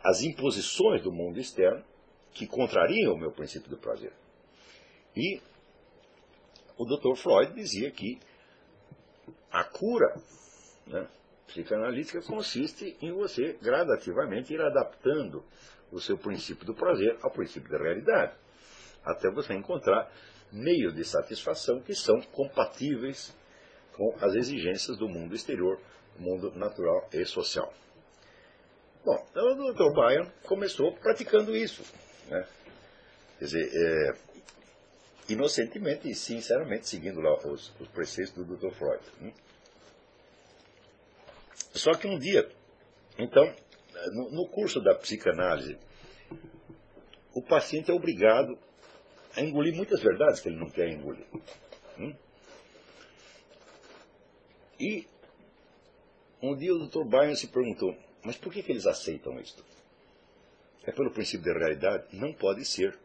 as 0.02 0.22
imposições 0.22 1.02
do 1.02 1.12
mundo 1.12 1.38
externo 1.38 1.84
que 2.32 2.46
contrariam 2.46 3.14
o 3.14 3.18
meu 3.18 3.32
princípio 3.32 3.68
do 3.68 3.76
prazer. 3.76 4.12
E 5.16 5.40
o 6.78 6.84
Dr. 6.84 7.16
Freud 7.16 7.52
dizia 7.54 7.90
que 7.90 8.18
a 9.50 9.64
cura 9.64 10.14
né, 10.86 11.08
psicanalítica 11.46 12.22
consiste 12.22 12.96
em 13.02 13.12
você 13.12 13.58
gradativamente 13.60 14.54
ir 14.54 14.60
adaptando 14.60 15.44
o 15.90 16.00
seu 16.00 16.16
princípio 16.16 16.64
do 16.64 16.74
prazer 16.74 17.18
ao 17.22 17.30
princípio 17.30 17.70
da 17.70 17.78
realidade, 17.78 18.32
até 19.04 19.30
você 19.30 19.54
encontrar 19.54 20.10
meios 20.52 20.94
de 20.94 21.04
satisfação 21.04 21.80
que 21.80 21.94
são 21.94 22.20
compatíveis 22.32 23.36
com 23.94 24.14
as 24.20 24.34
exigências 24.34 24.96
do 24.96 25.08
mundo 25.08 25.34
exterior, 25.34 25.80
mundo 26.18 26.52
natural 26.54 27.08
e 27.12 27.24
social. 27.24 27.72
Bom, 29.04 29.26
então 29.30 29.44
o 29.44 29.72
Dr. 29.72 29.94
Byron 29.94 30.30
começou 30.44 30.92
praticando 30.92 31.56
isso. 31.56 31.82
Né? 32.28 32.46
Quer 33.38 33.44
dizer, 33.44 33.70
é, 33.72 34.12
inocentemente 35.28 36.10
e 36.10 36.14
sinceramente 36.14 36.88
seguindo 36.88 37.20
lá 37.20 37.34
os, 37.46 37.72
os 37.78 37.88
preceitos 37.88 38.32
do 38.34 38.44
Dr. 38.44 38.70
Freud. 38.70 39.02
Né? 39.20 39.32
Só 41.74 41.92
que 41.94 42.06
um 42.06 42.18
dia, 42.18 42.50
então, 43.18 43.54
no, 44.12 44.30
no, 44.30 44.48
curso 44.48 44.80
da 44.80 44.94
psicanálise, 44.94 45.76
o 47.34 47.42
paciente 47.42 47.90
é 47.90 47.94
obrigado 47.94 48.58
a 49.36 49.42
engolir 49.42 49.74
muitas 49.74 50.00
verdades 50.00 50.40
que 50.40 50.48
ele 50.48 50.58
não 50.58 50.70
quer 50.70 50.88
engolir. 50.88 51.26
Né? 51.96 52.16
E 54.80 55.06
um 56.40 56.56
dia 56.56 56.74
o 56.74 56.86
Dr. 56.86 57.04
Byron 57.04 57.34
se 57.34 57.48
perguntou, 57.48 57.96
mas 58.22 58.36
por 58.36 58.52
que, 58.52 58.62
que 58.62 58.72
eles 58.72 58.86
aceitam 58.86 59.38
isso? 59.38 59.64
É 60.84 60.92
pelo 60.92 61.10
princípio 61.10 61.52
da 61.52 61.58
realidade? 61.58 62.04
Não 62.12 62.32
pode 62.32 62.64
ser. 62.64 62.98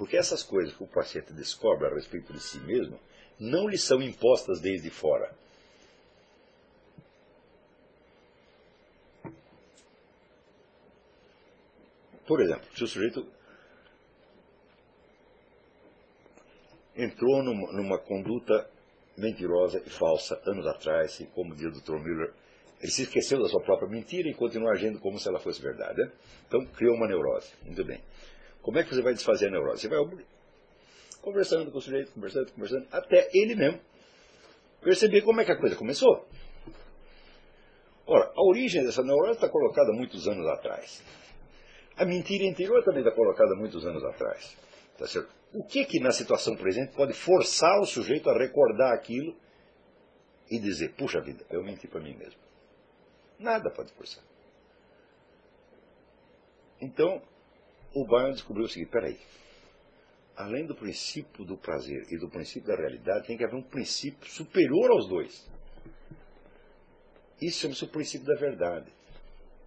Porque 0.00 0.16
essas 0.16 0.42
coisas 0.42 0.74
que 0.74 0.82
o 0.82 0.86
paciente 0.86 1.30
descobre 1.34 1.86
a 1.86 1.94
respeito 1.94 2.32
de 2.32 2.40
si 2.40 2.58
mesmo 2.60 2.98
não 3.38 3.68
lhe 3.68 3.76
são 3.76 4.00
impostas 4.00 4.58
desde 4.58 4.88
fora. 4.88 5.30
Por 12.26 12.40
exemplo, 12.40 12.66
se 12.74 12.82
o 12.82 12.86
sujeito 12.86 13.26
entrou 16.96 17.42
numa, 17.42 17.70
numa, 17.70 17.98
conduta 17.98 18.70
mentirosa 19.18 19.82
e 19.84 19.90
falsa 19.90 20.40
anos 20.46 20.66
atrás, 20.66 21.20
e 21.20 21.26
como 21.26 21.54
diz 21.54 21.66
o 21.66 21.78
Dr. 21.78 21.98
Miller, 21.98 22.32
ele 22.80 22.90
se 22.90 23.02
esqueceu 23.02 23.38
da 23.38 23.50
sua 23.50 23.60
própria 23.60 23.86
mentira 23.86 24.30
e 24.30 24.34
continua 24.34 24.72
agindo 24.72 24.98
como 24.98 25.18
se 25.18 25.28
ela 25.28 25.38
fosse 25.38 25.60
verdade. 25.60 25.98
Né? 25.98 26.10
Então 26.48 26.64
criou 26.64 26.94
uma 26.94 27.06
neurose. 27.06 27.52
Muito 27.62 27.84
bem. 27.84 28.00
Como 28.62 28.78
é 28.78 28.84
que 28.84 28.94
você 28.94 29.02
vai 29.02 29.14
desfazer 29.14 29.48
a 29.48 29.50
neurose? 29.50 29.82
Você 29.82 29.88
vai 29.88 29.98
conversando 31.20 31.70
com 31.70 31.78
o 31.78 31.80
sujeito, 31.80 32.12
conversando, 32.12 32.52
conversando, 32.52 32.86
até 32.92 33.28
ele 33.32 33.54
mesmo 33.54 33.80
perceber 34.80 35.22
como 35.22 35.40
é 35.40 35.44
que 35.44 35.52
a 35.52 35.58
coisa 35.58 35.76
começou. 35.76 36.26
Ora, 38.06 38.32
a 38.34 38.42
origem 38.42 38.84
dessa 38.84 39.02
neurose 39.02 39.34
está 39.36 39.48
colocada 39.48 39.92
muitos 39.92 40.26
anos 40.26 40.46
atrás. 40.48 41.02
A 41.96 42.04
mentira 42.04 42.44
interior 42.44 42.82
também 42.82 43.02
está 43.02 43.14
colocada 43.14 43.54
muitos 43.54 43.86
anos 43.86 44.02
atrás. 44.04 44.56
Tá 44.98 45.06
certo? 45.06 45.30
O 45.52 45.64
que 45.64 45.84
que 45.84 46.00
na 46.00 46.10
situação 46.10 46.56
presente 46.56 46.94
pode 46.94 47.12
forçar 47.12 47.80
o 47.80 47.86
sujeito 47.86 48.28
a 48.28 48.38
recordar 48.38 48.92
aquilo 48.92 49.36
e 50.50 50.58
dizer, 50.58 50.94
puxa 50.94 51.20
vida, 51.20 51.44
eu 51.50 51.62
menti 51.62 51.86
para 51.86 52.00
mim 52.00 52.16
mesmo? 52.16 52.40
Nada 53.38 53.70
pode 53.70 53.92
forçar. 53.92 54.22
Então, 56.80 57.22
o 57.94 58.06
Bayern 58.06 58.34
descobriu 58.34 58.66
o 58.66 58.68
seguinte, 58.68 58.90
peraí, 58.90 59.18
além 60.36 60.66
do 60.66 60.74
princípio 60.74 61.44
do 61.44 61.56
prazer 61.56 62.06
e 62.10 62.18
do 62.18 62.28
princípio 62.28 62.68
da 62.68 62.76
realidade, 62.76 63.26
tem 63.26 63.36
que 63.36 63.44
haver 63.44 63.56
um 63.56 63.62
princípio 63.62 64.28
superior 64.30 64.90
aos 64.90 65.08
dois. 65.08 65.48
Isso 67.40 67.60
chama-se 67.60 67.84
o 67.84 67.88
princípio 67.88 68.26
da 68.26 68.34
verdade. 68.34 68.92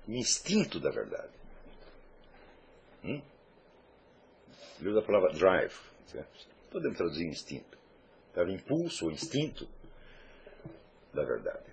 O 0.07 0.11
instinto 0.11 0.79
da 0.79 0.89
verdade. 0.89 1.31
Hum? 3.03 3.21
Ele 4.79 4.89
usa 4.89 4.99
a 4.99 5.03
palavra 5.03 5.33
drive. 5.33 5.75
Certo? 6.07 6.47
Podemos 6.71 6.97
traduzir 6.97 7.25
instinto. 7.25 7.77
Era 8.35 8.51
impulso 8.51 9.05
ou 9.05 9.11
instinto 9.11 9.67
da 11.13 11.23
verdade. 11.23 11.71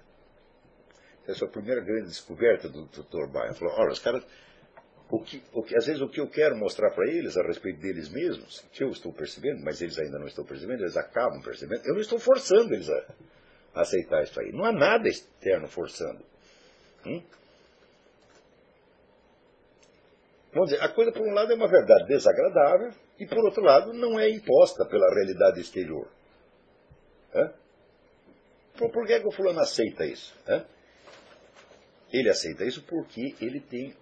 Essa 1.26 1.44
é 1.44 1.48
a 1.48 1.50
primeira 1.50 1.80
grande 1.80 2.08
descoberta 2.08 2.68
do 2.68 2.86
Dr. 2.86 3.26
Bayer. 3.30 3.54
Falou, 3.54 3.74
olha, 3.74 3.92
os 3.92 3.98
caras 3.98 4.24
o 5.10 5.18
que, 5.18 5.42
o 5.52 5.62
que, 5.62 5.76
às 5.76 5.86
vezes 5.86 6.00
o 6.00 6.08
que 6.08 6.20
eu 6.20 6.28
quero 6.28 6.56
mostrar 6.56 6.90
para 6.92 7.06
eles 7.08 7.36
a 7.36 7.42
respeito 7.42 7.80
deles 7.80 8.08
mesmos, 8.08 8.64
que 8.72 8.84
eu 8.84 8.90
estou 8.90 9.12
percebendo, 9.12 9.60
mas 9.64 9.82
eles 9.82 9.98
ainda 9.98 10.18
não 10.18 10.26
estão 10.26 10.44
percebendo, 10.44 10.82
eles 10.82 10.96
acabam 10.96 11.42
percebendo, 11.42 11.84
eu 11.84 11.94
não 11.94 12.00
estou 12.00 12.18
forçando 12.18 12.72
eles 12.72 12.88
a, 12.88 13.14
a 13.74 13.80
aceitar 13.80 14.22
isso 14.22 14.38
aí. 14.40 14.52
Não 14.52 14.64
há 14.64 14.72
nada 14.72 15.08
externo 15.08 15.66
forçando. 15.66 16.24
Hum? 17.04 17.22
Vamos 20.52 20.70
dizer, 20.70 20.82
a 20.82 20.88
coisa 20.88 21.12
por 21.12 21.22
um 21.22 21.32
lado 21.32 21.52
é 21.52 21.54
uma 21.54 21.68
verdade 21.68 22.06
desagradável 22.06 22.92
e 23.18 23.26
por 23.26 23.38
outro 23.38 23.62
lado 23.62 23.92
não 23.92 24.18
é 24.18 24.28
imposta 24.30 24.84
pela 24.84 25.12
realidade 25.12 25.60
exterior. 25.60 26.08
Hã? 27.34 27.52
Por, 28.76 29.06
que, 29.06 29.12
é 29.12 29.20
que 29.20 29.26
o 29.26 29.32
fulano 29.32 29.60
aceita 29.60 30.04
isso? 30.04 30.34
Hã? 30.48 30.64
Ele 32.12 32.28
aceita 32.28 32.64
isso 32.64 32.82
porque 32.82 33.34
ele 33.40 33.60
tem 33.60 33.94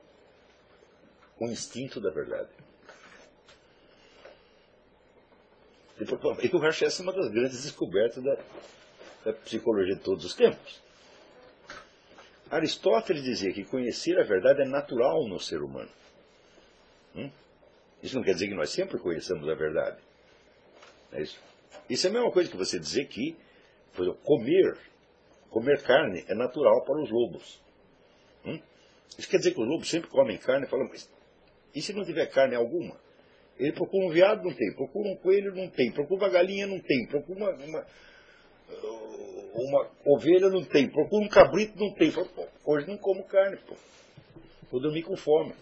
o 1.41 1.47
instinto 1.47 2.01
da 2.01 2.11
verdade. 2.11 2.49
E 6.01 6.57
o 6.57 6.63
Harchess 6.63 7.01
é 7.01 7.03
uma 7.03 7.13
das 7.13 7.29
grandes 7.29 7.63
descobertas 7.63 8.23
da, 8.23 8.37
da 9.25 9.33
psicologia 9.33 9.97
de 9.97 10.01
todos 10.01 10.25
os 10.25 10.35
tempos. 10.35 10.81
Aristóteles 12.51 13.25
dizia 13.25 13.53
que 13.53 13.65
conhecer 13.65 14.19
a 14.19 14.23
verdade 14.23 14.63
é 14.63 14.65
natural 14.65 15.27
no 15.27 15.41
ser 15.41 15.61
humano. 15.61 15.91
Hum? 17.15 17.31
Isso 18.03 18.15
não 18.15 18.23
quer 18.23 18.35
dizer 18.35 18.49
que 18.49 18.55
nós 18.55 18.71
sempre 18.71 18.99
conheçamos 18.99 19.49
a 19.49 19.55
verdade. 19.55 19.99
É 21.13 21.21
isso. 21.21 21.39
Isso 21.91 22.07
é 22.07 22.11
a 22.11 22.13
mesma 22.13 22.31
coisa 22.31 22.51
que 22.51 22.57
você 22.57 22.79
dizer 22.79 23.07
que 23.07 23.37
exemplo, 24.03 24.15
comer, 24.23 24.79
comer 25.51 25.83
carne 25.83 26.25
é 26.29 26.35
natural 26.35 26.85
para 26.85 27.01
os 27.01 27.11
lobos. 27.11 27.61
Hum? 28.45 28.61
Isso 29.19 29.29
quer 29.29 29.39
dizer 29.39 29.53
que 29.53 29.61
os 29.61 29.69
lobos 29.69 29.89
sempre 29.89 30.09
comem 30.09 30.39
carne 30.39 30.67
e 30.67 30.69
falam, 30.69 30.89
mas 30.89 31.11
e 31.79 31.83
se 31.83 31.93
não 31.93 32.05
tiver 32.05 32.27
carne 32.27 32.57
alguma? 32.57 32.99
Ele 33.57 33.73
procura 33.73 34.07
um 34.07 34.11
veado, 34.11 34.43
não 34.43 34.53
tem. 34.53 34.75
Procura 34.75 35.09
um 35.09 35.17
coelho, 35.17 35.55
não 35.55 35.69
tem. 35.69 35.93
Procura 35.93 36.25
uma 36.25 36.29
galinha, 36.29 36.67
não 36.67 36.81
tem. 36.81 37.07
Procura 37.07 37.39
uma, 37.39 37.51
uma, 37.53 37.87
uma 39.55 39.91
ovelha, 40.05 40.49
não 40.49 40.65
tem. 40.65 40.91
Procura 40.91 41.25
um 41.25 41.29
cabrito, 41.29 41.79
não 41.79 41.95
tem. 41.95 42.11
Fala, 42.11 42.29
hoje 42.65 42.89
não 42.89 42.99
como 42.99 43.25
carne, 43.25 43.57
pô. 43.59 43.77
Vou 44.71 44.81
dormir 44.81 45.03
com 45.03 45.17
fome. 45.17 45.55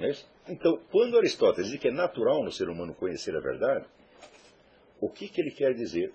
É 0.00 0.12
então, 0.48 0.78
quando 0.90 1.18
Aristóteles 1.18 1.70
diz 1.70 1.80
que 1.80 1.88
é 1.88 1.92
natural 1.92 2.42
no 2.42 2.52
ser 2.52 2.68
humano 2.68 2.94
conhecer 2.94 3.36
a 3.36 3.40
verdade, 3.40 3.86
o 5.00 5.10
que, 5.10 5.28
que 5.28 5.40
ele 5.40 5.50
quer 5.50 5.74
dizer? 5.74 6.12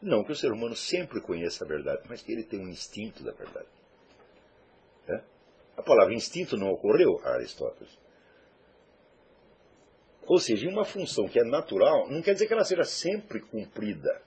Não 0.00 0.22
que 0.22 0.32
o 0.32 0.36
ser 0.36 0.52
humano 0.52 0.76
sempre 0.76 1.20
conheça 1.20 1.64
a 1.64 1.68
verdade, 1.68 2.02
mas 2.08 2.22
que 2.22 2.32
ele 2.32 2.44
tem 2.44 2.60
um 2.60 2.68
instinto 2.68 3.22
da 3.22 3.32
verdade. 3.32 3.66
A 5.78 5.82
palavra 5.82 6.12
instinto 6.12 6.56
não 6.56 6.72
ocorreu 6.72 7.20
a 7.24 7.34
Aristóteles. 7.34 7.96
Ou 10.26 10.38
seja, 10.38 10.68
uma 10.68 10.84
função 10.84 11.28
que 11.28 11.38
é 11.38 11.44
natural, 11.44 12.10
não 12.10 12.20
quer 12.20 12.32
dizer 12.32 12.48
que 12.48 12.52
ela 12.52 12.64
seja 12.64 12.82
sempre 12.82 13.40
cumprida. 13.40 14.20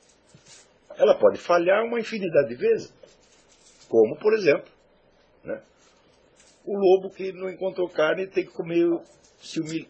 Ela 0.97 1.13
pode 1.19 1.37
falhar 1.37 1.83
uma 1.83 1.99
infinidade 1.99 2.47
de 2.47 2.55
vezes. 2.55 2.93
Como, 3.89 4.17
por 4.17 4.33
exemplo, 4.33 4.71
né, 5.43 5.61
o 6.65 6.73
lobo 6.73 7.13
que 7.13 7.33
não 7.33 7.49
encontrou 7.49 7.89
carne 7.89 8.27
tem 8.27 8.45
que 8.45 8.53
comer, 8.53 8.87
se 9.41 9.59
humilha, 9.59 9.87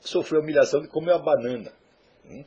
sofreu 0.00 0.40
a 0.40 0.44
humilhação 0.44 0.80
de 0.80 0.88
comer 0.88 1.14
a 1.14 1.18
banana. 1.18 1.72
Hum? 2.24 2.44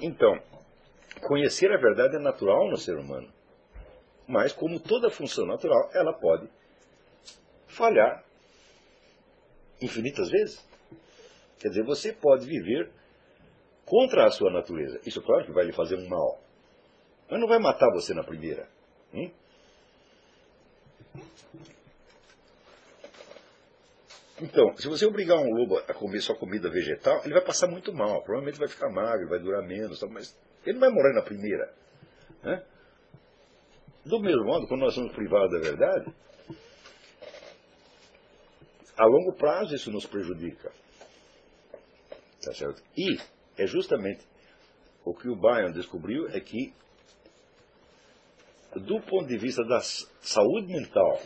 Então, 0.00 0.38
conhecer 1.22 1.72
a 1.72 1.78
verdade 1.78 2.16
é 2.16 2.18
natural 2.18 2.68
no 2.70 2.76
ser 2.76 2.96
humano. 2.96 3.28
Mas, 4.26 4.52
como 4.52 4.80
toda 4.80 5.10
função 5.10 5.46
natural, 5.46 5.90
ela 5.94 6.12
pode 6.12 6.48
falhar 7.66 8.24
infinitas 9.80 10.30
vezes. 10.30 10.66
Quer 11.58 11.68
dizer, 11.68 11.84
você 11.84 12.12
pode 12.12 12.46
viver 12.46 12.90
contra 13.84 14.26
a 14.26 14.30
sua 14.30 14.50
natureza. 14.50 15.00
Isso, 15.06 15.22
claro, 15.22 15.46
que 15.46 15.52
vai 15.52 15.64
lhe 15.64 15.72
fazer 15.72 15.96
um 15.96 16.08
mal. 16.08 16.40
Mas 17.30 17.40
não 17.40 17.48
vai 17.48 17.58
matar 17.58 17.90
você 17.92 18.12
na 18.14 18.24
primeira. 18.24 18.68
Hum? 19.14 19.30
Então, 24.40 24.76
se 24.76 24.86
você 24.86 25.06
obrigar 25.06 25.38
um 25.38 25.50
lobo 25.50 25.78
a 25.78 25.94
comer 25.94 26.20
só 26.20 26.34
comida 26.34 26.70
vegetal, 26.70 27.22
ele 27.24 27.32
vai 27.32 27.42
passar 27.42 27.68
muito 27.68 27.92
mal. 27.92 28.22
Provavelmente 28.22 28.58
vai 28.58 28.68
ficar 28.68 28.90
magro, 28.90 29.28
vai 29.28 29.38
durar 29.38 29.62
menos, 29.66 30.02
mas 30.10 30.38
ele 30.64 30.74
não 30.74 30.80
vai 30.80 30.90
morrer 30.90 31.14
na 31.14 31.22
primeira. 31.22 31.72
Né? 32.42 32.62
Do 34.04 34.20
mesmo 34.20 34.44
modo, 34.44 34.68
quando 34.68 34.82
nós 34.82 34.94
somos 34.94 35.12
privados 35.12 35.50
da 35.50 35.58
verdade, 35.58 36.14
a 38.96 39.06
longo 39.06 39.32
prazo 39.32 39.74
isso 39.74 39.90
nos 39.90 40.06
prejudica. 40.06 40.70
Tá 42.42 42.52
certo? 42.52 42.82
E 42.96 43.18
é 43.56 43.66
justamente 43.66 44.24
o 45.04 45.14
que 45.14 45.28
o 45.28 45.36
Bayern 45.36 45.72
descobriu 45.72 46.28
é 46.28 46.40
que, 46.40 46.74
do 48.74 49.00
ponto 49.00 49.26
de 49.26 49.38
vista 49.38 49.64
da 49.64 49.80
saúde 49.80 50.66
mental, 50.66 51.20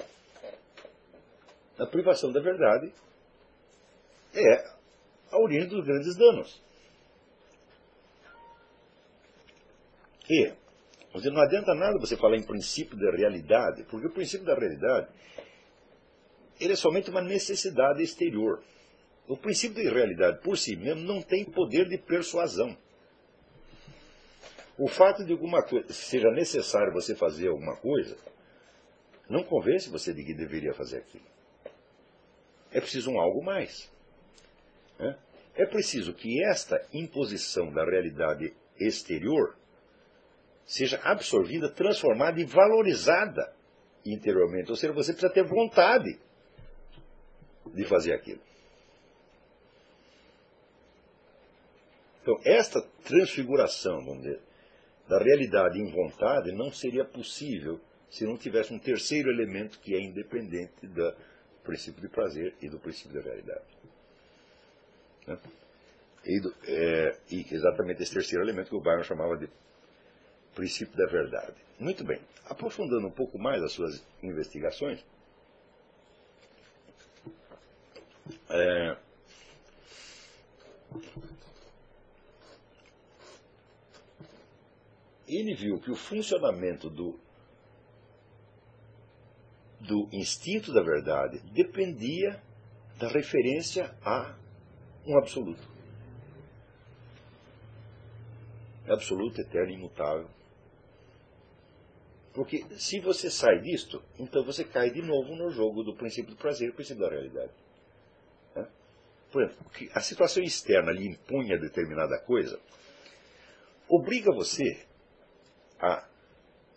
a 1.81 1.87
privação 1.87 2.31
da 2.31 2.41
verdade 2.41 2.93
é 4.35 4.71
a 5.33 5.39
origem 5.39 5.69
dos 5.69 5.85
grandes 5.85 6.17
danos. 6.17 6.63
E 10.29 10.53
dizer, 11.15 11.31
não 11.31 11.41
adianta 11.41 11.75
nada 11.75 11.99
você 11.99 12.17
falar 12.17 12.37
em 12.37 12.43
princípio 12.43 12.97
da 12.97 13.11
realidade, 13.11 13.83
porque 13.85 14.07
o 14.07 14.13
princípio 14.13 14.47
da 14.47 14.55
realidade 14.55 15.09
ele 16.61 16.75
é 16.75 16.77
somente 16.77 17.11
uma 17.11 17.23
necessidade 17.23 18.03
exterior. 18.03 18.63
O 19.27 19.37
princípio 19.37 19.83
da 19.83 19.91
realidade 19.91 20.41
por 20.43 20.59
si 20.59 20.77
mesmo 20.77 21.03
não 21.03 21.23
tem 21.23 21.45
poder 21.45 21.89
de 21.89 21.97
persuasão. 21.99 22.77
O 24.79 24.87
fato 24.87 25.25
de 25.25 25.33
alguma 25.33 25.63
coisa 25.63 25.93
seja 25.93 26.31
necessário 26.31 26.93
você 26.93 27.15
fazer 27.15 27.49
alguma 27.49 27.77
coisa 27.77 28.17
não 29.29 29.45
convence 29.45 29.89
você 29.89 30.13
de 30.13 30.25
que 30.25 30.35
deveria 30.35 30.75
fazer 30.75 30.99
aquilo. 30.99 31.25
É 32.73 32.81
preciso 32.81 33.11
um 33.11 33.21
algo 33.21 33.43
mais. 33.43 33.91
Né? 34.99 35.19
É 35.55 35.67
preciso 35.67 36.15
que 36.15 36.43
esta 36.45 36.81
imposição 36.93 37.73
da 37.73 37.85
realidade 37.85 38.55
exterior 38.79 39.57
seja 40.65 41.01
absorvida, 41.03 41.69
transformada 41.69 42.41
e 42.41 42.45
valorizada 42.45 43.53
interiormente. 44.07 44.71
Ou 44.71 44.77
seja, 44.77 44.93
você 44.93 45.13
precisa 45.13 45.33
ter 45.33 45.43
vontade 45.43 46.19
de 47.67 47.85
fazer 47.85 48.13
aquilo. 48.13 48.41
Então, 52.23 52.39
esta 52.45 52.81
transfiguração, 53.05 54.05
vamos 54.05 54.23
dizer, 54.23 54.41
da 55.09 55.19
realidade 55.19 55.81
em 55.81 55.91
vontade 55.91 56.53
não 56.53 56.71
seria 56.71 57.05
possível 57.05 57.81
se 58.09 58.25
não 58.25 58.37
tivesse 58.37 58.73
um 58.73 58.79
terceiro 58.79 59.31
elemento 59.31 59.81
que 59.81 59.95
é 59.95 60.01
independente 60.01 60.87
do 60.87 61.15
princípio 61.63 62.01
de 62.01 62.09
prazer 62.09 62.55
e 62.61 62.69
do 62.69 62.79
princípio 62.79 63.15
da 63.15 63.21
realidade. 63.21 63.65
Né? 65.27 65.39
E, 66.25 66.41
do, 66.41 66.55
é, 66.65 67.17
e, 67.31 67.47
exatamente 67.51 68.03
esse 68.03 68.13
terceiro 68.13 68.45
elemento 68.45 68.69
que 68.69 68.77
o 68.77 68.81
Byron 68.81 69.03
chamava 69.03 69.37
de 69.37 69.49
princípio 70.55 70.97
da 70.97 71.07
verdade. 71.07 71.57
Muito 71.79 72.05
bem. 72.05 72.21
Aprofundando 72.47 73.07
um 73.07 73.11
pouco 73.11 73.39
mais 73.39 73.63
as 73.63 73.73
suas 73.73 74.05
investigações, 74.23 75.05
é, 78.51 78.97
ele 85.27 85.55
viu 85.55 85.79
que 85.81 85.91
o 85.91 85.97
funcionamento 85.97 86.91
do, 86.91 87.19
do 89.81 90.09
instinto 90.13 90.73
da 90.73 90.83
verdade 90.83 91.41
dependia 91.53 92.41
da 92.99 93.09
referência 93.09 93.95
a 94.05 94.35
um 95.07 95.17
absoluto. 95.17 95.69
Absoluto, 98.87 99.41
eterno, 99.41 99.73
imutável. 99.73 100.29
Porque 102.33 102.65
se 102.79 103.01
você 103.01 103.31
sai 103.31 103.61
disto, 103.61 104.03
então 104.19 104.45
você 104.45 104.65
cai 104.65 104.91
de 104.91 105.03
novo 105.03 105.35
no 105.35 105.51
jogo 105.51 105.83
do 105.83 105.97
princípio 105.97 106.35
do 106.35 106.37
prazer 106.37 106.69
e 106.69 106.71
do 106.71 106.75
princípio 106.75 107.03
da 107.03 107.11
realidade. 107.11 107.53
Né? 108.55 108.69
Por 109.33 109.43
exemplo, 109.43 109.67
a 109.95 110.01
situação 110.01 110.43
externa 110.43 110.93
lhe 110.93 111.09
impunha 111.09 111.59
determinada 111.59 112.19
coisa, 112.21 112.61
obriga 113.89 114.33
você 114.33 114.87
a 115.81 116.10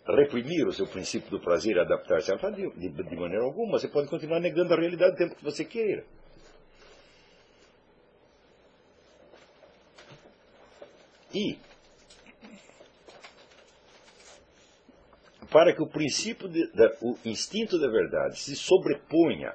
reprimir 0.06 0.66
o 0.66 0.72
seu 0.72 0.86
princípio 0.86 1.30
do 1.30 1.40
prazer 1.40 1.76
e 1.76 1.80
adaptar-se 1.80 2.30
a 2.30 2.50
de, 2.50 2.70
de, 2.70 3.16
maneira 3.16 3.44
alguma. 3.44 3.78
Você 3.78 3.88
pode 3.88 4.08
continuar 4.08 4.40
negando 4.40 4.74
a 4.74 4.76
realidade 4.76 5.14
o 5.14 5.16
tempo 5.16 5.34
que 5.34 5.44
você 5.44 5.64
queira. 5.64 6.04
E 11.32 11.58
para 15.50 15.72
que 15.72 15.82
o 15.82 15.86
princípio 15.86 16.48
de, 16.48 16.66
da, 16.72 16.96
o 17.00 17.16
instinto 17.24 17.78
da 17.78 17.88
verdade 17.88 18.38
se 18.38 18.54
sobreponha 18.56 19.54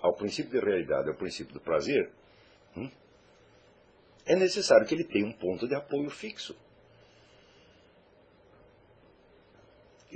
ao 0.00 0.12
princípio 0.12 0.60
da 0.60 0.66
realidade, 0.66 1.08
ao 1.08 1.14
princípio 1.14 1.54
do 1.54 1.60
prazer, 1.60 2.10
hum, 2.76 2.90
é 4.26 4.36
necessário 4.36 4.86
que 4.86 4.94
ele 4.94 5.04
tenha 5.04 5.24
um 5.24 5.32
ponto 5.32 5.66
de 5.66 5.74
apoio 5.74 6.10
fixo. 6.10 6.56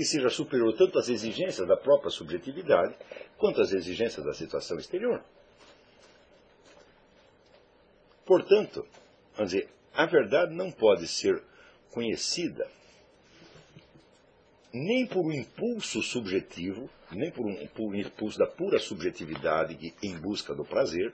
Que 0.01 0.07
seja 0.07 0.31
superior 0.31 0.75
tanto 0.79 0.99
às 0.99 1.11
exigências 1.11 1.69
da 1.69 1.77
própria 1.77 2.09
subjetividade, 2.09 2.95
quanto 3.37 3.61
às 3.61 3.71
exigências 3.71 4.25
da 4.25 4.33
situação 4.33 4.79
exterior. 4.79 5.23
Portanto, 8.25 8.87
vamos 9.35 9.53
dizer, 9.53 9.69
a 9.93 10.07
verdade 10.07 10.55
não 10.55 10.73
pode 10.73 11.07
ser 11.07 11.43
conhecida 11.91 12.67
nem 14.73 15.07
por 15.07 15.23
um 15.23 15.33
impulso 15.33 16.03
subjetivo, 16.03 16.89
nem 17.13 17.31
por 17.31 17.45
um, 17.45 17.95
impulso 17.95 18.39
da 18.39 18.47
pura 18.47 18.79
subjetividade 18.79 19.95
em 20.03 20.19
busca 20.19 20.55
do 20.55 20.65
prazer, 20.65 21.13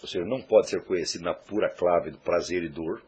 ou 0.00 0.08
seja, 0.08 0.24
não 0.24 0.40
pode 0.40 0.70
ser 0.70 0.82
conhecido 0.84 1.24
na 1.24 1.34
pura 1.34 1.68
clave 1.68 2.12
do 2.12 2.18
prazer 2.18 2.62
e 2.62 2.70
dor, 2.70 3.02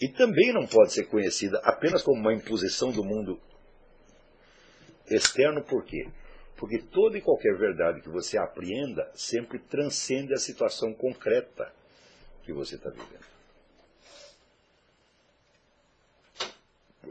e 0.00 0.08
também 0.08 0.52
não 0.52 0.66
pode 0.66 0.92
ser 0.92 1.04
conhecida 1.04 1.58
apenas 1.64 2.02
como 2.02 2.20
uma 2.20 2.34
imposição 2.34 2.90
do 2.90 3.02
mundo 3.02 3.40
externo, 5.08 5.62
por 5.62 5.84
quê? 5.84 6.08
Porque 6.56 6.78
toda 6.78 7.16
e 7.16 7.22
qualquer 7.22 7.56
verdade 7.56 8.00
que 8.00 8.08
você 8.08 8.38
apreenda 8.38 9.10
sempre 9.14 9.58
transcende 9.58 10.34
a 10.34 10.38
situação 10.38 10.92
concreta 10.92 11.72
que 12.42 12.52
você 12.52 12.76
está 12.76 12.90
vivendo. 12.90 13.26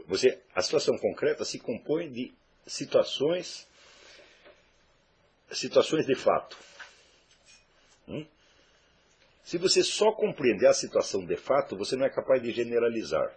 Você, 0.06 0.40
a 0.54 0.62
situação 0.62 0.96
concreta 0.98 1.44
se 1.44 1.58
compõe 1.58 2.10
de 2.10 2.32
situações, 2.66 3.66
situações 5.50 6.06
de 6.06 6.14
fato. 6.14 6.56
Hum? 8.08 8.26
Se 9.46 9.58
você 9.58 9.84
só 9.84 10.10
compreender 10.10 10.66
a 10.66 10.72
situação 10.72 11.24
de 11.24 11.36
fato, 11.36 11.76
você 11.76 11.94
não 11.94 12.04
é 12.04 12.10
capaz 12.10 12.42
de 12.42 12.50
generalizar. 12.50 13.32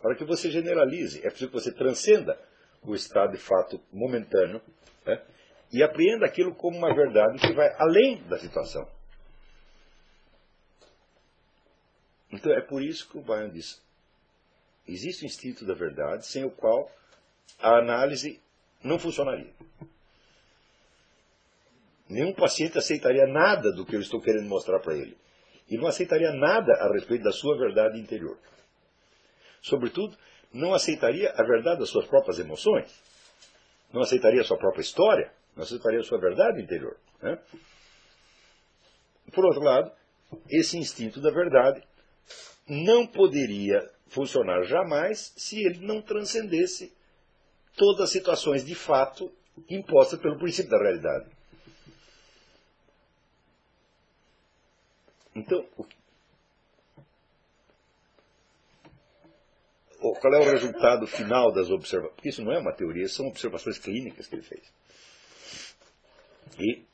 Para 0.00 0.14
que 0.14 0.24
você 0.24 0.50
generalize, 0.50 1.18
é 1.18 1.28
preciso 1.28 1.48
que 1.48 1.60
você 1.60 1.70
transcenda 1.70 2.40
o 2.82 2.94
estado 2.94 3.32
de 3.32 3.36
fato 3.36 3.78
momentâneo 3.92 4.62
né? 5.04 5.22
e 5.70 5.82
apreenda 5.82 6.24
aquilo 6.24 6.54
como 6.54 6.78
uma 6.78 6.94
verdade 6.94 7.38
que 7.38 7.52
vai 7.52 7.70
além 7.78 8.22
da 8.28 8.38
situação. 8.38 8.90
Então 12.32 12.50
é 12.54 12.62
por 12.62 12.82
isso 12.82 13.06
que 13.10 13.18
o 13.18 13.22
Bayern 13.22 13.52
diz: 13.52 13.78
existe 14.88 15.24
o 15.24 15.26
instinto 15.26 15.66
da 15.66 15.74
verdade, 15.74 16.26
sem 16.26 16.46
o 16.46 16.50
qual 16.50 16.90
a 17.58 17.76
análise 17.76 18.40
não 18.82 18.98
funcionaria. 18.98 19.52
Nenhum 22.10 22.34
paciente 22.34 22.76
aceitaria 22.76 23.24
nada 23.24 23.70
do 23.70 23.86
que 23.86 23.94
eu 23.94 24.00
estou 24.00 24.20
querendo 24.20 24.48
mostrar 24.48 24.80
para 24.80 24.96
ele. 24.96 25.16
E 25.68 25.78
não 25.78 25.86
aceitaria 25.86 26.32
nada 26.32 26.72
a 26.74 26.92
respeito 26.92 27.22
da 27.22 27.30
sua 27.30 27.56
verdade 27.56 28.00
interior. 28.00 28.36
Sobretudo, 29.62 30.18
não 30.52 30.74
aceitaria 30.74 31.30
a 31.30 31.42
verdade 31.44 31.78
das 31.78 31.88
suas 31.88 32.08
próprias 32.08 32.40
emoções. 32.40 32.92
Não 33.92 34.02
aceitaria 34.02 34.40
a 34.40 34.44
sua 34.44 34.58
própria 34.58 34.82
história. 34.82 35.32
Não 35.54 35.62
aceitaria 35.62 36.00
a 36.00 36.02
sua 36.02 36.18
verdade 36.18 36.60
interior. 36.60 36.96
Né? 37.22 37.38
Por 39.32 39.44
outro 39.44 39.62
lado, 39.62 39.92
esse 40.48 40.76
instinto 40.76 41.20
da 41.20 41.30
verdade 41.30 41.80
não 42.68 43.06
poderia 43.06 43.88
funcionar 44.08 44.64
jamais 44.64 45.32
se 45.36 45.64
ele 45.64 45.86
não 45.86 46.02
transcendesse 46.02 46.92
todas 47.76 48.00
as 48.00 48.10
situações 48.10 48.64
de 48.64 48.74
fato 48.74 49.30
impostas 49.68 50.18
pelo 50.18 50.38
princípio 50.38 50.72
da 50.72 50.78
realidade. 50.78 51.39
Então, 55.40 55.66
qual 60.20 60.34
é 60.34 60.38
o 60.38 60.50
resultado 60.50 61.06
final 61.06 61.50
das 61.50 61.70
observações? 61.70 62.14
Porque 62.14 62.28
isso 62.28 62.44
não 62.44 62.52
é 62.52 62.58
uma 62.58 62.74
teoria, 62.74 63.08
são 63.08 63.26
observações 63.26 63.78
clínicas 63.78 64.26
que 64.26 64.34
ele 64.34 64.42
fez. 64.42 64.72
E 66.58 66.84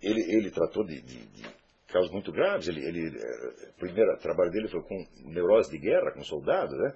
ele, 0.00 0.20
ele 0.36 0.50
tratou 0.52 0.84
de, 0.84 1.00
de, 1.00 1.26
de 1.26 1.44
casos 1.88 2.12
muito 2.12 2.30
graves. 2.30 2.68
Ele, 2.68 2.84
ele, 2.84 3.18
eh, 3.18 3.70
o 3.70 3.80
primeiro 3.80 4.16
trabalho 4.18 4.52
dele 4.52 4.68
foi 4.68 4.82
com 4.82 5.06
neurose 5.24 5.70
de 5.70 5.78
guerra, 5.78 6.12
com 6.12 6.22
soldados, 6.22 6.78
né? 6.78 6.94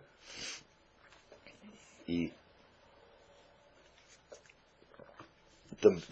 E 2.07 2.33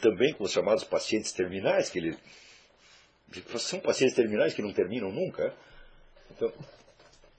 também 0.01 0.33
com 0.35 0.45
os 0.45 0.53
chamados 0.53 0.85
pacientes 0.85 1.33
terminais, 1.33 1.91
que 1.91 1.99
ele. 1.99 2.17
São 3.59 3.79
pacientes 3.81 4.17
terminais 4.17 4.55
que 4.55 4.63
não 4.63 4.73
terminam 4.73 5.13
nunca. 5.13 5.55
Então, 6.31 6.53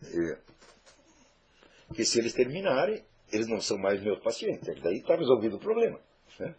é, 0.04 0.38
que 1.94 2.06
se 2.06 2.20
eles 2.20 2.34
terminarem, 2.34 3.04
eles 3.32 3.48
não 3.48 3.60
são 3.60 3.78
mais 3.78 4.02
meus 4.02 4.20
pacientes. 4.20 4.68
Daí 4.82 4.98
está 4.98 5.16
resolvido 5.16 5.56
o 5.56 5.60
problema. 5.60 6.00
Né? 6.40 6.56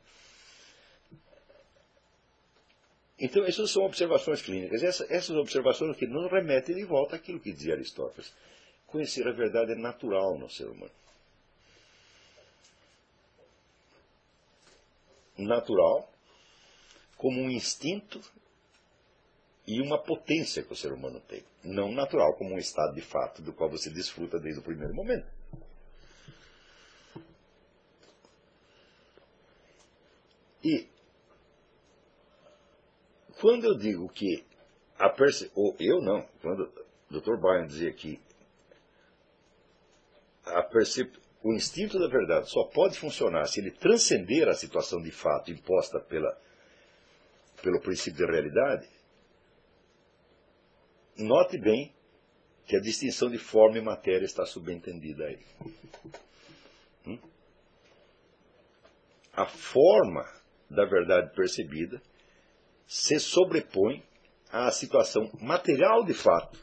Então, 3.18 3.44
essas 3.44 3.70
são 3.70 3.84
observações 3.84 4.42
clínicas. 4.42 4.82
Essa, 4.82 5.06
essas 5.10 5.36
observações 5.36 5.96
que 5.96 6.06
nos 6.06 6.30
remetem 6.30 6.74
de 6.74 6.84
volta 6.84 7.16
àquilo 7.16 7.38
que 7.38 7.52
dizia 7.52 7.74
Aristóteles. 7.74 8.32
Conhecer 8.86 9.28
a 9.28 9.32
verdade 9.32 9.72
é 9.72 9.76
natural 9.76 10.38
no 10.38 10.48
ser 10.48 10.64
humano. 10.64 10.90
Natural, 15.40 16.08
como 17.16 17.40
um 17.40 17.50
instinto 17.50 18.20
e 19.66 19.80
uma 19.80 19.98
potência 19.98 20.62
que 20.62 20.72
o 20.72 20.76
ser 20.76 20.92
humano 20.92 21.20
tem. 21.20 21.44
Não 21.62 21.92
natural, 21.92 22.34
como 22.36 22.54
um 22.54 22.58
estado 22.58 22.94
de 22.94 23.02
fato 23.02 23.42
do 23.42 23.52
qual 23.52 23.70
você 23.70 23.90
desfruta 23.90 24.38
desde 24.38 24.60
o 24.60 24.64
primeiro 24.64 24.94
momento. 24.94 25.26
E 30.62 30.88
quando 33.40 33.64
eu 33.64 33.78
digo 33.78 34.08
que 34.08 34.44
a 34.98 35.08
perce... 35.08 35.50
ou 35.54 35.74
eu 35.78 36.00
não, 36.02 36.22
quando 36.42 36.70
o 37.10 37.20
Dr. 37.20 37.36
Byron 37.40 37.66
dizia 37.66 37.92
que 37.92 38.20
a 40.44 40.62
percep... 40.62 41.18
o 41.42 41.54
instinto 41.54 41.98
da 41.98 42.06
verdade 42.06 42.50
só 42.50 42.64
pode 42.64 42.98
funcionar 42.98 43.46
se 43.46 43.60
ele 43.60 43.70
transcender 43.70 44.48
a 44.48 44.54
situação 44.54 45.00
de 45.00 45.10
fato 45.10 45.50
imposta 45.50 45.98
pela, 45.98 46.38
pelo 47.62 47.80
princípio 47.80 48.26
da 48.26 48.32
realidade, 48.32 48.88
note 51.16 51.58
bem 51.58 51.94
que 52.66 52.76
a 52.76 52.80
distinção 52.80 53.30
de 53.30 53.38
forma 53.38 53.78
e 53.78 53.80
matéria 53.80 54.24
está 54.24 54.44
subentendida 54.44 55.24
aí. 55.24 55.40
Hum? 57.06 57.18
A 59.32 59.46
forma 59.46 60.24
da 60.68 60.84
verdade 60.84 61.34
percebida 61.34 62.02
se 62.86 63.18
sobrepõe 63.18 64.04
à 64.52 64.70
situação 64.70 65.30
material 65.40 66.04
de 66.04 66.12
fato 66.12 66.58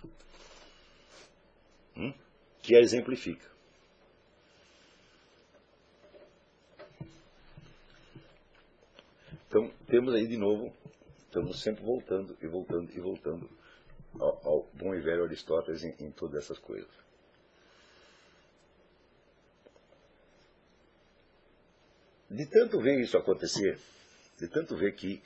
hum, 1.96 2.14
que 2.62 2.76
a 2.76 2.80
exemplifica. 2.80 3.57
Então, 9.48 9.72
temos 9.88 10.14
aí 10.14 10.28
de 10.28 10.38
novo, 10.38 10.74
estamos 11.20 11.62
sempre 11.62 11.84
voltando 11.84 12.36
e 12.41 12.48
voltando 12.48 12.91
e 12.93 13.00
voltando 13.00 13.50
ao, 14.20 14.48
ao 14.48 14.70
bom 14.74 14.93
e 14.93 15.00
velho 15.00 15.24
Aristóteles 15.24 15.84
em, 15.84 15.95
em 16.00 16.12
todas 16.12 16.43
essas 16.43 16.60
coisas. 16.60 16.89
De 22.30 22.45
tanto 22.45 22.82
ver 22.82 23.00
isso 23.00 23.18
acontecer, 23.18 23.80
de 24.38 24.50
tanto 24.50 24.76
ver 24.76 24.93
que 24.95 25.24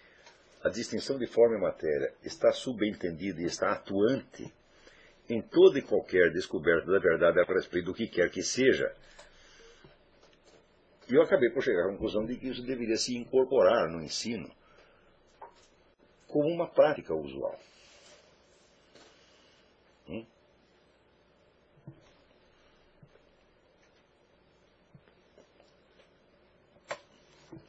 a 0.63 0.69
distinção 0.69 1.17
de 1.17 1.25
forma 1.25 1.57
e 1.57 1.61
matéria 1.61 2.13
está 2.23 2.51
subentendida 2.51 3.41
e 3.41 3.45
está 3.45 3.71
atuante 3.71 4.53
em 5.27 5.41
toda 5.41 5.79
e 5.79 5.81
qualquer 5.81 6.31
descoberta 6.31 6.91
da 6.91 6.99
verdade 6.99 7.39
a 7.39 7.43
respeito 7.43 7.85
do 7.85 7.93
que 7.93 8.07
quer 8.07 8.29
que 8.29 8.43
seja. 8.43 8.93
E 11.11 11.13
eu 11.13 11.21
acabei 11.21 11.49
por 11.49 11.61
chegar 11.61 11.83
à 11.83 11.91
conclusão 11.91 12.25
de 12.25 12.37
que 12.37 12.47
isso 12.47 12.63
deveria 12.63 12.95
se 12.95 13.17
incorporar 13.17 13.89
no 13.89 14.01
ensino 14.01 14.49
como 16.25 16.47
uma 16.47 16.65
prática 16.65 17.13
usual. 17.13 17.59
Hum? 20.07 20.25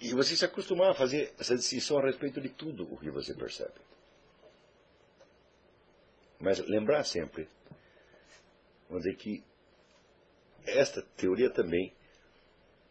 E 0.00 0.14
você 0.14 0.36
se 0.36 0.44
acostumar 0.44 0.90
a 0.90 0.94
fazer 0.94 1.34
essa 1.36 1.56
distinção 1.56 1.98
a 1.98 2.02
respeito 2.02 2.40
de 2.40 2.48
tudo 2.48 2.84
o 2.94 2.96
que 2.96 3.10
você 3.10 3.34
percebe. 3.34 3.74
Mas 6.38 6.60
lembrar 6.60 7.02
sempre, 7.02 7.48
vamos 8.88 9.02
dizer 9.02 9.16
que 9.16 9.42
esta 10.64 11.02
teoria 11.16 11.50
também 11.50 11.92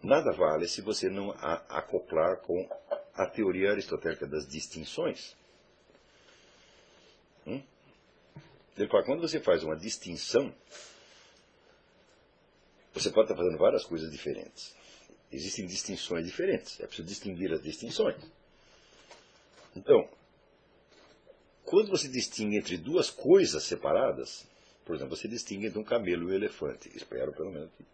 nada 0.03 0.31
vale 0.31 0.67
se 0.67 0.81
você 0.81 1.09
não 1.09 1.31
a 1.31 1.55
acoplar 1.77 2.37
com 2.37 2.67
a 3.13 3.25
teoria 3.25 3.71
aristotélica 3.71 4.25
das 4.25 4.47
distinções. 4.47 5.35
Hum? 7.45 7.61
Quando 9.05 9.21
você 9.21 9.39
faz 9.39 9.63
uma 9.63 9.75
distinção, 9.75 10.53
você 12.93 13.09
pode 13.09 13.31
estar 13.31 13.35
fazendo 13.35 13.57
várias 13.57 13.85
coisas 13.85 14.11
diferentes. 14.11 14.75
Existem 15.31 15.65
distinções 15.65 16.25
diferentes. 16.25 16.79
É 16.79 16.87
preciso 16.87 17.07
distinguir 17.07 17.53
as 17.53 17.61
distinções. 17.61 18.17
Então, 19.75 20.09
quando 21.63 21.89
você 21.89 22.07
distingue 22.07 22.57
entre 22.57 22.77
duas 22.77 23.09
coisas 23.09 23.63
separadas, 23.63 24.45
por 24.83 24.95
exemplo, 24.95 25.15
você 25.15 25.27
distingue 25.27 25.67
entre 25.67 25.79
um 25.79 25.83
camelo 25.83 26.23
e 26.23 26.33
um 26.33 26.35
elefante. 26.35 26.91
Espero, 26.95 27.31
pelo 27.31 27.51
menos, 27.51 27.69
que 27.77 27.85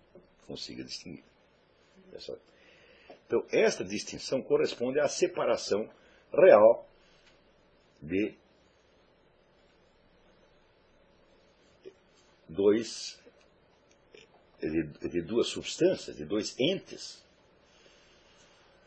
consiga 0.48 0.84
distinguir. 0.84 1.24
Então, 3.26 3.46
esta 3.52 3.84
distinção 3.84 4.42
corresponde 4.42 5.00
à 5.00 5.08
separação 5.08 5.90
real 6.32 6.88
de 8.02 8.34
dois 12.48 13.20
de, 14.60 14.84
de, 15.10 15.22
duas 15.22 15.48
substâncias, 15.48 16.16
de 16.16 16.26
dois 16.26 16.60
entes. 16.60 17.24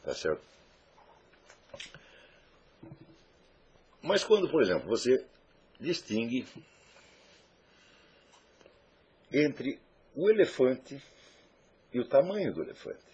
Tá 0.03 0.15
certo? 0.15 0.43
Mas 4.03 4.25
quando, 4.25 4.51
por 4.51 4.63
exemplo, 4.63 4.89
você 4.89 5.25
distingue 5.79 6.47
entre 9.31 9.79
o 10.15 10.29
elefante 10.29 11.01
e 11.93 12.01
o 12.01 12.09
tamanho 12.09 12.53
do 12.53 12.63
elefante. 12.63 13.10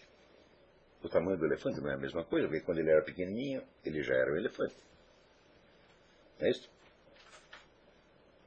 O 1.06 1.08
tamanho 1.08 1.38
do 1.38 1.46
elefante 1.46 1.80
não 1.80 1.88
é 1.88 1.94
a 1.94 1.98
mesma 1.98 2.24
coisa, 2.24 2.48
porque 2.48 2.64
quando 2.64 2.78
ele 2.78 2.90
era 2.90 3.00
pequenininho, 3.00 3.62
ele 3.84 4.02
já 4.02 4.12
era 4.12 4.32
um 4.32 4.36
elefante. 4.36 4.74
Não 6.36 6.48
é 6.48 6.50
isso? 6.50 6.68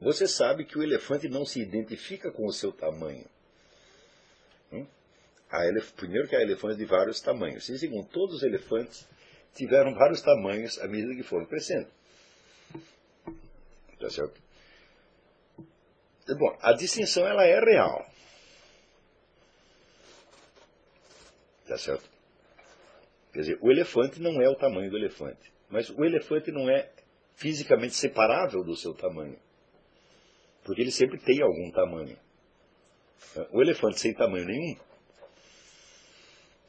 Você 0.02 0.28
sabe 0.28 0.66
que 0.66 0.78
o 0.78 0.84
elefante 0.84 1.30
não 1.30 1.46
se 1.46 1.62
identifica 1.62 2.30
com 2.30 2.46
o 2.46 2.52
seu 2.52 2.74
tamanho. 2.74 3.26
Hum? 4.74 4.86
Elef... 5.54 5.94
Primeiro 5.94 6.28
que 6.28 6.36
há 6.36 6.42
elefantes 6.42 6.78
de 6.78 6.84
vários 6.84 7.22
tamanhos. 7.22 7.70
E 7.70 7.80
segundo, 7.80 8.10
todos 8.10 8.36
os 8.36 8.44
elefantes 8.44 9.08
tiveram 9.56 9.94
vários 9.94 10.22
tamanhos 10.22 10.78
à 10.80 10.88
medida 10.88 11.16
que 11.16 11.24
foram 11.24 11.46
crescendo. 11.46 11.88
Tá 14.02 14.10
certo? 14.10 14.42
Bom, 16.38 16.58
a 16.62 16.74
distinção 16.74 17.26
ela 17.26 17.46
é 17.46 17.58
real. 17.58 18.06
Tá 21.66 21.78
certo? 21.78 22.19
Quer 23.32 23.40
dizer, 23.42 23.60
o 23.62 23.72
elefante 23.72 24.22
não 24.22 24.42
é 24.42 24.50
o 24.50 24.56
tamanho 24.56 24.90
do 24.90 24.98
elefante. 24.98 25.52
Mas 25.70 25.90
o 25.90 26.04
elefante 26.04 26.52
não 26.52 26.70
é 26.70 26.92
fisicamente 27.36 27.94
separável 27.94 28.64
do 28.64 28.76
seu 28.76 28.94
tamanho. 28.94 29.38
Porque 30.64 30.82
ele 30.82 30.92
sempre 30.92 31.20
tem 31.20 31.42
algum 31.42 31.72
tamanho. 31.72 32.18
O 33.52 33.62
elefante 33.62 34.00
sem 34.00 34.14
tamanho 34.14 34.46
nenhum 34.46 34.76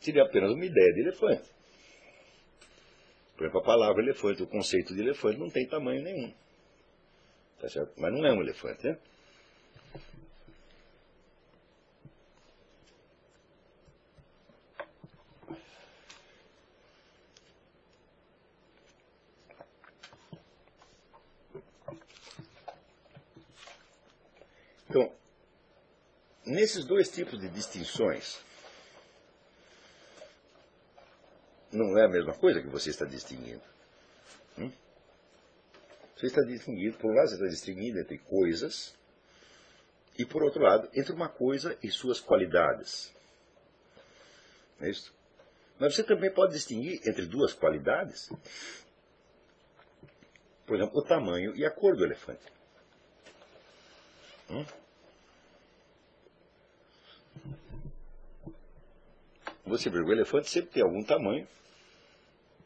seria 0.00 0.22
apenas 0.22 0.50
uma 0.52 0.64
ideia 0.64 0.92
de 0.92 1.00
elefante. 1.00 1.48
Por 3.36 3.44
exemplo, 3.44 3.61
a 3.61 3.64
palavra 3.64 4.02
elefante, 4.02 4.42
o 4.42 4.46
conceito 4.46 4.94
de 4.94 5.00
elefante 5.00 5.38
não 5.38 5.48
tem 5.48 5.66
tamanho 5.66 6.02
nenhum. 6.02 6.32
Tá 7.61 7.68
certo? 7.68 7.92
Mas 7.98 8.12
não 8.12 8.26
é 8.26 8.32
um 8.32 8.40
elefante, 8.40 8.86
né? 8.86 8.98
Então, 24.91 25.09
nesses 26.45 26.84
dois 26.84 27.09
tipos 27.09 27.38
de 27.38 27.49
distinções, 27.49 28.45
não 31.70 31.97
é 31.97 32.07
a 32.07 32.09
mesma 32.09 32.34
coisa 32.34 32.61
que 32.61 32.66
você 32.66 32.91
está 32.91 33.05
distinguindo. 33.05 33.62
Hum? 34.59 34.72
Você 36.16 36.26
está 36.26 36.43
distinguindo, 36.43 36.99
por 36.99 37.09
um 37.09 37.14
lado, 37.14 37.28
você 37.28 37.34
está 37.36 37.47
distinguindo 37.47 38.01
entre 38.01 38.18
coisas, 38.18 38.93
e 40.18 40.26
por 40.26 40.43
outro 40.43 40.61
lado, 40.61 40.91
entre 40.93 41.12
uma 41.12 41.28
coisa 41.28 41.78
e 41.80 41.88
suas 41.88 42.18
qualidades. 42.18 43.14
É 44.80 44.91
isso? 44.91 45.14
Mas 45.78 45.95
você 45.95 46.03
também 46.03 46.32
pode 46.34 46.53
distinguir 46.53 47.01
entre 47.09 47.26
duas 47.26 47.55
qualidades. 47.55 48.28
Por 50.66 50.76
exemplo, 50.76 50.99
o 50.99 51.05
tamanho 51.05 51.55
e 51.55 51.64
a 51.64 51.70
cor 51.70 51.97
do 51.97 52.05
elefante. 52.05 52.59
Você 59.64 59.89
vê, 59.89 60.01
o 60.01 60.12
elefante 60.12 60.51
sempre 60.51 60.70
tem 60.70 60.82
algum 60.82 61.02
tamanho 61.05 61.47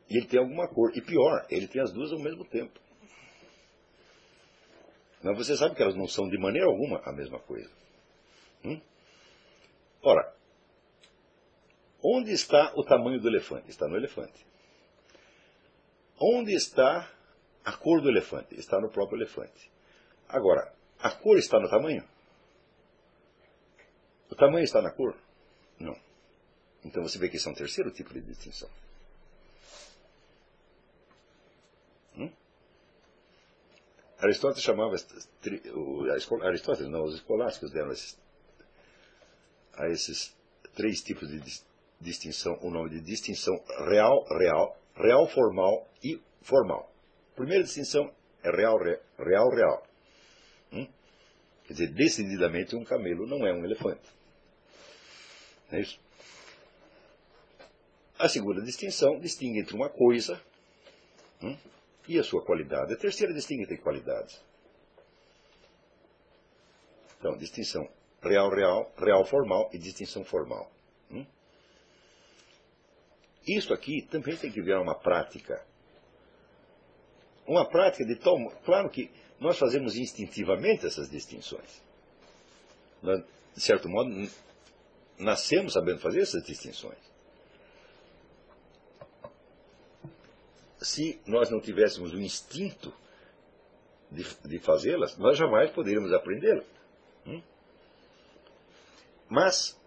e 0.09 0.17
ele 0.17 0.27
tem 0.27 0.41
alguma 0.41 0.67
cor. 0.69 0.97
E 0.97 1.01
pior, 1.01 1.47
ele 1.51 1.69
tem 1.69 1.83
as 1.83 1.93
duas 1.93 2.13
ao 2.13 2.19
mesmo 2.19 2.45
tempo. 2.45 2.81
Mas 5.23 5.37
você 5.37 5.57
sabe 5.57 5.75
que 5.75 5.83
elas 5.83 5.95
não 5.95 6.07
são 6.07 6.29
de 6.29 6.39
maneira 6.39 6.67
alguma 6.67 7.01
a 7.05 7.13
mesma 7.13 7.39
coisa. 7.39 7.71
Hum? 8.65 8.81
Ora, 10.03 10.35
onde 12.03 12.33
está 12.33 12.73
o 12.75 12.85
tamanho 12.85 13.21
do 13.21 13.29
elefante? 13.29 13.71
Está 13.71 13.89
no 13.89 13.97
elefante. 13.97 14.47
Onde 16.21 16.55
está 16.55 17.11
a 17.65 17.73
cor 17.73 18.01
do 18.01 18.09
elefante? 18.09 18.55
Está 18.59 18.79
no 18.81 18.91
próprio 18.91 19.19
elefante. 19.19 19.71
Agora, 20.29 20.73
a 21.05 21.11
cor 21.11 21.37
está 21.37 21.61
no 21.61 21.69
tamanho? 21.69 22.03
O 24.31 24.35
tamanho 24.35 24.65
está 24.65 24.81
na 24.81 24.91
cor? 24.91 25.15
Não. 25.79 25.95
Então 26.83 27.03
você 27.03 27.19
vê 27.19 27.29
que 27.29 27.37
isso 27.37 27.47
é 27.47 27.53
um 27.53 27.55
terceiro 27.55 27.91
tipo 27.91 28.15
de 28.15 28.23
distinção. 28.23 28.71
Hum? 32.17 32.33
Aristóteles 34.19 34.65
chamava 34.65 34.97
Aristóteles 36.43 36.91
não, 36.91 37.05
os 37.05 37.17
escolásticos 37.17 37.71
deram 37.71 37.93
esses, 37.93 38.19
a 39.75 39.91
esses 39.91 40.35
três 40.75 41.03
tipos 41.03 41.29
de 41.29 41.63
distinção 42.01 42.59
o 42.63 42.71
nome 42.71 42.89
de 42.89 43.01
distinção 43.03 43.63
real, 43.91 44.25
real, 44.39 44.81
real 44.97 45.29
formal 45.29 45.87
e 46.03 46.19
formal. 46.41 46.91
A 47.33 47.37
primeira 47.37 47.63
distinção 47.63 48.11
é 48.43 48.51
real, 48.51 48.79
real, 49.19 49.51
real. 49.51 49.94
Hum? 50.75 50.87
Quer 51.67 51.73
dizer, 51.73 51.89
decididamente 51.89 52.77
um 52.77 52.85
camelo 52.85 53.27
não 53.27 53.47
é 53.47 53.53
um 53.53 53.65
elefante. 53.65 54.03
Não 55.71 55.79
é 55.79 55.83
isso? 55.83 55.99
A 58.19 58.29
segunda 58.29 58.61
distinção 58.61 59.19
distingue 59.19 59.61
entre 59.61 59.75
uma 59.75 59.89
coisa 59.89 60.41
hum, 61.43 61.57
e 62.09 62.19
a 62.19 62.25
sua 62.25 62.45
qualidade. 62.45 62.93
A 62.93 62.97
terceira 62.97 63.33
distingue 63.33 63.63
entre 63.63 63.79
qualidades. 63.79 64.41
Então, 67.19 67.37
distinção 67.37 67.89
real, 68.23 68.51
real, 68.51 68.93
real 68.99 69.25
formal 69.25 69.71
e 69.73 69.79
distinção 69.79 70.25
formal. 70.25 70.71
Hum? 71.11 71.25
Isso 73.47 73.73
aqui 73.73 74.03
também 74.03 74.37
tem 74.37 74.51
que 74.51 74.61
virar 74.61 74.81
uma 74.81 74.95
prática 74.95 75.65
uma 77.47 77.65
prática 77.69 78.05
de 78.05 78.17
tal. 78.17 78.37
Claro 78.65 78.89
que 78.91 79.11
nós 79.39 79.59
fazemos 79.59 79.97
instintivamente 79.97 80.87
essas 80.87 81.11
distinções. 81.11 81.83
Nós, 83.03 83.23
de 83.55 83.61
certo 83.61 83.89
modo, 83.89 84.11
nascemos 85.19 85.73
sabendo 85.73 86.01
fazer 86.01 86.23
essas 86.23 86.43
distinções. 86.45 86.99
Se 90.81 91.21
nós 91.27 91.51
não 91.51 91.61
tivéssemos 91.61 92.13
o 92.13 92.21
instinto 92.21 92.93
de, 94.11 94.25
de 94.45 94.59
fazê-las, 94.59 95.17
nós 95.17 95.37
jamais 95.39 95.71
poderíamos 95.71 96.13
aprendê-las. 96.13 96.67
Hum? 97.27 97.43
Mas 99.29 99.79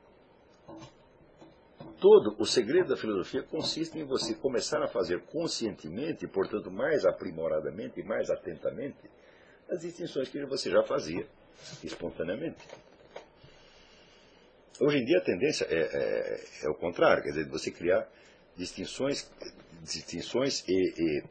todo 1.99 2.35
o 2.39 2.45
segredo 2.45 2.89
da 2.89 2.97
filosofia 2.97 3.43
consiste 3.43 3.97
em 3.97 4.03
você 4.03 4.33
começar 4.35 4.81
a 4.83 4.87
fazer 4.87 5.21
conscientemente, 5.25 6.27
portanto 6.27 6.71
mais 6.71 7.05
aprimoradamente 7.05 7.99
e 7.99 8.03
mais 8.03 8.29
atentamente, 8.29 9.09
as 9.69 9.81
distinções 9.81 10.29
que 10.29 10.45
você 10.45 10.69
já 10.69 10.83
fazia 10.83 11.27
espontaneamente. 11.83 12.65
Hoje 14.79 14.99
em 14.99 15.05
dia 15.05 15.17
a 15.17 15.23
tendência 15.23 15.65
é, 15.65 15.79
é, 15.79 16.65
é 16.65 16.69
o 16.69 16.75
contrário, 16.75 17.23
quer 17.23 17.29
dizer, 17.29 17.49
você 17.49 17.71
criar 17.71 18.07
distinções, 18.55 19.29
distinções 19.81 20.63
e, 20.67 21.23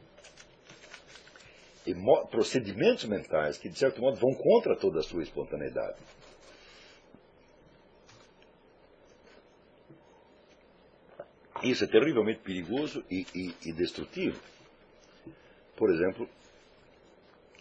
e, 1.87 1.91
e 1.91 1.95
procedimentos 2.29 3.05
mentais 3.05 3.57
que, 3.57 3.69
de 3.69 3.79
certo 3.79 4.01
modo, 4.01 4.17
vão 4.17 4.33
contra 4.33 4.75
toda 4.75 4.99
a 4.99 5.03
sua 5.03 5.23
espontaneidade. 5.23 5.97
Isso 11.69 11.83
é 11.83 11.87
terrivelmente 11.87 12.39
perigoso 12.39 13.03
e, 13.11 13.27
e, 13.35 13.69
e 13.69 13.73
destrutivo. 13.73 14.39
Por 15.75 15.89
exemplo, 15.91 16.29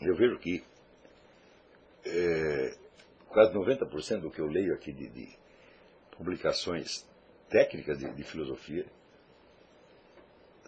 eu 0.01 0.15
vejo 0.15 0.39
que 0.39 0.62
é, 2.05 2.77
quase 3.28 3.53
90% 3.53 4.20
do 4.20 4.31
que 4.31 4.41
eu 4.41 4.47
leio 4.47 4.74
aqui 4.74 4.93
de, 4.93 5.09
de 5.09 5.37
publicações 6.12 7.05
técnicas 7.51 7.99
de, 7.99 8.09
de, 8.12 8.23
filosofia 8.23 8.87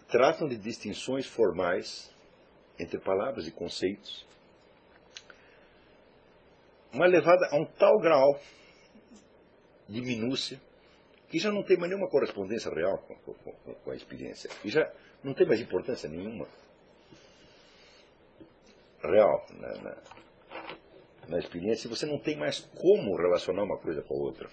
tratam 0.09 0.47
de 0.49 0.57
distinções 0.57 1.25
formais 1.25 2.13
entre 2.77 2.99
palavras 2.99 3.47
e 3.47 3.51
conceitos, 3.51 4.27
mas 6.91 7.09
levada 7.09 7.47
a 7.51 7.55
um 7.55 7.65
tal 7.65 7.99
grau 7.99 8.39
de 9.87 10.01
minúcia 10.01 10.59
que 11.29 11.39
já 11.39 11.51
não 11.51 11.63
tem 11.63 11.77
mais 11.77 11.91
nenhuma 11.91 12.09
correspondência 12.09 12.73
real 12.73 12.97
com, 12.97 13.33
com, 13.33 13.73
com 13.73 13.91
a 13.91 13.95
experiência, 13.95 14.49
e 14.63 14.69
já 14.69 14.91
não 15.23 15.33
tem 15.33 15.47
mais 15.47 15.61
importância 15.61 16.09
nenhuma 16.09 16.47
real 19.01 19.45
na, 19.51 19.73
na, 19.81 19.97
na 21.27 21.39
experiência, 21.39 21.89
você 21.89 22.05
não 22.05 22.19
tem 22.19 22.35
mais 22.35 22.59
como 22.59 23.15
relacionar 23.15 23.63
uma 23.63 23.77
coisa 23.77 24.01
com 24.01 24.15
a 24.15 24.17
outra. 24.17 24.49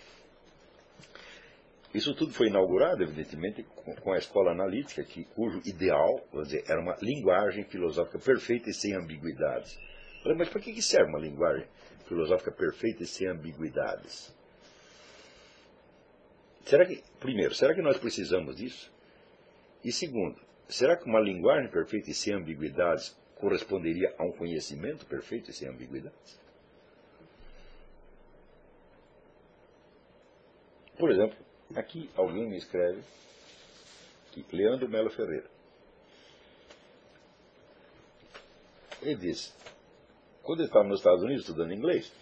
Isso 1.95 2.15
tudo 2.15 2.35
foi 2.35 2.49
inaugurado, 2.49 3.03
evidentemente, 3.03 3.63
com 4.03 4.13
a 4.13 4.19
escola 4.19 4.53
analítica, 4.53 5.03
que, 5.03 5.25
cujo 5.25 5.63
ideal 5.65 6.21
dizer, 6.45 6.65
era 6.69 6.79
uma 6.79 6.95
linguagem 7.01 7.65
filosófica 7.65 8.19
perfeita 8.19 8.69
e 8.69 8.75
sem 8.75 8.95
ambiguidades. 8.95 9.79
Mas 10.37 10.49
para 10.49 10.61
que 10.61 10.83
serve 10.83 11.09
uma 11.09 11.19
linguagem 11.19 11.67
filosófica 12.07 12.53
perfeita 12.53 13.03
e 13.03 13.07
sem 13.07 13.29
ambiguidades? 13.29 14.37
Será 16.67 16.85
que, 16.85 17.01
primeiro, 17.21 17.55
será 17.55 17.73
que 17.73 17.81
nós 17.81 17.97
precisamos 17.97 18.57
disso? 18.57 18.93
E 19.85 19.93
segundo, 19.93 20.37
será 20.69 20.97
que 20.97 21.05
uma 21.05 21.21
linguagem 21.21 21.71
perfeita 21.71 22.11
e 22.11 22.15
sem 22.15 22.35
ambiguidades 22.35 23.17
corresponderia 23.37 24.13
a 24.19 24.25
um 24.25 24.33
conhecimento 24.33 25.07
perfeito 25.07 25.49
e 25.49 25.55
sem 25.55 25.69
ambiguidades? 25.69 26.41
Por 30.99 31.13
exemplo, 31.13 31.39
aqui 31.77 32.11
alguém 32.17 32.49
me 32.49 32.57
escreve 32.57 33.01
que 34.33 34.45
Leandro 34.51 34.89
Melo 34.89 35.11
Ferreira. 35.11 35.49
Ele 39.01 39.15
diz, 39.15 39.55
quando 40.43 40.61
ele 40.61 40.69
estava 40.69 40.89
nos 40.89 40.99
Estados 40.99 41.23
Unidos 41.23 41.43
estudando 41.43 41.73
inglês, 41.73 42.13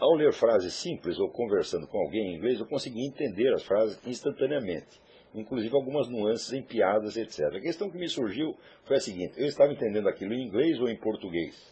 ao 0.00 0.14
ler 0.14 0.32
frases 0.32 0.74
simples 0.74 1.18
ou 1.18 1.30
conversando 1.30 1.86
com 1.86 1.98
alguém 1.98 2.32
em 2.32 2.36
inglês, 2.36 2.58
eu 2.58 2.66
conseguia 2.66 3.06
entender 3.06 3.52
as 3.52 3.62
frases 3.62 4.00
instantaneamente, 4.06 5.00
inclusive 5.34 5.74
algumas 5.74 6.08
nuances 6.08 6.52
em 6.52 6.62
piadas, 6.62 7.16
etc. 7.16 7.54
A 7.54 7.60
questão 7.60 7.90
que 7.90 7.98
me 7.98 8.08
surgiu 8.08 8.56
foi 8.84 8.96
a 8.96 9.00
seguinte: 9.00 9.34
eu 9.36 9.46
estava 9.46 9.72
entendendo 9.72 10.08
aquilo 10.08 10.32
em 10.32 10.46
inglês 10.46 10.80
ou 10.80 10.88
em 10.88 10.96
português? 10.96 11.70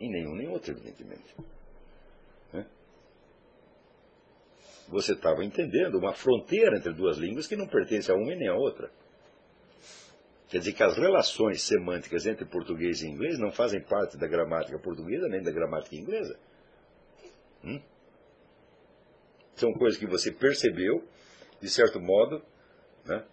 Em 0.00 0.10
nenhum 0.10 0.34
nem 0.34 0.48
outro, 0.48 0.72
evidentemente. 0.72 1.34
Você 4.88 5.12
estava 5.14 5.42
entendendo 5.42 5.96
uma 5.96 6.12
fronteira 6.12 6.76
entre 6.76 6.92
duas 6.92 7.16
línguas 7.16 7.46
que 7.46 7.56
não 7.56 7.66
pertence 7.66 8.10
a 8.10 8.14
uma 8.14 8.30
e 8.30 8.36
nem 8.36 8.48
a 8.48 8.54
outra. 8.54 8.90
Quer 10.52 10.58
dizer 10.58 10.74
que 10.74 10.82
as 10.82 10.98
relações 10.98 11.62
semânticas 11.62 12.26
entre 12.26 12.44
português 12.44 13.00
e 13.00 13.08
inglês 13.08 13.38
não 13.38 13.50
fazem 13.50 13.80
parte 13.80 14.18
da 14.18 14.28
gramática 14.28 14.78
portuguesa 14.78 15.26
nem 15.26 15.42
da 15.42 15.50
gramática 15.50 15.96
inglesa. 15.96 16.38
Hum? 17.64 17.80
São 19.54 19.72
coisas 19.72 19.98
que 19.98 20.06
você 20.06 20.30
percebeu, 20.30 21.02
de 21.58 21.70
certo 21.70 21.98
modo, 21.98 22.42
né? 23.06 23.24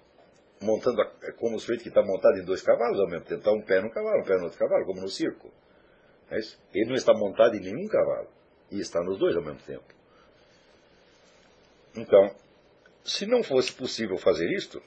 montando 0.62 1.02
a, 1.02 1.12
é 1.24 1.34
como 1.34 1.58
o 1.58 1.60
sujeito 1.60 1.84
que 1.84 1.90
está 1.90 2.02
montado 2.02 2.38
em 2.38 2.46
dois 2.46 2.62
cavalos 2.62 2.98
ao 3.02 3.10
mesmo 3.10 3.26
tempo. 3.26 3.40
Está 3.40 3.52
um 3.52 3.64
pé 3.64 3.82
no 3.82 3.92
cavalo, 3.92 4.22
um 4.22 4.26
pé 4.26 4.38
no 4.38 4.46
outro 4.46 4.58
cavalo, 4.58 4.86
como 4.86 5.02
no 5.02 5.10
circo. 5.10 5.52
É 6.32 6.38
Ele 6.74 6.88
não 6.88 6.96
está 6.96 7.14
montado 7.14 7.54
em 7.54 7.60
nenhum 7.60 7.86
cavalo. 7.90 8.30
E 8.72 8.80
está 8.80 9.04
nos 9.04 9.20
dois 9.20 9.36
ao 9.36 9.44
mesmo 9.44 9.60
tempo. 9.64 9.94
Então, 11.98 12.34
se 13.04 13.26
não 13.26 13.44
fosse 13.44 13.74
possível 13.74 14.18
fazer 14.18 14.50
isto, 14.54 14.82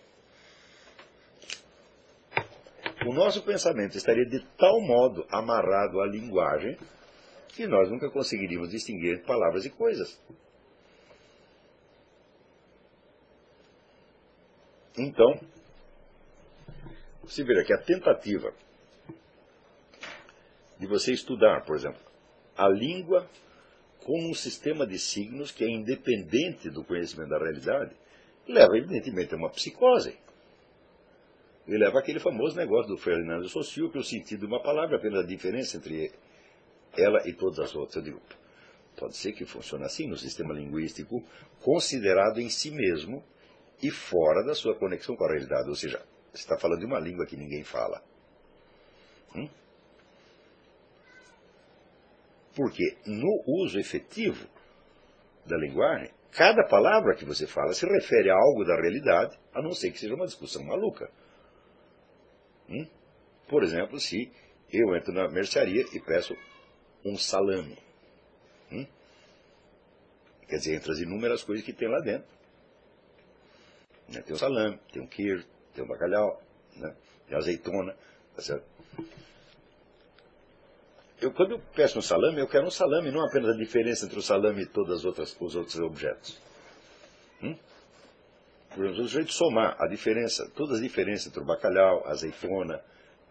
o 3.06 3.12
nosso 3.12 3.42
pensamento 3.42 3.96
estaria 3.96 4.24
de 4.24 4.40
tal 4.56 4.80
modo 4.80 5.26
amarrado 5.30 6.00
à 6.00 6.06
linguagem 6.06 6.76
que 7.48 7.66
nós 7.66 7.90
nunca 7.90 8.10
conseguiríamos 8.10 8.70
distinguir 8.70 9.22
palavras 9.24 9.64
e 9.64 9.70
coisas. 9.70 10.20
Então, 14.96 15.40
você 17.22 17.42
verá 17.44 17.64
que 17.64 17.72
a 17.72 17.78
tentativa 17.78 18.52
de 20.78 20.86
você 20.86 21.12
estudar, 21.12 21.64
por 21.64 21.76
exemplo, 21.76 22.00
a 22.56 22.68
língua 22.68 23.28
com 24.04 24.30
um 24.30 24.34
sistema 24.34 24.86
de 24.86 24.98
signos 24.98 25.50
que 25.50 25.64
é 25.64 25.68
independente 25.68 26.68
do 26.68 26.84
conhecimento 26.84 27.30
da 27.30 27.38
realidade, 27.38 27.94
leva 28.46 28.76
evidentemente 28.76 29.32
a 29.32 29.36
uma 29.36 29.50
psicose. 29.50 30.18
E 31.66 31.76
leva 31.76 32.00
aquele 32.00 32.18
famoso 32.18 32.56
negócio 32.56 32.88
do 32.88 32.98
Fernando 32.98 33.48
Saussure, 33.48 33.90
que 33.90 33.98
o 33.98 34.04
sentido 34.04 34.40
de 34.40 34.46
uma 34.46 34.62
palavra 34.62 34.96
é 34.96 34.98
apenas 34.98 35.24
a 35.24 35.26
diferença 35.26 35.76
entre 35.76 36.12
ela 36.96 37.26
e 37.26 37.32
todas 37.32 37.60
as 37.60 37.74
outras. 37.74 37.96
Eu 37.96 38.02
digo, 38.02 38.20
pode 38.96 39.16
ser 39.16 39.32
que 39.32 39.44
funcione 39.44 39.84
assim 39.84 40.08
no 40.08 40.16
sistema 40.16 40.52
linguístico, 40.52 41.22
considerado 41.60 42.40
em 42.40 42.48
si 42.48 42.70
mesmo 42.70 43.24
e 43.82 43.90
fora 43.90 44.44
da 44.44 44.54
sua 44.54 44.74
conexão 44.76 45.16
com 45.16 45.24
a 45.24 45.28
realidade. 45.28 45.68
Ou 45.68 45.76
seja, 45.76 46.02
você 46.32 46.42
está 46.42 46.58
falando 46.58 46.80
de 46.80 46.86
uma 46.86 46.98
língua 46.98 47.26
que 47.26 47.36
ninguém 47.36 47.62
fala. 47.62 48.02
Hum? 49.36 49.48
Porque 52.54 52.96
no 53.06 53.42
uso 53.46 53.78
efetivo 53.78 54.46
da 55.46 55.56
linguagem, 55.56 56.10
cada 56.32 56.66
palavra 56.68 57.14
que 57.14 57.24
você 57.24 57.46
fala 57.46 57.72
se 57.72 57.86
refere 57.86 58.30
a 58.30 58.34
algo 58.34 58.64
da 58.64 58.74
realidade, 58.80 59.38
a 59.54 59.62
não 59.62 59.72
ser 59.72 59.90
que 59.90 59.98
seja 59.98 60.14
uma 60.14 60.26
discussão 60.26 60.64
maluca. 60.64 61.10
Hum? 62.68 62.86
Por 63.48 63.62
exemplo, 63.62 63.98
se 64.00 64.30
eu 64.72 64.96
entro 64.96 65.12
na 65.12 65.28
mercearia 65.28 65.84
e 65.92 66.00
peço 66.00 66.36
um 67.04 67.16
salame. 67.16 67.78
Hum? 68.70 68.86
Quer 70.48 70.56
dizer, 70.56 70.74
entre 70.74 70.92
as 70.92 70.98
inúmeras 70.98 71.42
coisas 71.42 71.64
que 71.64 71.72
tem 71.72 71.88
lá 71.88 72.00
dentro. 72.00 72.28
Né? 74.08 74.22
Tem 74.22 74.34
o 74.34 74.38
salame, 74.38 74.78
tem 74.92 75.02
o 75.02 75.08
queijo, 75.08 75.46
tem 75.74 75.84
o 75.84 75.88
bacalhau, 75.88 76.42
né? 76.76 76.94
tem 77.26 77.36
azeitona. 77.36 77.96
Tá 78.34 78.42
certo? 78.42 78.64
Eu, 81.20 81.32
quando 81.32 81.52
eu 81.52 81.58
peço 81.74 81.98
um 81.98 82.02
salame, 82.02 82.40
eu 82.40 82.48
quero 82.48 82.66
um 82.66 82.70
salame, 82.70 83.12
não 83.12 83.24
apenas 83.24 83.54
a 83.54 83.58
diferença 83.58 84.06
entre 84.06 84.18
o 84.18 84.22
salame 84.22 84.62
e 84.62 84.66
todos 84.66 85.04
os 85.04 85.54
outros 85.54 85.78
objetos. 85.78 86.40
Hum? 87.42 87.56
Por 88.74 88.86
exemplo, 88.86 89.08
se 89.08 89.26
somar 89.32 89.76
a 89.78 89.86
diferença, 89.86 90.50
todas 90.54 90.76
as 90.76 90.82
diferenças 90.82 91.26
entre 91.26 91.40
o 91.40 91.44
bacalhau, 91.44 92.06
a 92.06 92.10
azeitona, 92.10 92.82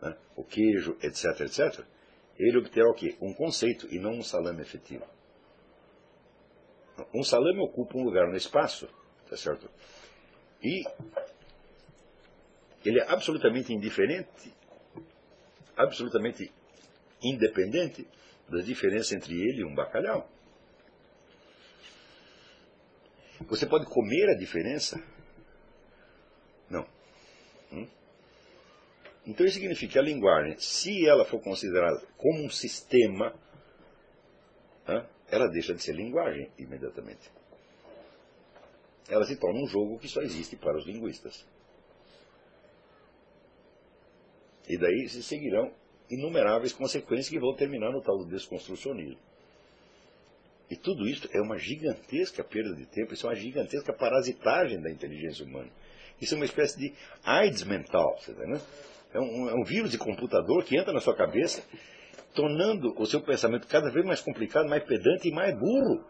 né, 0.01 0.15
o 0.35 0.43
queijo, 0.43 0.97
etc, 1.01 1.41
etc, 1.41 1.83
ele 2.37 2.57
obterá 2.57 2.89
o 2.89 2.93
quê? 2.93 3.15
Um 3.21 3.33
conceito 3.33 3.87
e 3.93 3.99
não 3.99 4.13
um 4.13 4.23
salame 4.23 4.61
efetivo. 4.61 5.05
Um 7.13 7.23
salame 7.23 7.59
ocupa 7.59 7.97
um 7.97 8.03
lugar 8.03 8.27
no 8.27 8.35
espaço, 8.35 8.87
tá 9.29 9.35
certo? 9.35 9.69
E 10.63 10.83
ele 12.85 12.99
é 12.99 13.11
absolutamente 13.11 13.73
indiferente, 13.73 14.53
absolutamente 15.75 16.51
independente 17.21 18.07
da 18.47 18.59
diferença 18.61 19.15
entre 19.15 19.33
ele 19.33 19.61
e 19.61 19.65
um 19.65 19.73
bacalhau. 19.73 20.29
Você 23.47 23.65
pode 23.65 23.85
comer 23.85 24.29
a 24.29 24.37
diferença? 24.37 25.01
Então 29.25 29.45
isso 29.45 29.55
significa 29.55 29.93
que 29.93 29.99
a 29.99 30.01
linguagem, 30.01 30.57
se 30.57 31.07
ela 31.07 31.25
for 31.25 31.39
considerada 31.39 32.01
como 32.17 32.43
um 32.43 32.49
sistema, 32.49 33.33
ela 35.29 35.47
deixa 35.47 35.73
de 35.73 35.81
ser 35.81 35.93
linguagem 35.93 36.51
imediatamente. 36.57 37.31
Ela 39.07 39.25
se 39.25 39.35
torna 39.37 39.59
um 39.59 39.67
jogo 39.67 39.99
que 39.99 40.07
só 40.07 40.21
existe 40.21 40.55
para 40.55 40.77
os 40.77 40.85
linguistas. 40.85 41.45
E 44.67 44.77
daí 44.77 45.07
se 45.07 45.23
seguirão 45.23 45.73
inumeráveis 46.09 46.73
consequências 46.73 47.29
que 47.29 47.39
vão 47.39 47.55
terminar 47.55 47.91
no 47.91 48.01
tal 48.01 48.17
do 48.17 48.25
desconstrucionismo. 48.25 49.19
E 50.69 50.75
tudo 50.75 51.07
isso 51.07 51.27
é 51.33 51.41
uma 51.41 51.57
gigantesca 51.57 52.43
perda 52.43 52.73
de 52.73 52.85
tempo, 52.85 53.13
isso 53.13 53.25
é 53.27 53.29
uma 53.29 53.35
gigantesca 53.35 53.93
parasitagem 53.93 54.81
da 54.81 54.89
inteligência 54.89 55.45
humana. 55.45 55.69
Isso 56.21 56.35
é 56.35 56.37
uma 56.37 56.45
espécie 56.45 56.77
de 56.77 56.93
AIDS 57.25 57.63
mental, 57.63 58.17
você 58.19 58.33
tá? 58.33 58.43
É 59.13 59.19
um, 59.19 59.49
é 59.49 59.55
um 59.55 59.63
vírus 59.63 59.91
de 59.91 59.97
computador 59.97 60.63
que 60.63 60.77
entra 60.77 60.93
na 60.93 61.01
sua 61.01 61.15
cabeça, 61.15 61.63
tornando 62.33 62.93
o 62.97 63.05
seu 63.05 63.19
pensamento 63.21 63.67
cada 63.67 63.89
vez 63.89 64.05
mais 64.05 64.21
complicado, 64.21 64.69
mais 64.69 64.83
pedante 64.83 65.27
e 65.27 65.31
mais 65.31 65.57
burro. 65.57 66.05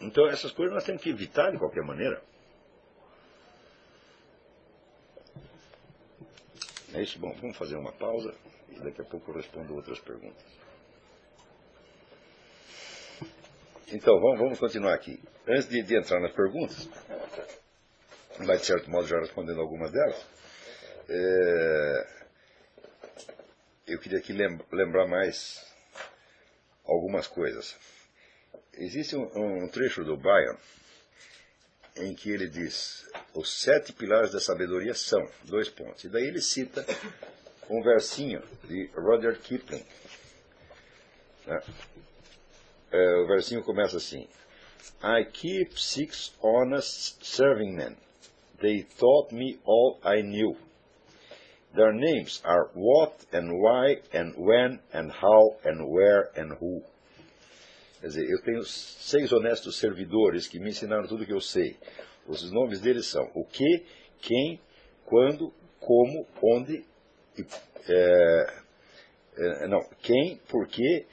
Então 0.00 0.26
essas 0.28 0.52
coisas 0.52 0.74
nós 0.74 0.84
temos 0.84 1.02
que 1.02 1.10
evitar 1.10 1.50
de 1.50 1.58
qualquer 1.58 1.82
maneira. 1.82 2.22
É 6.94 7.02
isso? 7.02 7.18
Bom, 7.18 7.34
vamos 7.40 7.56
fazer 7.56 7.76
uma 7.76 7.92
pausa 7.92 8.34
e 8.70 8.78
daqui 8.80 9.00
a 9.00 9.04
pouco 9.04 9.30
eu 9.30 9.36
respondo 9.36 9.74
outras 9.74 9.98
perguntas. 9.98 10.61
Então, 13.92 14.18
vamos, 14.18 14.38
vamos 14.38 14.58
continuar 14.58 14.94
aqui. 14.94 15.22
Antes 15.46 15.68
de, 15.68 15.82
de, 15.82 15.98
entrar 15.98 16.18
nas 16.18 16.32
perguntas, 16.32 16.88
mas 18.38 18.60
de 18.60 18.66
certo 18.66 18.90
modo 18.90 19.06
já 19.06 19.18
respondendo 19.20 19.60
algumas 19.60 19.92
delas, 19.92 20.26
é, 21.10 22.06
eu 23.88 23.98
queria 23.98 24.18
aqui 24.18 24.32
lembrar 24.32 25.06
mais 25.06 25.62
algumas 26.86 27.26
coisas. 27.26 27.76
Existe 28.72 29.14
um, 29.14 29.64
um 29.64 29.68
trecho 29.68 30.02
do 30.02 30.16
Byron 30.16 30.56
em 31.96 32.14
que 32.14 32.30
ele 32.30 32.48
diz: 32.48 33.06
os 33.34 33.60
sete 33.60 33.92
pilares 33.92 34.32
da 34.32 34.40
sabedoria 34.40 34.94
são, 34.94 35.22
dois 35.44 35.68
pontos. 35.68 36.04
E 36.04 36.08
daí 36.08 36.24
ele 36.24 36.40
cita 36.40 36.82
um 37.68 37.82
versinho 37.82 38.42
de 38.64 38.90
Roger 38.94 39.38
Kipling. 39.38 39.84
Né? 41.46 41.60
É, 42.92 43.16
o 43.16 43.26
versinho 43.26 43.62
começa 43.62 43.96
assim: 43.96 44.28
I 45.02 45.24
keep 45.24 45.80
six 45.80 46.34
honest 46.42 47.24
serving 47.24 47.74
men. 47.74 47.96
They 48.60 48.86
taught 48.98 49.34
me 49.34 49.58
all 49.64 49.98
I 50.04 50.22
knew. 50.22 50.56
Their 51.74 51.92
names 51.94 52.42
are 52.44 52.70
what 52.74 53.26
and 53.32 53.50
why 53.50 54.02
and 54.12 54.34
when 54.36 54.78
and 54.92 55.10
how 55.10 55.56
and 55.64 55.88
where 55.88 56.30
and 56.36 56.52
who. 56.60 56.82
Quer 58.00 58.08
dizer, 58.08 58.30
eu 58.30 58.42
tenho 58.42 58.62
seis 58.64 59.32
honestos 59.32 59.78
servidores 59.78 60.46
que 60.46 60.58
me 60.58 60.70
ensinaram 60.70 61.06
tudo 61.06 61.22
o 61.22 61.26
que 61.26 61.32
eu 61.32 61.40
sei. 61.40 61.76
Os 62.26 62.50
nomes 62.52 62.80
deles 62.80 63.06
são 63.06 63.30
o 63.34 63.44
que, 63.44 63.84
quem, 64.20 64.60
quando, 65.06 65.52
como, 65.80 66.26
onde, 66.42 66.84
e, 67.38 67.46
é, 67.88 68.46
é, 69.38 69.68
não, 69.68 69.80
quem, 70.02 70.36
porquê, 70.48 71.06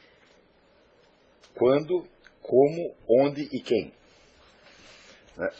quando, 1.59 2.07
como, 2.41 2.95
onde 3.07 3.41
e 3.51 3.59
quem. 3.59 3.93
Né? 5.35 5.51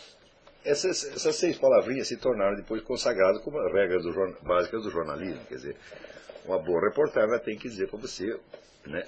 Essas, 0.64 1.04
essas, 1.04 1.36
seis 1.36 1.58
palavrinhas 1.58 2.08
se 2.08 2.16
tornaram 2.16 2.56
depois 2.56 2.82
consagradas 2.84 3.42
como 3.44 3.60
regras 3.72 4.04
básicas 4.42 4.84
do 4.84 4.90
jornalismo. 4.90 5.44
Quer 5.46 5.56
dizer, 5.56 5.78
uma 6.46 6.58
boa 6.58 6.82
reportagem 6.88 7.38
tem 7.40 7.58
que 7.58 7.68
dizer 7.68 7.90
para 7.90 8.00
você 8.00 8.40
né, 8.86 9.06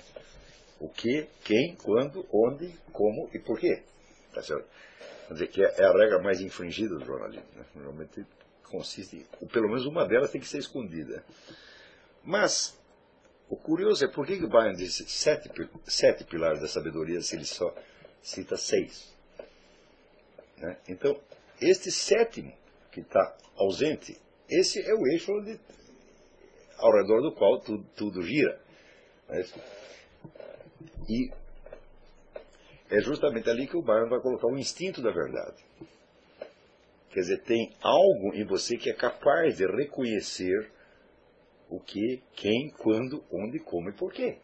o 0.80 0.90
que, 0.90 1.28
quem, 1.44 1.76
quando, 1.82 2.26
onde, 2.32 2.76
como 2.92 3.30
e 3.34 3.40
por 3.40 3.58
quê. 3.58 3.82
Tá 4.34 4.44
certo? 4.44 4.68
Quer 5.28 5.34
dizer, 5.34 5.48
que 5.48 5.64
é, 5.64 5.76
é 5.78 5.86
a 5.86 5.94
regra 5.94 6.22
mais 6.22 6.42
infringida 6.42 6.96
do 6.96 7.06
jornalismo. 7.06 7.48
Né? 7.56 7.66
Normalmente 7.76 8.26
consiste, 8.70 9.26
pelo 9.52 9.68
menos 9.68 9.86
uma 9.86 10.06
delas 10.06 10.32
tem 10.32 10.42
que 10.42 10.48
ser 10.48 10.58
escondida. 10.58 11.24
Mas, 12.24 12.78
o 13.52 13.58
curioso 13.58 14.06
é 14.06 14.08
por 14.08 14.26
que 14.26 14.42
o 14.42 14.48
Bayern 14.48 14.78
disse 14.78 15.04
sete, 15.10 15.52
sete 15.86 16.24
pilares 16.24 16.62
da 16.62 16.70
sabedoria 16.70 17.20
se 17.20 17.36
ele 17.36 17.44
só 17.44 17.76
cita 18.24 18.56
seis. 18.56 19.14
Né? 20.58 20.78
Então, 20.88 21.20
este 21.60 21.92
sétimo, 21.92 22.54
que 22.94 23.02
está 23.02 23.38
ausente, 23.58 24.18
esse 24.50 24.80
é 24.80 24.94
o 24.94 25.06
eixo 25.06 25.34
onde, 25.34 25.60
ao 26.78 26.94
redor 26.94 27.22
do 27.22 27.36
qual 27.36 27.60
tudo, 27.60 27.86
tudo 27.94 28.22
gira. 28.22 28.58
Né? 29.28 29.44
E 31.10 31.30
é 32.90 33.02
justamente 33.02 33.50
ali 33.50 33.68
que 33.68 33.76
o 33.76 33.82
Byron 33.82 34.08
vai 34.08 34.22
colocar 34.22 34.48
o 34.48 34.58
instinto 34.58 35.02
da 35.02 35.12
verdade. 35.12 35.62
Quer 37.10 37.20
dizer, 37.20 37.42
tem 37.42 37.76
algo 37.82 38.34
em 38.34 38.46
você 38.46 38.78
que 38.78 38.90
é 38.90 38.94
capaz 38.94 39.58
de 39.58 39.68
reconhecer 39.68 40.72
o 41.72 41.80
que, 41.80 42.22
quem, 42.34 42.70
quando, 42.70 43.24
onde, 43.32 43.58
como 43.58 43.90
e 43.90 43.94
porquê. 43.94 44.38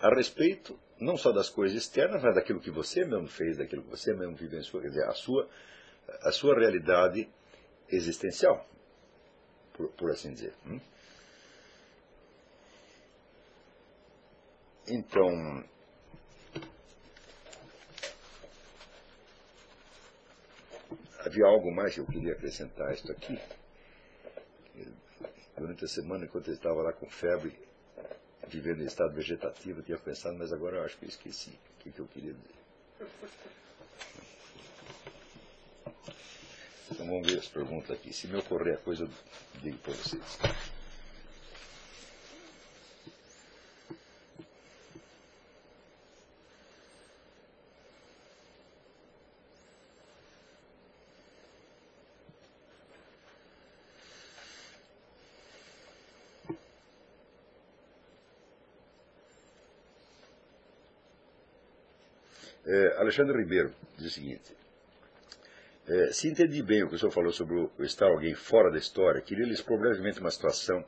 A 0.00 0.14
respeito 0.14 0.76
não 0.98 1.16
só 1.16 1.30
das 1.30 1.48
coisas 1.48 1.76
externas, 1.78 2.22
mas 2.22 2.34
daquilo 2.34 2.60
que 2.60 2.70
você 2.72 3.04
mesmo 3.04 3.28
fez, 3.28 3.56
daquilo 3.56 3.84
que 3.84 3.90
você 3.90 4.12
mesmo 4.12 4.34
vivenciou, 4.34 4.82
quer 4.82 4.88
dizer, 4.88 5.04
a 5.04 5.12
sua, 5.12 5.48
a 6.22 6.32
sua 6.32 6.58
realidade 6.58 7.28
existencial, 7.88 8.66
por, 9.74 9.88
por 9.92 10.10
assim 10.10 10.32
dizer. 10.32 10.54
Hum? 10.66 10.80
Então, 14.88 15.64
havia 21.20 21.44
algo 21.46 21.72
mais 21.72 21.94
que 21.94 22.00
eu 22.00 22.06
queria 22.06 22.32
acrescentar 22.32 22.88
a 22.88 22.92
isto 22.92 23.12
aqui. 23.12 23.38
Durante 25.56 25.84
a 25.84 25.88
semana, 25.88 26.26
enquanto 26.26 26.48
eu 26.48 26.54
estava 26.54 26.82
lá 26.82 26.92
com 26.92 27.08
febre, 27.08 27.58
vivendo 28.46 28.82
em 28.82 28.86
estado 28.86 29.14
vegetativo, 29.14 29.80
eu 29.80 29.84
tinha 29.84 29.98
pensado, 29.98 30.36
mas 30.36 30.52
agora 30.52 30.76
eu 30.76 30.84
acho 30.84 30.98
que 30.98 31.06
eu 31.06 31.08
esqueci 31.08 31.50
o 31.50 31.82
que, 31.82 31.90
que 31.90 31.98
eu 32.00 32.06
queria 32.06 32.32
dizer. 32.32 32.56
Então 36.90 37.06
vamos 37.06 37.26
ver 37.26 37.38
as 37.38 37.48
perguntas 37.48 37.90
aqui. 37.90 38.12
Se 38.12 38.26
me 38.26 38.36
ocorrer 38.36 38.74
a 38.74 38.78
coisa, 38.78 39.04
eu 39.04 39.10
digo 39.62 39.78
para 39.78 39.94
vocês. 39.94 40.38
É, 62.68 62.95
Alexandre 63.06 63.38
Ribeiro 63.38 63.72
diz 63.96 64.08
o 64.08 64.10
seguinte: 64.10 64.52
é, 65.86 66.12
Se 66.12 66.28
entendi 66.28 66.60
bem 66.60 66.82
o 66.82 66.88
que 66.88 66.96
o 66.96 66.98
senhor 66.98 67.12
falou 67.12 67.32
sobre 67.32 67.54
o, 67.54 67.70
estar 67.84 68.06
alguém 68.06 68.34
fora 68.34 68.68
da 68.68 68.78
história, 68.78 69.20
queria 69.20 69.46
lhe 69.46 69.52
expor 69.52 69.78
brevemente 69.78 70.18
uma 70.18 70.30
situação, 70.30 70.84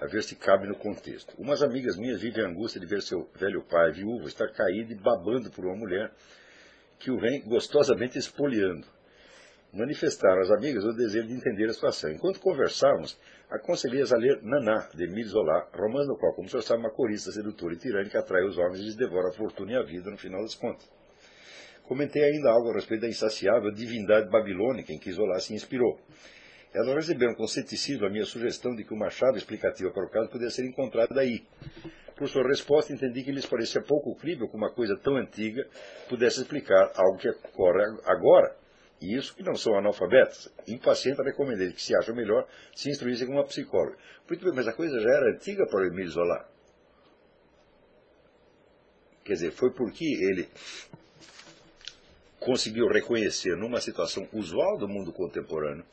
a 0.00 0.06
ver 0.06 0.22
se 0.22 0.36
cabe 0.36 0.68
no 0.68 0.76
contexto. 0.76 1.34
Umas 1.36 1.60
amigas 1.60 1.96
minhas 1.96 2.20
vivem 2.20 2.44
a 2.44 2.48
angústia 2.48 2.80
de 2.80 2.86
ver 2.86 3.02
seu 3.02 3.28
velho 3.34 3.60
pai, 3.64 3.90
viúvo, 3.90 4.28
estar 4.28 4.52
caído 4.52 4.92
e 4.92 4.94
babando 4.94 5.50
por 5.50 5.64
uma 5.64 5.74
mulher 5.74 6.12
que 7.00 7.10
o 7.10 7.18
vem 7.18 7.42
gostosamente 7.42 8.16
espoliando. 8.16 8.86
Manifestaram 9.72 10.40
as 10.40 10.52
amigas 10.52 10.84
o 10.84 10.92
desejo 10.92 11.26
de 11.26 11.34
entender 11.34 11.68
a 11.68 11.74
situação. 11.74 12.12
Enquanto 12.12 12.38
conversávamos, 12.38 13.18
aconselhei-as 13.50 14.12
a 14.12 14.16
ler 14.16 14.40
Naná, 14.44 14.88
de 14.94 15.02
Emile 15.02 15.24
Zola, 15.24 15.68
romance 15.74 16.08
no 16.08 16.16
qual, 16.16 16.32
como 16.34 16.46
o 16.46 16.50
senhor 16.50 16.62
sabe, 16.62 16.80
uma 16.80 16.90
corista 16.90 17.32
sedutora 17.32 17.74
e 17.74 17.78
tirânica 17.78 18.20
atrai 18.20 18.44
os 18.44 18.56
homens 18.56 18.78
e 18.78 18.84
lhes 18.84 18.96
devora 18.96 19.30
a 19.30 19.32
fortuna 19.32 19.72
e 19.72 19.76
a 19.76 19.82
vida 19.82 20.08
no 20.08 20.16
final 20.16 20.40
das 20.40 20.54
contas. 20.54 20.97
Comentei 21.88 22.22
ainda 22.22 22.50
algo 22.50 22.68
a 22.68 22.74
respeito 22.74 23.00
da 23.00 23.08
insaciável 23.08 23.72
divindade 23.72 24.28
babilônica 24.28 24.92
em 24.92 24.98
que 24.98 25.10
Zola 25.10 25.40
se 25.40 25.54
inspirou. 25.54 25.98
Elas 26.70 26.94
receberam 26.94 27.34
com 27.34 27.46
ceticismo 27.46 28.04
a 28.04 28.10
minha 28.10 28.26
sugestão 28.26 28.76
de 28.76 28.84
que 28.84 28.92
uma 28.92 29.08
chave 29.08 29.38
explicativa 29.38 29.90
para 29.90 30.04
o 30.04 30.10
caso 30.10 30.28
poderia 30.28 30.50
ser 30.50 30.66
encontrada 30.66 31.18
aí. 31.18 31.46
Por 32.14 32.28
sua 32.28 32.46
resposta, 32.46 32.92
entendi 32.92 33.22
que 33.22 33.32
lhes 33.32 33.46
parecia 33.46 33.80
pouco 33.80 34.14
crível 34.16 34.50
que 34.50 34.54
uma 34.54 34.70
coisa 34.70 34.98
tão 34.98 35.16
antiga 35.16 35.66
pudesse 36.10 36.42
explicar 36.42 36.92
algo 36.94 37.16
que 37.16 37.30
ocorre 37.30 37.82
agora. 38.04 38.54
E 39.00 39.16
isso 39.16 39.34
que 39.34 39.42
não 39.42 39.54
são 39.54 39.74
analfabetas. 39.78 40.52
Impaciente, 40.66 41.22
recomendei 41.22 41.72
que 41.72 41.80
se 41.80 41.96
acha 41.96 42.12
melhor 42.12 42.46
se 42.74 42.90
instruíssem 42.90 43.26
com 43.26 43.32
uma 43.32 43.46
psicóloga. 43.46 43.96
Muito 44.28 44.44
bem, 44.44 44.54
mas 44.54 44.68
a 44.68 44.74
coisa 44.74 45.00
já 45.00 45.08
era 45.08 45.30
antiga 45.30 45.66
para 45.66 45.80
o 45.80 45.86
Emílio 45.86 46.10
Zola. 46.10 46.46
Quer 49.28 49.34
dizer, 49.34 49.50
foi 49.52 49.70
porque 49.70 50.04
ele 50.04 50.48
conseguiu 52.40 52.86
reconhecer 52.88 53.56
numa 53.56 53.80
situação 53.80 54.28
usual 54.32 54.78
do 54.78 54.88
mundo 54.88 55.12
contemporâneo 55.12 55.84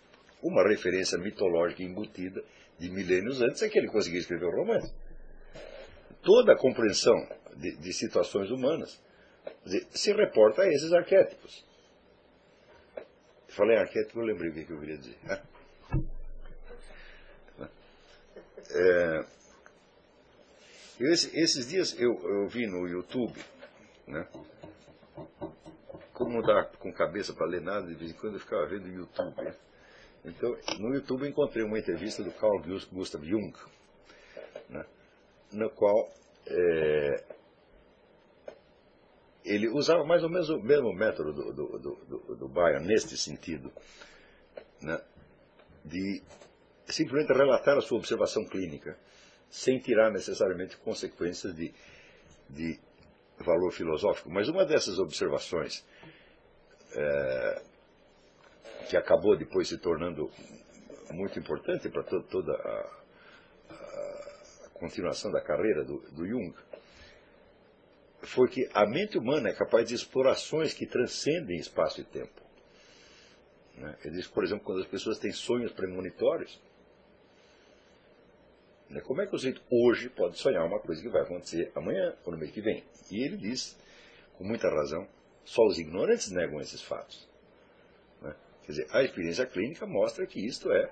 uma 0.42 0.68
referência 0.68 1.18
mitológica 1.18 1.82
embutida 1.82 2.44
de 2.78 2.90
milênios 2.90 3.42
antes 3.42 3.62
é 3.64 3.70
que 3.70 3.80
ele 3.80 3.88
conseguiu 3.88 4.20
escrever 4.20 4.46
o 4.46 4.52
romance. 4.52 4.94
toda 6.22 6.54
a 6.54 6.58
compreensão 6.58 7.16
de, 7.56 7.76
de 7.78 7.94
situações 7.94 8.52
humanas 8.52 9.02
se 9.92 10.14
reporta 10.14 10.64
a 10.64 10.68
esses 10.68 10.92
arquétipos. 10.92 11.66
Falei 13.48 13.78
arquétipo, 13.78 14.20
eu 14.20 14.26
lembrei 14.26 14.50
o 14.50 14.54
que 14.54 14.72
eu 14.72 14.80
queria 14.80 14.98
dizer. 14.98 15.18
É, 18.78 19.26
esses 21.00 21.68
dias 21.68 21.96
eu, 22.00 22.12
eu 22.28 22.48
vi 22.48 22.66
no 22.66 22.88
YouTube, 22.88 23.40
né? 24.08 24.28
Como 26.16 26.42
não 26.42 26.66
com 26.80 26.94
cabeça 26.94 27.34
para 27.34 27.46
ler 27.46 27.62
nada, 27.62 27.86
de 27.86 27.94
vez 27.94 28.12
em 28.12 28.14
quando 28.16 28.36
eu 28.36 28.40
ficava 28.40 28.66
vendo 28.66 28.86
o 28.86 28.94
YouTube. 28.94 29.36
Né? 29.36 29.54
Então, 30.24 30.58
no 30.80 30.96
YouTube 30.96 31.24
eu 31.24 31.30
encontrei 31.30 31.64
uma 31.64 31.78
entrevista 31.78 32.24
do 32.24 32.32
Carl 32.32 32.60
Gustav 32.92 33.24
Jung, 33.24 33.54
né? 34.70 34.86
na 35.52 35.70
qual 35.70 36.10
é, 36.48 37.24
ele 39.44 39.68
usava 39.68 40.06
mais 40.06 40.24
ou 40.24 40.30
menos 40.30 40.50
o 40.50 40.60
mesmo 40.60 40.94
método 40.94 41.34
do, 41.34 41.54
do, 41.54 41.80
do, 41.80 41.96
do, 42.06 42.36
do 42.36 42.48
Bayern 42.48 42.88
neste 42.88 43.18
sentido, 43.18 43.70
né? 44.82 45.00
de 45.84 46.24
simplesmente 46.88 47.38
relatar 47.38 47.78
a 47.78 47.82
sua 47.82 47.98
observação 47.98 48.46
clínica 48.46 48.98
sem 49.50 49.80
tirar 49.80 50.12
necessariamente 50.12 50.78
consequências 50.78 51.54
de, 51.54 51.74
de 52.50 52.80
valor 53.40 53.72
filosófico. 53.72 54.30
Mas 54.30 54.48
uma 54.48 54.66
dessas 54.66 54.99
observações, 54.99 55.86
é, 56.94 57.62
que 58.90 58.98
acabou 58.98 59.36
depois 59.38 59.68
se 59.68 59.78
tornando 59.78 60.30
muito 61.12 61.38
importante 61.40 61.90
para 61.90 62.03
to 62.03 62.24
toda 62.24 62.53
a, 62.53 63.03
a, 63.70 64.70
continuação 64.74 65.32
da 65.32 65.41
carreira 65.41 65.84
do, 65.84 65.99
do 66.12 66.28
Jung, 66.28 66.53
foi 68.22 68.48
que 68.48 68.70
a 68.74 68.86
mente 68.86 69.18
humana 69.18 69.49
é 69.49 69.53
capaz 69.53 69.88
de 69.88 69.95
explorações 69.95 70.74
que 70.74 70.86
transcendem 70.86 71.57
espaço 71.57 72.02
e 72.02 72.03
tempo. 72.03 72.41
Né? 73.76 73.95
Ele 74.03 74.16
diz, 74.16 74.28
por 74.28 74.44
exemplo, 74.44 74.66
quando 74.66 74.82
as 74.82 74.88
pessoas 74.88 75.20
têm 75.20 75.32
sonhos 75.32 75.72
premonitórios, 75.72 76.60
né? 78.96 79.02
Como 79.02 79.22
é 79.22 79.28
que 79.28 79.36
o 79.36 79.38
sujeito 79.38 79.62
hoje 79.70 80.10
pode 80.10 80.40
sonhar 80.40 80.66
uma 80.66 80.80
coisa 80.80 81.02
que 81.02 81.10
vai 81.10 81.22
acontecer 81.22 81.70
amanhã 81.76 82.16
ou 82.24 82.32
no 82.32 82.38
mês 82.38 82.50
que 82.52 82.62
vem? 82.62 82.82
E 83.12 83.22
ele 83.22 83.36
diz, 83.36 83.78
com 84.38 84.46
muita 84.46 84.70
razão, 84.70 85.06
só 85.44 85.66
os 85.66 85.78
ignorantes 85.78 86.32
negam 86.32 86.62
esses 86.62 86.82
fatos. 86.82 87.28
Né? 88.22 88.34
Quer 88.64 88.72
dizer, 88.72 88.88
a 88.92 89.04
experiência 89.04 89.46
clínica 89.46 89.86
mostra 89.86 90.26
que 90.26 90.40
isto 90.40 90.72
é 90.72 90.90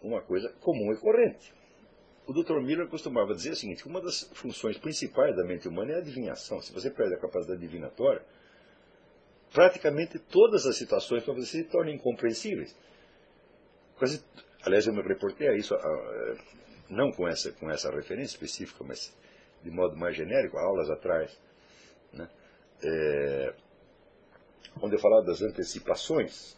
uma 0.00 0.22
coisa 0.22 0.48
comum 0.60 0.92
e 0.92 0.96
corrente. 0.96 1.52
O 2.24 2.32
Dr. 2.32 2.60
Miller 2.60 2.86
costumava 2.86 3.34
dizer 3.34 3.50
o 3.50 3.56
seguinte, 3.56 3.84
uma 3.84 4.00
das 4.00 4.30
funções 4.32 4.78
principais 4.78 5.34
da 5.34 5.42
mente 5.42 5.66
humana 5.66 5.90
é 5.90 5.94
a 5.96 5.98
adivinhação. 5.98 6.60
Se 6.60 6.72
você 6.72 6.88
perde 6.88 7.14
a 7.14 7.18
capacidade 7.18 7.60
divinatória, 7.60 8.24
praticamente 9.52 10.20
todas 10.20 10.66
as 10.66 10.76
situações 10.76 11.24
para 11.24 11.34
você 11.34 11.62
se 11.62 11.64
tornam 11.64 11.92
incompreensíveis. 11.92 12.76
Quase, 13.98 14.24
aliás, 14.64 14.86
eu 14.86 14.94
me 14.94 15.02
reportei 15.02 15.48
a 15.48 15.56
isso 15.56 15.74
não 16.92 17.10
com 17.10 17.26
essa, 17.26 17.50
com 17.52 17.70
essa 17.70 17.90
referência 17.90 18.34
específica, 18.34 18.84
mas 18.84 19.14
de 19.62 19.70
modo 19.70 19.96
mais 19.96 20.16
genérico, 20.16 20.58
aulas 20.58 20.90
atrás, 20.90 21.38
né? 22.12 22.28
é, 22.82 23.54
onde 24.80 24.96
eu 24.96 25.00
falava 25.00 25.24
das 25.24 25.40
antecipações, 25.42 26.56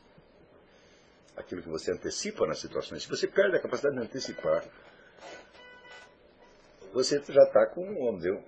aquilo 1.36 1.62
que 1.62 1.68
você 1.68 1.92
antecipa 1.92 2.46
nas 2.46 2.58
situações. 2.58 3.02
Se 3.02 3.08
você 3.08 3.26
perde 3.26 3.56
a 3.56 3.60
capacidade 3.60 3.96
de 3.96 4.02
antecipar, 4.02 4.64
você 6.92 7.20
já 7.28 7.42
está 7.42 7.66
com 7.66 8.16
dizer, 8.16 8.40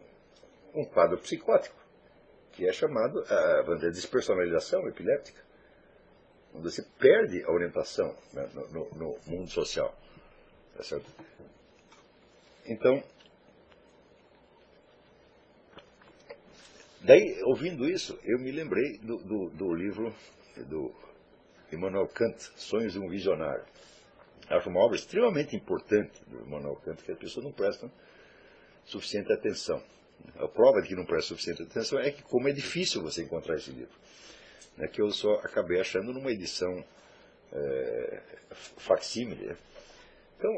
um 0.75 0.85
quadro 0.85 1.19
psicótico, 1.19 1.77
que 2.53 2.67
é 2.67 2.73
chamado 2.73 3.25
a 3.29 3.91
despersonalização 3.91 4.89
epiléptica, 4.89 5.45
onde 6.55 6.71
você 6.71 6.83
perde 6.99 7.45
a 7.45 7.51
orientação 7.51 8.17
né, 8.33 8.49
no, 8.55 8.69
no, 8.69 8.91
no, 8.91 9.19
mundo 9.27 9.51
social. 9.51 9.95
Tá 10.77 10.83
certo? 10.83 11.07
Então, 12.69 13.03
daí, 17.01 17.41
ouvindo 17.45 17.89
isso, 17.89 18.19
eu 18.25 18.39
me 18.39 18.51
lembrei 18.51 18.99
do, 18.99 19.19
do, 19.19 19.51
do 19.51 19.75
livro 19.75 20.15
do 20.69 20.93
Immanuel 21.73 22.09
Kant, 22.09 22.37
Sonhos 22.57 22.95
de 22.95 22.99
um 22.99 23.09
Visionário. 23.09 23.65
Acho 24.49 24.69
uma 24.69 24.81
obra 24.81 24.97
extremamente 24.97 25.55
importante 25.55 26.21
do 26.27 26.41
Immanuel 26.41 26.77
Kant, 26.77 27.03
que 27.03 27.13
as 27.13 27.19
pessoas 27.19 27.45
não 27.45 27.53
prestam 27.53 27.91
suficiente 28.85 29.33
atenção. 29.33 29.83
A 30.37 30.49
prova 30.49 30.81
de 30.81 30.89
que 30.89 30.95
não 30.95 31.05
presta 31.05 31.29
suficiente 31.29 31.63
atenção 31.63 31.99
é 31.99 32.11
que 32.11 32.23
como 32.23 32.49
é 32.49 32.53
difícil 32.53 33.03
você 33.03 33.23
encontrar 33.23 33.57
esse 33.57 33.71
livro. 33.71 33.95
Né, 34.77 34.89
que 34.89 35.01
eu 35.01 35.11
só 35.11 35.35
acabei 35.37 35.81
achando 35.81 36.13
numa 36.13 36.31
edição 36.31 36.85
é, 37.53 38.23
facsímile. 38.77 39.57
Então, 40.39 40.53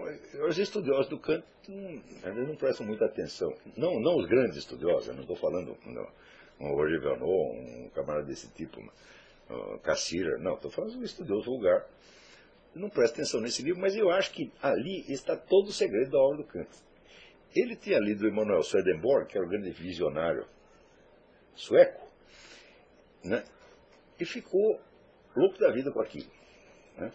os 0.48 0.58
estudiosos 0.58 1.08
do 1.08 1.18
Kant 1.18 1.44
não, 1.68 2.34
não 2.34 2.56
prestam 2.56 2.86
muita 2.86 3.04
atenção. 3.04 3.52
Não, 3.76 4.00
não 4.00 4.16
os 4.16 4.26
grandes 4.26 4.56
estudiosos, 4.56 5.14
não 5.14 5.22
estou 5.22 5.36
falando 5.36 5.76
um 6.60 6.74
Roger 6.74 7.00
Vernot, 7.00 7.56
um 7.56 7.88
camarada 7.90 8.26
desse 8.26 8.48
tipo, 8.52 8.80
um 8.80 9.78
Cassira, 9.78 10.36
não, 10.38 10.54
estou 10.54 10.70
falando 10.70 10.92
de 10.92 10.98
um 10.98 11.04
estudioso 11.04 11.44
vulgar. 11.44 11.86
Não 12.74 12.90
presta 12.90 13.16
atenção 13.16 13.40
nesse 13.40 13.62
livro, 13.62 13.80
mas 13.80 13.94
eu 13.94 14.10
acho 14.10 14.32
que 14.32 14.52
ali 14.60 15.04
está 15.10 15.36
todo 15.36 15.68
o 15.68 15.72
segredo 15.72 16.10
da 16.10 16.18
obra 16.18 16.38
do 16.38 16.44
Kant. 16.44 16.68
Ele 17.54 17.76
tinha 17.76 17.98
lido 17.98 18.26
Emanuel 18.26 18.62
Swedenborg, 18.62 19.26
que 19.26 19.38
era 19.38 19.46
o 19.46 19.48
grande 19.48 19.70
visionário 19.70 20.46
sueco, 21.54 22.06
né? 23.24 23.44
e 24.20 24.24
ficou 24.24 24.80
louco 25.34 25.58
da 25.58 25.70
vida 25.70 25.90
com 25.90 26.00
aquilo. 26.00 26.30
Né? 26.96 27.12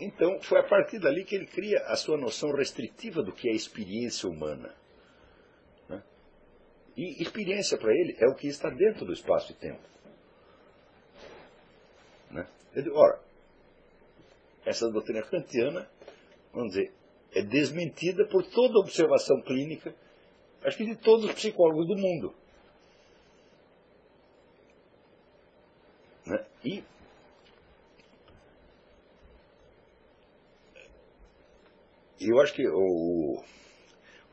Então, 0.00 0.40
foi 0.40 0.58
a 0.58 0.62
partir 0.62 0.98
dali 0.98 1.24
que 1.24 1.34
ele 1.34 1.46
cria 1.46 1.78
a 1.80 1.94
sua 1.94 2.16
noção 2.16 2.52
restritiva 2.52 3.22
do 3.22 3.32
que 3.32 3.50
é 3.50 3.52
experiência 3.52 4.26
humana. 4.26 4.74
Né? 5.86 6.02
E 6.96 7.22
experiência 7.22 7.76
para 7.76 7.92
ele 7.92 8.16
é 8.18 8.26
o 8.26 8.34
que 8.34 8.48
está 8.48 8.70
dentro 8.70 9.04
do 9.04 9.12
espaço 9.12 9.52
e 9.52 9.54
tempo. 9.56 9.82
Né? 12.30 12.48
Ora, 12.94 13.20
essa 14.64 14.90
doutrina 14.90 15.22
kantiana, 15.22 15.86
vamos 16.50 16.70
dizer, 16.70 16.94
é 17.34 17.42
desmentida 17.42 18.26
por 18.26 18.42
toda 18.42 18.78
observação 18.78 19.42
clínica, 19.42 19.94
acho 20.64 20.78
que 20.78 20.86
de 20.86 20.96
todos 20.96 21.26
os 21.26 21.32
psicólogos 21.32 21.86
do 21.86 21.96
mundo. 21.96 22.34
Né? 26.24 26.46
E 26.64 26.84
eu 32.28 32.40
acho 32.40 32.52
que 32.54 32.66
o, 32.68 33.42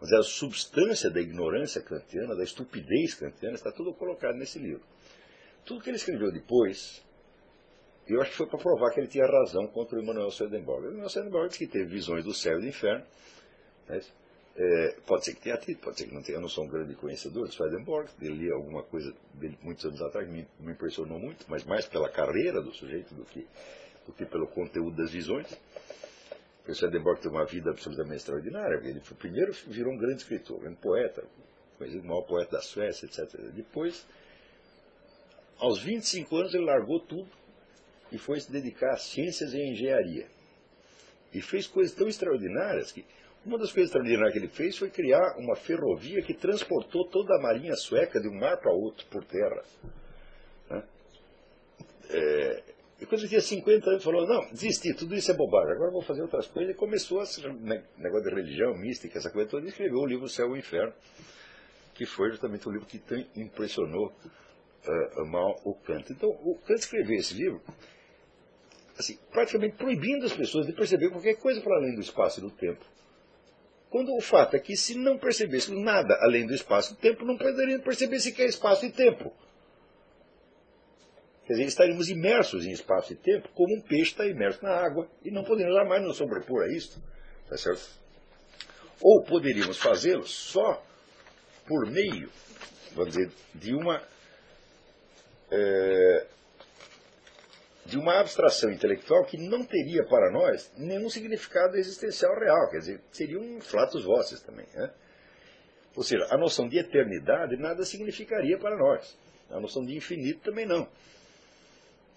dizer, 0.02 0.18
a 0.18 0.24
substância 0.24 1.10
da 1.10 1.22
ignorância 1.22 1.82
kantiana, 1.82 2.36
da 2.36 2.44
estupidez 2.44 3.16
kantiana, 3.16 3.56
está 3.56 3.72
tudo 3.72 3.94
colocado 3.94 4.36
nesse 4.36 4.60
livro. 4.60 4.84
Tudo 5.66 5.82
que 5.82 5.90
ele 5.90 5.98
escreveu 5.98 6.32
depois, 6.32 7.04
eu 8.08 8.22
acho 8.22 8.32
que 8.32 8.38
foi 8.38 8.48
para 8.48 8.60
provar 8.60 8.92
que 8.92 9.00
ele 9.00 9.08
tinha 9.08 9.26
razão 9.26 9.68
contra 9.68 9.98
o 9.98 10.02
Emmanuel 10.02 10.32
Swedenborg. 10.32 10.86
O 10.86 10.90
Emmanuel 10.90 11.10
Swedenborg 11.10 11.50
disse 11.50 11.60
que 11.60 11.68
teve 11.68 11.86
visões 11.86 12.24
do 12.24 12.34
céu 12.34 12.58
e 12.58 12.62
do 12.62 12.68
inferno. 12.68 13.06
Né? 13.88 14.02
É, 14.60 14.96
pode 15.06 15.24
ser 15.26 15.36
que 15.36 15.42
tenha 15.42 15.58
tido, 15.58 15.80
pode 15.80 16.00
ser 16.00 16.08
que 16.08 16.16
não 16.16 16.24
tenha. 16.24 16.38
Eu 16.38 16.42
não 16.42 16.50
sou 16.50 16.64
um 16.64 16.68
grande 16.68 16.96
conhecedor 16.96 17.48
de 17.48 17.54
Swedenborg. 17.54 18.10
Ele 18.22 18.36
li 18.36 18.52
alguma 18.52 18.82
coisa 18.84 19.14
dele 19.34 19.58
muitos 19.62 19.86
anos 19.86 20.02
atrás, 20.02 20.28
me, 20.28 20.48
me 20.60 20.72
impressionou 20.72 21.20
muito, 21.20 21.46
mas 21.48 21.64
mais 21.64 21.86
pela 21.86 22.10
carreira 22.10 22.62
do 22.62 22.74
sujeito 22.74 23.14
do 23.14 23.26
que, 23.26 23.46
do 24.06 24.14
que 24.14 24.26
pelo 24.26 24.48
conteúdo 24.48 24.96
das 24.96 25.12
visões. 25.12 25.48
O 26.68 26.76
Swedenborg 26.76 27.22
teve 27.22 27.34
uma 27.34 27.46
vida 27.46 27.70
absolutamente 27.72 28.18
extraordinária. 28.18 28.76
Ele 28.84 29.00
foi, 29.00 29.16
primeiro 29.16 29.54
virou 29.68 29.94
um 29.94 29.98
grande 29.98 30.22
escritor, 30.22 30.58
um 30.58 30.62
grande 30.62 30.78
poeta, 30.78 31.24
conhecido 31.78 32.04
o 32.04 32.08
maior 32.08 32.24
poeta 32.24 32.58
da 32.58 32.62
Suécia, 32.62 33.06
etc. 33.06 33.40
Depois, 33.54 34.06
aos 35.58 35.82
25 35.82 36.36
anos, 36.36 36.54
ele 36.54 36.66
largou 36.66 37.00
tudo 37.00 37.30
e 38.12 38.18
foi 38.18 38.40
se 38.40 38.52
dedicar 38.52 38.94
às 38.94 39.04
ciências 39.04 39.54
e 39.54 39.62
engenharia. 39.62 40.28
E 41.34 41.42
fez 41.42 41.68
coisas 41.68 41.96
tão 41.96 42.08
extraordinárias 42.08 42.92
que 42.92 43.06
uma 43.46 43.58
das 43.58 43.72
coisas 43.72 43.90
extraordinárias 43.90 44.34
que 44.34 44.40
ele 44.40 44.50
fez 44.50 44.78
foi 44.78 44.90
criar 44.90 45.38
uma 45.38 45.56
ferrovia 45.56 46.22
que 46.22 46.34
transportou 46.34 47.06
toda 47.06 47.34
a 47.36 47.42
marinha 47.42 47.76
sueca 47.76 48.20
de 48.20 48.28
um 48.28 48.38
mar 48.38 48.58
para 48.58 48.72
outro 48.74 49.06
por 49.08 49.24
terra. 49.24 49.64
Né? 50.70 50.84
É, 52.10 52.64
e 53.00 53.06
quando 53.06 53.22
ele 53.22 53.30
tinha 53.30 53.42
50 53.42 53.90
anos, 53.92 54.04
falou, 54.04 54.28
não, 54.28 54.50
desisti, 54.50 54.92
tudo 54.94 55.16
isso 55.16 55.32
é 55.32 55.36
bobagem, 55.36 55.74
agora 55.74 55.92
vou 55.92 56.02
fazer 56.02 56.24
outras 56.24 56.48
coisas. 56.48 56.74
E 56.74 56.78
começou 56.78 57.22
a 57.22 57.26
negócio 57.98 58.24
de 58.24 58.36
religião, 58.36 58.76
mística, 58.76 59.20
essa 59.20 59.30
coisa 59.30 59.50
toda, 59.50 59.66
e 59.66 59.70
escreveu 59.70 60.00
o 60.00 60.06
livro 60.06 60.28
Céu 60.28 60.56
e 60.56 60.60
Inferno, 60.60 60.94
que 61.94 62.06
foi 62.08 62.32
justamente 62.32 62.68
o 62.68 62.72
livro 62.72 62.88
que 62.88 63.00
impressionou 63.36 64.08
uh, 64.08 65.26
mal 65.28 65.60
o 65.64 65.76
Kant. 65.76 66.12
Então, 66.12 66.30
o 66.30 66.58
Kant 66.66 66.80
escreveu 66.80 67.20
esse 67.20 67.36
livro, 67.36 67.62
assim, 68.98 69.20
praticamente 69.32 69.76
proibindo 69.76 70.26
as 70.26 70.34
pessoas 70.34 70.66
de 70.66 70.74
perceber 70.74 71.12
qualquer 71.12 71.36
coisa 71.36 71.62
para 71.62 71.78
além 71.78 71.94
do 71.94 72.02
espaço 72.02 72.40
e 72.40 72.42
do 72.42 72.50
tempo. 72.50 72.84
Quando 73.92 74.12
o 74.16 74.22
fato 74.22 74.56
é 74.56 74.60
que 74.60 74.76
se 74.76 74.96
não 74.96 75.20
percebêssemos 75.20 75.82
nada 75.84 76.18
além 76.22 76.48
do 76.48 76.54
espaço 76.54 76.94
e 76.94 76.98
tempo, 76.98 77.24
não 77.24 77.38
poderíamos 77.38 77.86
perceber 77.86 78.20
sequer 78.20 78.48
espaço 78.48 78.86
e 78.86 78.92
tempo. 78.92 79.32
Quer 81.48 81.54
dizer, 81.54 81.66
estaríamos 81.66 82.10
imersos 82.10 82.66
em 82.66 82.72
espaço 82.72 83.14
e 83.14 83.16
tempo, 83.16 83.48
como 83.56 83.74
um 83.74 83.82
peixe 83.82 84.12
está 84.12 84.28
imerso 84.28 84.62
na 84.62 84.72
água, 84.72 85.10
e 85.24 85.32
não 85.32 85.46
poderíamos 85.46 85.80
jamais 85.80 86.04
nos 86.04 86.18
sobrepor 86.18 86.64
a 86.64 86.68
isso. 86.68 87.02
Tá 87.48 87.58
certo? 87.58 87.88
Ou 89.02 89.24
poderíamos 89.24 89.78
fazê-lo 89.78 90.28
só 90.28 90.84
por 91.66 91.90
meio, 91.90 92.30
vamos 92.92 93.16
dizer, 93.16 93.32
de 93.56 93.74
uma. 93.74 94.04
É, 95.50 96.28
de 97.86 97.98
uma 97.98 98.20
abstração 98.20 98.70
intelectual 98.70 99.24
que 99.24 99.38
não 99.38 99.64
teria 99.64 100.04
para 100.04 100.30
nós 100.30 100.70
nenhum 100.78 101.10
significado 101.10 101.78
existencial 101.78 102.38
real, 102.38 102.70
quer 102.70 102.80
dizer, 102.80 103.02
seria 103.14 103.40
um 103.40 103.62
flatus 103.62 104.04
vocis 104.04 104.42
também. 104.42 104.66
Né? 104.74 104.92
Ou 105.96 106.04
seja, 106.04 106.28
a 106.30 106.38
noção 106.38 106.68
de 106.68 106.78
eternidade 106.78 107.56
nada 107.56 107.86
significaria 107.86 108.58
para 108.58 108.76
nós. 108.76 109.18
A 109.50 109.62
noção 109.62 109.86
de 109.86 109.96
infinito 109.96 110.42
também 110.42 110.66
não. 110.66 110.90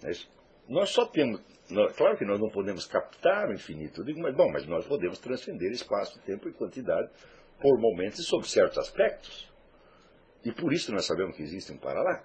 Mas 0.01 0.27
nós 0.67 0.89
só 0.89 1.05
temos. 1.05 1.41
Claro 1.95 2.17
que 2.17 2.25
nós 2.25 2.39
não 2.39 2.49
podemos 2.49 2.85
captar 2.85 3.49
o 3.49 3.53
infinito, 3.53 4.03
digo, 4.03 4.19
mas, 4.19 4.35
bom, 4.35 4.51
mas 4.51 4.65
nós 4.65 4.85
podemos 4.85 5.19
transcender 5.19 5.71
espaço, 5.71 6.19
tempo 6.21 6.49
e 6.49 6.53
quantidade 6.53 7.09
por 7.61 7.79
momentos 7.79 8.19
e 8.19 8.23
sob 8.23 8.47
certos 8.47 8.77
aspectos. 8.77 9.49
E 10.43 10.51
por 10.51 10.73
isso 10.73 10.91
nós 10.91 11.05
sabemos 11.05 11.35
que 11.35 11.43
existe 11.43 11.71
um 11.71 11.77
para 11.77 12.01
lá. 12.01 12.23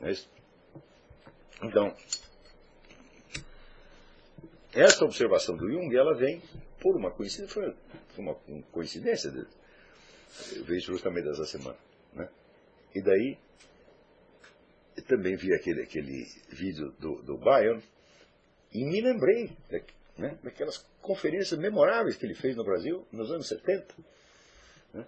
Mas, 0.00 0.28
então, 1.62 1.94
essa 4.72 5.04
observação 5.04 5.56
do 5.56 5.70
Jung, 5.70 5.94
ela 5.94 6.14
vem 6.14 6.42
por 6.80 6.96
uma 6.96 7.10
coincidência, 7.10 7.76
uma 8.18 8.34
coincidência, 8.72 9.30
veio 10.64 10.80
justamente 10.80 11.26
dessa 11.26 11.44
semana. 11.44 11.78
Né? 12.12 12.28
E 12.94 13.00
daí 13.00 13.38
eu 13.38 13.43
também 15.06 15.36
vi 15.36 15.54
aquele, 15.54 15.82
aquele 15.82 16.26
vídeo 16.48 16.90
do, 16.98 17.22
do 17.22 17.36
Bayern 17.36 17.82
e 18.72 18.84
me 18.84 19.00
lembrei 19.00 19.56
né, 20.16 20.38
daquelas 20.42 20.78
conferências 21.00 21.58
memoráveis 21.58 22.16
que 22.16 22.24
ele 22.24 22.34
fez 22.34 22.56
no 22.56 22.64
Brasil 22.64 23.06
nos 23.12 23.30
anos 23.30 23.46
70, 23.48 23.94
né, 24.92 25.06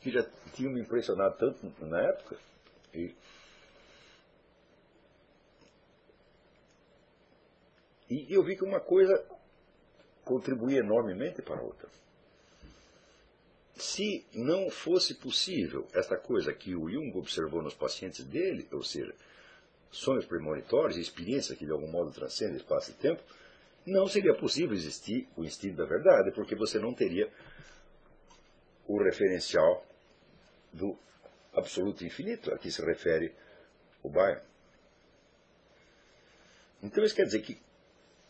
que 0.00 0.10
já 0.10 0.24
tinham 0.54 0.72
me 0.72 0.80
impressionado 0.80 1.36
tanto 1.36 1.84
na 1.84 2.00
época. 2.02 2.36
E, 2.94 3.14
e 8.08 8.32
eu 8.32 8.42
vi 8.42 8.56
que 8.56 8.64
uma 8.64 8.80
coisa 8.80 9.24
contribuía 10.24 10.80
enormemente 10.80 11.42
para 11.42 11.60
a 11.60 11.62
outra. 11.62 11.88
Se 13.76 14.24
não 14.32 14.70
fosse 14.70 15.14
possível 15.14 15.86
essa 15.92 16.16
coisa 16.16 16.52
que 16.52 16.74
o 16.74 16.88
Jung 16.88 17.16
observou 17.16 17.62
nos 17.62 17.74
pacientes 17.74 18.24
dele, 18.24 18.66
ou 18.72 18.82
seja, 18.82 19.14
sonhos 19.90 20.24
premonitórios, 20.24 20.96
experiências 20.96 21.58
que 21.58 21.66
de 21.66 21.72
algum 21.72 21.86
modo 21.86 22.10
transcendem 22.10 22.56
espaço 22.56 22.90
e 22.90 22.94
tempo, 22.94 23.22
não 23.84 24.08
seria 24.08 24.34
possível 24.34 24.74
existir 24.74 25.28
o 25.36 25.44
instinto 25.44 25.76
da 25.76 25.84
verdade, 25.84 26.32
porque 26.32 26.56
você 26.56 26.78
não 26.78 26.94
teria 26.94 27.30
o 28.88 29.02
referencial 29.02 29.86
do 30.72 30.98
absoluto 31.52 32.04
infinito 32.04 32.52
a 32.52 32.58
que 32.58 32.70
se 32.70 32.82
refere 32.82 33.34
o 34.02 34.08
Bayern. 34.08 34.42
Então 36.82 37.04
isso 37.04 37.14
quer 37.14 37.24
dizer 37.24 37.42
que 37.42 37.60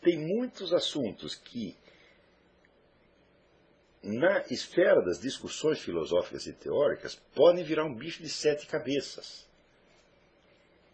tem 0.01 0.17
muitos 0.17 0.73
assuntos 0.73 1.35
que 1.35 1.75
na 4.03 4.43
esfera 4.49 5.01
das 5.01 5.19
discussões 5.19 5.79
filosóficas 5.79 6.45
e 6.45 6.53
teóricas, 6.53 7.15
podem 7.33 7.63
virar 7.63 7.85
um 7.85 7.93
bicho 7.93 8.21
de 8.21 8.29
sete 8.29 8.65
cabeças. 8.67 9.47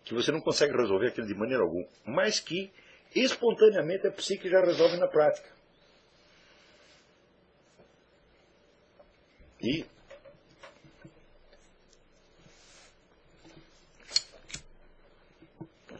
Que 0.03 0.13
você 0.13 0.31
não 0.31 0.41
consegue 0.41 0.75
resolver 0.75 1.07
aquilo 1.07 1.27
de 1.27 1.35
maneira 1.35 1.63
alguma, 1.63 1.87
mas 2.05 2.39
que 2.39 2.71
espontaneamente 3.15 4.07
a 4.07 4.11
psique 4.11 4.49
já 4.49 4.61
resolve 4.61 4.97
na 4.97 5.07
prática. 5.07 5.49
E 9.61 9.85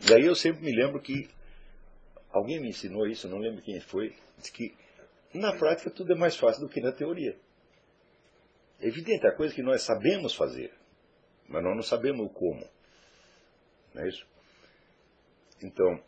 daí 0.06 0.26
eu 0.26 0.36
sempre 0.36 0.64
me 0.66 0.76
lembro 0.76 1.02
que 1.02 1.30
alguém 2.30 2.60
me 2.60 2.70
ensinou 2.70 3.08
isso, 3.08 3.30
não 3.30 3.38
lembro 3.38 3.62
quem 3.62 3.80
foi, 3.80 4.14
que 4.54 4.76
na 5.34 5.54
prática, 5.54 5.90
tudo 5.90 6.14
é 6.14 6.16
mais 6.16 6.36
fácil 6.36 6.62
do 6.62 6.70
que 6.70 6.82
na 6.82 6.92
teoria. 6.92 7.38
É 8.80 8.88
evidente, 8.88 9.26
é 9.26 9.32
coisa 9.32 9.54
que 9.54 9.64
nós 9.64 9.82
sabemos 9.82 10.36
fazer, 10.36 10.74
mas 11.48 11.64
nós 11.64 11.76
não 11.76 11.84
sabemos 11.84 12.26
o 12.26 12.30
como. 12.30 12.68
Não 13.94 14.04
é 14.04 14.10
isso? 14.10 14.26
Então, 15.62 16.04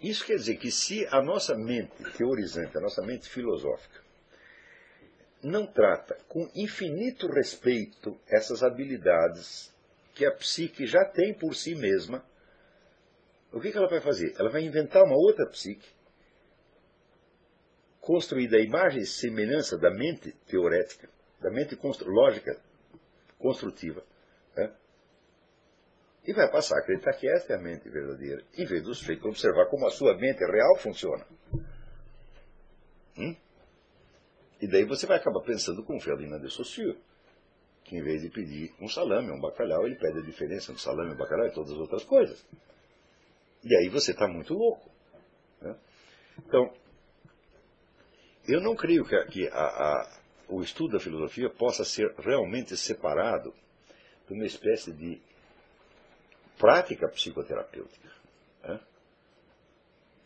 isso 0.00 0.24
quer 0.26 0.36
dizer 0.36 0.56
que 0.56 0.70
se 0.70 1.06
a 1.06 1.22
nossa 1.22 1.54
mente 1.54 1.92
teorizante, 2.16 2.76
a 2.76 2.80
nossa 2.80 3.02
mente 3.02 3.28
filosófica, 3.28 4.02
não 5.42 5.66
trata 5.66 6.18
com 6.28 6.50
infinito 6.54 7.26
respeito 7.26 8.18
essas 8.28 8.62
habilidades 8.62 9.72
que 10.14 10.24
a 10.24 10.32
psique 10.32 10.86
já 10.86 11.04
tem 11.04 11.34
por 11.34 11.54
si 11.54 11.74
mesma, 11.74 12.24
o 13.54 13.60
que, 13.60 13.70
que 13.70 13.78
ela 13.78 13.88
vai 13.88 14.00
fazer? 14.00 14.34
Ela 14.36 14.50
vai 14.50 14.62
inventar 14.62 15.04
uma 15.04 15.14
outra 15.14 15.46
psique, 15.46 15.88
construída 18.00 18.56
à 18.56 18.60
imagem 18.60 19.02
e 19.02 19.06
semelhança 19.06 19.78
da 19.78 19.92
mente 19.92 20.32
teorética, 20.46 21.08
da 21.40 21.50
mente 21.50 21.76
constru 21.76 22.10
lógica 22.10 22.60
construtiva, 23.38 24.04
né? 24.56 24.74
e 26.26 26.32
vai 26.32 26.50
passar 26.50 26.76
a 26.76 26.80
acreditar 26.80 27.12
que 27.12 27.28
esta 27.28 27.52
é 27.52 27.56
a 27.56 27.60
mente 27.60 27.88
verdadeira, 27.88 28.42
em 28.58 28.64
vez 28.64 28.82
do 28.82 28.92
sujeito 28.92 29.28
observar 29.28 29.66
como 29.66 29.86
a 29.86 29.90
sua 29.90 30.16
mente 30.16 30.44
real 30.44 30.76
funciona. 30.76 31.24
Hum? 33.16 33.36
E 34.60 34.66
daí 34.66 34.84
você 34.84 35.06
vai 35.06 35.18
acabar 35.18 35.42
pensando 35.42 35.84
com 35.84 36.00
Ferdinand 36.00 36.40
de 36.40 36.52
Saussure, 36.52 36.98
que 37.84 37.96
em 37.96 38.02
vez 38.02 38.22
de 38.22 38.30
pedir 38.30 38.74
um 38.80 38.88
salame, 38.88 39.30
um 39.30 39.40
bacalhau, 39.40 39.86
ele 39.86 39.96
pede 39.96 40.18
a 40.18 40.22
diferença 40.22 40.72
entre 40.72 40.82
salame 40.82 41.12
e 41.12 41.16
bacalhau 41.16 41.46
e 41.46 41.52
todas 41.52 41.70
as 41.70 41.78
outras 41.78 42.02
coisas. 42.02 42.44
E 43.64 43.74
aí 43.76 43.88
você 43.88 44.10
está 44.10 44.28
muito 44.28 44.54
louco. 44.54 44.90
Né? 45.60 45.76
Então, 46.38 46.72
eu 48.46 48.60
não 48.60 48.76
creio 48.76 49.04
que, 49.04 49.14
a, 49.14 49.26
que 49.26 49.48
a, 49.48 49.64
a, 49.64 50.18
o 50.48 50.62
estudo 50.62 50.92
da 50.92 51.00
filosofia 51.00 51.48
possa 51.48 51.84
ser 51.84 52.14
realmente 52.18 52.76
separado 52.76 53.54
de 54.28 54.34
uma 54.34 54.44
espécie 54.44 54.92
de 54.92 55.20
prática 56.58 57.08
psicoterapêutica. 57.08 58.08
Né? 58.62 58.80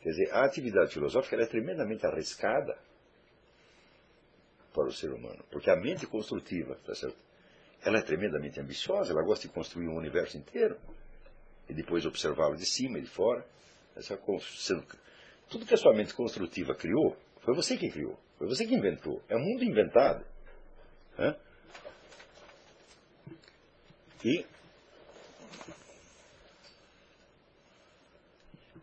Quer 0.01 0.11
dizer, 0.11 0.33
a 0.33 0.45
atividade 0.45 0.93
filosófica 0.93 1.37
é 1.37 1.47
tremendamente 1.47 2.05
arriscada 2.07 2.77
para 4.73 4.87
o 4.87 4.93
ser 4.93 5.13
humano, 5.13 5.45
porque 5.51 5.71
a 5.71 5.77
mente 5.77 6.07
construtiva, 6.07 6.77
tá 6.87 6.95
certo? 6.95 7.17
ela 7.83 7.99
é 7.99 8.03
tremendamente 8.03 8.61
ambiciosa, 8.61 9.13
ela 9.13 9.23
gosta 9.23 9.47
de 9.47 9.55
construir 9.55 9.89
um 9.89 9.97
universo 9.97 10.37
inteiro 10.37 10.77
e 11.69 11.75
depois 11.75 12.07
observá-lo 12.07 12.57
de 12.57 12.67
cima 12.67 12.99
e 12.99 13.03
de 13.03 13.09
fora. 13.09 13.45
Essa 13.97 14.17
tudo 15.49 15.67
que 15.67 15.75
a 15.75 15.77
sua 15.77 15.95
mente 15.95 16.15
construtiva 16.15 16.75
criou, 16.75 17.17
foi 17.41 17.55
você 17.55 17.77
que 17.77 17.91
criou, 17.91 18.19
foi 18.37 18.47
você 18.47 18.67
que 18.67 18.75
inventou. 18.75 19.23
É 19.29 19.37
um 19.37 19.41
mundo 19.41 19.65
inventado. 19.65 20.25
Né? 21.17 21.37
E 24.25 24.47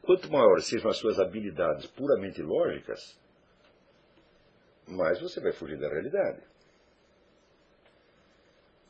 quanto 0.02 0.32
maiores 0.32 0.66
sejam 0.66 0.90
as 0.90 0.98
suas 0.98 1.20
habilidades 1.20 1.88
puramente 1.88 2.42
lógicas, 2.42 3.18
mais 4.88 5.20
você 5.20 5.40
vai 5.40 5.52
fugir 5.52 5.80
da 5.80 5.90
realidade. 5.90 6.42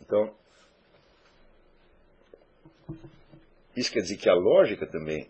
Então, 0.01 0.35
isso 3.75 3.91
quer 3.91 4.01
dizer 4.01 4.17
que 4.17 4.29
a 4.29 4.33
lógica 4.33 4.87
também. 4.87 5.29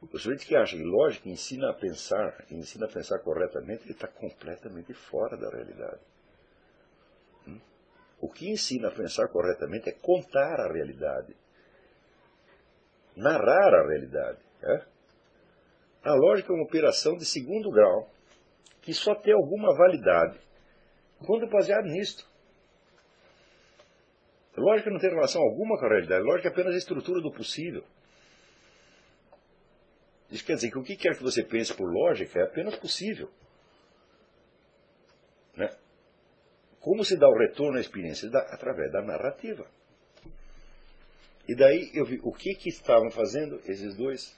O 0.00 0.18
sujeito 0.18 0.46
que 0.46 0.54
acha 0.54 0.76
que 0.76 0.82
lógica 0.82 1.28
ensina 1.28 1.70
a 1.70 1.74
pensar, 1.74 2.44
ensina 2.50 2.86
a 2.86 2.88
pensar 2.88 3.18
corretamente, 3.18 3.82
ele 3.84 3.92
está 3.92 4.06
completamente 4.06 4.94
fora 4.94 5.36
da 5.36 5.50
realidade. 5.50 6.00
Hum? 7.46 7.60
O 8.20 8.28
que 8.28 8.48
ensina 8.48 8.88
a 8.88 8.94
pensar 8.94 9.28
corretamente 9.28 9.88
é 9.88 9.92
contar 9.92 10.60
a 10.60 10.72
realidade, 10.72 11.36
narrar 13.16 13.74
a 13.74 13.88
realidade. 13.88 14.38
É? 14.62 14.84
A 16.04 16.14
lógica 16.14 16.52
é 16.52 16.54
uma 16.54 16.64
operação 16.64 17.16
de 17.16 17.24
segundo 17.24 17.70
grau 17.70 18.08
que 18.80 18.94
só 18.94 19.14
tem 19.16 19.34
alguma 19.34 19.76
validade 19.76 20.38
quando 21.26 21.48
baseado 21.48 21.84
nisto. 21.84 22.26
Lógica 24.58 24.90
não 24.90 24.98
tem 24.98 25.10
relação 25.10 25.42
alguma 25.42 25.78
com 25.78 25.86
a 25.86 25.88
realidade. 25.88 26.24
Lógica 26.24 26.48
é 26.48 26.52
apenas 26.52 26.74
a 26.74 26.78
estrutura 26.78 27.20
do 27.20 27.32
possível. 27.32 27.84
Isso 30.30 30.44
quer 30.44 30.56
dizer 30.56 30.70
que 30.70 30.78
o 30.78 30.82
que 30.82 30.96
quer 30.96 31.16
que 31.16 31.22
você 31.22 31.42
pense 31.42 31.72
por 31.74 31.90
lógica 31.90 32.38
é 32.38 32.42
apenas 32.42 32.76
possível. 32.76 33.30
Né? 35.56 35.70
Como 36.80 37.04
se 37.04 37.16
dá 37.16 37.26
o 37.26 37.38
retorno 37.38 37.78
à 37.78 37.80
experiência? 37.80 38.28
Através 38.28 38.92
da 38.92 39.02
narrativa. 39.02 39.66
E 41.48 41.54
daí 41.54 41.90
eu 41.94 42.04
vi 42.04 42.20
o 42.22 42.32
que, 42.32 42.54
que 42.54 42.68
estavam 42.68 43.10
fazendo 43.10 43.58
esses 43.64 43.96
dois 43.96 44.36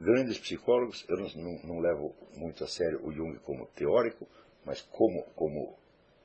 grandes 0.00 0.38
psicólogos. 0.38 1.04
Eu 1.08 1.16
não, 1.16 1.28
não, 1.34 1.62
não 1.64 1.80
levo 1.80 2.14
muito 2.36 2.62
a 2.62 2.68
sério 2.68 3.04
o 3.04 3.12
Jung 3.12 3.38
como 3.40 3.66
teórico, 3.66 4.28
mas 4.64 4.80
como, 4.82 5.24
como 5.34 5.76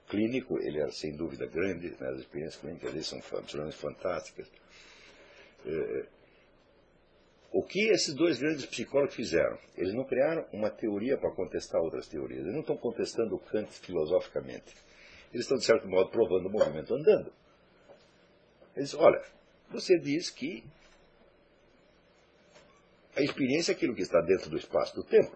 clínico, 0.07 0.59
ele 0.59 0.81
é 0.81 0.89
sem 0.89 1.15
dúvida 1.15 1.45
grande, 1.45 1.95
né? 1.99 2.09
as 2.09 2.19
experiências 2.19 2.61
clínicas 2.61 2.91
dele 2.91 3.03
são 3.03 3.19
absolutamente 3.19 3.77
fantásticas. 3.77 4.49
É, 5.65 6.05
o 7.51 7.63
que 7.63 7.89
esses 7.89 8.13
dois 8.13 8.39
grandes 8.39 8.65
psicólogos 8.65 9.15
fizeram? 9.15 9.57
Eles 9.75 9.93
não 9.93 10.03
criaram 10.03 10.45
uma 10.51 10.69
teoria 10.69 11.17
para 11.17 11.31
contestar 11.31 11.81
outras 11.81 12.07
teorias. 12.07 12.41
Eles 12.41 12.53
não 12.53 12.61
estão 12.61 12.77
contestando 12.77 13.35
o 13.35 13.39
Kant 13.39 13.71
filosoficamente. 13.79 14.75
Eles 15.33 15.45
estão, 15.45 15.57
de 15.57 15.65
certo 15.65 15.87
modo, 15.87 16.09
provando 16.09 16.47
o 16.47 16.51
movimento 16.51 16.93
andando. 16.93 17.31
Eles 18.75 18.93
olha, 18.93 19.21
você 19.69 19.97
diz 19.97 20.29
que 20.29 20.63
a 23.15 23.21
experiência 23.21 23.71
é 23.71 23.75
aquilo 23.75 23.95
que 23.95 24.03
está 24.03 24.21
dentro 24.21 24.49
do 24.49 24.57
espaço 24.57 24.93
do 24.95 25.03
tempo. 25.03 25.35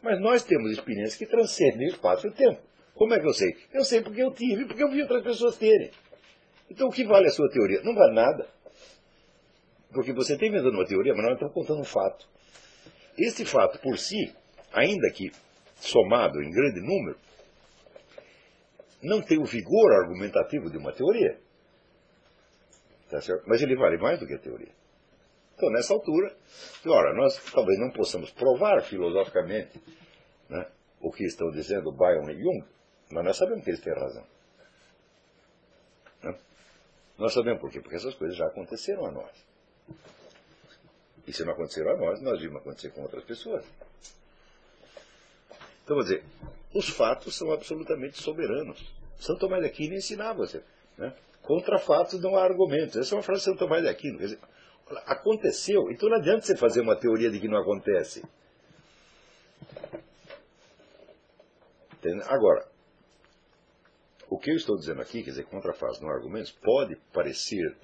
Mas 0.00 0.20
nós 0.20 0.44
temos 0.44 0.70
experiências 0.70 1.16
que 1.16 1.26
transcendem 1.26 1.88
o 1.88 1.92
espaço 1.92 2.26
e 2.26 2.30
o 2.30 2.32
tempo. 2.32 2.62
Como 2.98 3.14
é 3.14 3.20
que 3.20 3.26
eu 3.26 3.32
sei? 3.32 3.56
Eu 3.72 3.84
sei 3.84 4.02
porque 4.02 4.20
eu 4.20 4.32
tive, 4.32 4.66
porque 4.66 4.82
eu 4.82 4.90
vi 4.90 5.00
outras 5.02 5.22
pessoas 5.22 5.56
terem. 5.56 5.92
Então 6.68 6.88
o 6.88 6.90
que 6.90 7.04
vale 7.04 7.28
a 7.28 7.30
sua 7.30 7.48
teoria? 7.48 7.80
Não 7.82 7.94
vale 7.94 8.12
nada. 8.12 8.48
Porque 9.92 10.12
você 10.12 10.34
está 10.34 10.44
inventando 10.44 10.74
uma 10.74 10.84
teoria, 10.84 11.14
mas 11.14 11.22
nós 11.22 11.34
estamos 11.34 11.54
contando 11.54 11.80
um 11.80 11.84
fato. 11.84 12.28
Esse 13.16 13.44
fato 13.44 13.78
por 13.78 13.96
si, 13.96 14.34
ainda 14.72 15.08
que 15.12 15.30
somado 15.76 16.42
em 16.42 16.50
grande 16.50 16.80
número, 16.80 17.16
não 19.00 19.22
tem 19.22 19.38
o 19.38 19.44
vigor 19.44 19.92
argumentativo 19.92 20.68
de 20.68 20.76
uma 20.76 20.92
teoria. 20.92 21.38
Tá 23.08 23.20
mas 23.46 23.62
ele 23.62 23.76
vale 23.76 23.96
mais 23.96 24.18
do 24.18 24.26
que 24.26 24.34
a 24.34 24.38
teoria. 24.38 24.72
Então, 25.54 25.70
nessa 25.70 25.94
altura, 25.94 26.36
ora, 26.84 27.14
nós 27.14 27.40
talvez 27.52 27.78
não 27.78 27.90
possamos 27.90 28.30
provar 28.32 28.82
filosoficamente 28.82 29.80
né, 30.48 30.66
o 31.00 31.12
que 31.12 31.24
estão 31.24 31.48
dizendo 31.50 31.92
Bayern 31.92 32.32
e 32.32 32.42
Jung, 32.42 32.64
mas 33.10 33.24
nós 33.24 33.36
sabemos 33.36 33.64
que 33.64 33.70
eles 33.70 33.80
têm 33.80 33.94
razão. 33.94 34.24
Né? 36.22 36.38
Nós 37.16 37.32
sabemos 37.32 37.60
por 37.60 37.70
quê? 37.70 37.80
Porque 37.80 37.96
essas 37.96 38.14
coisas 38.14 38.36
já 38.36 38.46
aconteceram 38.46 39.06
a 39.06 39.10
nós. 39.10 39.48
E 41.26 41.32
se 41.32 41.44
não 41.44 41.52
aconteceram 41.52 41.92
a 41.92 41.96
nós, 41.96 42.20
nós 42.20 42.40
vimos 42.40 42.56
acontecer 42.56 42.90
com 42.90 43.02
outras 43.02 43.24
pessoas. 43.24 43.64
Então, 45.84 45.96
vou 45.96 46.02
dizer, 46.02 46.24
os 46.74 46.88
fatos 46.88 47.36
são 47.36 47.50
absolutamente 47.50 48.22
soberanos. 48.22 48.92
Santo 49.18 49.40
Tomás 49.40 49.62
de 49.62 49.68
Aquino 49.68 49.94
ensinava 49.94 50.34
você. 50.34 50.62
Né? 50.96 51.14
Contra 51.42 51.78
fatos 51.78 52.20
não 52.20 52.36
há 52.36 52.44
argumentos. 52.44 52.96
Essa 52.96 53.14
é 53.14 53.16
uma 53.16 53.22
frase 53.22 53.40
de 53.40 53.44
Santo 53.46 53.58
Tomás 53.58 53.82
de 53.82 53.88
Aquino. 53.88 54.18
Quer 54.18 54.24
dizer, 54.24 54.38
aconteceu, 55.06 55.90
então 55.90 56.08
não 56.08 56.16
adianta 56.16 56.46
você 56.46 56.56
fazer 56.56 56.80
uma 56.80 56.96
teoria 56.96 57.30
de 57.30 57.40
que 57.40 57.48
não 57.48 57.58
acontece. 57.58 58.22
Agora, 62.26 62.66
o 64.30 64.38
que 64.38 64.50
eu 64.50 64.56
estou 64.56 64.76
dizendo 64.76 65.00
aqui, 65.00 65.22
quer 65.22 65.30
dizer, 65.30 65.44
contra 65.46 65.72
fatos 65.72 66.00
não 66.00 66.10
há 66.10 66.14
argumentos, 66.14 66.52
pode 66.52 66.96
parecer 67.12 67.76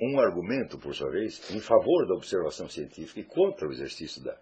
um 0.00 0.18
argumento, 0.18 0.78
por 0.78 0.94
sua 0.94 1.10
vez, 1.10 1.50
em 1.52 1.60
favor 1.60 2.06
da 2.08 2.14
observação 2.14 2.68
científica 2.68 3.20
e 3.20 3.24
contra 3.24 3.68
o 3.68 3.72
exercício 3.72 4.22
da, 4.22 4.36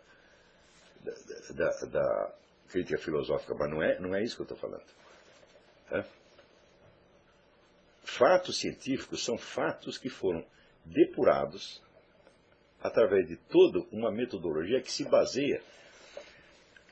da, 1.03 1.12
da, 1.55 1.87
da 1.87 2.35
crítica 2.70 2.99
filosófica, 2.99 3.55
mas 3.55 3.70
não 3.70 3.82
é, 3.82 4.01
não 4.01 4.15
é 4.15 4.23
isso 4.23 4.37
que 4.37 4.43
eu 4.43 4.55
estou 4.55 4.59
falando. 4.59 4.87
É? 5.91 6.05
Fatos 8.03 8.59
científicos 8.59 9.23
são 9.23 9.37
fatos 9.37 9.99
que 9.99 10.09
foram 10.09 10.45
depurados 10.85 11.82
através 12.82 13.28
de 13.28 13.37
toda 13.37 13.81
uma 13.93 14.11
metodologia 14.11 14.81
que 14.81 14.91
se 14.91 15.05
baseia 15.05 15.62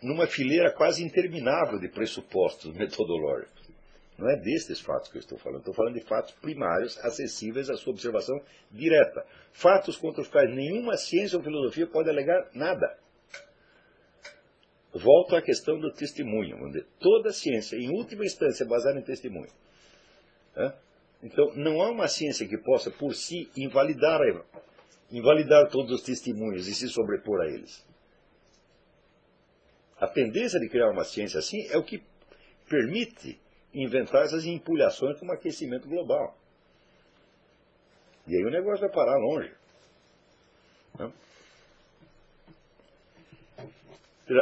numa 0.02 0.26
fileira 0.26 0.72
quase 0.72 1.04
interminável 1.04 1.78
de 1.78 1.88
pressupostos 1.88 2.72
metodológicos. 2.76 3.68
Não 4.18 4.28
é 4.28 4.36
destes 4.36 4.80
fatos 4.80 5.08
que 5.10 5.16
eu 5.16 5.20
estou 5.20 5.38
falando. 5.38 5.60
Estou 5.60 5.74
falando 5.74 5.94
de 5.94 6.04
fatos 6.04 6.32
primários, 6.34 6.98
acessíveis 7.04 7.70
à 7.70 7.76
sua 7.76 7.92
observação 7.92 8.36
direta. 8.70 9.24
Fatos 9.52 9.96
contra 9.96 10.20
os 10.20 10.28
quais 10.28 10.50
nenhuma 10.52 10.96
ciência 10.96 11.38
ou 11.38 11.44
filosofia 11.44 11.86
pode 11.86 12.10
alegar 12.10 12.48
nada. 12.52 12.98
Volto 14.92 15.36
à 15.36 15.42
questão 15.42 15.78
do 15.78 15.92
testemunho. 15.92 16.56
Toda 16.98 17.30
ciência, 17.30 17.76
em 17.76 17.90
última 17.90 18.24
instância, 18.24 18.64
é 18.64 18.66
baseada 18.66 18.98
em 18.98 19.04
testemunho. 19.04 19.52
Então, 21.22 21.54
não 21.54 21.80
há 21.80 21.90
uma 21.90 22.08
ciência 22.08 22.48
que 22.48 22.58
possa, 22.58 22.90
por 22.90 23.14
si, 23.14 23.48
invalidar, 23.56 24.20
invalidar 25.12 25.68
todos 25.68 25.92
os 25.92 26.02
testemunhos 26.02 26.66
e 26.66 26.74
se 26.74 26.88
sobrepor 26.88 27.40
a 27.42 27.46
eles. 27.46 27.86
A 30.00 30.06
tendência 30.06 30.60
de 30.60 30.68
criar 30.68 30.90
uma 30.90 31.04
ciência 31.04 31.38
assim 31.38 31.66
é 31.70 31.76
o 31.76 31.82
que 31.82 32.02
permite 32.68 33.40
inventar 33.74 34.24
essas 34.24 34.44
empulhações 34.44 35.18
como 35.18 35.32
aquecimento 35.32 35.88
global. 35.88 36.36
E 38.26 38.36
aí 38.36 38.44
o 38.44 38.50
negócio 38.50 38.80
vai 38.80 38.90
parar 38.90 39.16
longe. 39.16 39.52
Né? 40.98 41.12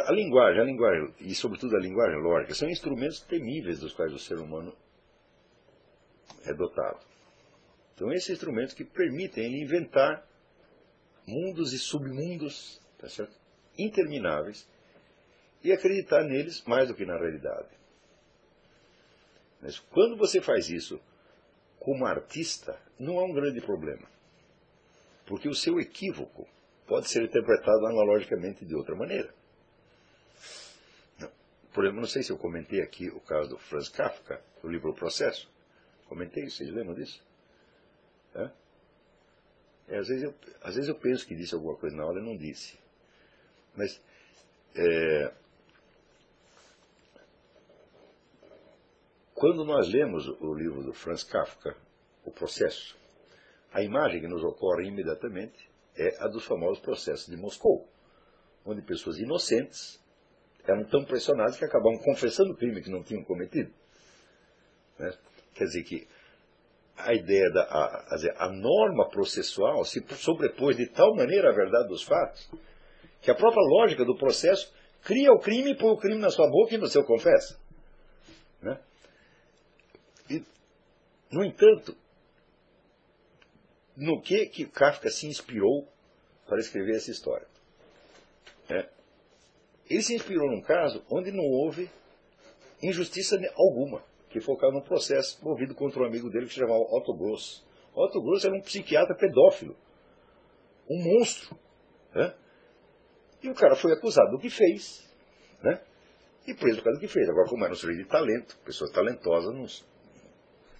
A 0.06 0.12
linguagem, 0.12 0.60
a 0.60 0.64
linguagem, 0.64 1.14
e 1.20 1.34
sobretudo 1.34 1.76
a 1.76 1.80
linguagem 1.80 2.20
lógica, 2.20 2.54
são 2.54 2.68
instrumentos 2.68 3.20
temíveis 3.20 3.78
dos 3.78 3.92
quais 3.92 4.12
o 4.12 4.18
ser 4.18 4.38
humano 4.38 4.74
é 6.44 6.52
dotado. 6.52 6.98
Então, 7.94 8.12
esses 8.12 8.30
instrumentos 8.30 8.74
que 8.74 8.84
permitem 8.84 9.44
ele 9.44 9.62
inventar 9.62 10.26
mundos 11.26 11.72
e 11.72 11.78
submundos 11.78 12.80
tá 12.98 13.06
intermináveis 13.78 14.68
e 15.66 15.72
acreditar 15.72 16.22
neles 16.22 16.62
mais 16.62 16.86
do 16.86 16.94
que 16.94 17.05
na 17.05 17.18
realidade. 17.18 17.68
Mas 19.60 19.80
quando 19.80 20.16
você 20.16 20.40
faz 20.40 20.70
isso 20.70 21.01
como 21.80 22.06
artista, 22.06 22.80
não 22.97 23.18
há 23.18 23.24
um 23.24 23.32
grande 23.32 23.60
problema. 23.60 24.09
Porque 25.26 25.48
o 25.48 25.55
seu 25.56 25.80
equívoco 25.80 26.47
pode 26.86 27.09
ser 27.09 27.24
interpretado 27.24 27.84
analogicamente 27.84 28.64
de 28.64 28.76
outra 28.76 28.94
maneira. 28.94 29.34
Por 31.74 31.82
exemplo, 31.82 32.01
não 32.01 32.09
sei 32.09 32.22
se 32.22 32.30
eu 32.30 32.38
comentei 32.38 32.80
aqui 32.80 33.09
o 33.09 33.18
caso 33.18 33.51
do 33.51 33.59
Franz 33.59 33.88
Kafka, 33.88 34.40
do 34.62 34.68
livro 34.68 34.90
O 34.90 34.94
Processo. 34.94 35.51
Comentei 36.09 36.48
vocês 36.48 36.70
lembram 36.70 36.94
disso? 36.94 37.20
É? 38.36 38.51
É, 39.88 39.98
às, 39.98 40.06
vezes 40.06 40.22
eu, 40.22 40.34
às 40.62 40.76
vezes 40.76 40.88
eu 40.88 40.94
penso 40.94 41.26
que 41.26 41.34
disse 41.34 41.56
alguma 41.56 41.74
coisa 41.76 41.97
na 41.97 42.05
aula 42.05 42.20
e 42.20 42.24
não 42.24 42.36
disse. 42.36 42.78
Mas 43.74 44.01
é, 44.76 45.34
Quando 49.36 49.66
nós 49.66 49.86
lemos 49.92 50.26
o 50.40 50.54
livro 50.54 50.82
do 50.82 50.94
Franz 50.94 51.22
Kafka, 51.22 51.76
O 52.24 52.30
Processo, 52.30 52.96
a 53.70 53.82
imagem 53.82 54.22
que 54.22 54.26
nos 54.26 54.42
ocorre 54.42 54.88
imediatamente 54.88 55.68
é 55.94 56.24
a 56.24 56.26
dos 56.26 56.46
famosos 56.46 56.78
processos 56.78 57.26
de 57.26 57.36
Moscou, 57.36 57.86
onde 58.64 58.80
pessoas 58.80 59.18
inocentes 59.18 60.02
eram 60.66 60.84
tão 60.84 61.04
pressionadas 61.04 61.58
que 61.58 61.66
acabavam 61.66 61.98
confessando 61.98 62.52
o 62.52 62.56
crime 62.56 62.82
que 62.82 62.90
não 62.90 63.02
tinham 63.04 63.22
cometido. 63.24 63.70
Né? 64.98 65.12
Quer 65.54 65.64
dizer 65.64 65.82
que 65.82 66.08
a 66.96 67.12
ideia 67.12 67.50
da 67.50 67.62
a, 67.64 68.46
a, 68.46 68.52
norma 68.52 69.06
processual 69.10 69.84
se 69.84 70.02
sobrepôs 70.16 70.78
de 70.78 70.86
tal 70.86 71.14
maneira 71.14 71.50
à 71.50 71.54
verdade 71.54 71.88
dos 71.88 72.02
fatos 72.02 72.50
que 73.20 73.30
a 73.30 73.34
própria 73.34 73.62
lógica 73.62 74.02
do 74.02 74.16
processo 74.16 74.72
cria 75.04 75.30
o 75.30 75.40
crime 75.40 75.72
e 75.72 75.76
põe 75.76 75.90
o 75.90 75.98
crime 75.98 76.22
na 76.22 76.30
sua 76.30 76.48
boca 76.48 76.74
e 76.74 76.78
você 76.78 76.98
o 76.98 77.04
confessa. 77.04 77.60
Né? 78.62 78.80
E, 80.28 80.44
no 81.31 81.44
entanto, 81.44 81.97
no 83.97 84.20
que, 84.20 84.47
que 84.47 84.66
Kafka 84.66 85.09
se 85.11 85.27
inspirou 85.27 85.89
para 86.47 86.59
escrever 86.59 86.97
essa 86.97 87.11
história? 87.11 87.47
É. 88.69 88.89
Ele 89.89 90.03
se 90.03 90.15
inspirou 90.15 90.51
num 90.51 90.61
caso 90.61 91.05
onde 91.11 91.31
não 91.31 91.44
houve 91.44 91.90
injustiça 92.82 93.39
alguma, 93.57 94.03
que 94.28 94.40
focava 94.40 94.73
num 94.73 94.82
processo 94.82 95.43
movido 95.44 95.74
contra 95.74 96.03
um 96.03 96.07
amigo 96.07 96.28
dele 96.28 96.47
que 96.47 96.53
se 96.53 96.61
chamava 96.61 96.81
Otto 96.81 97.16
Gross. 97.16 97.65
Otto 97.94 98.20
Gross 98.20 98.44
era 98.44 98.55
um 98.55 98.61
psiquiatra 98.61 99.16
pedófilo, 99.16 99.77
um 100.90 101.03
monstro. 101.03 101.57
Né? 102.15 102.35
E 103.43 103.48
o 103.48 103.55
cara 103.55 103.77
foi 103.77 103.93
acusado 103.93 104.32
do 104.32 104.39
que 104.39 104.51
fez, 104.51 105.09
né? 105.62 105.81
e 106.47 106.55
preso 106.55 106.78
por 106.78 106.85
causa 106.85 106.98
do 106.98 107.01
que 107.01 107.12
fez. 107.12 107.28
Agora, 107.28 107.48
como 107.48 107.65
era 107.65 107.73
um 107.73 107.77
sujeito 107.77 108.03
de 108.03 108.09
talento, 108.09 108.59
pessoas 108.65 108.90
talentosas 108.90 109.55
não, 109.55 109.66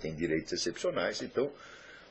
tem 0.01 0.15
direitos 0.15 0.53
excepcionais. 0.53 1.23
Então, 1.23 1.51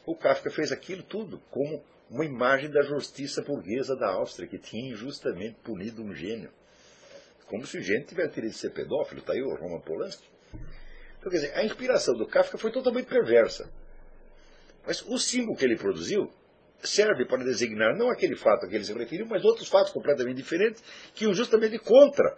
o 0.05 0.15
Kafka 0.15 0.49
fez 0.49 0.71
aquilo 0.71 1.03
tudo 1.03 1.39
como 1.49 1.83
uma 2.09 2.25
imagem 2.25 2.69
da 2.69 2.81
justiça 2.83 3.41
burguesa 3.41 3.95
da 3.95 4.09
Áustria, 4.09 4.47
que 4.47 4.57
tinha 4.57 4.91
injustamente 4.91 5.57
punido 5.63 6.03
um 6.03 6.13
gênio. 6.13 6.51
Como 7.47 7.65
se 7.65 7.77
o 7.77 7.81
gênio 7.81 8.05
tivesse 8.05 8.33
querido 8.33 8.53
ser 8.53 8.71
pedófilo, 8.71 9.21
está 9.21 9.33
aí 9.33 9.41
o 9.41 9.55
Roman 9.55 9.79
Polanski. 9.79 10.27
Então, 11.19 11.31
quer 11.31 11.37
dizer, 11.37 11.57
a 11.57 11.63
inspiração 11.63 12.15
do 12.15 12.27
Kafka 12.27 12.57
foi 12.57 12.71
totalmente 12.71 13.07
perversa. 13.07 13.69
Mas 14.85 15.01
o 15.01 15.17
símbolo 15.17 15.57
que 15.57 15.65
ele 15.65 15.75
produziu 15.75 16.31
serve 16.83 17.25
para 17.25 17.43
designar 17.43 17.97
não 17.97 18.09
aquele 18.09 18.35
fato 18.35 18.65
a 18.65 18.69
que 18.69 18.75
ele 18.75 18.83
se 18.83 18.93
referiu, 18.93 19.25
mas 19.25 19.43
outros 19.43 19.67
fatos 19.67 19.91
completamente 19.91 20.37
diferentes 20.37 20.83
que 21.13 21.23
iam 21.25 21.33
justamente 21.33 21.79
contra 21.79 22.37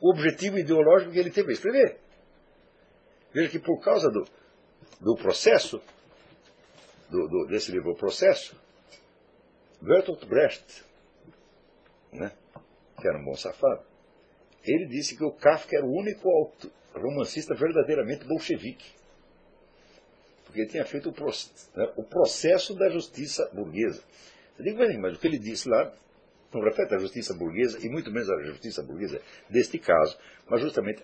o 0.00 0.10
objetivo 0.12 0.58
ideológico 0.58 1.12
que 1.12 1.18
ele 1.18 1.30
teve 1.30 1.50
a 1.50 1.52
escrever. 1.52 1.98
Veja 3.32 3.50
que 3.50 3.58
por 3.58 3.80
causa 3.80 4.08
do, 4.08 4.24
do 5.00 5.14
processo, 5.16 5.80
do, 7.10 7.28
do, 7.28 7.46
desse 7.46 7.70
livro 7.70 7.92
O 7.92 7.96
Processo, 7.96 8.56
Bertolt 9.80 10.24
Brecht, 10.24 10.84
né, 12.12 12.32
que 13.00 13.06
era 13.06 13.18
um 13.18 13.24
bom 13.24 13.36
safado, 13.36 13.84
ele 14.64 14.86
disse 14.86 15.16
que 15.16 15.24
o 15.24 15.32
Kafka 15.32 15.76
era 15.76 15.86
o 15.86 15.92
único 15.92 16.28
romancista 16.94 17.54
verdadeiramente 17.54 18.26
bolchevique. 18.26 18.90
Porque 20.44 20.60
ele 20.60 20.70
tinha 20.70 20.84
feito 20.84 21.10
o, 21.10 21.12
né, 21.78 21.92
o 21.96 22.02
processo 22.02 22.74
da 22.74 22.88
justiça 22.88 23.48
burguesa. 23.52 24.02
Eu 24.58 24.64
digo, 24.64 24.78
mas 25.00 25.16
o 25.16 25.20
que 25.20 25.26
ele 25.26 25.38
disse 25.38 25.68
lá 25.68 25.92
não 26.52 26.62
reflete 26.62 26.94
a 26.94 26.98
justiça 26.98 27.34
burguesa, 27.34 27.78
e 27.84 27.88
muito 27.88 28.10
menos 28.10 28.30
a 28.30 28.42
justiça 28.44 28.82
burguesa 28.82 29.20
deste 29.50 29.78
caso, 29.78 30.16
mas 30.48 30.60
justamente 30.60 31.02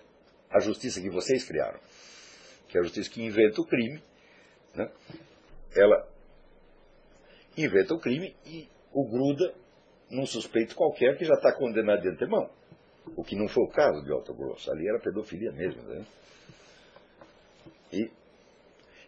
a 0.49 0.59
justiça 0.59 1.01
que 1.01 1.09
vocês 1.09 1.43
criaram, 1.43 1.79
que 2.73 2.77
é 2.79 2.81
a 2.81 2.83
justiça 2.85 3.07
que 3.11 3.23
inventa 3.23 3.61
o 3.61 3.65
crime, 3.67 4.01
né? 4.73 4.91
ela 5.75 6.09
inventa 7.55 7.93
o 7.93 7.99
crime 7.99 8.35
e 8.47 8.67
o 8.91 9.07
gruda 9.07 9.53
num 10.09 10.25
suspeito 10.25 10.75
qualquer 10.75 11.15
que 11.15 11.23
já 11.23 11.35
está 11.35 11.53
condenado 11.53 12.01
de 12.01 12.09
antemão. 12.09 12.49
O 13.15 13.23
que 13.23 13.35
não 13.35 13.47
foi 13.47 13.63
o 13.63 13.69
caso 13.69 14.03
de 14.03 14.11
Otto 14.11 14.33
Grosso. 14.33 14.71
Ali 14.71 14.89
era 14.89 14.99
pedofilia 14.99 15.51
mesmo. 15.51 15.83
Né? 15.83 16.03
E 17.91 18.11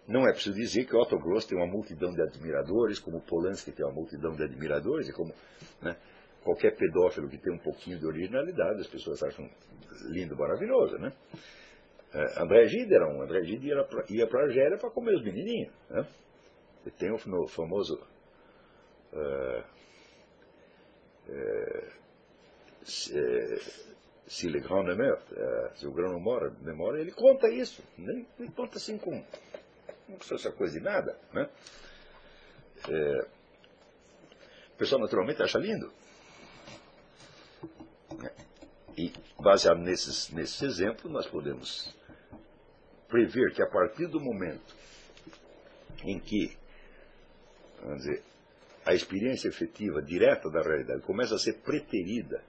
não 0.07 0.27
é 0.27 0.31
preciso 0.31 0.55
dizer 0.55 0.85
que 0.85 0.95
Otto 0.95 1.17
Grosso 1.17 1.47
tem 1.47 1.57
uma 1.57 1.65
multidão 1.65 2.13
de 2.13 2.21
admiradores, 2.21 2.99
como 2.99 3.19
Polanski 3.19 3.71
tem 3.71 3.83
uma 3.83 3.95
multidão 3.95 4.35
de 4.35 4.43
admiradores, 4.43 5.09
e 5.09 5.11
como 5.11 5.33
né, 5.81 5.97
qualquer 6.43 6.75
pedófilo 6.75 7.27
que 7.27 7.39
tem 7.39 7.51
um 7.51 7.63
pouquinho 7.63 7.97
de 7.97 8.05
originalidade, 8.05 8.81
as 8.81 8.87
pessoas 8.87 9.23
acham 9.23 9.49
lindo, 10.03 10.37
maravilhoso. 10.37 10.99
Né? 10.99 11.11
É, 12.15 12.41
André 12.41 12.65
Gide 12.67 12.95
era 12.95 13.05
um. 13.09 13.21
André 13.21 13.43
Gide 13.43 13.67
ia 14.09 14.25
para 14.25 14.39
a 14.39 14.43
Argélia 14.45 14.77
para 14.77 14.89
comer 14.89 15.15
os 15.15 15.23
menininhos. 15.23 15.73
Né? 15.89 16.07
E 16.85 16.91
tem 16.91 17.11
o 17.11 17.17
famoso. 17.49 18.01
Uh, 19.11 19.75
se 24.27 24.47
le 24.47 24.59
grand 24.61 24.95
meurt, 24.95 25.27
se 25.75 25.87
o 25.87 25.91
grão 25.91 26.13
não 26.13 26.19
mora, 26.19 26.51
demora, 26.51 27.01
ele 27.01 27.11
conta 27.11 27.49
isso. 27.49 27.83
Nem, 27.97 28.25
conta 28.55 28.77
assim 28.77 28.97
com. 28.97 29.11
Não 30.07 30.17
precisa 30.17 30.35
essa 30.35 30.51
coisa 30.51 30.77
de 30.77 30.83
nada. 30.83 31.19
Né? 31.33 31.49
É, 32.89 33.27
o 34.73 34.77
pessoal 34.77 35.01
naturalmente 35.01 35.41
acha 35.41 35.57
lindo. 35.57 35.91
E, 38.97 39.11
baseado 39.39 39.79
nesses 39.79 40.61
exemplos, 40.61 41.11
nós 41.11 41.27
podemos 41.27 41.93
prever 43.15 43.53
que 43.53 43.61
a 43.61 43.67
partir 43.67 44.07
do 44.07 44.19
momento 44.19 44.75
em 46.03 46.19
que, 46.19 46.51
vamos 47.81 47.99
dizer, 47.99 48.21
a 48.85 48.93
experiência 48.93 49.47
efetiva, 49.47 50.01
direta 50.01 50.49
da 50.49 50.61
realidade, 50.61 51.01
começa 51.01 51.35
a 51.35 51.39
ser 51.39 51.53
preterida 51.53 52.43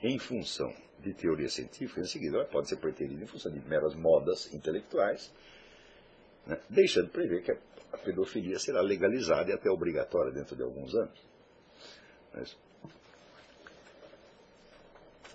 em 0.00 0.16
função 0.16 0.72
de 1.00 1.12
teoria 1.12 1.48
científica, 1.48 2.00
em 2.00 2.06
seguida 2.06 2.36
ela 2.36 2.44
pode 2.44 2.68
ser 2.68 2.76
preterida 2.76 3.24
em 3.24 3.26
função 3.26 3.50
de 3.50 3.58
meras 3.68 3.96
modas 3.96 4.54
intelectuais, 4.54 5.32
né, 6.46 6.56
deixando 6.70 7.08
prever 7.08 7.42
que 7.42 7.50
a 7.50 7.98
pedofilia 7.98 8.60
será 8.60 8.80
legalizada 8.82 9.50
e 9.50 9.54
até 9.54 9.68
obrigatória 9.68 10.30
dentro 10.30 10.54
de 10.54 10.62
alguns 10.62 10.94
anos. 10.94 11.20
Mas, 12.32 12.56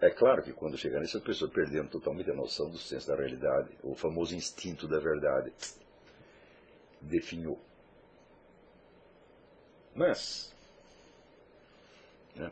é 0.01 0.09
claro 0.09 0.41
que 0.41 0.51
quando 0.51 0.77
chegar 0.77 0.99
nisso, 0.99 1.17
as 1.17 1.23
pessoas 1.23 1.51
perdendo 1.51 1.89
totalmente 1.89 2.31
a 2.31 2.33
noção 2.33 2.69
do 2.71 2.77
senso 2.77 3.07
da 3.07 3.15
realidade, 3.15 3.69
o 3.83 3.93
famoso 3.93 4.35
instinto 4.35 4.87
da 4.87 4.99
verdade, 4.99 5.53
definhou. 6.99 7.59
Mas, 9.93 10.51
né, 12.35 12.51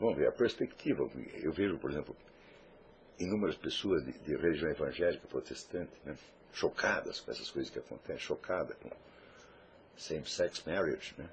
vamos 0.00 0.16
ver 0.16 0.26
a 0.26 0.32
perspectiva. 0.32 1.08
Eu 1.34 1.52
vejo, 1.52 1.78
por 1.78 1.92
exemplo, 1.92 2.16
inúmeras 3.18 3.56
pessoas 3.56 4.04
de, 4.04 4.12
de 4.18 4.34
religião 4.34 4.70
evangélica 4.70 5.28
protestante, 5.28 5.92
né, 6.04 6.16
chocadas 6.52 7.20
com 7.20 7.30
essas 7.30 7.48
coisas 7.48 7.70
que 7.70 7.78
acontecem, 7.78 8.18
chocadas 8.18 8.76
com 8.78 8.90
same-sex 9.96 10.64
marriage, 10.64 11.14
né? 11.16 11.30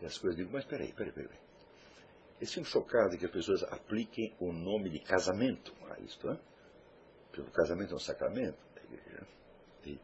E 0.00 0.06
as 0.06 0.16
coisas 0.16 0.36
digo, 0.36 0.50
mas 0.50 0.64
peraí, 0.64 0.92
peraí, 0.92 1.12
peraí. 1.12 1.47
Eles 2.38 2.50
ficam 2.52 2.64
chocados 2.64 3.16
que 3.16 3.24
as 3.24 3.30
pessoas 3.30 3.62
apliquem 3.64 4.34
o 4.38 4.52
nome 4.52 4.88
de 4.88 5.00
casamento 5.00 5.74
a 5.90 5.98
isto, 6.00 6.28
né? 6.28 6.38
Porque 7.26 7.40
o 7.40 7.50
casamento 7.50 7.92
é 7.92 7.96
um 7.96 8.00
sacramento 8.00 8.58
da 8.74 8.82
igreja. 8.82 9.26
E, 9.84 9.98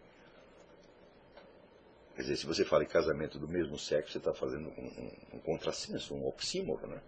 quer 2.17 2.23
dizer, 2.23 2.37
se 2.37 2.47
você 2.47 2.65
fala 2.65 2.83
em 2.83 2.89
casamento 2.89 3.39
do 3.39 3.47
mesmo 3.47 3.79
sexo, 3.79 4.13
você 4.13 4.19
está 4.19 4.35
fazendo 4.35 4.69
um, 4.69 4.85
um, 4.85 5.37
um 5.37 5.39
contrassenso, 5.39 6.15
um 6.15 6.27
oxímoro, 6.27 6.87
né? 6.89 7.01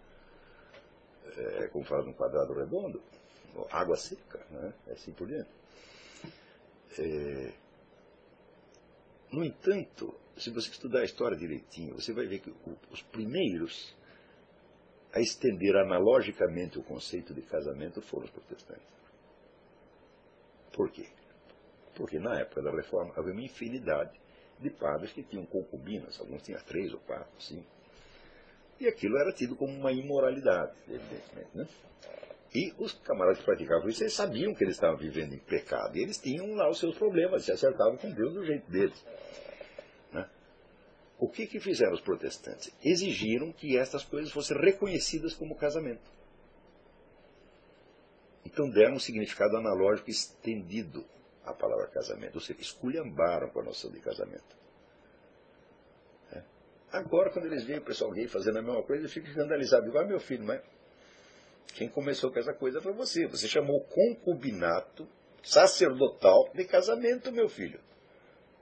É, 1.37 1.69
como 1.69 1.85
fala 1.85 2.05
num 2.05 2.13
quadrado 2.13 2.55
redondo, 2.55 3.03
água 3.71 3.97
seca, 3.97 4.47
né? 4.51 4.73
É 4.87 4.93
assim 4.93 5.13
por 5.13 5.27
diante. 5.27 5.51
É, 6.99 7.53
no 9.33 9.45
entanto, 9.45 10.15
se 10.37 10.51
você 10.51 10.71
estudar 10.71 11.01
a 11.01 11.05
história 11.05 11.37
direitinho, 11.37 11.95
você 11.95 12.13
vai 12.13 12.27
ver 12.27 12.39
que 12.39 12.55
os 12.91 13.03
primeiros 13.03 13.95
a 15.13 15.21
estender 15.21 15.77
analogicamente 15.77 16.79
o 16.79 16.83
conceito 16.83 17.33
de 17.33 17.43
casamento 17.43 18.01
foram 18.03 18.25
os 18.25 18.31
protestantes. 18.31 18.87
Por 20.73 20.91
quê? 20.91 21.07
Porque 21.95 22.19
na 22.19 22.39
época 22.41 22.63
da 22.63 22.71
reforma 22.71 23.15
havia 23.17 23.33
uma 23.33 23.43
infinidade 23.43 24.21
de 24.59 24.71
padres 24.71 25.13
que 25.13 25.23
tinham 25.23 25.47
concubinas, 25.47 26.19
alguns 26.21 26.43
tinham 26.43 26.61
três 26.61 26.93
ou 26.93 27.01
quatro, 27.01 27.31
cinco. 27.41 27.67
E 28.79 28.87
aquilo 28.87 29.17
era 29.19 29.33
tido 29.33 29.57
como 29.57 29.73
uma 29.73 29.91
imoralidade, 29.91 30.77
evidentemente. 30.87 31.49
Né? 31.55 31.67
E 32.55 32.73
os 32.79 32.93
camaradas 32.93 33.39
que 33.39 33.45
praticavam 33.45 33.89
isso, 33.89 34.03
eles 34.03 34.13
sabiam 34.13 34.55
que 34.55 34.65
eles 34.65 34.77
estavam 34.77 34.97
vivendo 34.97 35.35
em 35.35 35.39
pecado. 35.39 35.97
E 35.97 36.03
eles 36.03 36.19
tinham 36.19 36.55
lá 36.55 36.69
os 36.69 36.79
seus 36.79 36.97
problemas, 36.97 37.45
se 37.45 37.53
acertavam 37.53 37.97
com 37.97 38.11
Deus 38.11 38.35
do 38.35 38.45
jeito 38.45 38.71
deles. 38.71 39.05
O 41.19 41.29
que, 41.29 41.47
que 41.47 41.59
fizeram 41.59 41.95
os 41.95 42.01
protestantes? 42.01 42.71
Exigiram 42.85 43.51
que 43.53 43.79
estas 43.79 44.05
coisas 44.05 44.31
fossem 44.31 44.57
reconhecidas 44.59 45.35
como 45.35 45.57
casamento. 45.57 46.11
Então 48.45 48.69
deram 48.69 48.97
um 48.97 48.99
significado 48.99 49.57
analógico 49.57 50.11
estendido 50.11 51.05
à 51.45 51.55
palavra 51.55 51.89
casamento. 51.89 52.35
Ou 52.35 52.41
seja, 52.41 52.61
esculhambaram 52.61 53.49
com 53.51 53.61
a 53.61 53.65
noção 53.65 53.91
de 53.91 54.01
casamento. 54.01 54.57
É. 56.33 56.43
Agora, 56.93 57.31
quando 57.31 57.47
eles 57.47 57.65
veem 57.65 57.79
o 57.79 57.85
pessoal 57.85 58.13
gay 58.13 58.29
fazendo 58.29 58.59
a 58.59 58.63
mesma 58.63 58.83
coisa, 58.83 59.03
eles 59.03 59.13
ficam 59.13 59.31
escandalizados. 59.31 59.89
Igual 59.89 60.07
meu 60.07 60.21
filho, 60.21 60.45
mas 60.45 60.63
quem 61.75 61.89
começou 61.89 62.31
com 62.31 62.39
essa 62.39 62.53
coisa 62.53 62.81
foi 62.81 62.93
você. 62.93 63.27
Você 63.27 63.49
chamou 63.49 63.81
concubinato 63.85 65.09
sacerdotal 65.43 66.51
de 66.55 66.65
casamento, 66.67 67.33
meu 67.33 67.49
filho. 67.49 67.81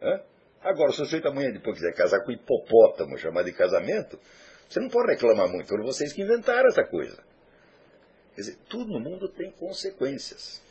Hã? 0.00 0.22
Agora, 0.64 0.90
se 0.92 1.02
o 1.02 1.04
sujeito 1.04 1.28
amanhã 1.28 1.52
depois 1.52 1.76
quiser 1.76 1.92
casar 1.94 2.24
com 2.24 2.32
hipopótamo, 2.32 3.18
chamar 3.18 3.42
de 3.42 3.52
casamento, 3.52 4.18
você 4.66 4.80
não 4.80 4.88
pode 4.88 5.12
reclamar 5.12 5.46
muito, 5.46 5.68
foram 5.68 5.84
vocês 5.84 6.12
que 6.12 6.22
inventaram 6.22 6.66
essa 6.68 6.82
coisa. 6.82 7.22
Quer 8.34 8.40
dizer, 8.40 8.58
tudo 8.68 8.90
no 8.90 8.98
mundo 8.98 9.28
tem 9.28 9.50
consequências. 9.52 10.62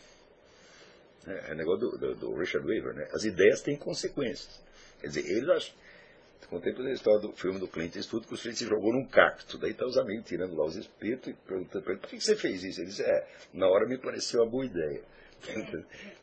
É, 1.27 1.51
é 1.51 1.55
negócio 1.55 1.91
do, 1.91 1.97
do, 1.97 2.15
do, 2.15 2.35
Richard 2.35 2.67
Weaver, 2.67 2.95
né? 2.95 3.07
As 3.13 3.23
ideias 3.23 3.61
têm 3.61 3.77
consequências. 3.77 4.59
Quer 4.99 5.07
dizer, 5.07 5.29
eles 5.29 5.49
acham. 5.49 5.75
Contempla 6.49 6.85
a 6.85 6.91
história 6.91 7.21
do 7.21 7.31
filme 7.31 7.57
do 7.57 7.67
Clint 7.67 7.95
Eastwood 7.95 8.27
que 8.27 8.33
o 8.33 8.37
sujeito 8.37 8.59
se 8.59 8.65
jogou 8.65 8.93
num 8.93 9.07
cacto. 9.07 9.57
Daí 9.57 9.73
tá 9.73 9.85
os 9.85 9.97
amigos 9.97 10.25
tirando 10.25 10.55
lá 10.55 10.65
os 10.65 10.75
espetos 10.75 11.29
e 11.29 11.33
perguntando 11.33 11.83
para 11.83 11.93
ele, 11.93 12.01
por 12.01 12.09
que 12.09 12.19
você 12.19 12.35
fez 12.35 12.63
isso? 12.63 12.81
Ele 12.81 12.89
disse, 12.89 13.01
é, 13.01 13.27
na 13.53 13.67
hora 13.67 13.87
me 13.87 13.97
pareceu 13.97 14.41
uma 14.41 14.51
boa 14.51 14.65
ideia. 14.65 15.01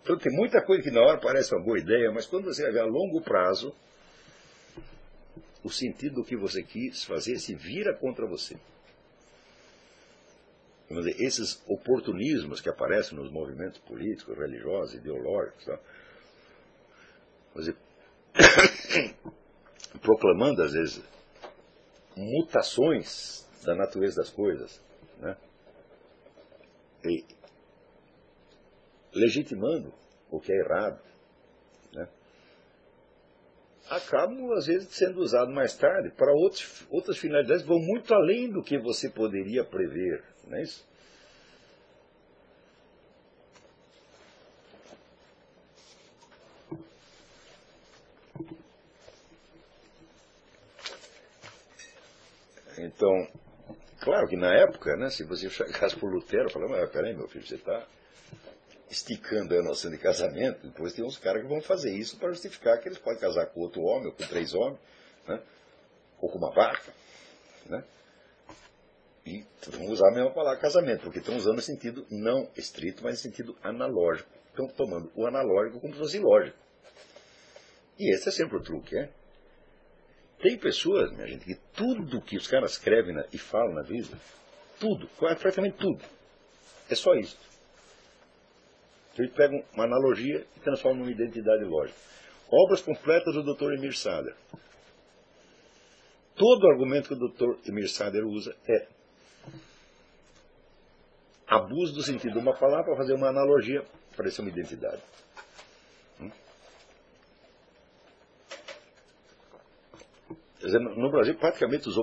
Então 0.03 0.17
tem 0.17 0.33
muita 0.33 0.63
coisa 0.63 0.83
que 0.83 0.91
na 0.91 1.01
hora 1.01 1.21
parece 1.21 1.55
uma 1.55 1.65
boa 1.65 1.79
ideia, 1.79 2.11
mas 2.11 2.27
quando 2.27 2.45
você 2.45 2.63
vai 2.63 2.73
ver 2.73 2.81
a 2.81 2.87
longo 2.87 3.21
prazo, 3.21 3.75
o 5.63 5.71
sentido 5.71 6.17
do 6.17 6.25
que 6.25 6.37
você 6.37 6.63
quis 6.63 7.05
fazer 7.05 7.37
se 7.39 7.55
vira 7.55 7.95
contra 7.95 8.27
você. 8.27 8.57
Dizer, 10.89 11.21
esses 11.21 11.63
oportunismos 11.69 12.61
que 12.61 12.69
aparecem 12.69 13.17
nos 13.17 13.31
movimentos 13.31 13.79
políticos, 13.81 14.37
religiosos, 14.37 14.95
ideológicos, 14.95 15.65
tá? 15.65 15.79
dizer, 17.55 17.77
proclamando, 20.03 20.63
às 20.63 20.73
vezes, 20.73 21.01
mutações 22.17 23.47
da 23.65 23.75
natureza 23.77 24.17
das 24.17 24.31
coisas, 24.31 24.83
né? 25.21 25.37
e 27.05 27.25
legitimando 29.13 29.93
o 30.31 30.41
que 30.41 30.53
é 30.53 30.57
errado, 30.57 31.01
né? 31.93 32.09
acabam, 33.89 34.53
às 34.53 34.67
vezes, 34.67 34.89
sendo 34.91 35.21
usados 35.21 35.53
mais 35.53 35.77
tarde 35.77 36.11
para 36.11 36.33
outros, 36.33 36.87
outras 36.91 37.19
finalidades, 37.19 37.65
vão 37.65 37.79
muito 37.79 38.15
além 38.15 38.51
do 38.51 38.63
que 38.63 38.79
você 38.79 39.11
poderia 39.11 39.65
prever. 39.65 40.23
Não 40.47 40.59
é 40.59 40.63
isso? 40.63 40.89
Então, 52.79 53.29
claro 54.01 54.27
que 54.29 54.37
na 54.37 54.55
época, 54.55 54.97
né, 54.97 55.11
se 55.11 55.25
você 55.25 55.49
chegasse 55.51 55.97
por 55.97 56.11
Lutero, 56.11 56.51
falava, 56.51 56.87
peraí, 56.87 57.15
meu 57.15 57.29
filho, 57.29 57.47
você 57.47 57.57
está 57.57 57.87
esticando 58.91 59.55
a 59.55 59.63
noção 59.63 59.91
de 59.91 59.99
casamento, 59.99 60.67
depois 60.67 60.93
tem 60.93 61.05
uns 61.05 61.17
caras 61.17 61.43
que 61.43 61.49
vão 61.49 61.61
fazer 61.61 61.93
isso 61.93 62.19
para 62.19 62.31
justificar 62.31 62.79
que 62.81 62.89
eles 62.89 62.99
podem 62.99 63.21
casar 63.21 63.47
com 63.47 63.61
outro 63.61 63.83
homem, 63.83 64.07
ou 64.07 64.13
com 64.13 64.27
três 64.27 64.53
homens, 64.55 64.81
né, 65.27 65.41
ou 66.21 66.29
com 66.29 66.39
uma 66.39 66.51
vaca, 66.51 66.93
né, 67.67 67.85
e 69.25 69.45
vão 69.69 69.87
usar 69.87 70.09
a 70.09 70.15
mesma 70.15 70.33
palavra 70.33 70.59
casamento, 70.59 71.03
porque 71.03 71.19
estão 71.19 71.37
usando 71.37 71.57
no 71.57 71.63
sentido 71.63 72.07
não 72.11 72.51
estrito, 72.57 73.03
mas 73.03 73.15
no 73.15 73.19
sentido 73.19 73.57
analógico. 73.63 74.29
Estão 74.49 74.67
tomando 74.67 75.13
o 75.15 75.27
analógico 75.27 75.81
como 75.81 75.93
se 75.93 76.01
fosse 76.01 76.19
lógico. 76.19 76.59
E 77.99 78.13
esse 78.15 78.29
é 78.29 78.33
sempre 78.33 78.57
o 78.57 78.63
truque, 78.63 78.99
é? 78.99 79.11
Tem 80.43 80.59
pessoas, 80.59 81.13
minha 81.13 81.27
gente, 81.27 81.45
que 81.45 81.55
tudo 81.75 82.21
que 82.21 82.37
os 82.37 82.49
caras 82.49 82.73
escrevem 82.73 83.15
e 83.33 83.39
falam 83.39 83.75
na 83.75 83.83
vida, 83.83 84.17
tudo, 84.81 85.07
praticamente 85.19 85.77
tudo, 85.77 86.03
é 86.89 86.95
só 86.95 87.15
isso. 87.15 87.39
Eles 89.21 89.33
pegam 89.33 89.63
uma 89.75 89.85
analogia 89.85 90.47
e 90.57 90.61
transformam 90.61 91.01
numa 91.01 91.13
identidade 91.13 91.63
lógica. 91.65 91.99
Obras 92.51 92.81
completas 92.81 93.35
do 93.35 93.43
Dr. 93.55 93.75
Emir 93.75 93.95
Sader. 93.95 94.35
Todo 96.35 96.67
argumento 96.67 97.09
que 97.09 97.15
o 97.15 97.29
Dr. 97.29 97.69
Emir 97.69 97.89
Sader 97.91 98.25
usa 98.25 98.57
é 98.67 98.87
abuso 101.47 101.95
do 101.95 102.03
sentido 102.03 102.33
de 102.33 102.39
uma 102.39 102.57
palavra 102.57 102.87
para 102.87 102.97
fazer 102.97 103.13
uma 103.13 103.29
analogia 103.29 103.85
para 104.17 104.31
ser 104.31 104.41
uma 104.41 104.51
identidade. 104.51 105.03
Dizer, 110.61 110.79
no 110.79 111.11
Brasil, 111.11 111.35
praticamente 111.37 111.89
os, 111.89 111.97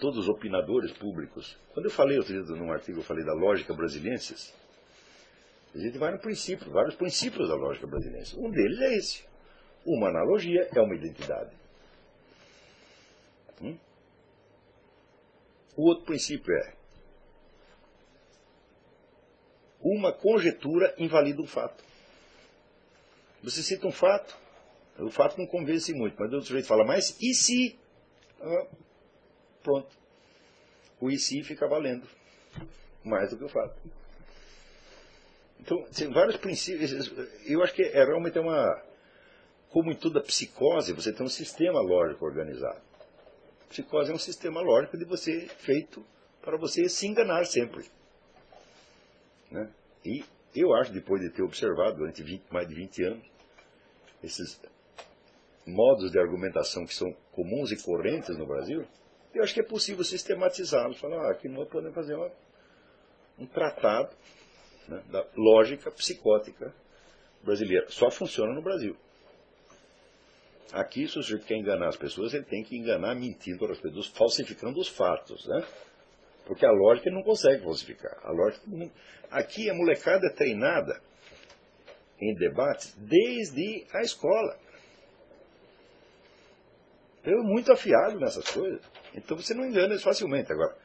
todos 0.00 0.18
os 0.18 0.28
opinadores 0.28 0.92
públicos. 0.92 1.56
Quando 1.72 1.86
eu 1.86 1.90
falei 1.90 2.18
outro 2.18 2.32
dia 2.32 2.56
num 2.56 2.72
artigo, 2.72 2.98
eu 2.98 3.04
falei 3.04 3.24
da 3.24 3.32
lógica 3.32 3.74
brasiliensis, 3.74 4.54
a 5.74 5.78
gente 5.78 5.98
vai 5.98 6.12
no 6.12 6.18
princípio, 6.18 6.70
vários 6.70 6.94
princípios 6.94 7.48
da 7.48 7.56
lógica 7.56 7.86
brasiliense. 7.86 8.38
Um 8.38 8.50
deles 8.50 8.80
é 8.80 8.94
esse. 8.96 9.24
Uma 9.84 10.08
analogia 10.08 10.68
é 10.72 10.80
uma 10.80 10.94
identidade. 10.94 11.50
Hum? 13.60 13.76
O 15.76 15.88
outro 15.88 16.04
princípio 16.04 16.54
é 16.54 16.74
uma 19.80 20.12
conjetura 20.12 20.94
invalida 20.96 21.42
um 21.42 21.46
fato. 21.46 21.82
Você 23.42 23.62
cita 23.62 23.86
um 23.86 23.92
fato, 23.92 24.38
o 24.98 25.10
fato 25.10 25.36
não 25.36 25.46
convence 25.46 25.92
muito, 25.92 26.16
mas 26.18 26.30
o 26.30 26.34
outro 26.34 26.46
sujeito 26.46 26.68
fala, 26.68 26.84
mas 26.84 27.20
e 27.20 27.34
se 27.34 27.78
ah, 28.40 28.66
pronto. 29.62 29.88
O 31.00 31.10
IC 31.10 31.42
fica 31.42 31.66
valendo 31.66 32.06
mais 33.02 33.30
do 33.30 33.36
que 33.36 33.44
o 33.44 33.48
fato. 33.48 33.76
Então, 35.64 35.82
tem 35.96 36.12
vários 36.12 36.36
princípios. 36.36 37.10
Eu 37.46 37.62
acho 37.62 37.72
que 37.72 37.82
é 37.82 38.04
realmente 38.04 38.38
uma. 38.38 38.82
Como 39.70 39.90
em 39.90 39.96
toda 39.96 40.20
psicose, 40.20 40.92
você 40.92 41.10
tem 41.10 41.24
um 41.24 41.28
sistema 41.28 41.80
lógico 41.80 42.26
organizado. 42.26 42.80
Psicose 43.70 44.10
é 44.10 44.14
um 44.14 44.18
sistema 44.18 44.60
lógico 44.60 44.98
de 44.98 45.06
você 45.06 45.48
feito 45.48 46.04
para 46.42 46.58
você 46.58 46.86
se 46.86 47.06
enganar 47.06 47.46
sempre. 47.46 47.86
Né? 49.50 49.72
E 50.04 50.22
eu 50.54 50.74
acho, 50.74 50.92
depois 50.92 51.22
de 51.22 51.30
ter 51.30 51.42
observado 51.42 51.96
durante 51.96 52.22
20, 52.22 52.44
mais 52.52 52.68
de 52.68 52.74
20 52.74 53.02
anos, 53.04 53.26
esses 54.22 54.60
modos 55.66 56.12
de 56.12 56.18
argumentação 56.18 56.84
que 56.84 56.94
são 56.94 57.10
comuns 57.32 57.72
e 57.72 57.82
correntes 57.82 58.36
no 58.36 58.46
Brasil, 58.46 58.86
eu 59.34 59.42
acho 59.42 59.54
que 59.54 59.60
é 59.60 59.64
possível 59.64 60.04
sistematizá-los. 60.04 60.98
Falar, 60.98 61.26
ah, 61.26 61.32
aqui 61.32 61.48
nós 61.48 61.66
podemos 61.68 61.94
fazer 61.94 62.14
uma, 62.14 62.30
um 63.38 63.46
tratado 63.46 64.14
né, 64.88 65.02
da 65.10 65.26
lógica 65.36 65.90
psicótica 65.90 66.74
brasileira. 67.42 67.86
Só 67.88 68.10
funciona 68.10 68.52
no 68.54 68.62
Brasil. 68.62 68.96
Aqui, 70.72 71.06
se 71.06 71.18
o 71.18 71.22
sujeito 71.22 71.46
quer 71.46 71.56
enganar 71.56 71.88
as 71.88 71.96
pessoas, 71.96 72.34
ele 72.34 72.44
tem 72.44 72.64
que 72.64 72.76
enganar 72.76 73.14
mentindo 73.14 73.58
para 73.58 73.72
as 73.72 73.80
pessoas, 73.80 74.06
falsificando 74.08 74.80
os 74.80 74.88
fatos. 74.88 75.46
Né? 75.46 75.64
Porque 76.46 76.66
a 76.66 76.72
lógica 76.72 77.10
não 77.10 77.22
consegue 77.22 77.62
falsificar. 77.62 78.18
A 78.24 78.32
lógica, 78.32 78.64
aqui 79.30 79.70
a 79.70 79.74
molecada 79.74 80.26
é 80.26 80.30
treinada 80.30 81.00
em 82.20 82.34
debates 82.34 82.94
desde 82.96 83.86
a 83.92 84.00
escola. 84.00 84.58
Eu 87.24 87.42
muito 87.42 87.72
afiado 87.72 88.18
nessas 88.18 88.48
coisas. 88.50 88.82
Então 89.14 89.36
você 89.36 89.54
não 89.54 89.64
engana 89.64 89.92
eles 89.92 90.02
facilmente. 90.02 90.52
Agora, 90.52 90.76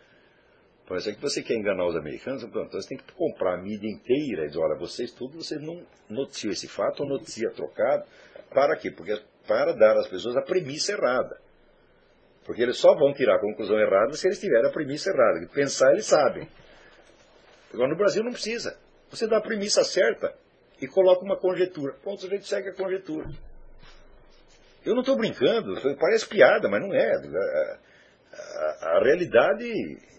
por 0.90 0.98
exemplo, 0.98 1.18
que 1.18 1.30
você 1.30 1.44
quer 1.44 1.54
enganar 1.54 1.86
os 1.86 1.96
americanos, 1.96 2.42
então 2.42 2.68
você 2.68 2.90
tem 2.90 2.98
que 2.98 3.14
comprar 3.14 3.54
a 3.54 3.62
mídia 3.62 3.88
inteira 3.88 4.46
e 4.46 4.48
dizer, 4.48 4.60
olha, 4.60 4.76
vocês 4.76 5.12
tudo, 5.12 5.38
vocês 5.38 5.62
não 5.62 5.86
noticiam 6.10 6.52
esse 6.52 6.68
fato 6.68 7.04
ou 7.04 7.10
noticia 7.10 7.52
trocado. 7.52 8.06
Para 8.50 8.76
quê? 8.76 8.90
Porque 8.90 9.22
para 9.48 9.72
dar 9.74 9.96
às 9.96 10.08
pessoas 10.08 10.36
a 10.36 10.42
premissa 10.42 10.94
errada. 10.94 11.40
Porque 12.44 12.64
eles 12.64 12.78
só 12.78 12.96
vão 12.96 13.14
tirar 13.14 13.36
a 13.36 13.40
conclusão 13.40 13.78
errada 13.78 14.14
se 14.14 14.28
eles 14.28 14.40
tiverem 14.40 14.68
a 14.68 14.74
premissa 14.74 15.12
errada. 15.12 15.48
Pensar 15.54 15.92
eles 15.92 16.08
sabem. 16.08 16.50
Agora 17.72 17.90
no 17.90 17.96
Brasil 17.96 18.24
não 18.24 18.32
precisa. 18.32 18.76
Você 19.12 19.28
dá 19.28 19.38
a 19.38 19.42
premissa 19.42 19.84
certa 19.84 20.34
e 20.82 20.88
coloca 20.88 21.24
uma 21.24 21.38
conjetura. 21.38 21.94
Ponto, 22.04 22.26
o 22.26 22.30
gente 22.32 22.48
segue 22.48 22.70
a 22.70 22.74
conjetura. 22.74 23.30
Eu 24.84 24.96
não 24.96 25.02
estou 25.02 25.16
brincando, 25.16 25.76
parece 26.00 26.28
piada, 26.28 26.68
mas 26.68 26.82
não 26.82 26.92
é. 26.96 27.12
A, 27.12 27.80
a, 28.34 28.98
a, 28.98 29.04
realidade 29.04 30.10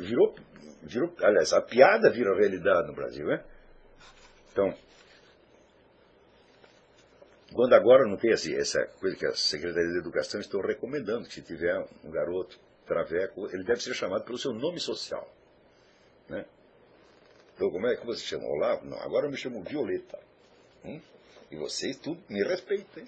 virou, 0.00 0.34
virou. 0.82 1.14
Aliás, 1.22 1.52
a 1.52 1.60
piada 1.60 2.10
virou 2.10 2.36
realidade 2.36 2.88
no 2.88 2.94
Brasil, 2.94 3.26
né? 3.26 3.44
Então, 4.52 4.74
quando 7.54 7.74
agora 7.74 8.06
não 8.08 8.16
tem 8.16 8.32
assim, 8.32 8.54
essa 8.54 8.84
coisa 9.00 9.16
que 9.16 9.26
a 9.26 9.34
Secretaria 9.34 9.90
de 9.90 9.98
Educação 9.98 10.40
estão 10.40 10.60
recomendando, 10.60 11.26
que 11.26 11.34
se 11.34 11.42
tiver 11.42 11.76
um 12.04 12.10
garoto 12.10 12.58
traveco, 12.86 13.46
ele 13.52 13.64
deve 13.64 13.82
ser 13.82 13.94
chamado 13.94 14.24
pelo 14.24 14.38
seu 14.38 14.52
nome 14.52 14.80
social. 14.80 15.28
Né? 16.28 16.44
Então, 17.54 17.70
como 17.70 17.86
é 17.86 17.96
que 17.96 18.06
você 18.06 18.24
chama? 18.24 18.46
Olavo? 18.46 18.86
Não, 18.86 18.98
agora 19.00 19.26
eu 19.26 19.30
me 19.30 19.36
chamo 19.36 19.62
Violeta. 19.62 20.18
Hum? 20.84 21.00
E 21.50 21.56
vocês 21.56 21.96
tudo 21.96 22.22
me 22.28 22.42
respeitem. 22.42 23.06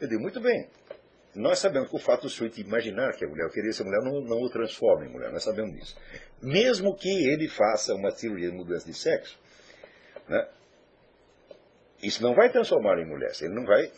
Eu 0.00 0.08
digo, 0.08 0.20
muito 0.20 0.40
bem. 0.40 0.68
Nós 1.36 1.58
sabemos 1.58 1.90
que 1.90 1.96
o 1.96 1.98
fato 1.98 2.22
do 2.22 2.30
sujeito 2.30 2.60
imaginar 2.60 3.14
que 3.14 3.24
a 3.24 3.28
mulher 3.28 3.50
queria 3.50 3.70
ser 3.70 3.84
mulher 3.84 4.02
não, 4.02 4.22
não 4.22 4.40
o 4.40 4.48
transforma 4.48 5.04
em 5.04 5.10
mulher, 5.10 5.30
nós 5.30 5.44
sabemos 5.44 5.74
disso. 5.74 5.94
Mesmo 6.40 6.96
que 6.96 7.08
ele 7.08 7.46
faça 7.46 7.94
uma 7.94 8.10
cirurgia 8.10 8.50
de 8.50 8.56
mudança 8.56 8.86
de 8.86 8.94
sexo, 8.94 9.38
né, 10.26 10.48
isso 12.02 12.22
não 12.22 12.34
vai 12.34 12.50
transformar 12.50 12.98
em 12.98 13.06
mulher. 13.06 13.32
Ele 13.40 13.54
não 13.54 13.66
vai 13.66 13.92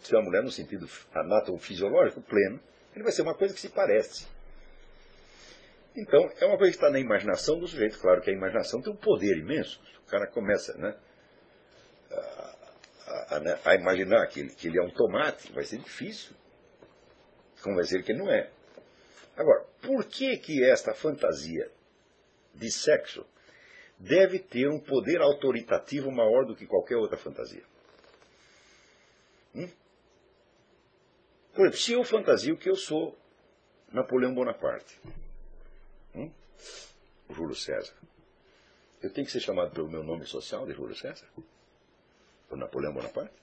ser 0.00 0.16
uma 0.16 0.24
mulher 0.24 0.42
no 0.42 0.50
sentido 0.50 0.88
anatomofisiológico 1.14 2.20
pleno, 2.20 2.60
ele 2.94 3.04
vai 3.04 3.12
ser 3.12 3.22
uma 3.22 3.34
coisa 3.36 3.54
que 3.54 3.60
se 3.60 3.68
parece. 3.68 4.26
Então, 5.94 6.30
é 6.40 6.46
uma 6.46 6.58
coisa 6.58 6.72
que 6.72 6.78
está 6.78 6.90
na 6.90 6.98
imaginação 6.98 7.60
do 7.60 7.68
sujeito. 7.68 7.98
Claro 8.00 8.20
que 8.22 8.30
a 8.30 8.34
imaginação 8.34 8.82
tem 8.82 8.92
um 8.92 8.96
poder 8.96 9.38
imenso. 9.38 9.80
O 10.04 10.10
cara 10.10 10.26
começa, 10.26 10.76
né? 10.78 10.96
a, 12.10 13.36
a, 13.36 13.40
né, 13.40 13.58
a 13.64 13.74
imaginar 13.76 14.26
que 14.26 14.40
ele, 14.40 14.50
que 14.50 14.66
ele 14.66 14.78
é 14.78 14.82
um 14.82 14.90
tomate, 14.90 15.52
vai 15.52 15.64
ser 15.64 15.78
difícil 15.78 16.34
convencer 17.62 18.02
que 18.02 18.12
ele 18.12 18.18
não 18.18 18.30
é. 18.30 18.50
Agora, 19.36 19.64
por 19.80 20.04
que 20.04 20.36
que 20.36 20.64
esta 20.64 20.92
fantasia 20.92 21.70
de 22.54 22.70
sexo 22.70 23.24
deve 23.98 24.38
ter 24.38 24.68
um 24.68 24.78
poder 24.78 25.20
autoritativo 25.20 26.10
maior 26.10 26.44
do 26.44 26.54
que 26.54 26.66
qualquer 26.66 26.96
outra 26.96 27.16
fantasia? 27.16 27.64
Hum? 29.54 29.68
Por 31.54 31.62
exemplo, 31.62 31.78
se 31.78 31.92
eu 31.92 32.04
fantasio 32.04 32.56
que 32.56 32.68
eu 32.68 32.76
sou 32.76 33.16
Napoleão 33.90 34.34
Bonaparte, 34.34 34.98
hum? 36.14 36.30
Júlio 37.30 37.54
César, 37.54 37.94
eu 39.02 39.10
tenho 39.10 39.26
que 39.26 39.32
ser 39.32 39.40
chamado 39.40 39.72
pelo 39.72 39.90
meu 39.90 40.02
nome 40.02 40.26
social 40.26 40.66
de 40.66 40.72
Júlio 40.72 40.94
César? 40.94 41.26
por 42.52 42.58
Napoleão 42.58 42.92
Bonaparte? 42.92 43.41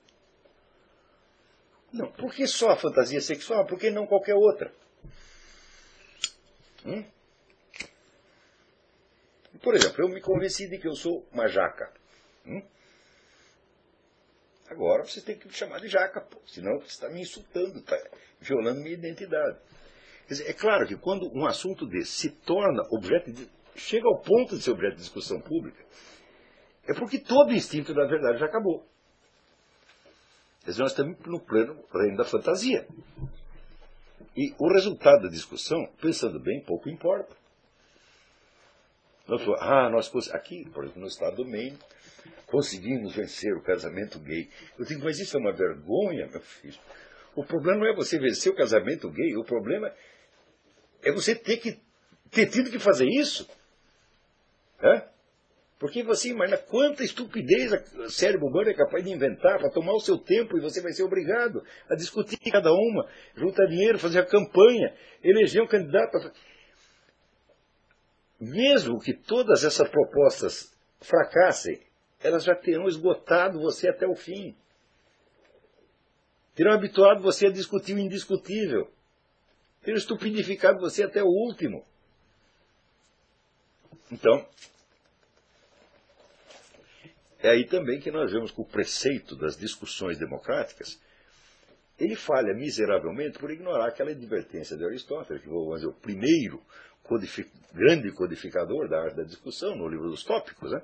Não, 1.92 2.12
por 2.12 2.34
que 2.34 2.46
só 2.46 2.70
a 2.70 2.76
fantasia 2.76 3.20
sexual? 3.20 3.66
Por 3.66 3.80
que 3.80 3.90
não 3.90 4.06
qualquer 4.06 4.36
outra? 4.36 4.74
Hum? 6.86 7.04
Por 9.62 9.76
exemplo, 9.76 10.04
eu 10.04 10.10
me 10.10 10.22
convenci 10.22 10.70
de 10.70 10.78
que 10.78 10.88
eu 10.88 10.96
sou 10.96 11.28
uma 11.32 11.48
jaca. 11.48 11.92
Hum? 12.46 12.62
Agora 14.70 15.04
você 15.04 15.20
tem 15.22 15.38
que 15.38 15.48
me 15.48 15.54
chamar 15.54 15.80
de 15.80 15.88
jaca, 15.88 16.22
pô, 16.22 16.40
senão 16.46 16.80
você 16.80 16.88
está 16.88 17.10
me 17.10 17.22
insultando, 17.22 17.80
está 17.80 17.98
violando 18.40 18.82
minha 18.82 18.94
identidade. 18.94 19.58
Dizer, 20.28 20.48
é 20.48 20.54
claro 20.54 20.88
que 20.88 20.96
quando 20.96 21.28
um 21.34 21.46
assunto 21.48 21.88
desse 21.88 22.12
se 22.12 22.30
torna 22.30 22.84
objeto 22.92 23.32
de. 23.32 23.50
chega 23.76 24.08
ao 24.08 24.22
ponto 24.22 24.56
de 24.56 24.64
ser 24.64 24.72
objeto 24.72 24.96
de 24.96 25.02
discussão 25.02 25.42
pública, 25.42 25.84
é 26.88 26.94
porque 26.94 27.18
todo 27.18 27.52
instinto 27.52 27.96
da 27.96 28.06
verdade 28.06 28.38
já 28.38 28.46
acabou. 28.46 28.88
Quer 30.70 30.74
dizer, 30.74 30.84
nós 30.84 30.92
estamos 30.92 31.18
no 31.26 31.40
plano 31.40 31.84
reino 31.92 32.18
da 32.18 32.24
fantasia. 32.24 32.88
E 34.38 34.54
o 34.60 34.72
resultado 34.72 35.24
da 35.24 35.28
discussão, 35.28 35.84
pensando 36.00 36.40
bem, 36.40 36.62
pouco 36.62 36.88
importa. 36.88 37.36
Nós 39.28 39.42
falamos, 39.42 39.68
ah, 39.68 39.90
nós 39.90 40.32
aqui, 40.32 40.70
por 40.70 40.84
exemplo, 40.84 41.02
no 41.02 41.08
estado 41.08 41.38
do 41.38 41.50
Maine, 41.50 41.76
conseguimos 42.46 43.16
vencer 43.16 43.52
o 43.58 43.64
casamento 43.64 44.20
gay. 44.20 44.48
Eu 44.78 44.86
digo, 44.86 45.04
mas 45.04 45.20
isso 45.20 45.38
é 45.38 45.40
uma 45.40 45.52
vergonha, 45.52 46.28
meu 46.28 46.40
filho. 46.40 46.80
O 47.36 47.44
problema 47.44 47.80
não 47.80 47.88
é 47.88 47.96
você 47.96 48.20
vencer 48.20 48.52
o 48.52 48.56
casamento 48.56 49.10
gay, 49.10 49.36
o 49.38 49.44
problema 49.44 49.92
é 51.02 51.12
você 51.12 51.34
ter 51.34 51.58
que 51.58 51.80
ter 52.30 52.46
tido 52.46 52.70
que 52.70 52.78
fazer 52.78 53.08
isso. 53.08 53.50
É? 54.84 55.08
Porque 55.80 56.04
você 56.04 56.30
imagina 56.30 56.58
quanta 56.58 57.06
estupidez 57.06 57.72
o 57.72 58.10
cérebro 58.10 58.48
humano 58.48 58.70
é 58.70 58.74
capaz 58.74 59.02
de 59.02 59.12
inventar 59.12 59.58
para 59.58 59.70
tomar 59.70 59.94
o 59.94 60.00
seu 60.02 60.18
tempo 60.18 60.58
e 60.58 60.62
você 60.62 60.82
vai 60.82 60.92
ser 60.92 61.04
obrigado 61.04 61.64
a 61.90 61.96
discutir 61.96 62.38
cada 62.52 62.70
uma, 62.74 63.10
juntar 63.34 63.66
dinheiro, 63.66 63.98
fazer 63.98 64.20
a 64.20 64.26
campanha, 64.26 64.94
eleger 65.24 65.64
um 65.64 65.68
candidato. 65.68 66.18
Mesmo 68.38 69.00
que 69.00 69.14
todas 69.14 69.64
essas 69.64 69.88
propostas 69.88 70.78
fracassem, 71.00 71.80
elas 72.22 72.44
já 72.44 72.54
terão 72.54 72.86
esgotado 72.86 73.62
você 73.62 73.88
até 73.88 74.06
o 74.06 74.16
fim. 74.16 74.54
Terão 76.56 76.74
habituado 76.74 77.22
você 77.22 77.48
a 77.48 77.52
discutir 77.52 77.94
o 77.94 78.00
indiscutível. 78.00 78.92
Terão 79.82 79.98
estupidificado 79.98 80.82
você 80.82 81.04
até 81.04 81.24
o 81.24 81.28
último. 81.28 81.86
Então, 84.12 84.46
é 87.42 87.50
aí 87.50 87.66
também 87.66 88.00
que 88.00 88.12
nós 88.12 88.32
vemos 88.32 88.52
que 88.52 88.62
o 88.62 88.66
preceito 88.66 89.36
das 89.36 89.58
discussões 89.58 90.18
democráticas 90.18 91.00
ele 92.00 92.16
falha 92.16 92.54
miseravelmente 92.54 93.38
por 93.38 93.52
ignorar 93.52 93.88
aquela 93.88 94.12
advertência 94.12 94.78
de 94.78 94.86
Aristóteles, 94.86 95.42
que 95.42 95.50
foi 95.50 95.86
o 95.86 95.94
primeiro 95.94 96.64
codific... 97.04 97.52
grande 97.74 98.12
codificador 98.12 98.88
da 98.88 99.02
arte 99.02 99.18
da 99.18 99.24
discussão 99.24 99.76
no 99.76 99.88
livro 99.88 100.10
dos 100.10 100.24
tópicos. 100.24 100.72
Né? 100.72 100.82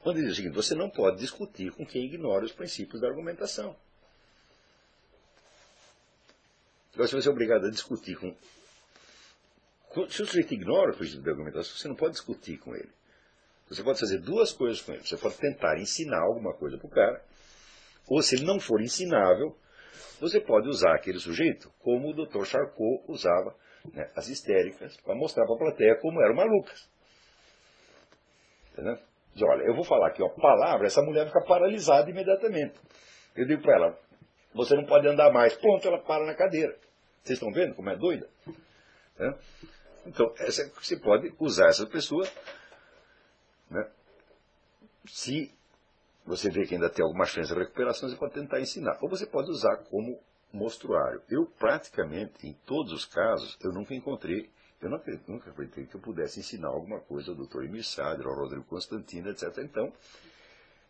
Quando 0.00 0.18
ele 0.18 0.26
diz 0.26 0.34
o 0.34 0.36
seguinte, 0.36 0.54
você 0.54 0.74
não 0.74 0.90
pode 0.90 1.18
discutir 1.18 1.72
com 1.72 1.86
quem 1.86 2.04
ignora 2.04 2.44
os 2.44 2.52
princípios 2.52 3.00
da 3.00 3.08
argumentação. 3.08 3.74
Agora, 6.92 7.08
se 7.08 7.14
você 7.14 7.28
é 7.28 7.32
obrigado 7.32 7.66
a 7.66 7.70
discutir 7.70 8.16
com. 8.16 8.36
Se 10.10 10.22
o 10.22 10.26
sujeito 10.26 10.52
ignora 10.52 10.90
os 10.90 10.96
princípios 10.96 11.24
da 11.24 11.30
argumentação, 11.30 11.76
você 11.76 11.88
não 11.88 11.96
pode 11.96 12.12
discutir 12.12 12.58
com 12.58 12.74
ele. 12.74 12.90
Você 13.68 13.82
pode 13.82 13.98
fazer 13.98 14.18
duas 14.18 14.52
coisas 14.52 14.80
com 14.82 14.92
ele. 14.92 15.02
Você 15.02 15.16
pode 15.16 15.36
tentar 15.36 15.78
ensinar 15.78 16.22
alguma 16.22 16.54
coisa 16.54 16.76
para 16.76 16.86
o 16.86 16.90
cara, 16.90 17.24
ou 18.08 18.20
se 18.22 18.36
ele 18.36 18.44
não 18.44 18.60
for 18.60 18.80
ensinável, 18.80 19.56
você 20.20 20.40
pode 20.40 20.68
usar 20.68 20.94
aquele 20.94 21.18
sujeito 21.18 21.72
como 21.80 22.10
o 22.10 22.14
Dr. 22.14 22.44
Charcot 22.44 23.04
usava 23.08 23.54
né, 23.92 24.10
as 24.14 24.28
histéricas 24.28 24.96
para 24.98 25.14
mostrar 25.14 25.44
para 25.46 25.54
a 25.54 25.58
plateia 25.58 25.98
como 26.00 26.22
eram 26.22 26.34
malucas. 26.34 26.88
Entendeu? 28.72 28.98
Diz, 29.34 29.42
olha, 29.42 29.62
eu 29.64 29.74
vou 29.74 29.84
falar 29.84 30.08
aqui 30.08 30.22
uma 30.22 30.34
palavra, 30.34 30.86
essa 30.86 31.02
mulher 31.02 31.26
fica 31.26 31.40
paralisada 31.40 32.08
imediatamente. 32.10 32.78
Eu 33.34 33.46
digo 33.46 33.62
para 33.62 33.74
ela, 33.74 33.98
você 34.54 34.74
não 34.76 34.84
pode 34.84 35.08
andar 35.08 35.32
mais. 35.32 35.54
Ponto, 35.54 35.86
ela 35.86 35.98
para 35.98 36.24
na 36.24 36.34
cadeira. 36.34 36.76
Vocês 37.22 37.38
estão 37.38 37.50
vendo 37.52 37.74
como 37.74 37.90
é 37.90 37.96
doida? 37.96 38.28
Né? 39.18 39.34
Então, 40.06 40.32
essa, 40.38 40.70
você 40.80 40.96
pode 40.96 41.34
usar 41.40 41.68
essa 41.68 41.86
pessoa 41.86 42.26
né? 43.74 43.90
Se 45.06 45.52
você 46.24 46.48
vê 46.48 46.64
que 46.64 46.74
ainda 46.74 46.88
tem 46.88 47.04
alguma 47.04 47.26
chance 47.26 47.52
de 47.52 47.58
recuperação, 47.58 48.08
você 48.08 48.16
pode 48.16 48.32
tentar 48.32 48.60
ensinar. 48.60 48.98
Ou 49.02 49.08
você 49.08 49.26
pode 49.26 49.50
usar 49.50 49.76
como 49.90 50.18
mostruário. 50.52 51.20
Eu, 51.28 51.46
praticamente, 51.46 52.46
em 52.46 52.54
todos 52.64 52.92
os 52.92 53.04
casos, 53.04 53.58
eu 53.62 53.72
nunca 53.72 53.94
encontrei, 53.94 54.50
eu 54.80 54.88
não, 54.88 55.00
nunca 55.26 55.50
acreditei 55.50 55.86
que 55.86 55.96
eu 55.96 56.00
pudesse 56.00 56.40
ensinar 56.40 56.68
alguma 56.68 57.00
coisa 57.00 57.32
ao 57.32 57.36
Dr. 57.36 57.64
Emir 57.64 57.84
ao 57.98 58.34
Rodrigo 58.34 58.64
Constantino, 58.64 59.30
etc. 59.30 59.58
Então, 59.58 59.92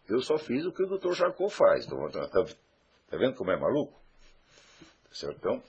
eu 0.08 0.20
só 0.20 0.38
fiz 0.38 0.64
o 0.66 0.72
que 0.72 0.82
o 0.82 0.98
Dr. 0.98 1.12
Jacó 1.14 1.48
faz. 1.48 1.86
Então, 1.86 2.08
tá, 2.10 2.28
tá, 2.28 2.44
tá 2.44 3.16
vendo 3.16 3.34
como 3.34 3.50
é 3.50 3.58
maluco? 3.58 3.98
Certo? 5.10 5.36
Então, 5.38 5.62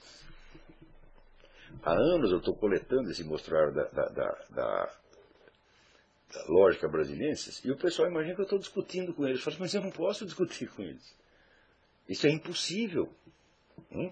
há 1.83 1.93
anos 1.93 2.31
eu 2.31 2.39
estou 2.39 2.55
coletando 2.55 3.09
esse 3.09 3.23
mostruário 3.23 3.73
da, 3.73 3.83
da, 3.85 4.05
da, 4.09 4.45
da 4.49 4.89
lógica 6.47 6.87
brasilienses, 6.87 7.63
e 7.63 7.71
o 7.71 7.77
pessoal 7.77 8.09
imagina 8.09 8.35
que 8.35 8.41
eu 8.41 8.45
estou 8.45 8.59
discutindo 8.59 9.13
com 9.13 9.27
eles. 9.27 9.41
Falo, 9.41 9.57
mas 9.59 9.73
eu 9.73 9.81
não 9.81 9.91
posso 9.91 10.25
discutir 10.25 10.67
com 10.69 10.81
eles. 10.81 11.15
Isso 12.07 12.27
é 12.27 12.31
impossível. 12.31 13.09
Hum? 13.91 14.11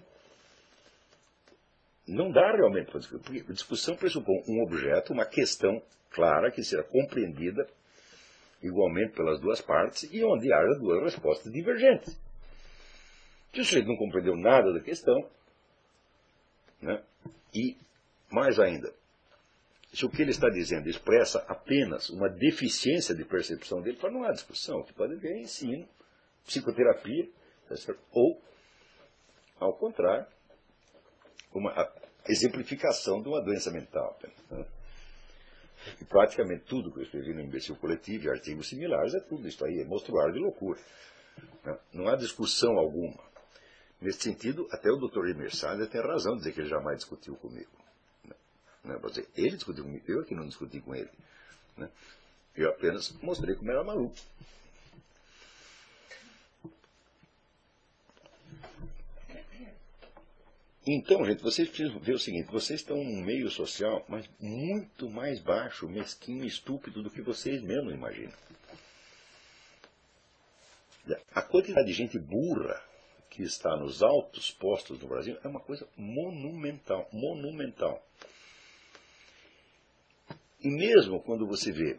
Não 2.06 2.30
dá 2.30 2.52
realmente 2.52 2.90
para 2.90 3.00
discutir. 3.00 3.24
Porque 3.24 3.52
a 3.52 3.54
discussão 3.54 3.96
pressupõe 3.96 4.42
um 4.48 4.62
objeto, 4.62 5.12
uma 5.12 5.24
questão 5.24 5.82
clara, 6.10 6.50
que 6.50 6.62
será 6.62 6.82
compreendida 6.82 7.68
igualmente 8.62 9.12
pelas 9.12 9.40
duas 9.40 9.60
partes, 9.60 10.08
e 10.10 10.24
onde 10.24 10.52
haja 10.52 10.78
duas 10.78 11.02
respostas 11.02 11.52
divergentes. 11.52 12.18
Se 13.52 13.60
o 13.60 13.64
sujeito 13.64 13.88
não 13.88 13.96
compreendeu 13.96 14.36
nada 14.36 14.72
da 14.72 14.80
questão, 14.80 15.28
né, 16.80 17.02
e, 17.54 17.76
mais 18.30 18.58
ainda, 18.58 18.92
se 19.94 20.04
o 20.04 20.10
que 20.10 20.22
ele 20.22 20.30
está 20.30 20.48
dizendo 20.48 20.88
expressa 20.88 21.44
apenas 21.46 22.10
uma 22.10 22.28
deficiência 22.28 23.14
de 23.14 23.24
percepção 23.24 23.80
dele, 23.80 23.96
fala, 23.96 24.14
não 24.14 24.24
há 24.24 24.32
discussão. 24.32 24.80
O 24.80 24.84
que 24.84 24.92
pode 24.92 25.14
haver 25.14 25.32
é 25.32 25.40
ensino, 25.40 25.88
psicoterapia, 26.44 27.28
tá 27.68 27.94
ou, 28.10 28.42
ao 29.60 29.76
contrário, 29.76 30.26
uma 31.52 31.72
exemplificação 32.28 33.22
de 33.22 33.28
uma 33.28 33.40
doença 33.40 33.70
mental. 33.70 34.18
Né? 34.50 34.66
E 36.00 36.04
praticamente 36.04 36.64
tudo 36.64 36.90
que 36.90 36.98
eu 36.98 37.02
escrevi 37.02 37.32
no 37.34 37.42
Imbecil 37.42 37.76
Coletivo 37.76 38.24
e 38.24 38.30
artigos 38.30 38.68
similares 38.68 39.14
é 39.14 39.20
tudo 39.20 39.46
isso 39.46 39.64
aí, 39.64 39.80
é 39.80 39.84
monstruário 39.84 40.32
de 40.32 40.40
loucura. 40.40 40.80
Né? 41.64 41.78
Não 41.92 42.08
há 42.08 42.16
discussão 42.16 42.78
alguma. 42.78 43.22
Nesse 44.00 44.22
sentido, 44.22 44.66
até 44.70 44.90
o 44.90 44.96
Dr. 44.96 45.28
Emerson 45.28 45.86
tem 45.86 46.00
razão 46.00 46.32
de 46.32 46.38
dizer 46.38 46.52
que 46.52 46.60
ele 46.60 46.68
jamais 46.68 46.98
discutiu 46.98 47.36
comigo. 47.36 47.83
Né? 48.84 48.98
Dizer, 49.08 49.28
ele 49.36 49.56
discutiu 49.56 49.84
comigo, 49.84 50.04
eu 50.06 50.24
que 50.24 50.34
não 50.34 50.46
discuti 50.46 50.80
com 50.80 50.94
ele. 50.94 51.10
Né? 51.76 51.88
Eu 52.54 52.68
apenas 52.70 53.12
mostrei 53.22 53.56
como 53.56 53.70
era 53.70 53.82
maluco. 53.82 54.14
Então, 60.86 61.24
gente, 61.24 61.42
vocês 61.42 61.66
precisam 61.68 61.98
ver 61.98 62.14
o 62.14 62.18
seguinte: 62.18 62.50
vocês 62.50 62.80
estão 62.80 63.02
num 63.02 63.22
meio 63.22 63.50
social, 63.50 64.04
mas 64.06 64.28
muito 64.38 65.08
mais 65.08 65.40
baixo, 65.40 65.88
mesquinho, 65.88 66.44
estúpido 66.44 67.02
do 67.02 67.10
que 67.10 67.22
vocês 67.22 67.62
mesmos 67.62 67.94
imaginam. 67.94 68.32
A 71.34 71.42
quantidade 71.42 71.86
de 71.86 71.92
gente 71.92 72.18
burra 72.18 72.82
que 73.30 73.42
está 73.42 73.76
nos 73.76 74.02
altos 74.02 74.50
postos 74.50 75.00
no 75.00 75.08
Brasil 75.08 75.36
é 75.42 75.48
uma 75.48 75.60
coisa 75.60 75.88
monumental, 75.96 77.08
monumental. 77.12 78.02
E 80.64 80.70
mesmo 80.70 81.22
quando 81.22 81.46
você 81.46 81.70
vê 81.70 81.98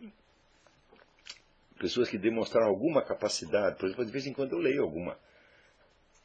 pessoas 1.77 2.09
que 2.09 2.17
demonstraram 2.17 2.67
alguma 2.67 3.03
capacidade, 3.03 3.77
por 3.77 3.85
exemplo, 3.85 4.05
de 4.05 4.11
vez 4.11 4.25
em 4.25 4.33
quando 4.33 4.53
eu 4.53 4.57
leio 4.57 4.81
alguma 4.81 5.19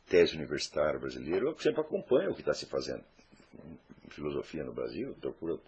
tese 0.08 0.36
universitária 0.36 0.98
brasileira, 0.98 1.44
eu 1.44 1.58
sempre 1.58 1.82
acompanho 1.82 2.30
o 2.30 2.34
que 2.34 2.40
está 2.40 2.54
se 2.54 2.64
fazendo 2.64 3.04
em 4.04 4.10
filosofia 4.10 4.64
no 4.64 4.72
Brasil, 4.72 5.14
procuro 5.20 5.60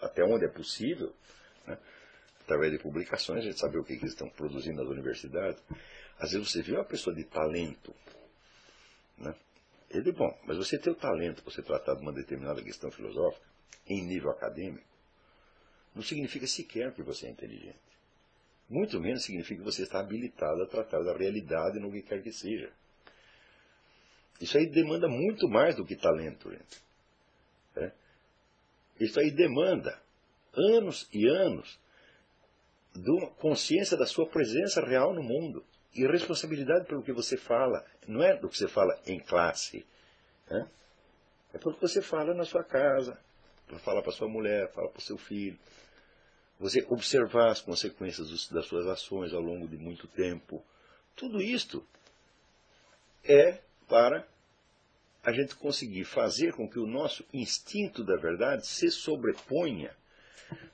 até 0.00 0.22
onde 0.22 0.44
é 0.44 0.48
possível, 0.48 1.12
né, 1.66 1.76
através 2.42 2.70
de 2.70 2.78
publicações, 2.78 3.40
a 3.40 3.48
gente 3.48 3.58
saber 3.58 3.78
o 3.78 3.84
que, 3.84 3.94
eles 3.94 4.12
estão 4.12 4.28
produzindo 4.30 4.82
nas 4.82 4.90
universidades. 4.90 5.60
Às 6.18 6.32
vezes 6.32 6.50
você 6.50 6.62
vê 6.62 6.72
uma 6.72 6.84
pessoa 6.84 7.14
de 7.14 7.24
talento, 7.24 7.92
né, 9.18 9.34
ele 9.90 10.12
bom, 10.12 10.38
mas 10.44 10.56
você 10.56 10.78
tem 10.78 10.92
o 10.92 10.96
talento 10.96 11.42
para 11.42 11.52
você 11.52 11.62
tratar 11.62 11.94
de 11.94 12.02
uma 12.02 12.12
determinada 12.12 12.62
questão 12.62 12.92
filosófica 12.92 13.44
em 13.86 14.04
nível 14.04 14.30
acadêmico, 14.30 14.89
não 15.94 16.02
significa 16.02 16.46
sequer 16.46 16.92
que 16.92 17.02
você 17.02 17.26
é 17.26 17.30
inteligente. 17.30 17.78
Muito 18.68 19.00
menos 19.00 19.24
significa 19.24 19.60
que 19.60 19.64
você 19.64 19.82
está 19.82 19.98
habilitado 19.98 20.62
a 20.62 20.66
tratar 20.66 21.02
da 21.02 21.16
realidade 21.16 21.80
no 21.80 21.90
que 21.90 22.02
quer 22.02 22.22
que 22.22 22.32
seja. 22.32 22.70
Isso 24.40 24.56
aí 24.56 24.66
demanda 24.66 25.08
muito 25.08 25.48
mais 25.48 25.74
do 25.74 25.84
que 25.84 25.96
talento, 25.96 26.50
gente. 26.50 26.82
É? 27.76 27.92
Isso 29.00 29.18
aí 29.18 29.30
demanda 29.30 30.00
anos 30.54 31.08
e 31.12 31.26
anos 31.26 31.78
de 32.94 33.26
consciência 33.38 33.96
da 33.96 34.06
sua 34.06 34.26
presença 34.28 34.80
real 34.84 35.12
no 35.12 35.22
mundo 35.22 35.64
e 35.94 36.06
responsabilidade 36.06 36.86
pelo 36.86 37.02
que 37.02 37.12
você 37.12 37.36
fala. 37.36 37.84
Não 38.06 38.22
é 38.22 38.36
do 38.36 38.48
que 38.48 38.56
você 38.56 38.68
fala 38.68 38.98
em 39.06 39.18
classe. 39.18 39.84
Né? 40.48 40.68
É 41.52 41.58
pelo 41.58 41.74
que 41.74 41.82
você 41.82 42.00
fala 42.00 42.34
na 42.34 42.44
sua 42.44 42.64
casa, 42.64 43.18
fala 43.78 44.02
para 44.02 44.12
sua 44.12 44.28
mulher, 44.28 44.70
fala 44.72 44.88
para 44.88 44.98
o 44.98 45.02
seu 45.02 45.16
filho. 45.16 45.58
Você 46.58 46.84
observar 46.88 47.50
as 47.50 47.60
consequências 47.60 48.48
das 48.48 48.66
suas 48.66 48.86
ações 48.86 49.32
ao 49.32 49.40
longo 49.40 49.66
de 49.66 49.76
muito 49.76 50.06
tempo. 50.08 50.62
Tudo 51.16 51.40
isto 51.40 51.86
é 53.24 53.60
para 53.88 54.26
a 55.22 55.32
gente 55.32 55.54
conseguir 55.54 56.04
fazer 56.04 56.52
com 56.54 56.68
que 56.68 56.78
o 56.78 56.86
nosso 56.86 57.24
instinto 57.32 58.02
da 58.02 58.16
verdade 58.16 58.66
se 58.66 58.90
sobreponha 58.90 59.94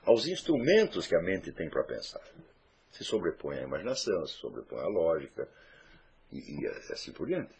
aos 0.04 0.26
instrumentos 0.26 1.06
que 1.06 1.16
a 1.16 1.22
mente 1.22 1.52
tem 1.52 1.68
para 1.68 1.84
pensar. 1.84 2.22
Se 2.92 3.04
sobrepõe 3.04 3.58
à 3.58 3.62
imaginação, 3.62 4.26
se 4.26 4.34
sobrepõe 4.34 4.80
à 4.80 4.86
lógica 4.86 5.48
e, 6.32 6.62
e 6.62 6.66
assim 6.92 7.12
por 7.12 7.26
diante. 7.26 7.52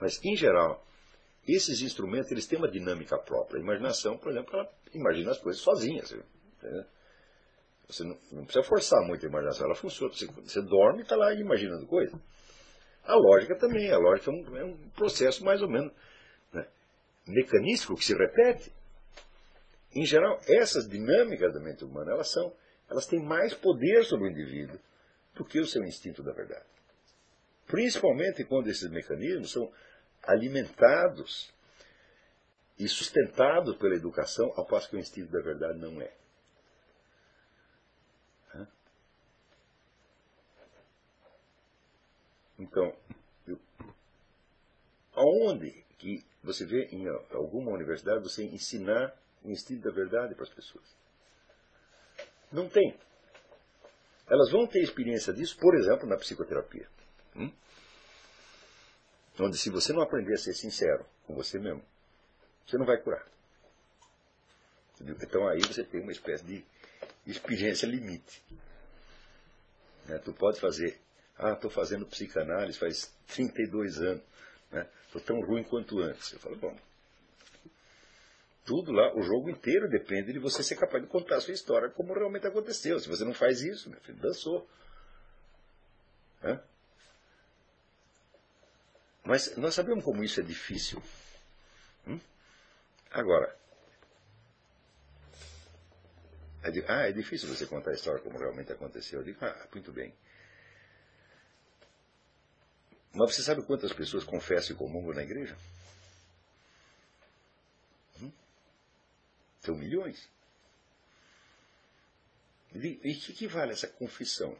Mas, 0.00 0.24
em 0.24 0.36
geral, 0.36 0.84
esses 1.46 1.80
instrumentos 1.82 2.30
eles 2.30 2.46
têm 2.46 2.58
uma 2.58 2.70
dinâmica 2.70 3.18
própria. 3.18 3.58
A 3.58 3.62
imaginação, 3.62 4.16
por 4.16 4.30
exemplo, 4.30 4.54
ela 4.54 4.70
imagina 4.94 5.30
as 5.30 5.38
coisas 5.38 5.60
sozinha. 5.62 6.02
Entendeu? 6.02 6.84
Você 7.88 8.02
não, 8.02 8.18
não, 8.32 8.44
precisa 8.44 8.64
forçar 8.64 9.06
muito 9.06 9.26
a 9.26 9.28
imaginação, 9.28 9.66
ela 9.66 9.74
funciona. 9.74 10.12
Você, 10.12 10.26
você 10.26 10.62
dorme 10.62 11.00
e 11.00 11.02
está 11.02 11.16
lá 11.16 11.34
imaginando 11.34 11.86
coisas. 11.86 12.18
A 13.04 13.14
lógica 13.14 13.56
também, 13.56 13.90
a 13.90 13.98
lógica 13.98 14.30
é 14.30 14.34
um, 14.34 14.56
é 14.56 14.64
um 14.64 14.88
processo 14.90 15.44
mais 15.44 15.60
ou 15.60 15.68
menos 15.68 15.92
né, 16.52 16.66
mecanístico 17.26 17.94
que 17.94 18.04
se 18.04 18.14
repete. 18.14 18.72
Em 19.94 20.06
geral, 20.06 20.40
essas 20.48 20.88
dinâmicas 20.88 21.52
da 21.52 21.60
mente 21.60 21.84
humana, 21.84 22.12
elas 22.12 22.32
são, 22.32 22.52
elas 22.90 23.06
têm 23.06 23.22
mais 23.22 23.52
poder 23.54 24.04
sobre 24.04 24.28
o 24.28 24.30
indivíduo 24.30 24.78
do 25.34 25.44
que 25.44 25.60
o 25.60 25.66
seu 25.66 25.84
instinto 25.84 26.22
da 26.22 26.32
verdade. 26.32 26.64
Principalmente 27.66 28.44
quando 28.44 28.68
esses 28.68 28.90
mecanismos 28.90 29.52
são 29.52 29.70
alimentados 30.26 31.52
e 32.78 32.88
sustentados 32.88 33.76
pela 33.76 33.94
educação, 33.94 34.52
ao 34.56 34.66
passo 34.66 34.90
que 34.90 34.96
o 34.96 34.98
instinto 34.98 35.30
da 35.30 35.40
verdade 35.40 35.78
não 35.78 36.00
é. 36.00 36.12
Então, 42.58 42.94
eu, 43.46 43.58
aonde 45.14 45.84
que 45.98 46.24
você 46.42 46.64
vê 46.64 46.84
em 46.86 47.06
alguma 47.32 47.72
universidade 47.72 48.22
você 48.22 48.44
ensinar 48.44 49.14
o 49.42 49.50
instinto 49.50 49.82
da 49.82 49.90
verdade 49.90 50.34
para 50.34 50.44
as 50.44 50.50
pessoas? 50.50 50.84
Não 52.52 52.68
tem. 52.68 52.96
Elas 54.28 54.50
vão 54.50 54.66
ter 54.66 54.80
experiência 54.80 55.32
disso, 55.32 55.58
por 55.58 55.74
exemplo, 55.74 56.08
na 56.08 56.16
psicoterapia. 56.16 56.88
Hum? 57.36 57.52
Onde 59.38 59.58
se 59.58 59.70
você 59.70 59.92
não 59.92 60.02
aprender 60.02 60.34
a 60.34 60.38
ser 60.38 60.54
sincero 60.54 61.04
com 61.26 61.34
você 61.34 61.58
mesmo, 61.58 61.82
você 62.66 62.78
não 62.78 62.86
vai 62.86 62.98
curar. 62.98 63.26
Então 65.00 65.48
aí 65.48 65.60
você 65.60 65.82
tem 65.82 66.00
uma 66.00 66.12
espécie 66.12 66.44
de 66.44 66.64
experiência 67.26 67.86
limite. 67.86 68.42
Né? 70.06 70.18
Tu 70.18 70.32
pode 70.32 70.60
fazer 70.60 70.98
ah, 71.36 71.52
estou 71.52 71.70
fazendo 71.70 72.06
psicanálise 72.06 72.78
faz 72.78 73.12
32 73.28 74.00
anos. 74.00 74.22
Estou 75.06 75.20
né? 75.20 75.26
tão 75.26 75.40
ruim 75.40 75.64
quanto 75.64 76.00
antes. 76.00 76.32
Eu 76.32 76.38
falo, 76.38 76.56
bom, 76.56 76.76
tudo 78.64 78.92
lá, 78.92 79.14
o 79.14 79.22
jogo 79.22 79.50
inteiro 79.50 79.88
depende 79.88 80.32
de 80.32 80.38
você 80.38 80.62
ser 80.62 80.76
capaz 80.76 81.02
de 81.02 81.08
contar 81.08 81.36
a 81.36 81.40
sua 81.40 81.54
história 81.54 81.90
como 81.90 82.14
realmente 82.14 82.46
aconteceu. 82.46 82.98
Se 83.00 83.08
você 83.08 83.24
não 83.24 83.34
faz 83.34 83.62
isso, 83.62 83.90
meu 83.90 84.00
filho, 84.00 84.18
dançou. 84.18 84.68
Né? 86.42 86.60
Mas 89.24 89.56
nós 89.56 89.74
sabemos 89.74 90.04
como 90.04 90.22
isso 90.22 90.40
é 90.40 90.42
difícil. 90.42 91.02
Hum? 92.06 92.20
Agora, 93.10 93.56
é 96.62 96.68
ah, 96.88 97.08
é 97.08 97.12
difícil 97.12 97.48
você 97.48 97.66
contar 97.66 97.90
a 97.90 97.94
história 97.94 98.20
como 98.20 98.38
realmente 98.38 98.72
aconteceu. 98.72 99.20
Eu 99.20 99.24
digo, 99.24 99.44
ah, 99.44 99.68
muito 99.72 99.92
bem. 99.92 100.14
Mas 103.14 103.34
você 103.34 103.42
sabe 103.42 103.62
quantas 103.62 103.92
pessoas 103.92 104.24
confessam 104.24 104.74
e 104.74 104.78
comungam 104.78 105.14
na 105.14 105.22
igreja? 105.22 105.56
Hum? 108.20 108.32
São 109.60 109.74
milhões. 109.74 110.28
E 112.74 112.78
o 112.78 113.20
que, 113.20 113.32
que 113.32 113.46
vale 113.46 113.72
essa 113.72 113.86
confissão? 113.86 114.58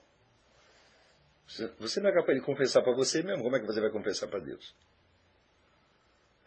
Você 1.78 2.00
não 2.00 2.10
é 2.10 2.12
capaz 2.12 2.38
de 2.38 2.44
confessar 2.44 2.82
para 2.82 2.94
você 2.94 3.22
mesmo, 3.22 3.42
como 3.42 3.56
é 3.56 3.60
que 3.60 3.66
você 3.66 3.80
vai 3.80 3.90
confessar 3.90 4.28
para 4.28 4.40
Deus? 4.40 4.74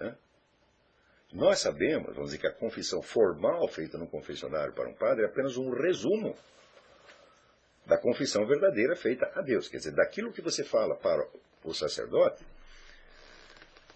Hã? 0.02 0.18
Nós 1.32 1.60
sabemos, 1.60 2.16
vamos 2.16 2.32
dizer, 2.32 2.40
que 2.40 2.48
a 2.48 2.54
confissão 2.54 3.02
formal 3.02 3.68
feita 3.68 3.98
no 3.98 4.08
confessionário 4.08 4.74
para 4.74 4.90
um 4.90 4.94
padre 4.94 5.24
é 5.24 5.28
apenas 5.28 5.58
um 5.58 5.70
resumo 5.70 6.36
da 7.86 7.98
confissão 7.98 8.46
verdadeira 8.46 8.96
feita 8.96 9.32
a 9.36 9.42
Deus. 9.42 9.70
Quer 9.70 9.78
dizer, 9.78 9.92
daquilo 9.92 10.32
que 10.32 10.42
você 10.42 10.64
fala 10.64 10.96
para 10.96 11.28
o 11.64 11.74
sacerdote, 11.74 12.46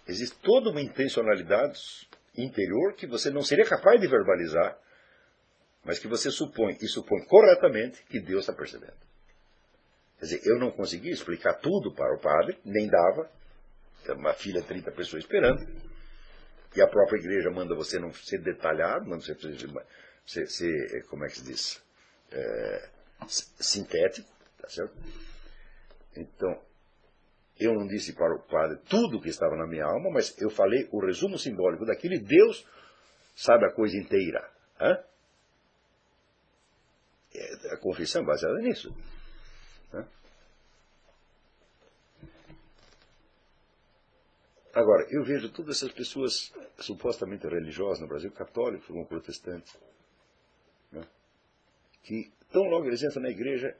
existe 0.06 0.36
toda 0.38 0.70
uma 0.70 0.80
intencionalidade 0.80 2.08
interior 2.36 2.94
que 2.94 3.06
você 3.06 3.30
não 3.30 3.42
seria 3.42 3.64
capaz 3.64 4.00
de 4.00 4.08
verbalizar, 4.08 4.78
mas 5.84 5.98
que 5.98 6.08
você 6.08 6.30
supõe, 6.30 6.76
e 6.80 6.86
supõe 6.86 7.24
corretamente, 7.26 8.02
que 8.04 8.20
Deus 8.20 8.42
está 8.42 8.52
percebendo. 8.52 9.11
Quer 10.22 10.26
dizer, 10.26 10.48
eu 10.48 10.56
não 10.56 10.70
consegui 10.70 11.10
explicar 11.10 11.54
tudo 11.54 11.92
para 11.92 12.14
o 12.14 12.20
padre, 12.20 12.56
nem 12.64 12.86
dava, 12.86 13.28
uma 14.10 14.32
filha, 14.32 14.62
30 14.62 14.92
pessoas 14.92 15.24
esperando, 15.24 15.66
e 16.76 16.80
a 16.80 16.86
própria 16.86 17.18
igreja 17.18 17.50
manda 17.50 17.74
você 17.74 17.98
não 17.98 18.12
ser 18.12 18.38
detalhado, 18.38 19.04
manda 19.04 19.20
você 19.20 19.34
ser, 20.24 20.46
ser 20.46 21.06
como 21.06 21.24
é 21.24 21.28
que 21.28 21.38
se 21.38 21.44
diz, 21.44 21.82
é, 22.30 22.88
sintético, 23.26 24.28
tá 24.60 24.68
certo? 24.68 24.94
Então, 26.16 26.56
eu 27.58 27.74
não 27.74 27.88
disse 27.88 28.12
para 28.12 28.32
o 28.32 28.42
padre 28.44 28.78
tudo 28.88 29.20
que 29.20 29.28
estava 29.28 29.56
na 29.56 29.66
minha 29.66 29.86
alma, 29.86 30.08
mas 30.08 30.40
eu 30.40 30.50
falei 30.50 30.88
o 30.92 31.04
resumo 31.04 31.36
simbólico 31.36 31.84
daquilo 31.84 32.14
e 32.14 32.20
Deus 32.20 32.64
sabe 33.34 33.64
a 33.64 33.72
coisa 33.72 33.96
inteira. 33.96 34.48
Hã? 34.80 35.02
É, 37.34 37.74
a 37.74 37.76
confissão 37.78 38.22
é 38.22 38.24
baseada 38.24 38.60
nisso. 38.60 38.94
Agora, 44.74 45.06
eu 45.10 45.22
vejo 45.22 45.50
todas 45.50 45.76
essas 45.76 45.92
pessoas 45.92 46.52
supostamente 46.78 47.46
religiosas 47.46 48.00
no 48.00 48.08
Brasil, 48.08 48.30
católicos 48.32 48.88
ou 48.88 49.04
protestantes, 49.04 49.76
né, 50.90 51.06
que 52.02 52.32
tão 52.50 52.62
logo 52.64 52.86
eles 52.86 53.02
entram 53.02 53.22
na 53.22 53.30
igreja, 53.30 53.76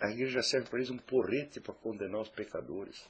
a 0.00 0.10
igreja 0.10 0.42
serve 0.42 0.68
para 0.68 0.78
eles 0.78 0.90
um 0.90 0.98
porrete 0.98 1.60
para 1.60 1.74
condenar 1.74 2.20
os 2.20 2.28
pecadores. 2.28 3.08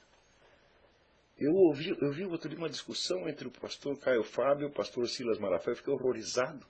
Eu 1.37 1.53
ouvi, 1.53 1.89
eu 2.01 2.11
vi 2.11 2.25
outro 2.25 2.49
dia 2.49 2.57
uma 2.57 2.69
discussão 2.69 3.27
entre 3.27 3.47
o 3.47 3.51
pastor 3.51 3.97
Caio 3.99 4.23
Fábio 4.23 4.67
e 4.67 4.71
o 4.71 4.73
pastor 4.73 5.07
Silas 5.07 5.37
Malafaia, 5.37 5.73
eu 5.73 5.77
fiquei 5.77 5.93
horrorizado. 5.93 6.65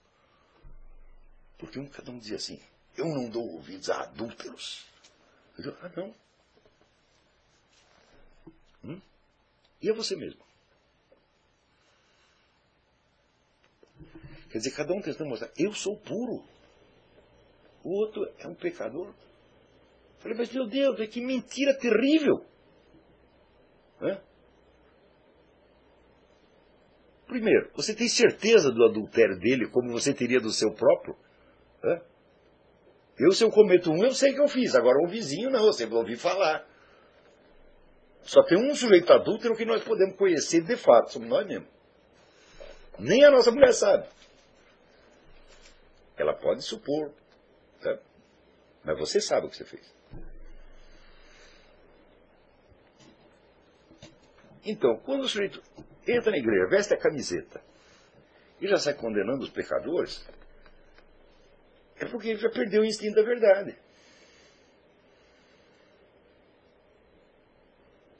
Porque 1.57 1.79
um 1.79 1.87
cada 1.87 2.11
um 2.11 2.17
dizia 2.17 2.37
assim, 2.37 2.59
eu 2.97 3.05
não 3.05 3.29
dou 3.29 3.47
ouvidos 3.53 3.89
a 3.89 4.01
adúlteros. 4.01 4.85
Eu 5.57 5.77
ah 5.81 5.91
não. 5.95 6.15
Hum? 8.83 9.01
E 9.85 9.89
é 9.89 9.93
você 9.93 10.15
mesmo. 10.15 10.41
Quer 14.49 14.57
dizer, 14.57 14.71
cada 14.71 14.91
um 14.95 14.99
tentando 14.99 15.29
mostrar, 15.29 15.51
eu 15.55 15.73
sou 15.73 15.95
puro. 15.95 16.43
O 17.83 17.91
outro 17.91 18.27
é 18.39 18.47
um 18.47 18.55
pecador. 18.55 19.13
Falei, 20.17 20.35
mas 20.35 20.51
meu 20.51 20.65
Deus, 20.67 21.07
que 21.07 21.21
mentira 21.21 21.77
terrível. 21.77 22.43
Hã? 24.01 24.19
Primeiro, 27.27 27.69
você 27.75 27.93
tem 27.93 28.07
certeza 28.07 28.71
do 28.71 28.85
adultério 28.85 29.37
dele 29.37 29.69
como 29.69 29.91
você 29.91 30.15
teria 30.15 30.41
do 30.41 30.49
seu 30.49 30.73
próprio? 30.73 31.15
Hã? 31.83 32.01
Eu, 33.19 33.31
se 33.33 33.43
eu 33.43 33.51
cometo 33.51 33.91
um, 33.91 34.03
eu 34.03 34.15
sei 34.15 34.33
que 34.33 34.41
eu 34.41 34.47
fiz. 34.47 34.73
Agora, 34.73 34.97
o 35.05 35.07
vizinho 35.07 35.51
não, 35.51 35.65
você 35.65 35.85
vai 35.85 35.99
ouvir 35.99 36.17
falar. 36.17 36.67
Só 38.25 38.41
tem 38.41 38.57
um 38.57 38.73
sujeito 38.73 39.13
adúltero 39.13 39.55
que 39.55 39.65
nós 39.65 39.83
podemos 39.83 40.17
conhecer 40.17 40.61
de 40.61 40.75
fato, 40.75 41.13
somos 41.13 41.29
nós 41.29 41.45
mesmos. 41.45 41.69
Nem 42.97 43.23
a 43.23 43.29
nossa 43.29 43.51
mulher 43.51 43.71
sabe. 43.71 44.07
Ela 46.17 46.33
pode 46.33 46.63
supor. 46.63 47.11
Tá? 47.81 47.99
Mas 48.83 48.97
você 48.97 49.21
sabe 49.21 49.45
o 49.45 49.49
que 49.49 49.57
você 49.57 49.65
fez. 49.65 49.93
Então, 54.65 54.97
quando 54.97 55.21
o 55.21 55.29
sujeito 55.29 55.61
entra 56.07 56.31
na 56.31 56.37
igreja, 56.37 56.67
veste 56.67 56.93
a 56.95 56.97
camiseta 56.97 57.61
e 58.59 58.67
já 58.67 58.77
sai 58.77 58.95
condenando 58.95 59.43
os 59.43 59.51
pecadores, 59.51 60.27
é 61.97 62.05
porque 62.05 62.29
ele 62.29 62.39
já 62.39 62.49
perdeu 62.49 62.81
o 62.81 62.85
instinto 62.85 63.15
da 63.15 63.21
verdade. 63.21 63.77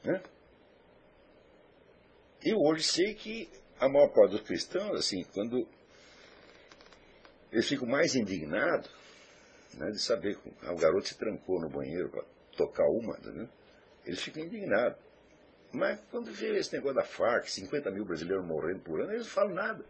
Né? 0.06 0.22
Eu 2.44 2.58
hoje 2.60 2.84
sei 2.84 3.14
que 3.14 3.50
a 3.80 3.88
maior 3.88 4.08
parte 4.08 4.30
dos 4.30 4.42
cristãos, 4.42 4.96
assim, 5.00 5.24
quando 5.34 5.66
eles 7.50 7.68
ficam 7.68 7.88
mais 7.88 8.14
indignados 8.14 8.88
né, 9.74 9.90
de 9.90 9.98
saber 9.98 10.36
que 10.38 10.48
o 10.48 10.76
garoto 10.76 11.08
se 11.08 11.18
trancou 11.18 11.60
no 11.60 11.68
banheiro 11.68 12.08
para 12.08 12.24
tocar 12.56 12.86
uma, 12.86 13.18
né, 13.18 13.48
eles 14.04 14.22
ficam 14.22 14.44
indignados. 14.44 14.96
Mas 15.72 16.00
quando 16.12 16.32
vê 16.32 16.56
esse 16.56 16.72
negócio 16.72 16.94
da 16.94 17.04
FARC, 17.04 17.50
50 17.50 17.90
mil 17.90 18.04
brasileiros 18.04 18.46
morrendo 18.46 18.80
por 18.80 19.00
ano, 19.00 19.10
eles 19.10 19.26
não 19.26 19.32
falam 19.32 19.54
nada. 19.54 19.84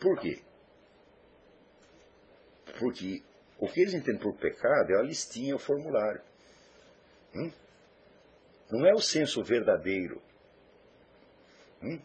Por 0.00 0.18
quê? 0.18 0.42
Porque 2.80 3.22
o 3.58 3.68
que 3.68 3.80
eles 3.80 3.94
entendem 3.94 4.20
por 4.20 4.34
pecado 4.34 4.90
é 4.90 4.98
a 4.98 5.02
listinha, 5.02 5.54
o 5.54 5.58
formulário. 5.58 6.20
Hum? 7.32 7.52
Não 8.74 8.84
é 8.84 8.92
o 8.92 9.00
senso 9.00 9.40
verdadeiro. 9.44 10.20
Hum? 11.80 12.00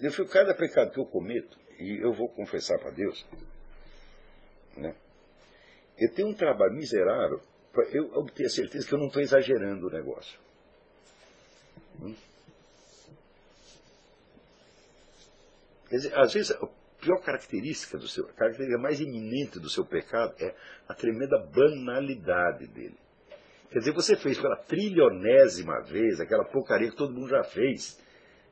Eu 0.00 0.10
fui 0.10 0.26
cada 0.26 0.52
pecado 0.54 0.90
que 0.90 0.98
eu 0.98 1.06
cometo, 1.06 1.56
e 1.78 1.98
eu 2.02 2.12
vou 2.12 2.28
confessar 2.28 2.80
para 2.80 2.90
Deus, 2.90 3.24
né? 4.76 4.96
eu 5.98 6.12
tenho 6.12 6.28
um 6.28 6.34
trabalho 6.34 6.72
miserável 6.72 7.40
para 7.70 7.84
eu 7.90 8.12
obter 8.14 8.46
a 8.46 8.50
certeza 8.50 8.88
que 8.88 8.94
eu 8.94 8.98
não 8.98 9.06
estou 9.06 9.22
exagerando 9.22 9.86
o 9.86 9.90
negócio. 9.90 10.40
Hum? 12.00 12.16
Quer 15.88 15.96
dizer, 15.96 16.18
às 16.18 16.32
vezes, 16.32 16.56
pior 17.00 17.20
característica 17.22 17.98
do 17.98 18.06
seu, 18.06 18.26
a 18.26 18.32
característica 18.32 18.80
mais 18.80 19.00
iminente 19.00 19.58
do 19.58 19.68
seu 19.68 19.84
pecado 19.84 20.34
é 20.38 20.54
a 20.88 20.94
tremenda 20.94 21.38
banalidade 21.38 22.66
dele. 22.66 22.98
Quer 23.70 23.78
dizer, 23.78 23.92
você 23.92 24.16
fez 24.16 24.38
pela 24.38 24.56
trilionésima 24.56 25.80
vez 25.82 26.20
aquela 26.20 26.44
porcaria 26.44 26.90
que 26.90 26.96
todo 26.96 27.12
mundo 27.12 27.28
já 27.28 27.44
fez. 27.44 28.00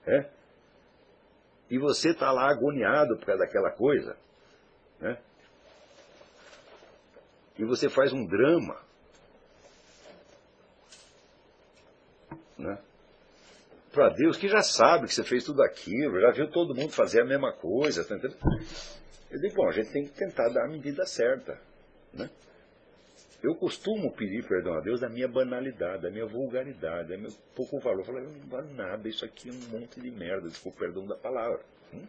Né? 0.06 0.30
E 1.68 1.78
você 1.78 2.10
está 2.10 2.30
lá 2.30 2.48
agoniado 2.50 3.16
por 3.16 3.26
causa 3.26 3.44
daquela 3.44 3.70
coisa. 3.72 4.16
Né? 5.00 5.18
E 7.58 7.64
você 7.64 7.88
faz 7.88 8.12
um 8.12 8.24
drama. 8.24 8.80
Né? 12.56 12.78
Para 13.98 14.10
Deus 14.10 14.36
que 14.36 14.46
já 14.46 14.62
sabe 14.62 15.08
que 15.08 15.14
você 15.14 15.24
fez 15.24 15.42
tudo 15.42 15.60
aquilo, 15.60 16.20
já 16.20 16.30
viu 16.30 16.48
todo 16.48 16.72
mundo 16.72 16.92
fazer 16.92 17.20
a 17.20 17.24
mesma 17.24 17.52
coisa. 17.52 18.04
Tá 18.04 18.14
eu 18.14 19.40
digo, 19.40 19.56
bom, 19.56 19.68
a 19.68 19.72
gente 19.72 19.90
tem 19.90 20.04
que 20.04 20.12
tentar 20.12 20.48
dar 20.50 20.66
a 20.66 20.68
medida 20.68 21.04
certa. 21.04 21.60
Né? 22.14 22.30
Eu 23.42 23.56
costumo 23.56 24.12
pedir 24.12 24.46
perdão 24.46 24.74
a 24.74 24.80
Deus 24.80 25.00
da 25.00 25.08
minha 25.08 25.26
banalidade, 25.26 26.02
da 26.02 26.10
minha 26.12 26.26
vulgaridade, 26.26 27.08
da 27.08 27.18
meu 27.18 27.32
pouco 27.56 27.80
valor. 27.80 28.00
Eu 28.00 28.04
falo, 28.04 28.18
eu 28.18 28.30
não 28.30 28.48
vale 28.48 28.72
nada, 28.72 29.08
isso 29.08 29.24
aqui 29.24 29.48
é 29.48 29.52
um 29.52 29.80
monte 29.80 30.00
de 30.00 30.12
merda, 30.12 30.48
desculpa 30.48 30.76
o 30.76 30.80
perdão 30.80 31.04
da 31.04 31.16
palavra. 31.16 31.60
Hum? 31.92 32.06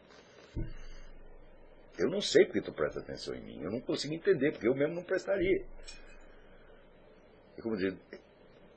Eu 1.98 2.08
não 2.08 2.22
sei 2.22 2.46
porque 2.46 2.62
tu 2.62 2.72
presta 2.72 3.00
atenção 3.00 3.34
em 3.34 3.42
mim, 3.42 3.64
eu 3.64 3.72
não 3.72 3.82
consigo 3.82 4.14
entender, 4.14 4.52
porque 4.52 4.68
eu 4.68 4.76
mesmo 4.76 4.94
não 4.94 5.04
prestaria. 5.04 5.66
É 7.58 7.62
como 7.64 7.76
dizer, 7.76 7.98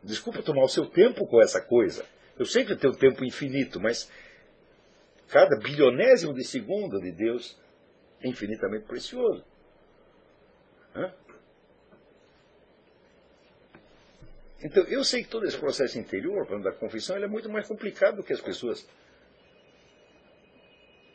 desculpa 0.02 0.42
tomar 0.42 0.64
o 0.64 0.68
seu 0.68 0.86
tempo 0.86 1.26
com 1.26 1.42
essa 1.42 1.60
coisa. 1.60 2.06
Eu 2.38 2.46
sei 2.46 2.64
que 2.64 2.72
eu 2.72 2.78
tenho 2.78 2.96
tempo 2.96 3.24
infinito, 3.24 3.80
mas 3.80 4.10
cada 5.28 5.56
bilionésimo 5.58 6.34
de 6.34 6.44
segundo 6.44 7.00
de 7.00 7.12
Deus 7.12 7.58
é 8.20 8.28
infinitamente 8.28 8.86
precioso. 8.86 9.44
Hã? 10.94 11.12
Então, 14.64 14.84
eu 14.84 15.02
sei 15.02 15.24
que 15.24 15.28
todo 15.28 15.44
esse 15.44 15.58
processo 15.58 15.98
interior, 15.98 16.46
falando 16.46 16.64
da 16.64 16.72
confissão, 16.72 17.16
ele 17.16 17.24
é 17.24 17.28
muito 17.28 17.50
mais 17.50 17.66
complicado 17.66 18.16
do 18.16 18.22
que 18.22 18.32
as 18.32 18.40
pessoas 18.40 18.88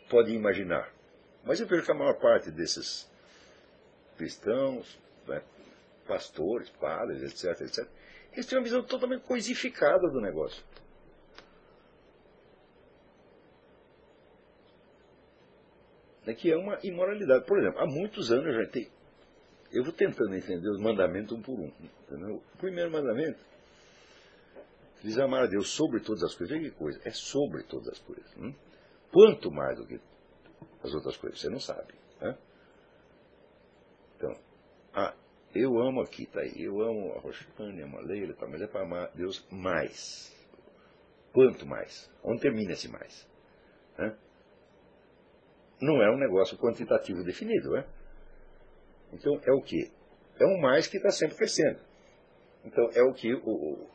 podem 0.10 0.36
imaginar. 0.36 0.92
Mas 1.46 1.62
eu 1.62 1.68
vejo 1.68 1.84
que 1.84 1.92
a 1.92 1.96
maior 1.96 2.20
parte 2.20 2.52
desses 2.52 3.10
cristãos, 4.18 5.00
né, 5.26 5.42
pastores, 6.06 6.70
padres, 6.72 7.24
etc., 7.24 7.62
etc., 7.62 7.88
eles 8.34 8.46
têm 8.46 8.58
uma 8.58 8.64
visão 8.64 8.84
totalmente 8.84 9.24
coisificada 9.24 10.10
do 10.10 10.20
negócio. 10.20 10.64
Né, 16.28 16.34
que 16.34 16.52
é 16.52 16.58
uma 16.58 16.78
imoralidade. 16.84 17.46
Por 17.46 17.58
exemplo, 17.58 17.80
há 17.80 17.86
muitos 17.86 18.32
anos 18.34 18.48
eu 18.48 18.66
já 18.66 18.70
tenho. 18.70 18.92
Eu 19.72 19.84
vou 19.84 19.94
tentando 19.94 20.36
entender 20.36 20.70
os 20.70 20.80
mandamentos 20.80 21.32
um 21.32 21.42
por 21.42 21.58
um. 21.58 21.72
Entendeu? 22.04 22.44
O 22.54 22.58
primeiro 22.58 22.92
mandamento 22.92 23.40
diz 25.02 25.18
amar 25.18 25.44
a 25.44 25.48
Deus 25.48 25.70
sobre 25.70 26.02
todas 26.02 26.24
as 26.24 26.36
coisas. 26.36 26.58
Veja 26.58 26.70
que 26.70 26.78
coisa, 26.78 27.00
é 27.06 27.12
sobre 27.12 27.64
todas 27.64 27.88
as 27.88 28.00
coisas. 28.00 28.30
Hum? 28.38 28.54
Quanto 29.12 29.50
mais 29.50 29.78
do 29.78 29.88
que 29.88 30.02
as 30.84 30.94
outras 30.94 31.16
coisas, 31.16 31.40
você 31.40 31.50
não 31.50 31.60
sabe. 31.62 31.94
Né? 32.20 32.38
Então, 34.18 34.38
ah, 34.94 35.16
eu 35.56 35.80
amo 35.80 36.02
aqui, 36.02 36.26
tá 36.26 36.42
aí, 36.42 36.62
eu 36.62 36.82
amo 36.82 37.14
a 37.14 37.20
Roxane, 37.20 37.82
amo 37.84 38.00
a 38.00 38.02
Leila, 38.02 38.34
tá, 38.34 38.48
mas 38.48 38.62
é 38.62 38.68
para 38.68 38.84
amar 38.84 39.12
Deus 39.16 39.48
mais. 39.50 40.36
Quanto 41.32 41.66
mais? 41.66 42.12
Onde 42.22 42.42
termina 42.42 42.74
esse 42.74 42.90
mais? 42.90 43.28
Né? 43.98 44.18
Não 45.80 46.02
é 46.02 46.10
um 46.10 46.18
negócio 46.18 46.58
quantitativo 46.58 47.24
definido. 47.24 47.76
É? 47.78 47.86
Então, 49.14 49.40
é 49.46 49.52
o 49.52 49.62
que? 49.62 49.92
É 50.40 50.46
um 50.46 50.60
mais 50.60 50.88
que 50.88 50.98
está 50.98 51.10
sempre 51.10 51.38
crescendo. 51.38 51.80
Então, 52.66 52.90
é 52.94 53.02
o 53.02 53.14
que 53.14 53.34
o, 53.34 53.88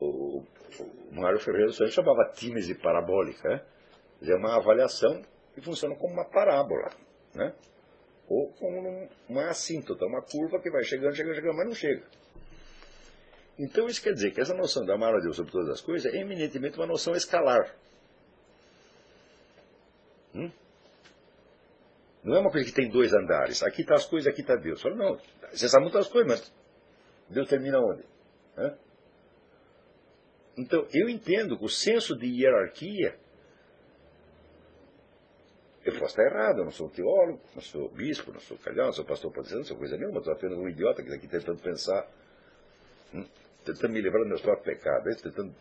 o, 0.00 0.38
o 0.40 0.44
Mário 1.12 1.38
Ferreira 1.38 1.72
Santos 1.72 1.94
chamava 1.94 2.30
tímese 2.34 2.74
parabólica. 2.74 3.64
É? 4.22 4.30
é 4.30 4.34
uma 4.34 4.56
avaliação 4.56 5.22
que 5.54 5.60
funciona 5.60 5.94
como 5.94 6.14
uma 6.14 6.24
parábola. 6.24 6.90
Né? 7.34 7.54
Ou 8.28 8.52
como 8.52 9.08
uma 9.28 9.48
assíntota, 9.48 10.04
uma 10.04 10.22
curva 10.22 10.60
que 10.60 10.70
vai 10.70 10.84
chegando, 10.84 11.14
chegando, 11.14 11.34
chegando, 11.34 11.56
mas 11.56 11.66
não 11.66 11.74
chega. 11.74 12.04
Então, 13.58 13.86
isso 13.88 14.02
quer 14.02 14.12
dizer 14.12 14.30
que 14.30 14.40
essa 14.40 14.54
noção 14.54 14.84
da 14.84 14.94
amar 14.94 15.14
a 15.14 15.20
Deus 15.20 15.34
sobre 15.34 15.50
todas 15.50 15.68
as 15.68 15.80
coisas 15.80 16.12
é 16.12 16.18
eminentemente 16.18 16.78
uma 16.78 16.86
noção 16.86 17.14
escalar. 17.14 17.74
Hum? 20.38 20.50
Não 22.22 22.36
é 22.36 22.40
uma 22.40 22.50
coisa 22.50 22.66
que 22.66 22.74
tem 22.74 22.88
dois 22.88 23.12
andares. 23.12 23.62
Aqui 23.62 23.82
está 23.82 23.94
as 23.94 24.06
coisas, 24.06 24.30
aqui 24.30 24.42
está 24.42 24.54
Deus. 24.54 24.80
Fala, 24.80 24.94
não, 24.94 25.18
você 25.50 25.68
sabe 25.68 25.84
muitas 25.84 26.08
coisas, 26.08 26.30
mas 26.30 26.52
Deus 27.28 27.48
termina 27.48 27.78
onde? 27.80 28.04
Hã? 28.56 28.76
Então, 30.56 30.86
eu 30.92 31.08
entendo 31.08 31.56
que 31.56 31.64
o 31.64 31.68
senso 31.68 32.16
de 32.16 32.26
hierarquia. 32.26 33.16
Eu 35.84 35.92
posso 35.92 36.20
estar 36.20 36.24
errado, 36.24 36.58
eu 36.58 36.64
não 36.64 36.70
sou 36.70 36.90
teólogo, 36.90 37.40
não 37.54 37.62
sou 37.62 37.88
bispo, 37.88 38.32
não 38.32 38.40
sou 38.40 38.58
calhão, 38.58 38.86
não 38.86 38.92
sou 38.92 39.04
pastor 39.04 39.32
protestante, 39.32 39.60
não 39.60 39.68
sou 39.68 39.78
coisa 39.78 39.96
nenhuma, 39.96 40.20
sou 40.22 40.32
apenas 40.32 40.58
um 40.58 40.68
idiota 40.68 41.02
que 41.02 41.08
está 41.08 41.16
aqui 41.16 41.28
tentando 41.28 41.62
pensar, 41.62 42.06
hum? 43.14 43.24
tentando 43.64 43.92
me 43.92 44.00
livrar 44.02 44.22
do 44.22 44.28
meu 44.28 44.38
próprio 44.38 44.74
pecado, 44.74 45.04
tentando 45.22 45.54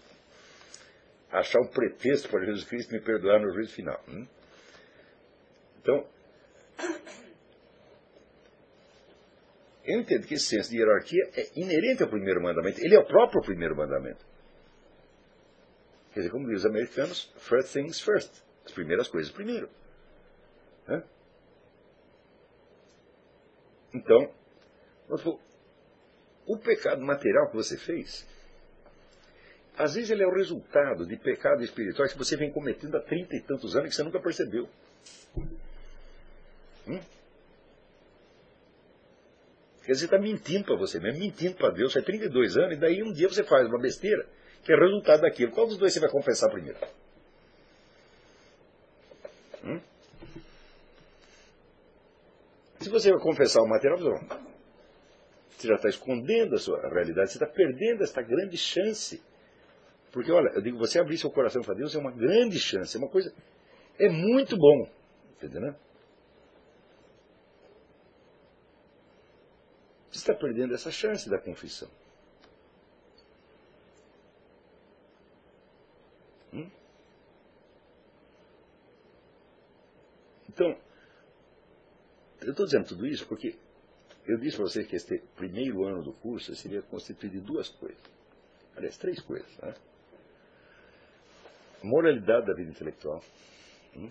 achar 1.32 1.62
um 1.62 1.68
pretexto 1.68 2.30
para 2.30 2.44
Jesus 2.44 2.66
Cristo 2.66 2.92
me 2.92 3.00
perdoar 3.00 3.40
no 3.40 3.54
juízo 3.54 3.74
final. 3.74 4.04
Hum? 4.10 4.28
Então, 5.88 6.06
eu 9.86 10.02
entendo 10.02 10.28
que 10.28 10.34
esse 10.34 10.48
senso 10.48 10.70
de 10.70 10.80
hierarquia 10.80 11.32
é 11.34 11.48
inerente 11.56 12.04
ao 12.04 12.10
primeiro 12.10 12.44
mandamento. 12.44 12.82
Ele 12.82 12.94
é 12.94 13.00
o 13.00 13.06
próprio 13.06 13.42
primeiro 13.42 13.74
mandamento. 13.74 14.26
Quer 16.12 16.20
dizer, 16.20 16.32
como 16.32 16.44
dizem 16.44 16.58
os 16.58 16.66
americanos, 16.66 17.34
first 17.38 17.72
things 17.72 18.02
first. 18.02 18.44
As 18.66 18.74
primeiras 18.74 19.08
coisas 19.08 19.32
primeiro. 19.32 19.70
Então, 23.94 24.30
o 26.46 26.58
pecado 26.58 27.02
material 27.02 27.50
que 27.50 27.56
você 27.56 27.78
fez, 27.78 28.28
às 29.78 29.96
vezes 29.96 30.10
ele 30.10 30.24
é 30.24 30.28
o 30.28 30.36
resultado 30.36 31.06
de 31.06 31.16
pecados 31.16 31.64
espirituais 31.64 32.12
que 32.12 32.18
você 32.18 32.36
vem 32.36 32.52
cometendo 32.52 32.98
há 32.98 33.02
trinta 33.02 33.38
e 33.38 33.42
tantos 33.42 33.74
anos 33.78 33.90
que 33.90 33.96
você 33.96 34.04
nunca 34.04 34.20
percebeu. 34.20 34.68
Hum? 36.88 37.00
Quer 39.86 39.94
dizer, 39.94 40.06
está 40.06 40.20
mentindo 40.20 40.66
para 40.66 40.76
você 40.76 41.00
mesmo, 41.00 41.20
mentindo 41.20 41.56
para 41.56 41.70
Deus, 41.70 41.94
faz 41.94 42.04
32 42.04 42.58
anos, 42.58 42.78
e 42.78 42.80
daí 42.80 43.02
um 43.04 43.14
dia 43.14 43.30
você 43.30 43.44
faz 43.44 43.68
uma 43.68 43.80
besteira 43.80 44.28
que 44.64 44.74
é 44.74 44.76
resultado 44.76 45.22
daquilo. 45.22 45.52
Qual 45.54 45.66
dos 45.66 45.78
dois 45.78 45.94
você 45.94 46.00
vai 46.00 46.10
confessar 46.10 46.50
primeiro? 46.50 46.78
Hum? 49.64 49.80
Se 52.82 52.90
você 52.90 53.12
vai 53.12 53.22
confessar 53.22 53.62
o 53.62 53.68
material, 53.68 53.98
você. 53.98 54.48
Você 55.58 55.68
já 55.70 55.76
está 55.76 55.90
escondendo 55.90 56.56
a 56.56 56.60
sua 56.60 56.80
realidade, 56.90 57.32
você 57.32 57.38
está 57.38 57.48
perdendo 57.48 58.04
esta 58.04 58.22
grande 58.22 58.58
chance. 58.58 59.24
Porque, 60.12 60.32
olha, 60.32 60.50
eu 60.54 60.62
digo, 60.62 60.78
você 60.78 61.00
abrir 61.00 61.18
seu 61.18 61.32
coração 61.32 61.62
para 61.62 61.74
Deus 61.74 61.96
é 61.96 61.98
uma 61.98 62.12
grande 62.12 62.60
chance, 62.60 62.96
é 62.96 63.00
uma 63.00 63.10
coisa. 63.10 63.34
É 63.98 64.10
muito 64.10 64.56
bom. 64.58 64.88
Entendeu? 65.42 65.74
Está 70.18 70.34
perdendo 70.34 70.74
essa 70.74 70.92
chance 70.92 71.30
da 71.30 71.40
confissão. 71.40 71.90
Hum? 76.54 76.70
Então, 80.50 80.78
eu 82.42 82.52
estou 82.52 82.66
dizendo 82.66 82.88
tudo 82.88 83.06
isso 83.06 83.28
porque 83.28 83.58
eu 84.26 84.38
disse 84.38 84.58
para 84.58 84.66
vocês 84.66 84.88
que 84.88 84.96
este 84.96 85.20
primeiro 85.36 85.86
ano 85.86 86.04
do 86.04 86.14
curso 86.14 86.54
seria 86.56 86.82
constituído 86.82 87.40
de 87.40 87.42
duas 87.42 87.70
coisas. 87.70 88.02
Aliás, 88.76 88.98
três 88.98 89.22
coisas. 89.22 89.58
Né? 89.58 89.74
Moralidade 91.84 92.46
da 92.46 92.54
vida 92.54 92.70
intelectual. 92.70 93.24
Hum? 93.96 94.10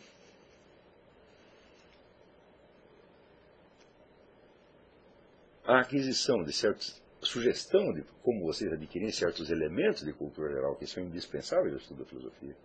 A 5.67 5.81
aquisição 5.81 6.45
de 6.45 6.53
certos. 6.53 7.03
sugestão 7.21 7.93
de 7.93 8.05
como 8.23 8.45
vocês 8.45 8.73
adquirem 8.73 9.11
certos 9.11 9.51
elementos 9.51 10.05
de 10.05 10.13
cultura 10.13 10.49
geral 10.53 10.77
que 10.77 10.87
são 10.87 11.03
indispensáveis 11.03 11.73
ao 11.73 11.79
estudo 11.81 12.05
da 12.05 12.09
filosofia. 12.09 12.57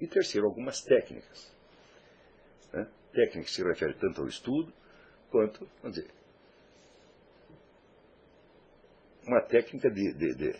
E 0.00 0.06
terceiro, 0.06 0.46
algumas 0.46 0.80
técnicas. 0.82 1.52
Né? 2.72 2.88
Técnica 3.12 3.46
que 3.46 3.50
se 3.50 3.64
refere 3.64 3.94
tanto 3.94 4.20
ao 4.20 4.28
estudo 4.28 4.72
quanto, 5.30 5.68
vamos 5.82 5.96
dizer, 5.96 6.10
uma 9.26 9.42
técnica 9.42 9.90
de, 9.90 10.14
de, 10.14 10.34
de, 10.34 10.52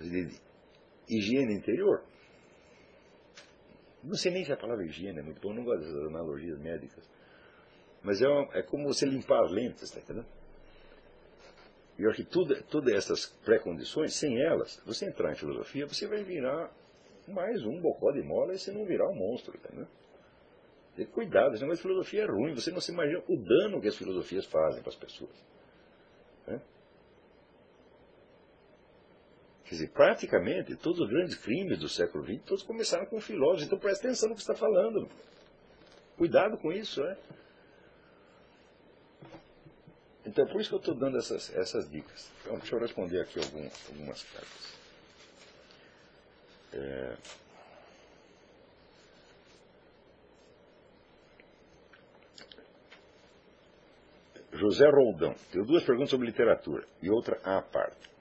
de 0.00 0.40
higiene 1.08 1.54
interior. 1.54 2.04
Não 4.02 4.16
sei 4.16 4.32
nem 4.32 4.44
se 4.44 4.52
a 4.52 4.56
palavra 4.56 4.84
higiene 4.84 5.18
é 5.18 5.22
muito 5.22 5.40
bom, 5.40 5.54
não 5.54 5.64
gosto 5.64 5.80
dessas 5.80 6.06
analogias 6.08 6.58
médicas. 6.58 7.08
Mas 8.02 8.20
é, 8.20 8.28
uma, 8.28 8.54
é 8.54 8.62
como 8.62 8.84
você 8.84 9.06
limpar 9.06 9.42
as 9.44 9.50
lentes, 9.50 9.90
tá 9.90 9.98
entendendo? 9.98 10.43
E 11.98 12.02
eu 12.02 12.10
acho 12.10 12.24
que 12.24 12.30
tudo, 12.30 12.60
todas 12.64 12.92
essas 12.92 13.26
pré-condições, 13.44 14.14
sem 14.14 14.40
elas, 14.40 14.82
você 14.84 15.06
entrar 15.06 15.32
em 15.32 15.36
filosofia, 15.36 15.86
você 15.86 16.06
vai 16.06 16.22
virar 16.24 16.72
mais 17.28 17.64
um 17.64 17.80
bocó 17.80 18.10
de 18.10 18.22
mola 18.22 18.54
e 18.54 18.58
você 18.58 18.72
não 18.72 18.84
virar 18.84 19.08
um 19.08 19.14
monstro, 19.14 19.56
entendeu? 19.56 19.86
Cuidado, 21.12 21.54
esse 21.54 21.62
negócio 21.62 21.82
de 21.82 21.88
filosofia 21.88 22.22
é 22.22 22.26
ruim, 22.26 22.54
você 22.54 22.70
não 22.70 22.80
se 22.80 22.92
imagina 22.92 23.22
o 23.28 23.36
dano 23.36 23.80
que 23.80 23.88
as 23.88 23.96
filosofias 23.96 24.44
fazem 24.46 24.80
para 24.80 24.90
as 24.90 24.96
pessoas. 24.96 25.44
Né? 26.46 26.60
Quer 29.64 29.70
dizer, 29.70 29.90
praticamente 29.90 30.76
todos 30.76 31.00
os 31.00 31.08
grandes 31.08 31.36
crimes 31.36 31.78
do 31.78 31.88
século 31.88 32.24
XX, 32.24 32.42
todos 32.44 32.62
começaram 32.62 33.06
com 33.06 33.20
filósofos, 33.20 33.66
então 33.66 33.78
presta 33.78 34.06
atenção 34.06 34.28
no 34.28 34.34
que 34.34 34.40
está 34.40 34.54
falando. 34.54 35.08
Cuidado 36.16 36.58
com 36.58 36.70
isso, 36.70 37.02
né? 37.02 37.16
Então, 40.26 40.46
por 40.46 40.60
isso 40.60 40.70
que 40.70 40.74
eu 40.74 40.80
estou 40.80 40.94
dando 40.94 41.18
essas, 41.18 41.54
essas 41.54 41.90
dicas. 41.90 42.30
Então, 42.40 42.56
deixa 42.58 42.74
eu 42.74 42.80
responder 42.80 43.20
aqui 43.20 43.38
algum, 43.38 43.68
algumas 43.88 44.22
cartas. 44.22 44.74
É... 46.72 47.16
José 54.52 54.88
Roldão. 54.88 55.34
Tenho 55.50 55.64
duas 55.64 55.84
perguntas 55.84 56.10
sobre 56.10 56.26
literatura 56.26 56.86
e 57.02 57.10
outra 57.10 57.38
à 57.44 57.60
parte. 57.60 58.14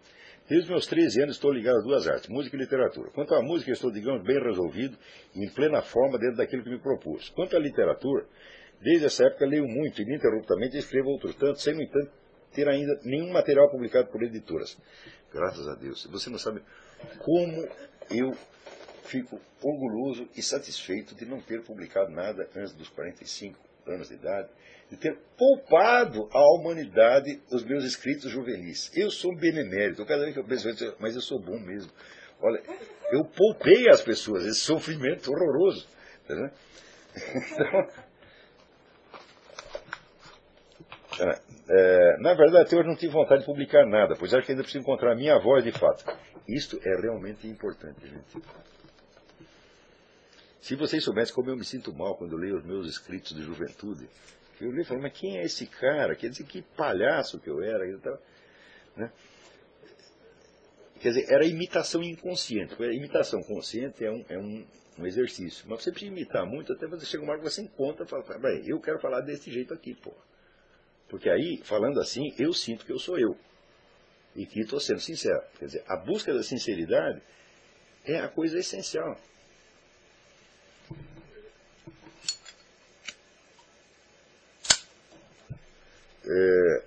Desde 0.49 0.69
meus 0.69 0.85
13 0.87 1.21
anos 1.21 1.35
estou 1.35 1.51
ligado 1.51 1.77
a 1.77 1.81
duas 1.81 2.05
artes, 2.05 2.27
música 2.27 2.57
e 2.57 2.59
literatura. 2.59 3.09
Quanto 3.11 3.33
à 3.33 3.41
música, 3.41 3.71
estou, 3.71 3.89
digamos, 3.89 4.23
bem 4.23 4.41
resolvido 4.41 4.97
e 5.33 5.45
em 5.45 5.49
plena 5.49 5.81
forma 5.81 6.19
dentro 6.19 6.35
daquilo 6.35 6.63
que 6.63 6.69
me 6.69 6.79
propus. 6.79 7.29
Quanto 7.29 7.55
à 7.55 7.59
literatura, 7.59 8.25
desde 8.83 9.05
essa 9.05 9.25
época 9.25 9.45
leio 9.45 9.67
muito 9.67 10.01
e 10.01 10.03
ininterruptamente 10.03 10.77
escrevo 10.77 11.09
outros 11.09 11.35
tantos, 11.35 11.63
sem, 11.63 11.73
no 11.73 11.81
entanto, 11.81 12.11
ter 12.53 12.67
ainda 12.67 12.99
nenhum 13.03 13.31
material 13.31 13.69
publicado 13.69 14.09
por 14.09 14.21
editoras. 14.21 14.77
Graças 15.33 15.67
a 15.67 15.75
Deus. 15.75 16.05
Você 16.11 16.29
não 16.29 16.37
sabe 16.37 16.61
como 17.19 17.67
eu 18.11 18.33
fico 19.03 19.39
orgulhoso 19.61 20.29
e 20.35 20.41
satisfeito 20.41 21.15
de 21.15 21.25
não 21.25 21.41
ter 21.41 21.61
publicado 21.63 22.11
nada 22.11 22.47
antes 22.55 22.73
dos 22.73 22.89
45 22.89 23.59
anos 23.87 24.09
de 24.09 24.15
idade, 24.15 24.49
de 24.89 24.97
ter 24.97 25.17
poupado 25.37 26.29
à 26.31 26.41
humanidade 26.55 27.41
os 27.51 27.63
meus 27.63 27.83
escritos 27.83 28.31
juvenis. 28.31 28.91
Eu 28.95 29.09
sou 29.09 29.35
benemérito, 29.35 30.05
cada 30.05 30.23
vez 30.23 30.33
que 30.33 30.39
eu 30.39 30.45
penso, 30.45 30.95
mas 30.99 31.15
eu 31.15 31.21
sou 31.21 31.39
bom 31.39 31.59
mesmo. 31.59 31.91
Olha, 32.39 32.61
eu 33.11 33.23
poupei 33.25 33.89
às 33.89 34.01
pessoas 34.01 34.45
esse 34.45 34.59
sofrimento 34.59 35.31
horroroso. 35.31 35.87
Tá 36.27 36.35
então, 37.15 37.87
é, 41.19 42.17
na 42.19 42.33
verdade, 42.33 42.75
hoje 42.75 42.87
não 42.87 42.95
tive 42.95 43.13
vontade 43.13 43.41
de 43.41 43.45
publicar 43.45 43.85
nada, 43.85 44.15
pois 44.17 44.33
acho 44.33 44.45
que 44.45 44.51
ainda 44.51 44.63
preciso 44.63 44.81
encontrar 44.83 45.13
a 45.13 45.15
minha 45.15 45.37
voz 45.39 45.63
de 45.63 45.71
fato. 45.71 46.05
Isto 46.47 46.79
é 46.83 47.01
realmente 47.01 47.47
importante, 47.47 48.07
gente. 48.07 48.41
Se 50.61 50.75
vocês 50.75 51.03
soubessem 51.03 51.35
como 51.35 51.49
eu 51.49 51.57
me 51.57 51.65
sinto 51.65 51.93
mal 51.93 52.15
quando 52.15 52.33
eu 52.33 52.37
leio 52.37 52.57
os 52.57 52.65
meus 52.65 52.87
escritos 52.87 53.35
de 53.35 53.43
juventude, 53.43 54.07
eu 54.61 54.71
li 54.71 54.81
e 54.81 54.85
falei, 54.85 55.03
mas 55.03 55.13
quem 55.13 55.37
é 55.37 55.43
esse 55.43 55.65
cara? 55.67 56.15
Quer 56.15 56.29
dizer, 56.29 56.45
que 56.45 56.61
palhaço 56.61 57.39
que 57.39 57.49
eu 57.49 57.61
era. 57.61 57.85
Né? 58.95 59.11
Quer 60.99 61.09
dizer, 61.09 61.25
era 61.29 61.45
imitação 61.45 62.01
inconsciente. 62.01 62.81
A 62.81 62.93
imitação 62.93 63.41
consciente 63.43 64.05
é 64.05 64.11
um, 64.11 64.25
é 64.29 64.37
um, 64.37 64.65
um 64.99 65.05
exercício. 65.05 65.65
Mas 65.67 65.83
você 65.83 65.91
precisa 65.91 66.11
imitar 66.11 66.45
muito 66.45 66.71
até 66.71 66.87
você 66.87 67.05
chega 67.05 67.23
uma 67.23 67.33
hora 67.33 67.41
que 67.41 67.49
você 67.49 67.61
encontra 67.61 68.05
e 68.05 68.07
fala, 68.07 68.23
eu 68.65 68.79
quero 68.79 68.99
falar 68.99 69.19
desse 69.19 69.51
jeito 69.51 69.73
aqui, 69.73 69.93
pô. 69.93 70.13
Porque 71.13 71.29
aí, 71.29 71.61
falando 71.63 71.99
assim, 71.99 72.33
eu 72.39 72.51
sinto 72.53 72.83
que 72.83 72.91
eu 72.91 72.97
sou 72.97 73.19
eu. 73.19 73.37
E 74.35 74.47
que 74.47 74.61
estou 74.61 74.79
sendo 74.79 74.99
sincero. 74.99 75.43
Quer 75.59 75.65
dizer, 75.65 75.83
a 75.87 75.95
busca 75.95 76.33
da 76.33 76.41
sinceridade 76.41 77.21
é 78.03 78.17
a 78.17 78.27
coisa 78.27 78.57
essencial. 78.57 79.15
É, 86.25 86.83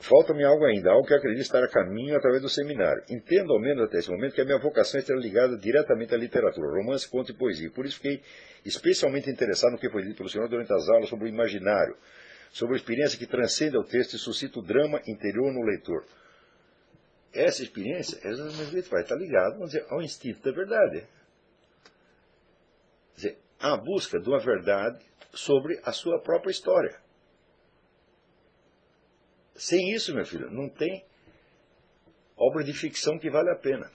Falta-me 0.00 0.42
algo 0.42 0.64
ainda, 0.64 0.90
algo 0.90 1.06
que 1.06 1.14
acredito 1.14 1.42
estar 1.42 1.62
a 1.62 1.68
caminho 1.68 2.16
através 2.16 2.42
do 2.42 2.48
seminário. 2.48 3.04
Entendo, 3.08 3.52
ao 3.52 3.60
menos 3.60 3.84
até 3.84 3.98
esse 3.98 4.10
momento, 4.10 4.34
que 4.34 4.40
a 4.40 4.44
minha 4.44 4.58
vocação 4.58 4.98
está 4.98 5.14
ligada 5.14 5.56
diretamente 5.56 6.12
à 6.12 6.18
literatura, 6.18 6.66
romance, 6.68 7.08
conto 7.08 7.30
e 7.30 7.34
poesia. 7.34 7.70
Por 7.70 7.86
isso 7.86 7.98
fiquei 7.98 8.20
especialmente 8.66 9.30
interessado 9.30 9.70
no 9.70 9.78
que 9.78 9.88
foi 9.88 10.02
dito 10.02 10.16
pelo 10.16 10.28
senhor 10.28 10.48
durante 10.48 10.72
as 10.72 10.88
aulas 10.88 11.08
sobre 11.08 11.26
o 11.26 11.28
imaginário, 11.28 11.96
sobre 12.52 12.74
a 12.74 12.76
experiência 12.76 13.18
que 13.18 13.26
transcende 13.26 13.76
ao 13.76 13.82
texto 13.82 14.14
e 14.14 14.18
suscita 14.18 14.60
o 14.60 14.62
drama 14.62 15.00
interior 15.06 15.50
no 15.50 15.64
leitor. 15.64 16.04
Essa 17.32 17.62
experiência, 17.62 18.20
exatamente 18.22 18.90
vai 18.90 19.00
estar 19.00 19.16
ligada, 19.16 19.58
ao 19.88 20.02
instinto 20.02 20.42
da 20.42 20.52
verdade. 20.52 21.00
Quer 23.14 23.16
dizer, 23.16 23.38
a 23.58 23.74
busca 23.76 24.20
de 24.20 24.28
uma 24.28 24.38
verdade 24.38 25.02
sobre 25.32 25.80
a 25.82 25.92
sua 25.92 26.20
própria 26.20 26.50
história. 26.50 27.00
Sem 29.54 29.90
isso, 29.94 30.14
meu 30.14 30.26
filho, 30.26 30.50
não 30.50 30.68
tem 30.68 31.06
obra 32.36 32.62
de 32.62 32.74
ficção 32.74 33.18
que 33.18 33.30
vale 33.30 33.50
a 33.50 33.56
pena. 33.56 33.90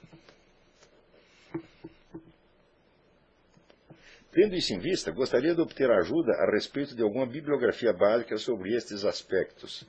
Tendo 4.31 4.55
isso 4.55 4.73
em 4.73 4.79
vista, 4.79 5.11
gostaria 5.11 5.55
de 5.55 5.61
obter 5.61 5.89
ajuda 5.89 6.31
a 6.33 6.51
respeito 6.51 6.95
de 6.95 7.01
alguma 7.01 7.25
bibliografia 7.25 7.93
básica 7.93 8.37
sobre 8.37 8.75
estes 8.75 9.03
aspectos. 9.03 9.87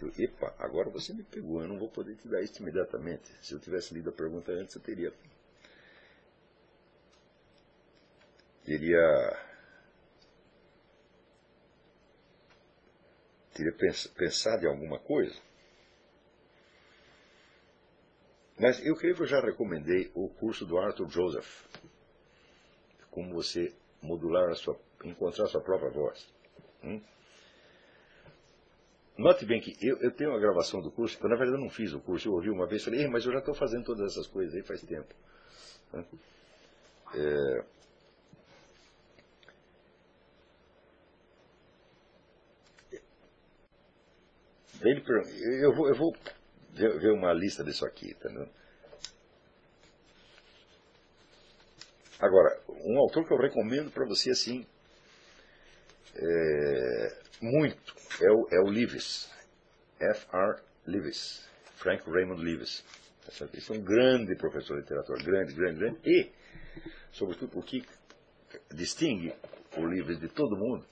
Eu, 0.00 0.12
epa, 0.16 0.54
agora 0.58 0.88
você 0.90 1.12
me 1.12 1.24
pegou, 1.24 1.60
eu 1.60 1.68
não 1.68 1.78
vou 1.78 1.90
poder 1.90 2.16
te 2.16 2.28
dar 2.28 2.40
isso 2.40 2.62
imediatamente. 2.62 3.30
Se 3.42 3.52
eu 3.52 3.58
tivesse 3.58 3.92
lido 3.92 4.10
a 4.10 4.12
pergunta 4.12 4.52
antes, 4.52 4.74
eu 4.74 4.80
teria. 4.80 5.12
Teria 8.64 9.48
teria 13.58 13.72
pensado 14.16 14.64
em 14.64 14.68
alguma 14.68 15.00
coisa. 15.00 15.34
Mas 18.56 18.84
eu 18.84 18.94
creio 18.96 19.16
que 19.16 19.22
eu 19.22 19.26
já 19.26 19.40
recomendei 19.40 20.10
o 20.14 20.28
curso 20.28 20.64
do 20.64 20.78
Arthur 20.78 21.08
Joseph. 21.08 21.66
Como 23.18 23.34
você 23.34 23.74
modular 24.00 24.48
a 24.48 24.54
sua, 24.54 24.78
encontrar 25.02 25.46
a 25.46 25.48
sua 25.48 25.60
própria 25.60 25.90
voz. 25.90 26.24
Hum? 26.84 27.00
Note 29.16 29.44
bem 29.44 29.60
que 29.60 29.76
eu, 29.84 29.96
eu, 29.96 30.12
tenho 30.12 30.30
uma 30.30 30.38
gravação 30.38 30.80
do 30.80 30.88
curso, 30.88 31.18
eu, 31.20 31.28
na 31.28 31.34
verdade 31.34 31.58
eu 31.58 31.60
não 31.60 31.68
fiz 31.68 31.92
o 31.92 31.98
curso, 31.98 32.28
eu 32.28 32.34
ouvi 32.34 32.48
uma 32.48 32.64
vez 32.64 32.82
e 32.82 32.84
falei, 32.84 33.08
mas 33.08 33.26
eu 33.26 33.32
já 33.32 33.40
estou 33.40 33.54
fazendo 33.54 33.86
todas 33.86 34.12
essas 34.12 34.28
coisas 34.28 34.54
aí 34.54 34.62
faz 34.62 34.82
tempo. 34.82 35.12
É, 37.12 37.64
Ele, 44.80 45.02
eu 45.60 45.74
vou, 45.74 45.88
eu 45.88 45.94
vou 45.96 46.16
ver, 46.70 47.10
uma 47.10 47.32
lista 47.32 47.64
disso 47.64 47.84
aqui, 47.84 48.10
entendeu? 48.10 48.48
Agora, 52.20 52.60
um 52.84 52.98
autor 52.98 53.24
que 53.26 53.32
eu 53.32 53.38
recomendo 53.38 53.90
para 53.92 54.04
você 54.04 54.30
assim, 54.30 54.66
é, 56.16 57.16
muito, 57.40 57.94
é 58.20 58.30
o, 58.32 58.48
é 58.50 58.60
o 58.60 58.68
Leavis, 58.68 59.30
F.R. 60.00 60.60
Leavis, 60.84 61.48
Frank 61.76 62.02
Raymond 62.10 62.42
Leavis. 62.42 62.84
Tá 63.24 63.46
Esse 63.54 63.70
é 63.70 63.74
um 63.74 63.82
grande 63.82 64.34
professor 64.34 64.74
de 64.74 64.80
literatura, 64.80 65.22
grande, 65.22 65.52
grande, 65.52 65.78
grande, 65.78 65.98
e, 66.04 66.32
sobretudo, 67.12 67.56
o 67.56 67.62
que 67.62 67.84
distingue 68.74 69.32
o 69.76 69.84
Leavis 69.84 70.18
de 70.18 70.28
todo 70.28 70.56
mundo 70.56 70.84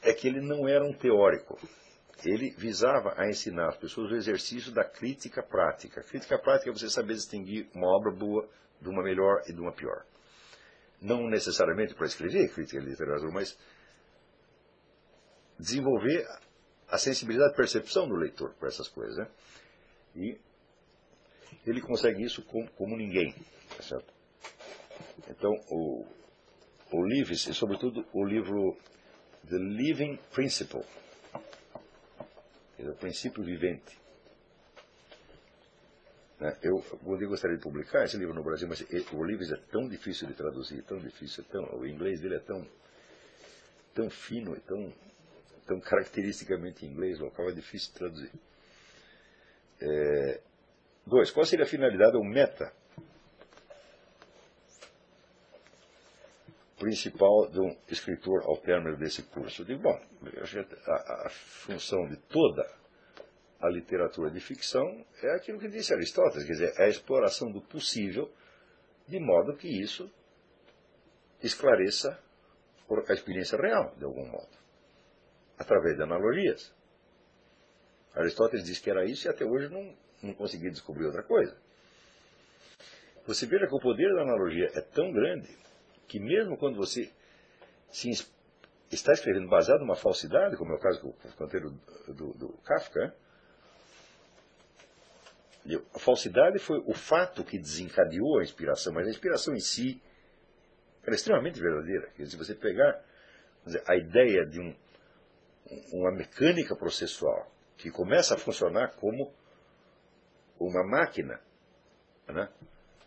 é 0.00 0.12
que 0.12 0.26
ele 0.26 0.40
não 0.40 0.66
era 0.66 0.84
um 0.84 0.92
teórico. 0.92 1.58
Ele 2.24 2.50
visava 2.56 3.12
a 3.16 3.28
ensinar 3.28 3.68
as 3.68 3.76
pessoas 3.76 4.10
o 4.10 4.16
exercício 4.16 4.72
da 4.72 4.84
crítica 4.84 5.42
prática. 5.42 6.02
crítica 6.02 6.38
prática 6.38 6.70
é 6.70 6.72
você 6.72 6.88
saber 6.88 7.14
distinguir 7.14 7.68
uma 7.74 7.88
obra 7.88 8.10
boa 8.10 8.48
de 8.80 8.88
uma 8.88 9.02
melhor 9.02 9.42
e 9.46 9.52
de 9.52 9.60
uma 9.60 9.72
pior. 9.72 10.04
Não 11.00 11.28
necessariamente 11.28 11.94
para 11.94 12.06
escrever 12.06 12.52
crítica 12.52 12.80
de 12.80 12.86
literatura, 12.86 13.30
mas 13.32 13.56
desenvolver 15.58 16.26
a 16.88 16.98
sensibilidade 16.98 17.50
de 17.50 17.56
percepção 17.56 18.08
do 18.08 18.14
leitor 18.14 18.54
para 18.54 18.68
essas 18.68 18.88
coisas. 18.88 19.16
Né? 19.16 19.28
E 20.14 20.40
ele 21.66 21.80
consegue 21.80 22.22
isso 22.22 22.42
como, 22.42 22.70
como 22.72 22.96
ninguém. 22.96 23.34
Tá 23.76 23.82
certo? 23.82 24.14
Então, 25.28 25.52
o, 25.70 26.06
o 26.92 27.06
e 27.06 27.36
sobretudo 27.36 28.06
o 28.12 28.24
livro 28.24 28.76
The 29.48 29.58
Living 29.58 30.18
Principle, 30.32 30.84
é 32.78 32.88
o 32.88 32.94
princípio 32.94 33.42
vivente. 33.42 33.98
Né? 36.38 36.56
Eu, 36.62 36.84
eu 37.02 37.28
gostaria 37.28 37.56
de 37.56 37.62
publicar 37.62 38.04
esse 38.04 38.16
livro 38.16 38.34
no 38.34 38.42
Brasil, 38.42 38.68
mas 38.68 38.80
o 39.12 39.24
livro 39.24 39.44
é 39.44 39.56
tão 39.70 39.88
difícil 39.88 40.28
de 40.28 40.34
traduzir, 40.34 40.82
tão 40.82 40.98
difícil, 40.98 41.44
tão, 41.44 41.64
o 41.78 41.86
inglês 41.86 42.20
dele 42.20 42.36
é 42.36 42.40
tão, 42.40 42.66
tão 43.94 44.10
fino 44.10 44.54
e 44.54 44.60
tão, 44.60 44.92
tão 45.66 45.80
caracteristicamente 45.80 46.84
inglês 46.84 47.18
local, 47.18 47.48
é 47.48 47.52
difícil 47.52 47.92
de 47.92 47.98
traduzir. 47.98 48.32
É, 49.80 50.40
dois, 51.06 51.30
qual 51.30 51.46
seria 51.46 51.64
a 51.64 51.68
finalidade 51.68 52.16
ou 52.16 52.24
meta 52.24 52.72
principal 56.78 57.48
de 57.48 57.58
um 57.58 57.74
escritor 57.88 58.42
ao 58.42 58.58
término 58.58 58.96
desse 58.98 59.22
curso? 59.22 59.62
Eu 59.62 59.66
digo, 59.66 59.82
bom, 59.82 60.00
a, 60.86 61.26
a 61.26 61.30
função 61.30 62.06
de 62.08 62.16
toda 62.28 62.70
a 63.60 63.68
literatura 63.68 64.30
de 64.30 64.40
ficção 64.40 65.04
é 65.22 65.34
aquilo 65.34 65.58
que 65.58 65.68
disse 65.68 65.92
Aristóteles, 65.92 66.46
quer 66.46 66.52
dizer, 66.52 66.74
é 66.76 66.84
a 66.84 66.88
exploração 66.88 67.50
do 67.50 67.60
possível, 67.60 68.30
de 69.08 69.18
modo 69.18 69.56
que 69.56 69.68
isso 69.68 70.10
esclareça 71.42 72.18
a 73.08 73.12
experiência 73.12 73.58
real, 73.58 73.94
de 73.96 74.04
algum 74.04 74.26
modo, 74.26 74.56
através 75.58 75.96
de 75.96 76.02
analogias. 76.02 76.72
Aristóteles 78.14 78.64
disse 78.64 78.80
que 78.80 78.90
era 78.90 79.04
isso 79.04 79.26
e 79.26 79.30
até 79.30 79.44
hoje 79.44 79.68
não, 79.68 79.94
não 80.22 80.34
consegui 80.34 80.70
descobrir 80.70 81.06
outra 81.06 81.22
coisa. 81.22 81.56
Você 83.26 83.46
veja 83.46 83.66
que 83.66 83.74
o 83.74 83.80
poder 83.80 84.14
da 84.14 84.22
analogia 84.22 84.70
é 84.74 84.80
tão 84.80 85.10
grande 85.12 85.48
que 86.06 86.20
mesmo 86.20 86.56
quando 86.56 86.76
você 86.76 87.10
se 87.90 88.10
está 88.90 89.12
escrevendo 89.12 89.48
baseado 89.48 89.80
numa 89.80 89.96
falsidade, 89.96 90.56
como 90.56 90.72
é 90.72 90.76
o 90.76 90.78
caso 90.78 91.02
do 91.02 92.14
do, 92.14 92.32
do 92.34 92.48
Kafka, 92.58 93.14
a 95.94 95.98
falsidade 95.98 96.58
foi 96.58 96.78
o 96.86 96.94
fato 96.94 97.44
que 97.44 97.58
desencadeou 97.58 98.38
a 98.38 98.42
inspiração, 98.42 98.92
mas 98.92 99.06
a 99.06 99.10
inspiração 99.10 99.54
em 99.54 99.60
si 99.60 100.00
era 101.04 101.14
extremamente 101.14 101.60
verdadeira. 101.60 102.08
Dizer, 102.16 102.36
você 102.36 102.54
pegar 102.54 103.02
dizer, 103.64 103.82
a 103.86 103.96
ideia 103.96 104.46
de 104.46 104.60
um, 104.60 104.74
uma 105.92 106.12
mecânica 106.12 106.76
processual 106.76 107.50
que 107.76 107.90
começa 107.90 108.34
a 108.34 108.38
funcionar 108.38 108.94
como 108.96 109.32
uma 110.58 110.84
máquina 110.84 111.40
né, 112.28 112.48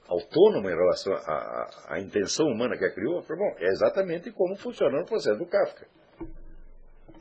autônoma 0.07 0.71
em 0.71 0.75
relação 0.75 1.13
à, 1.13 1.69
à, 1.87 1.99
intenção 1.99 2.45
humana 2.47 2.77
que 2.77 2.85
a 2.85 2.93
criou, 2.93 3.21
bom, 3.21 3.55
é 3.57 3.67
exatamente 3.67 4.31
como 4.31 4.55
funciona 4.55 5.01
o 5.01 5.05
processo 5.05 5.37
do 5.37 5.45
Kafka. 5.45 5.87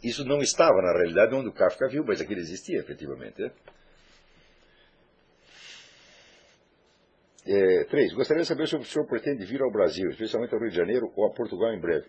Isso 0.02 0.24
não 0.24 0.38
estava 0.38 0.80
na 0.80 0.92
realidade 0.92 1.34
onde 1.34 1.48
o 1.48 1.52
Kafka 1.52 1.88
viu, 1.88 2.04
mas 2.04 2.20
aquilo 2.20 2.40
existia 2.40 2.78
efetivamente. 2.78 3.40
Né? 3.42 3.50
É, 7.46 7.84
três, 7.84 8.12
gostaria 8.12 8.42
de 8.42 8.48
saber 8.48 8.66
se 8.66 8.76
o 8.76 8.84
senhor 8.84 9.06
pretende 9.06 9.44
vir 9.44 9.62
ao 9.62 9.70
Brasil, 9.70 10.08
especialmente 10.10 10.54
ao 10.54 10.60
Rio 10.60 10.70
de 10.70 10.76
Janeiro 10.76 11.12
ou 11.16 11.26
a 11.26 11.32
Portugal 11.32 11.72
em 11.72 11.80
breve. 11.80 12.06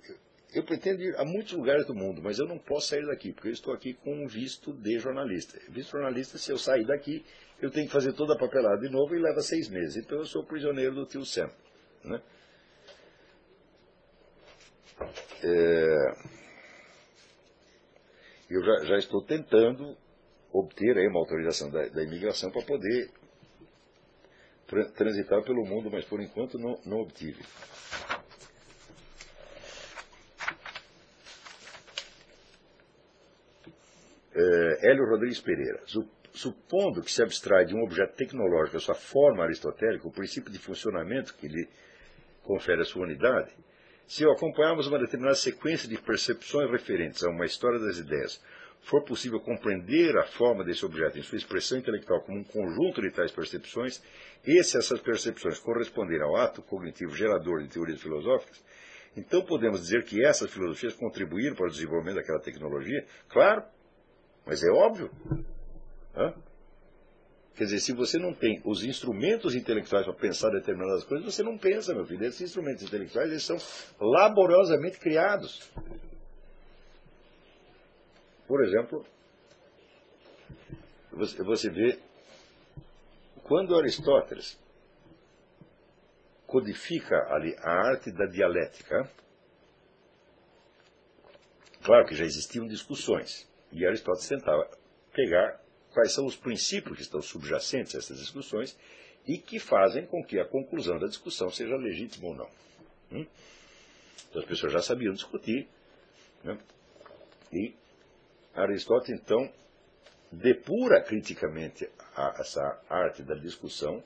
Eu 0.54 0.64
pretendo 0.64 1.02
ir 1.04 1.16
a 1.16 1.24
muitos 1.24 1.54
lugares 1.54 1.86
do 1.86 1.94
mundo, 1.94 2.22
mas 2.24 2.40
eu 2.40 2.48
não 2.48 2.58
posso 2.58 2.88
sair 2.88 3.06
daqui, 3.06 3.32
porque 3.32 3.50
eu 3.50 3.54
estou 3.54 3.74
aqui 3.74 3.94
com 3.94 4.12
um 4.12 4.28
visto 4.28 4.74
de 4.74 4.98
jornalista. 4.98 5.60
Visto 5.70 5.92
jornalista, 5.92 6.40
se 6.40 6.52
eu 6.52 6.58
sair 6.58 6.86
daqui, 6.86 7.24
eu 7.62 7.70
tenho 7.70 7.86
que 7.86 7.94
fazer 7.94 8.14
toda 8.14 8.34
a 8.34 8.38
papelada 8.38 8.82
de 8.82 8.90
novo 8.90 9.16
e 9.16 9.20
leva 9.20 9.42
seis 9.42 9.70
meses. 9.70 9.98
Então 9.98 10.18
eu 10.18 10.26
sou 10.26 10.44
prisioneiro 10.44 10.96
do 10.96 11.06
tio 11.06 11.24
Sam. 11.24 11.50
Né? 12.04 12.22
É... 15.44 16.40
Eu 18.50 18.64
já, 18.64 18.86
já, 18.86 18.98
estou 18.98 19.24
tentando 19.24 19.96
obter 20.52 20.98
aí 20.98 21.08
uma 21.08 21.20
autorização 21.20 21.70
da, 21.70 21.88
da 21.90 22.04
imigração 22.04 22.50
para 22.50 22.66
poder 22.66 23.12
transitar 24.96 25.44
pelo 25.44 25.66
mundo, 25.66 25.90
mas 25.92 26.06
por 26.06 26.22
enquanto 26.22 26.58
não, 26.58 26.80
não 26.86 27.00
obtive. 27.00 27.42
É, 34.36 34.90
Hélio 34.90 35.10
Rodrigues 35.10 35.42
Pereira. 35.42 35.82
Supondo 36.34 37.02
que 37.02 37.12
se 37.12 37.22
abstrai 37.22 37.66
de 37.66 37.76
um 37.76 37.84
objeto 37.84 38.16
tecnológico 38.16 38.78
a 38.78 38.80
sua 38.80 38.96
forma 38.96 39.44
aristotélica, 39.44 40.08
o 40.08 40.12
princípio 40.12 40.52
de 40.52 40.60
funcionamento 40.60 41.36
que 41.36 41.48
lhe 41.48 41.68
confere 42.44 42.82
a 42.82 42.86
sua 42.86 43.04
unidade, 43.04 43.52
se 44.08 44.24
acompanharmos 44.26 44.88
uma 44.88 45.00
determinada 45.00 45.36
sequência 45.36 45.90
de 45.90 45.98
percepções 45.98 46.72
referentes 46.72 47.24
a 47.24 47.30
uma 47.30 47.46
história 47.46 47.80
das 47.80 47.98
ideias, 47.98 48.42
for 48.82 49.04
possível 49.04 49.40
compreender 49.40 50.18
a 50.18 50.26
forma 50.26 50.64
desse 50.64 50.86
objeto 50.86 51.18
em 51.18 51.22
sua 51.22 51.38
expressão 51.38 51.78
intelectual 51.78 52.22
como 52.22 52.40
um 52.40 52.44
conjunto 52.44 53.02
de 53.02 53.12
tais 53.12 53.32
percepções, 53.32 54.02
e 54.46 54.64
se 54.64 54.78
essas 54.78 55.00
percepções 55.00 55.60
corresponderem 55.60 56.24
ao 56.24 56.36
ato 56.36 56.62
cognitivo 56.62 57.16
gerador 57.16 57.62
de 57.62 57.70
teorias 57.70 58.02
filosóficas, 58.02 58.64
então 59.16 59.44
podemos 59.44 59.82
dizer 59.82 60.04
que 60.06 60.24
essas 60.24 60.52
filosofias 60.52 60.94
contribuíram 60.94 61.56
para 61.56 61.68
o 61.68 61.72
desenvolvimento 61.72 62.16
daquela 62.16 62.40
tecnologia? 62.40 63.06
Claro, 63.28 63.64
mas 64.46 64.64
é 64.64 64.70
óbvio. 64.72 65.12
Hã? 66.16 66.34
Quer 67.56 67.66
dizer, 67.66 67.80
se 67.80 67.92
você 67.92 68.18
não 68.18 68.34
tem 68.34 68.62
os 68.64 68.86
instrumentos 68.86 69.54
intelectuais 69.54 70.06
para 70.06 70.14
pensar 70.14 70.50
determinadas 70.50 71.04
coisas, 71.04 71.36
você 71.36 71.44
não 71.44 71.58
pensa, 71.58 71.94
meu 71.94 72.06
filho. 72.06 72.24
Esses 72.24 72.40
instrumentos 72.40 72.84
intelectuais 72.84 73.30
eles 73.30 73.44
são 73.44 73.58
laboriosamente 74.00 74.98
criados. 74.98 75.70
Por 78.50 78.66
exemplo, 78.66 79.06
você, 81.12 81.70
vê, 81.70 82.00
quando 83.44 83.78
Aristóteles 83.78 84.60
codifica 86.48 87.32
ali 87.32 87.56
a 87.60 87.70
arte 87.70 88.12
da 88.12 88.26
dialética, 88.26 89.08
claro 91.84 92.08
que 92.08 92.16
já 92.16 92.26
existiam 92.26 92.66
discussões, 92.66 93.48
e 93.72 93.86
Aristóteles 93.86 94.28
tentava 94.28 94.68
pegar 95.14 95.62
quais 95.94 96.12
são 96.12 96.26
os 96.26 96.36
princípios 96.36 96.96
que 96.96 97.04
estão 97.04 97.22
subjacentes 97.22 97.94
a 97.94 98.00
essas 98.00 98.18
discussões 98.18 98.76
e 99.28 99.38
que 99.38 99.60
fazem 99.60 100.08
com 100.08 100.24
que 100.24 100.40
a 100.40 100.46
conclusão 100.46 100.98
da 100.98 101.06
discussão 101.06 101.52
seja 101.52 101.76
legítima 101.76 102.30
ou 102.30 102.34
não. 102.34 102.50
Hum? 103.12 103.28
Então 104.28 104.42
as 104.42 104.48
pessoas 104.48 104.74
já 104.74 104.82
sabiam 104.82 105.14
discutir, 105.14 105.68
né? 106.44 106.58
e 107.54 107.76
Aristóteles, 108.62 109.22
então, 109.22 109.52
depura 110.32 111.02
criticamente 111.02 111.90
a, 112.16 112.36
essa 112.40 112.82
arte 112.90 113.24
da 113.24 113.36
discussão 113.36 114.04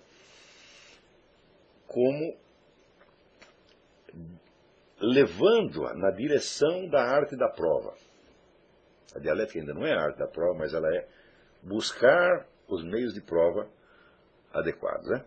como 1.87 2.37
levando-a 4.99 5.93
na 5.93 6.11
direção 6.11 6.87
da 6.87 7.03
arte 7.03 7.35
da 7.35 7.49
prova. 7.49 7.93
A 9.15 9.19
dialética 9.19 9.59
ainda 9.59 9.73
não 9.73 9.85
é 9.85 9.93
a 9.93 10.01
arte 10.01 10.17
da 10.17 10.27
prova, 10.27 10.57
mas 10.57 10.73
ela 10.73 10.87
é 10.95 11.07
buscar 11.61 12.47
os 12.67 12.83
meios 12.83 13.13
de 13.13 13.21
prova 13.21 13.69
adequados. 14.53 15.07
Né? 15.07 15.25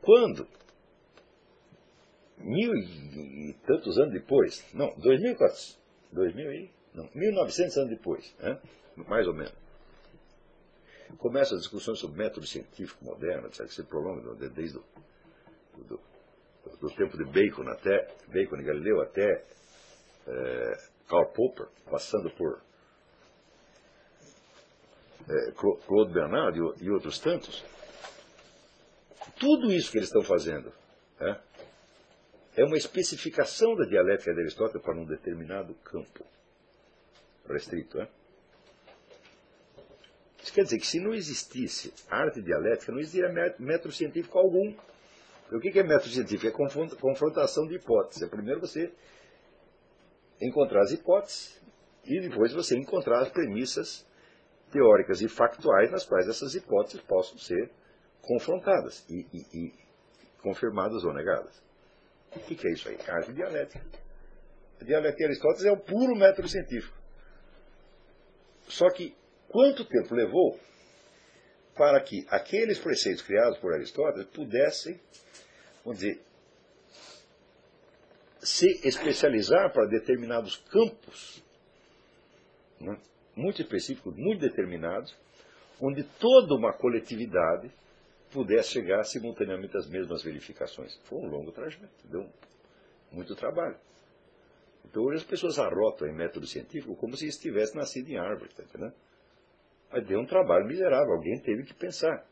Quando 0.00 0.48
mil 2.48 2.74
e 2.74 3.54
tantos 3.66 3.98
anos 3.98 4.12
depois, 4.12 4.64
não, 4.74 4.88
2400, 4.98 5.78
2000 6.12 6.52
e, 6.52 6.70
não, 6.94 7.08
1900 7.14 7.76
anos 7.78 7.90
depois, 7.90 8.34
né? 8.40 8.60
mais 8.96 9.26
ou 9.26 9.34
menos. 9.34 9.54
Começam 11.18 11.56
as 11.56 11.62
discussões 11.62 11.98
sobre 11.98 12.18
método 12.18 12.46
científico 12.46 13.04
moderno, 13.04 13.48
que 13.48 13.68
se 13.68 13.82
prolonga 13.84 14.34
desde 14.50 14.78
o 14.78 14.84
do, 15.84 16.00
do, 16.80 16.90
tempo 16.90 17.16
de 17.16 17.24
Bacon 17.24 17.68
até 17.68 18.08
Bacon 18.28 18.56
e 18.56 18.64
Galileu 18.64 19.00
até 19.00 19.44
é, 20.26 20.78
Karl 21.08 21.26
Popper, 21.32 21.68
passando 21.90 22.30
por 22.30 22.60
é, 25.28 25.52
Claude 25.86 26.12
Bernard 26.12 26.58
e, 26.58 26.84
e, 26.84 26.90
outros 26.90 27.18
tantos, 27.18 27.64
tudo 29.38 29.72
isso 29.72 29.90
que 29.90 29.98
eles 29.98 30.08
estão 30.08 30.22
fazendo 30.22 30.72
é, 31.20 31.40
é 32.58 32.64
uma 32.64 32.76
especificação 32.76 33.76
da 33.76 33.84
dialética 33.84 34.34
de 34.34 34.40
Aristóteles 34.40 34.82
para 34.82 34.98
um 34.98 35.04
determinado 35.04 35.74
campo 35.76 36.26
restrito. 37.48 38.00
É? 38.00 38.08
Isso 40.42 40.52
quer 40.52 40.64
dizer 40.64 40.78
que 40.78 40.86
se 40.86 40.98
não 40.98 41.14
existisse 41.14 41.94
arte 42.10 42.42
dialética, 42.42 42.90
não 42.90 42.98
existiria 42.98 43.54
método 43.60 43.94
científico 43.94 44.36
algum. 44.36 44.74
O 45.52 45.60
que 45.60 45.78
é 45.78 45.84
método 45.84 46.10
científico? 46.10 46.48
É 46.48 46.96
confrontação 47.00 47.64
de 47.68 47.76
hipóteses. 47.76 48.22
É 48.22 48.28
primeiro 48.28 48.60
você 48.60 48.92
encontrar 50.40 50.82
as 50.82 50.90
hipóteses 50.90 51.62
e 52.04 52.20
depois 52.20 52.52
você 52.52 52.76
encontrar 52.76 53.20
as 53.22 53.30
premissas 53.30 54.04
teóricas 54.72 55.20
e 55.20 55.28
factuais 55.28 55.92
nas 55.92 56.04
quais 56.04 56.28
essas 56.28 56.56
hipóteses 56.56 57.00
possam 57.02 57.38
ser 57.38 57.70
confrontadas 58.20 59.08
e, 59.08 59.26
e, 59.32 59.66
e 59.66 59.74
confirmadas 60.42 61.04
ou 61.04 61.14
negadas. 61.14 61.67
O 62.34 62.40
que 62.40 62.66
é 62.66 62.72
isso 62.72 62.88
aí? 62.88 62.98
Arte 63.08 63.32
dialética. 63.32 63.84
A 64.80 64.84
dialética 64.84 65.24
Aristóteles 65.24 65.64
é 65.64 65.72
o 65.72 65.78
puro 65.78 66.14
método 66.14 66.48
científico. 66.48 66.96
Só 68.68 68.90
que 68.90 69.16
quanto 69.48 69.84
tempo 69.84 70.14
levou 70.14 70.58
para 71.74 72.00
que 72.00 72.26
aqueles 72.28 72.78
preceitos 72.78 73.22
criados 73.22 73.58
por 73.58 73.72
Aristóteles 73.72 74.26
pudessem, 74.28 75.00
vamos 75.84 76.00
dizer, 76.00 76.20
se 78.40 78.66
especializar 78.86 79.72
para 79.72 79.86
determinados 79.86 80.56
campos 80.56 81.42
né, 82.80 82.98
muito 83.34 83.62
específicos, 83.62 84.14
muito 84.16 84.40
determinados, 84.40 85.16
onde 85.80 86.02
toda 86.02 86.54
uma 86.54 86.72
coletividade 86.72 87.70
pudesse 88.30 88.70
chegar 88.70 89.04
simultaneamente 89.04 89.76
às 89.76 89.88
mesmas 89.88 90.22
verificações. 90.22 90.98
Foi 91.04 91.18
um 91.18 91.28
longo 91.28 91.52
trajeto, 91.52 91.88
deu 92.04 92.28
muito 93.10 93.34
trabalho. 93.34 93.76
Então 94.84 95.02
hoje 95.02 95.18
as 95.18 95.24
pessoas 95.24 95.58
arrotam 95.58 96.08
em 96.08 96.14
método 96.14 96.46
científico 96.46 96.96
como 96.96 97.16
se 97.16 97.26
estivesse 97.26 97.76
nascido 97.76 98.08
em 98.08 98.18
árvore, 98.18 98.50
tá 98.54 98.62
entendendo? 98.62 98.94
Mas 99.90 100.06
deu 100.06 100.20
um 100.20 100.26
trabalho 100.26 100.66
miserável, 100.66 101.12
alguém 101.12 101.40
teve 101.40 101.64
que 101.64 101.74
pensar. 101.74 102.26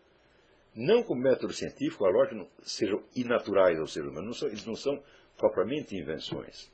Não 0.74 1.02
com 1.02 1.14
método 1.14 1.52
científico, 1.54 2.04
a 2.04 2.10
lógica 2.10 2.46
sejam 2.62 3.02
inaturais 3.14 3.78
ao 3.78 3.86
ser 3.86 4.02
humano, 4.02 4.26
não 4.26 4.34
são, 4.34 4.48
eles 4.48 4.66
não 4.66 4.74
são 4.74 5.02
propriamente 5.36 5.96
invenções. 5.96 6.70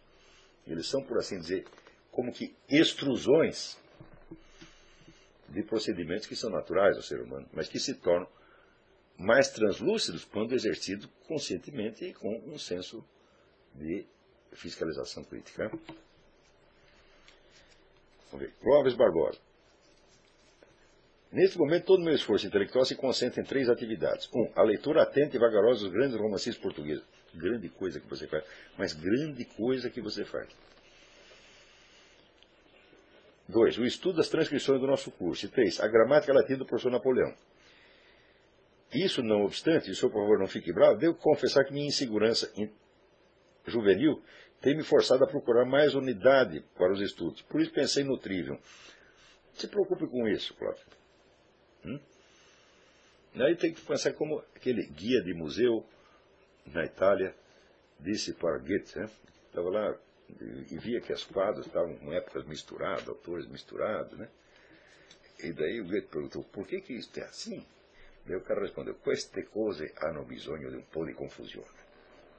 Eles 0.66 0.89
são, 0.89 1.03
por 1.03 1.19
assim 1.19 1.39
dizer, 1.39 1.65
como 2.11 2.32
que 2.32 2.55
extrusões 2.69 3.81
de 5.49 5.62
procedimentos 5.62 6.27
que 6.27 6.35
são 6.35 6.51
naturais 6.51 6.97
ao 6.97 7.03
ser 7.03 7.20
humano, 7.20 7.49
mas 7.53 7.69
que 7.69 7.78
se 7.78 7.94
tornam 7.94 8.28
mais 9.23 9.49
translúcidos 9.51 10.24
quando 10.24 10.55
exercidos 10.55 11.09
conscientemente 11.27 12.05
e 12.05 12.12
com 12.12 12.35
um 12.47 12.59
senso 12.59 13.05
de 13.74 14.05
fiscalização 14.53 15.24
crítica. 15.24 15.69
Vamos 18.31 18.47
ver. 18.47 18.53
Clóvis 18.61 18.94
Barbosa. 18.94 19.39
Neste 21.31 21.57
momento, 21.57 21.86
todo 21.86 22.01
o 22.01 22.05
meu 22.05 22.15
esforço 22.15 22.47
intelectual 22.47 22.85
se 22.85 22.94
concentra 22.94 23.40
em 23.40 23.44
três 23.44 23.69
atividades. 23.70 24.28
Um, 24.35 24.51
a 24.55 24.62
leitura 24.62 25.03
atenta 25.03 25.36
e 25.36 25.40
vagarosa 25.40 25.85
dos 25.85 25.93
grandes 25.93 26.19
romancistas 26.19 26.62
portugueses. 26.62 27.05
Grande 27.35 27.70
coisa 27.70 27.99
que 27.99 28.07
você 28.07 28.27
faz, 28.27 28.44
mas 28.77 28.93
grande 28.93 29.47
coisa 29.47 29.89
que 29.89 30.03
você 30.03 30.24
faz. 30.27 30.49
Dois, 33.49 33.78
o 33.78 33.85
estudo 33.85 34.16
das 34.16 34.28
transcrições 34.28 34.78
do 34.81 34.86
nosso 34.86 35.11
curso. 35.11 35.47
E 35.47 35.49
três, 35.49 35.81
a 35.81 35.89
gramática 35.89 36.35
latina 36.35 36.59
do 36.59 36.66
professor 36.66 36.90
Napoleão. 36.90 37.35
Isso, 38.93 39.23
não 39.23 39.44
obstante, 39.44 39.89
e 39.89 39.93
o 39.93 39.97
senhor, 39.97 40.10
por 40.10 40.20
favor, 40.20 40.39
não 40.39 40.47
fique 40.47 40.73
bravo, 40.73 40.98
devo 40.98 41.14
confessar 41.14 41.64
que 41.64 41.73
minha 41.73 41.86
insegurança 41.86 42.52
juvenil 43.66 44.23
tem 44.60 44.77
me 44.77 44.82
forçado 44.82 45.24
a 45.24 45.27
procurar 45.27 45.64
mais 45.64 45.94
unidade 45.94 46.60
para 46.77 46.93
os 46.93 47.01
estudos. 47.01 47.43
Por 47.43 47.60
isso 47.60 47.73
pensei 47.73 48.05
no 48.05 48.19
Trivium. 48.19 48.59
Se 49.55 49.66
preocupe 49.66 50.06
com 50.06 50.28
isso, 50.28 50.55
Cláudio. 50.55 50.85
Hum? 51.85 52.01
Aí 53.35 53.56
tem 53.56 53.73
que 53.73 53.81
pensar 53.81 54.12
como 54.12 54.39
aquele 54.55 54.86
guia 54.86 55.23
de 55.23 55.32
museu 55.35 55.85
na 56.66 56.85
Itália 56.85 57.35
disse 57.98 58.35
para 58.35 58.59
Goethe, 58.59 58.98
né? 58.98 59.10
estava 59.47 59.70
lá 59.70 59.97
e 60.70 60.78
via 60.78 61.01
que 61.01 61.12
as 61.12 61.24
quadras 61.24 61.66
estavam 61.66 61.97
com 61.97 62.12
épocas 62.12 62.44
misturadas, 62.47 63.09
autores 63.09 63.47
misturados, 63.47 64.19
né? 64.19 64.28
E 65.43 65.52
daí 65.52 65.81
o 65.81 65.85
Goethe 65.85 66.09
perguntou, 66.09 66.44
por 66.44 66.66
que, 66.66 66.81
que 66.81 66.93
isso 66.93 67.10
é 67.19 67.24
assim? 67.24 67.66
Daí 68.24 68.36
o 68.36 68.40
cara 68.43 68.61
respondeu, 68.61 68.94
queste 68.94 69.43
cose 69.44 69.93
hanno 70.01 70.24
bisogno 70.24 70.70
di 70.70 70.77
un 70.77 70.89
po' 70.89 71.05
di 71.05 71.12
confusione. 71.12 71.66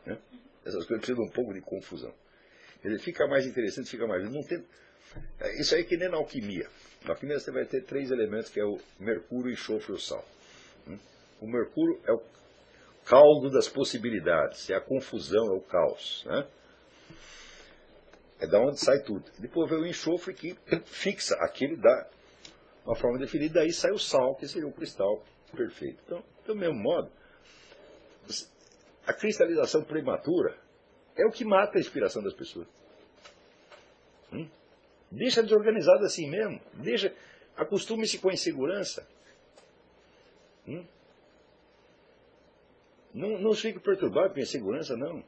Né? 0.06 0.18
Essas 0.62 0.86
coisas 0.86 1.06
precisam 1.06 1.26
de 1.26 1.30
um 1.30 1.34
pouco 1.34 1.54
de 1.54 1.62
confusão. 1.62 2.14
Ele 2.84 2.98
fica 3.00 3.28
mais 3.28 3.46
interessante, 3.46 3.90
fica 3.90 4.08
mais. 4.08 4.24
Não 4.30 4.42
tem... 4.44 4.66
Isso 5.60 5.76
aí 5.76 5.82
é 5.82 5.84
que 5.84 5.98
nem 5.98 6.10
na 6.10 6.18
alquimia. 6.18 6.70
Na 7.04 7.12
alquimia 7.12 7.40
você 7.40 7.52
vai 7.52 7.66
ter 7.66 7.84
três 7.84 8.12
elementos, 8.12 8.50
que 8.50 8.60
é 8.60 8.66
o 8.66 8.80
mercúrio, 9.00 9.52
enxofre 9.52 9.92
e 9.92 9.96
o 9.96 10.00
sal. 10.00 10.26
Hum? 10.88 10.98
O 11.42 11.48
mercúrio 11.48 12.02
é 12.06 12.14
o 12.14 12.22
caldo 13.06 13.50
das 13.50 13.68
possibilidades, 13.68 14.70
é 14.70 14.76
a 14.76 14.82
confusão, 14.82 15.48
é 15.48 15.58
o 15.58 15.62
caos. 15.62 16.24
Né? 16.26 16.48
É 18.40 18.48
da 18.48 18.60
onde 18.60 18.80
sai 18.80 19.00
tudo. 19.04 19.30
Depois 19.38 19.70
vem 19.70 19.80
o 19.80 19.86
enxofre 19.86 20.34
que 20.34 20.58
fixa 20.86 21.36
aquilo, 21.42 21.78
dá 21.78 22.10
uma 22.86 22.96
forma 22.96 23.18
definida, 23.18 23.56
daí 23.56 23.72
sai 23.72 23.92
o 23.92 24.00
sal, 24.00 24.36
que 24.36 24.48
seria 24.48 24.68
o 24.68 24.74
cristal 24.74 25.24
perfeito. 25.56 26.00
Então, 26.06 26.24
do 26.46 26.56
mesmo 26.56 26.76
modo, 26.76 27.12
a 29.06 29.14
cristalização 29.14 29.84
prematura 29.84 30.58
é 31.16 31.26
o 31.26 31.32
que 31.32 31.46
mata 31.46 31.78
a 31.78 31.82
inspiração 31.82 32.24
das 32.24 32.34
pessoas. 32.34 32.68
Hum? 34.32 34.48
Deixa 35.12 35.44
desorganizado 35.44 36.04
assim 36.06 36.30
mesmo. 36.30 36.60
Deixa, 36.74 37.14
acostume-se 37.56 38.18
com 38.18 38.30
a 38.30 38.34
insegurança. 38.34 39.08
Hum? 40.68 40.86
Não, 43.14 43.38
não 43.40 43.54
fique 43.54 43.80
perturbado 43.80 44.34
com 44.34 44.40
a 44.40 44.44
insegurança, 44.44 44.98
não. 44.98 45.24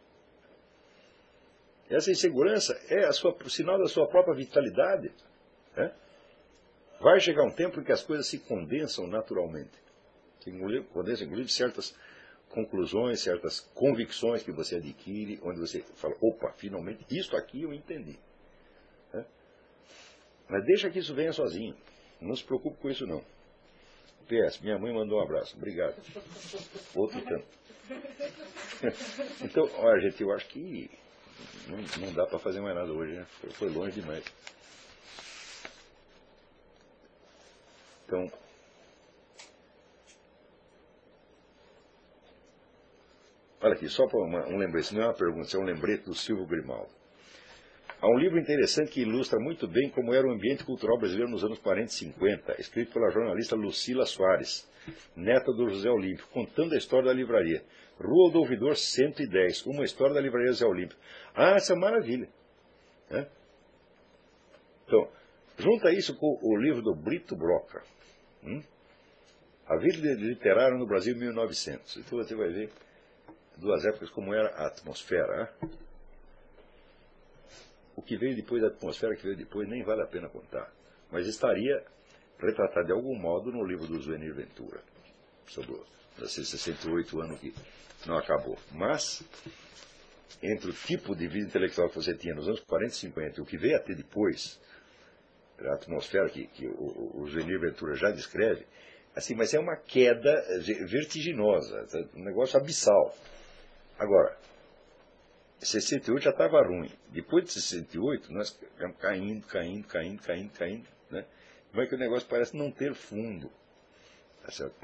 Essa 1.89 2.09
insegurança 2.09 2.73
é 2.89 3.11
sua, 3.11 3.31
o 3.31 3.49
sinal 3.49 3.77
da 3.77 3.87
sua 3.87 4.07
própria 4.07 4.33
vitalidade. 4.33 5.11
Né? 5.75 5.93
Vai 6.99 7.19
chegar 7.19 7.43
um 7.43 7.51
tempo 7.51 7.79
em 7.79 7.83
que 7.83 7.91
as 7.91 8.01
coisas 8.01 8.25
se 8.27 8.39
condensam 8.39 9.05
naturalmente. 9.05 9.85
Se 10.39 10.51
condensam, 10.93 11.25
inclusive, 11.25 11.51
certas 11.51 11.95
conclusões, 12.49 13.21
certas 13.21 13.59
convicções 13.59 14.43
que 14.43 14.51
você 14.51 14.75
adquire, 14.75 15.39
onde 15.43 15.59
você 15.59 15.81
fala, 15.95 16.15
opa, 16.21 16.51
finalmente, 16.53 17.05
isso 17.09 17.35
aqui 17.35 17.63
eu 17.63 17.73
entendi. 17.73 18.17
Mas 20.47 20.63
deixa 20.65 20.89
que 20.89 20.99
isso 20.99 21.13
venha 21.13 21.33
sozinho. 21.33 21.75
Não 22.21 22.35
se 22.35 22.43
preocupe 22.43 22.77
com 22.77 22.89
isso 22.89 23.05
não. 23.05 23.23
PS, 24.27 24.59
minha 24.61 24.77
mãe 24.77 24.93
mandou 24.93 25.19
um 25.19 25.23
abraço. 25.23 25.55
Obrigado. 25.57 25.95
Outro 26.95 27.21
tanto. 27.21 27.45
Então, 29.41 29.69
olha, 29.77 30.01
gente, 30.01 30.21
eu 30.21 30.31
acho 30.31 30.47
que 30.47 30.89
não, 31.67 31.77
não 32.05 32.13
dá 32.13 32.25
para 32.25 32.37
fazer 32.37 32.59
mais 32.59 32.75
nada 32.75 32.91
hoje, 32.91 33.13
né? 33.13 33.25
Foi 33.51 33.69
longe 33.69 33.99
demais. 33.99 34.23
Então, 38.05 38.31
olha 43.65 43.73
aqui, 43.73 43.89
só 43.89 44.05
para 44.05 44.19
um 44.19 44.57
lembrete, 44.57 44.93
não 44.93 45.01
é 45.01 45.05
uma 45.07 45.13
pergunta, 45.13 45.47
isso 45.47 45.57
é 45.57 45.59
um 45.59 45.63
lembrete 45.63 46.05
do 46.05 46.13
Silvio 46.13 46.45
Grimaldo. 46.45 46.91
Há 47.99 48.07
um 48.07 48.17
livro 48.19 48.37
interessante 48.37 48.91
que 48.91 49.01
ilustra 49.01 49.39
muito 49.39 49.67
bem 49.67 49.89
como 49.89 50.13
era 50.13 50.27
o 50.27 50.31
ambiente 50.31 50.63
cultural 50.63 50.99
brasileiro 50.99 51.31
nos 51.31 51.43
anos 51.43 51.57
40 51.57 51.87
e 51.87 51.93
50, 51.93 52.61
escrito 52.61 52.93
pela 52.93 53.09
jornalista 53.09 53.55
Lucila 53.55 54.05
Soares, 54.05 54.69
neta 55.15 55.51
do 55.51 55.67
José 55.67 55.89
Olímpio, 55.89 56.27
contando 56.27 56.75
a 56.75 56.77
história 56.77 57.07
da 57.07 57.13
livraria. 57.13 57.63
Rua 57.99 58.31
do 58.31 58.39
Ouvidor 58.39 58.75
110, 58.75 59.65
uma 59.65 59.83
história 59.83 60.13
da 60.13 60.21
livraria 60.21 60.51
José 60.51 60.65
Olímpio. 60.65 60.97
Ah, 61.33 61.55
essa 61.55 61.73
é 61.73 61.75
maravilha. 61.75 62.29
É? 63.09 63.25
Então, 64.85 65.09
junta 65.57 65.91
isso 65.91 66.15
com 66.15 66.37
o 66.39 66.57
livro 66.57 66.83
do 66.83 66.93
Brito 66.93 67.35
Broca. 67.35 67.81
Hum? 68.43 68.61
A 69.65 69.77
vida 69.77 70.13
literária 70.13 70.77
no 70.77 70.85
Brasil 70.85 71.15
1900. 71.15 71.97
Então 71.97 72.19
você 72.19 72.35
vai 72.35 72.49
ver 72.49 72.69
duas 73.57 73.85
épocas 73.85 74.09
como 74.09 74.33
era 74.33 74.49
a 74.55 74.67
atmosfera. 74.67 75.53
Né? 75.61 75.69
o 77.95 78.01
que 78.01 78.17
veio 78.17 78.35
depois 78.35 78.61
da 78.61 78.67
atmosfera 78.67 79.15
que 79.15 79.23
veio 79.23 79.37
depois 79.37 79.67
nem 79.67 79.83
vale 79.83 80.01
a 80.01 80.07
pena 80.07 80.29
contar. 80.29 80.71
Mas 81.09 81.27
estaria 81.27 81.83
retratado 82.37 82.87
de 82.87 82.91
algum 82.91 83.15
modo 83.17 83.51
no 83.51 83.63
livro 83.63 83.87
do 83.87 83.99
Zuenir 83.99 84.33
Ventura, 84.33 84.81
sobre 85.47 85.79
os 86.19 86.33
68 86.33 87.21
anos 87.21 87.39
que 87.39 87.53
não 88.05 88.17
acabou. 88.17 88.57
Mas, 88.71 89.23
entre 90.43 90.69
o 90.69 90.73
tipo 90.73 91.15
de 91.15 91.27
vida 91.27 91.47
intelectual 91.47 91.89
que 91.89 91.95
você 91.95 92.13
tinha 92.13 92.35
nos 92.35 92.47
anos 92.47 92.59
40 92.61 92.91
e 92.91 92.97
50 92.97 93.39
e 93.39 93.43
o 93.43 93.45
que 93.45 93.57
veio 93.57 93.77
a 93.77 93.79
ter 93.79 93.95
depois, 93.95 94.59
a 95.57 95.75
atmosfera 95.75 96.29
que, 96.29 96.47
que 96.47 96.67
o, 96.67 97.21
o 97.21 97.27
Zuenir 97.29 97.59
Ventura 97.61 97.95
já 97.95 98.11
descreve, 98.11 98.65
assim, 99.15 99.35
mas 99.35 99.53
é 99.53 99.59
uma 99.59 99.77
queda 99.77 100.33
vertiginosa, 100.85 101.87
um 102.13 102.23
negócio 102.25 102.59
abissal. 102.59 103.15
Agora, 103.97 104.37
68 105.59 106.23
já 106.23 106.31
estava 106.31 106.61
ruim. 106.61 106.91
Depois 107.09 107.45
de 107.45 107.51
68, 107.51 108.31
nós 108.31 108.57
caindo, 108.99 109.45
caindo, 109.47 109.87
caindo, 109.87 110.21
caindo, 110.21 110.51
caindo. 110.51 110.87
Né? 111.09 111.25
Como 111.71 111.81
é 111.81 111.87
que 111.87 111.95
o 111.95 111.97
negócio 111.97 112.27
parece 112.27 112.55
não 112.55 112.71
ter 112.71 112.93
fundo. 112.93 113.49
Tá 114.43 114.51
certo? 114.51 114.75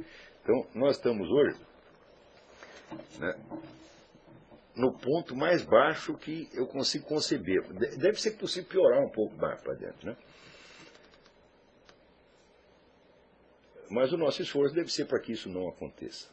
Então, 0.41 0.67
nós 0.73 0.97
estamos 0.97 1.29
hoje 1.29 1.59
né, 3.19 3.35
no 4.75 4.97
ponto 4.97 5.35
mais 5.35 5.63
baixo 5.63 6.17
que 6.17 6.49
eu 6.53 6.65
consigo 6.65 7.05
conceber. 7.05 7.61
Deve 7.97 8.19
ser 8.19 8.31
possível 8.31 8.69
piorar 8.69 9.03
um 9.03 9.09
pouco 9.09 9.35
mais 9.35 9.61
para 9.61 9.73
dentro. 9.75 10.07
Né? 10.07 10.17
Mas 13.89 14.11
o 14.13 14.17
nosso 14.17 14.41
esforço 14.41 14.73
deve 14.73 14.91
ser 14.91 15.05
para 15.05 15.19
que 15.19 15.33
isso 15.33 15.49
não 15.49 15.67
aconteça. 15.67 16.29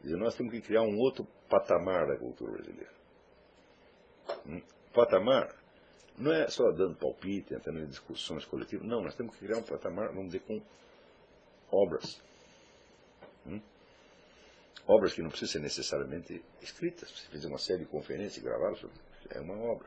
Dizer, 0.00 0.16
nós 0.16 0.34
temos 0.34 0.52
que 0.52 0.60
criar 0.60 0.82
um 0.82 0.96
outro 0.98 1.26
patamar 1.48 2.06
da 2.06 2.16
cultura 2.16 2.52
brasileira. 2.52 2.92
Um 4.46 4.60
patamar 4.92 5.54
não 6.16 6.32
é 6.32 6.48
só 6.48 6.70
dando 6.72 6.96
palpite, 6.96 7.54
entrando 7.54 7.80
em 7.80 7.86
discussões 7.86 8.44
coletivas. 8.44 8.86
Não, 8.86 9.02
nós 9.02 9.14
temos 9.14 9.34
que 9.34 9.44
criar 9.44 9.58
um 9.58 9.62
patamar, 9.62 10.08
vamos 10.08 10.26
dizer, 10.26 10.40
com 10.40 10.60
obras. 11.70 12.20
Obras 14.88 15.12
que 15.12 15.20
não 15.20 15.28
precisam 15.28 15.52
ser 15.52 15.58
necessariamente 15.60 16.42
escritas. 16.62 17.10
Se 17.10 17.28
fizer 17.28 17.46
uma 17.46 17.58
série 17.58 17.80
de 17.80 17.90
conferências 17.90 18.42
gravá-las, 18.42 18.82
é 19.30 19.38
uma 19.38 19.54
obra. 19.54 19.86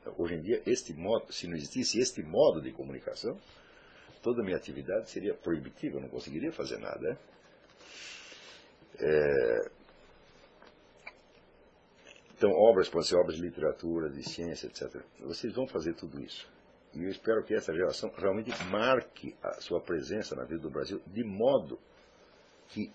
Então, 0.00 0.12
hoje 0.18 0.34
em 0.34 0.42
dia, 0.42 0.60
este 0.66 0.92
modo, 0.92 1.32
se 1.32 1.46
não 1.46 1.54
existisse 1.54 2.00
este 2.00 2.20
modo 2.20 2.60
de 2.60 2.72
comunicação, 2.72 3.38
toda 4.20 4.42
a 4.42 4.44
minha 4.44 4.56
atividade 4.56 5.08
seria 5.08 5.34
proibitiva, 5.34 5.98
eu 5.98 6.00
não 6.00 6.08
conseguiria 6.08 6.50
fazer 6.50 6.78
nada. 6.78 7.10
Né? 7.10 7.18
É... 8.98 9.70
Então, 12.36 12.50
obras 12.50 12.88
podem 12.88 13.06
ser 13.06 13.16
obras 13.16 13.36
de 13.36 13.42
literatura, 13.42 14.10
de 14.10 14.22
ciência, 14.28 14.66
etc. 14.66 15.02
Vocês 15.20 15.54
vão 15.54 15.66
fazer 15.66 15.94
tudo 15.94 16.20
isso. 16.20 16.50
E 16.94 17.04
eu 17.04 17.10
espero 17.10 17.42
que 17.44 17.54
essa 17.54 17.72
geração 17.72 18.10
realmente 18.16 18.50
marque 18.64 19.34
a 19.42 19.60
sua 19.60 19.80
presença 19.80 20.34
na 20.34 20.44
vida 20.44 20.60
do 20.60 20.70
Brasil 20.70 21.00
de 21.06 21.24
modo 21.24 21.78
que 22.68 22.92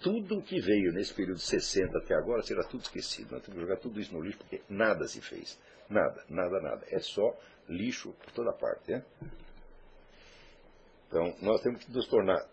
tudo 0.00 0.42
que 0.42 0.60
veio 0.60 0.92
nesse 0.92 1.14
período 1.14 1.36
de 1.36 1.44
60 1.44 1.98
até 1.98 2.14
agora 2.14 2.42
será 2.42 2.64
tudo 2.64 2.82
esquecido. 2.82 3.32
Nós 3.32 3.42
temos 3.42 3.54
que 3.54 3.66
jogar 3.66 3.80
tudo 3.80 4.00
isso 4.00 4.12
no 4.12 4.20
lixo 4.20 4.38
porque 4.38 4.62
nada 4.68 5.06
se 5.06 5.20
fez. 5.20 5.58
Nada, 5.88 6.24
nada, 6.28 6.60
nada. 6.60 6.84
É 6.88 6.98
só 6.98 7.36
lixo 7.68 8.12
por 8.12 8.32
toda 8.32 8.52
parte. 8.52 8.92
Né? 8.92 9.04
Então, 11.06 11.34
nós 11.40 11.60
temos 11.62 11.84
que 11.84 11.92
nos 11.92 12.06
tornar 12.08 12.44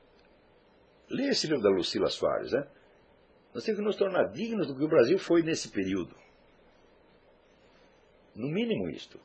Leia 1.11 1.31
esse 1.31 1.47
livro 1.47 1.61
da 1.61 1.69
Lucila 1.69 2.09
Soares, 2.09 2.51
né? 2.53 2.65
Nós 3.53 3.65
temos 3.65 3.79
que 3.79 3.85
nos 3.85 3.97
tornar 3.97 4.31
dignos 4.31 4.67
do 4.67 4.75
que 4.75 4.83
o 4.83 4.87
Brasil 4.87 5.19
foi 5.19 5.43
nesse 5.43 5.69
período. 5.69 6.15
No 8.33 8.47
mínimo 8.47 8.89
isto. 8.89 9.19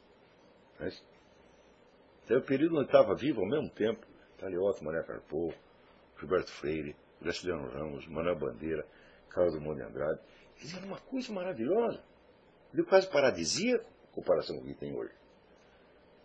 Mas, 0.80 1.02
é 2.28 2.36
o 2.36 2.42
período 2.42 2.76
onde 2.76 2.86
estava 2.86 3.14
vivo 3.14 3.40
ao 3.40 3.48
mesmo 3.48 3.70
tempo 3.70 4.04
Talioto, 4.36 4.84
Mané 4.84 5.02
Carpô, 5.04 5.52
Gilberto 6.18 6.50
Freire, 6.50 6.96
Graciliano 7.22 7.68
Ramos, 7.70 8.06
Manuel 8.06 8.36
Bandeira, 8.36 8.86
Carlos 9.28 9.54
Drummond 9.54 9.80
de 9.80 9.86
Andrade. 9.86 10.20
Quer 10.56 10.84
uma 10.84 10.98
coisa 10.98 11.32
maravilhosa. 11.32 12.02
De 12.72 12.82
quase 12.82 13.08
paradisíaco 13.08 13.84
em 14.10 14.14
comparação 14.14 14.56
com 14.56 14.62
o 14.62 14.66
que 14.66 14.74
tem 14.74 14.94
hoje. 14.94 15.14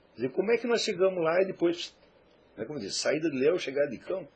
Quer 0.09 0.15
dizer, 0.15 0.30
como 0.31 0.51
é 0.51 0.57
que 0.57 0.67
nós 0.67 0.81
chegamos 0.81 1.23
lá 1.23 1.41
e 1.41 1.45
depois, 1.45 1.95
né, 2.57 2.65
como 2.65 2.80
diz, 2.80 2.95
saída 2.95 3.30
de 3.30 3.38
leão, 3.38 3.57
chegada 3.57 3.90
de 3.90 3.99
cão? 3.99 4.27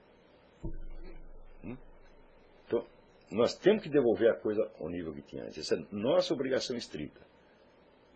Nós 3.31 3.55
temos 3.57 3.83
que 3.83 3.89
devolver 3.89 4.29
a 4.29 4.35
coisa 4.35 4.69
ao 4.79 4.89
nível 4.89 5.13
que 5.13 5.21
tinha 5.21 5.43
antes. 5.43 5.57
Essa 5.57 5.75
é 5.75 5.85
nossa 5.91 6.33
obrigação 6.33 6.75
estrita. 6.75 7.19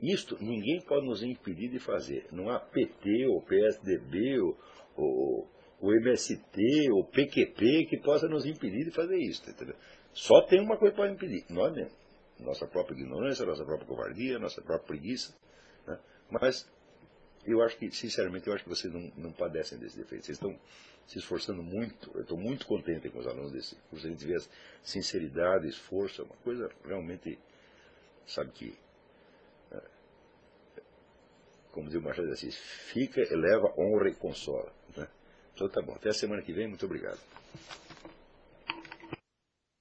Isto 0.01 0.37
ninguém 0.39 0.81
pode 0.81 1.05
nos 1.05 1.23
impedir 1.23 1.69
de 1.69 1.79
fazer. 1.79 2.27
Não 2.31 2.49
há 2.49 2.59
PT, 2.59 3.27
ou 3.27 3.41
PSDB, 3.41 4.39
ou, 4.39 4.57
ou, 4.95 5.47
ou 5.81 5.93
MST, 5.93 6.91
ou 6.91 7.03
PQP 7.03 7.85
que 7.89 7.97
possa 7.97 8.27
nos 8.27 8.45
impedir 8.45 8.85
de 8.85 8.91
fazer 8.91 9.17
isso. 9.17 9.49
Entendeu? 9.49 9.75
Só 10.13 10.41
tem 10.43 10.61
uma 10.61 10.77
coisa 10.77 10.95
para 10.95 11.11
impedir. 11.11 11.45
Nós 11.49 11.73
mesmos. 11.73 11.97
Nossa 12.39 12.65
própria 12.65 12.95
ignorância, 12.95 13.45
nossa 13.45 13.65
própria 13.65 13.87
covardia, 13.87 14.39
nossa 14.39 14.61
própria 14.61 14.87
preguiça. 14.87 15.35
Né? 15.85 15.99
Mas 16.31 16.71
eu 17.51 17.61
acho 17.61 17.77
que, 17.77 17.91
sinceramente, 17.91 18.47
eu 18.47 18.53
acho 18.53 18.63
que 18.63 18.69
vocês 18.69 18.93
não, 18.93 19.11
não 19.17 19.31
padecem 19.31 19.77
desse 19.77 19.97
defeito. 19.97 20.25
Vocês 20.25 20.37
estão 20.37 20.57
se 21.07 21.17
esforçando 21.17 21.63
muito. 21.63 22.11
Eu 22.13 22.21
estou 22.21 22.37
muito 22.37 22.65
contente 22.65 23.09
com 23.09 23.19
os 23.19 23.27
alunos 23.27 23.51
desse 23.51 23.75
curso. 23.89 24.05
A 24.05 24.09
gente 24.09 24.25
vê 24.25 24.37
sinceridade, 24.83 25.67
esforço, 25.67 26.21
é 26.21 26.25
uma 26.25 26.35
coisa 26.37 26.69
realmente, 26.85 27.39
sabe 28.27 28.51
que, 28.51 28.77
é, 29.71 29.81
como 31.71 31.87
diz 31.87 31.97
o 31.97 32.01
Machado 32.01 32.27
de 32.27 32.33
Assis, 32.33 32.55
fica, 32.55 33.21
eleva, 33.21 33.73
honra 33.77 34.09
e 34.09 34.15
consola. 34.15 34.71
Né? 34.95 35.07
Então 35.53 35.67
tá 35.67 35.81
bom. 35.81 35.93
Até 35.93 36.09
a 36.09 36.13
semana 36.13 36.41
que 36.41 36.53
vem. 36.53 36.67
Muito 36.67 36.85
obrigado. 36.85 37.19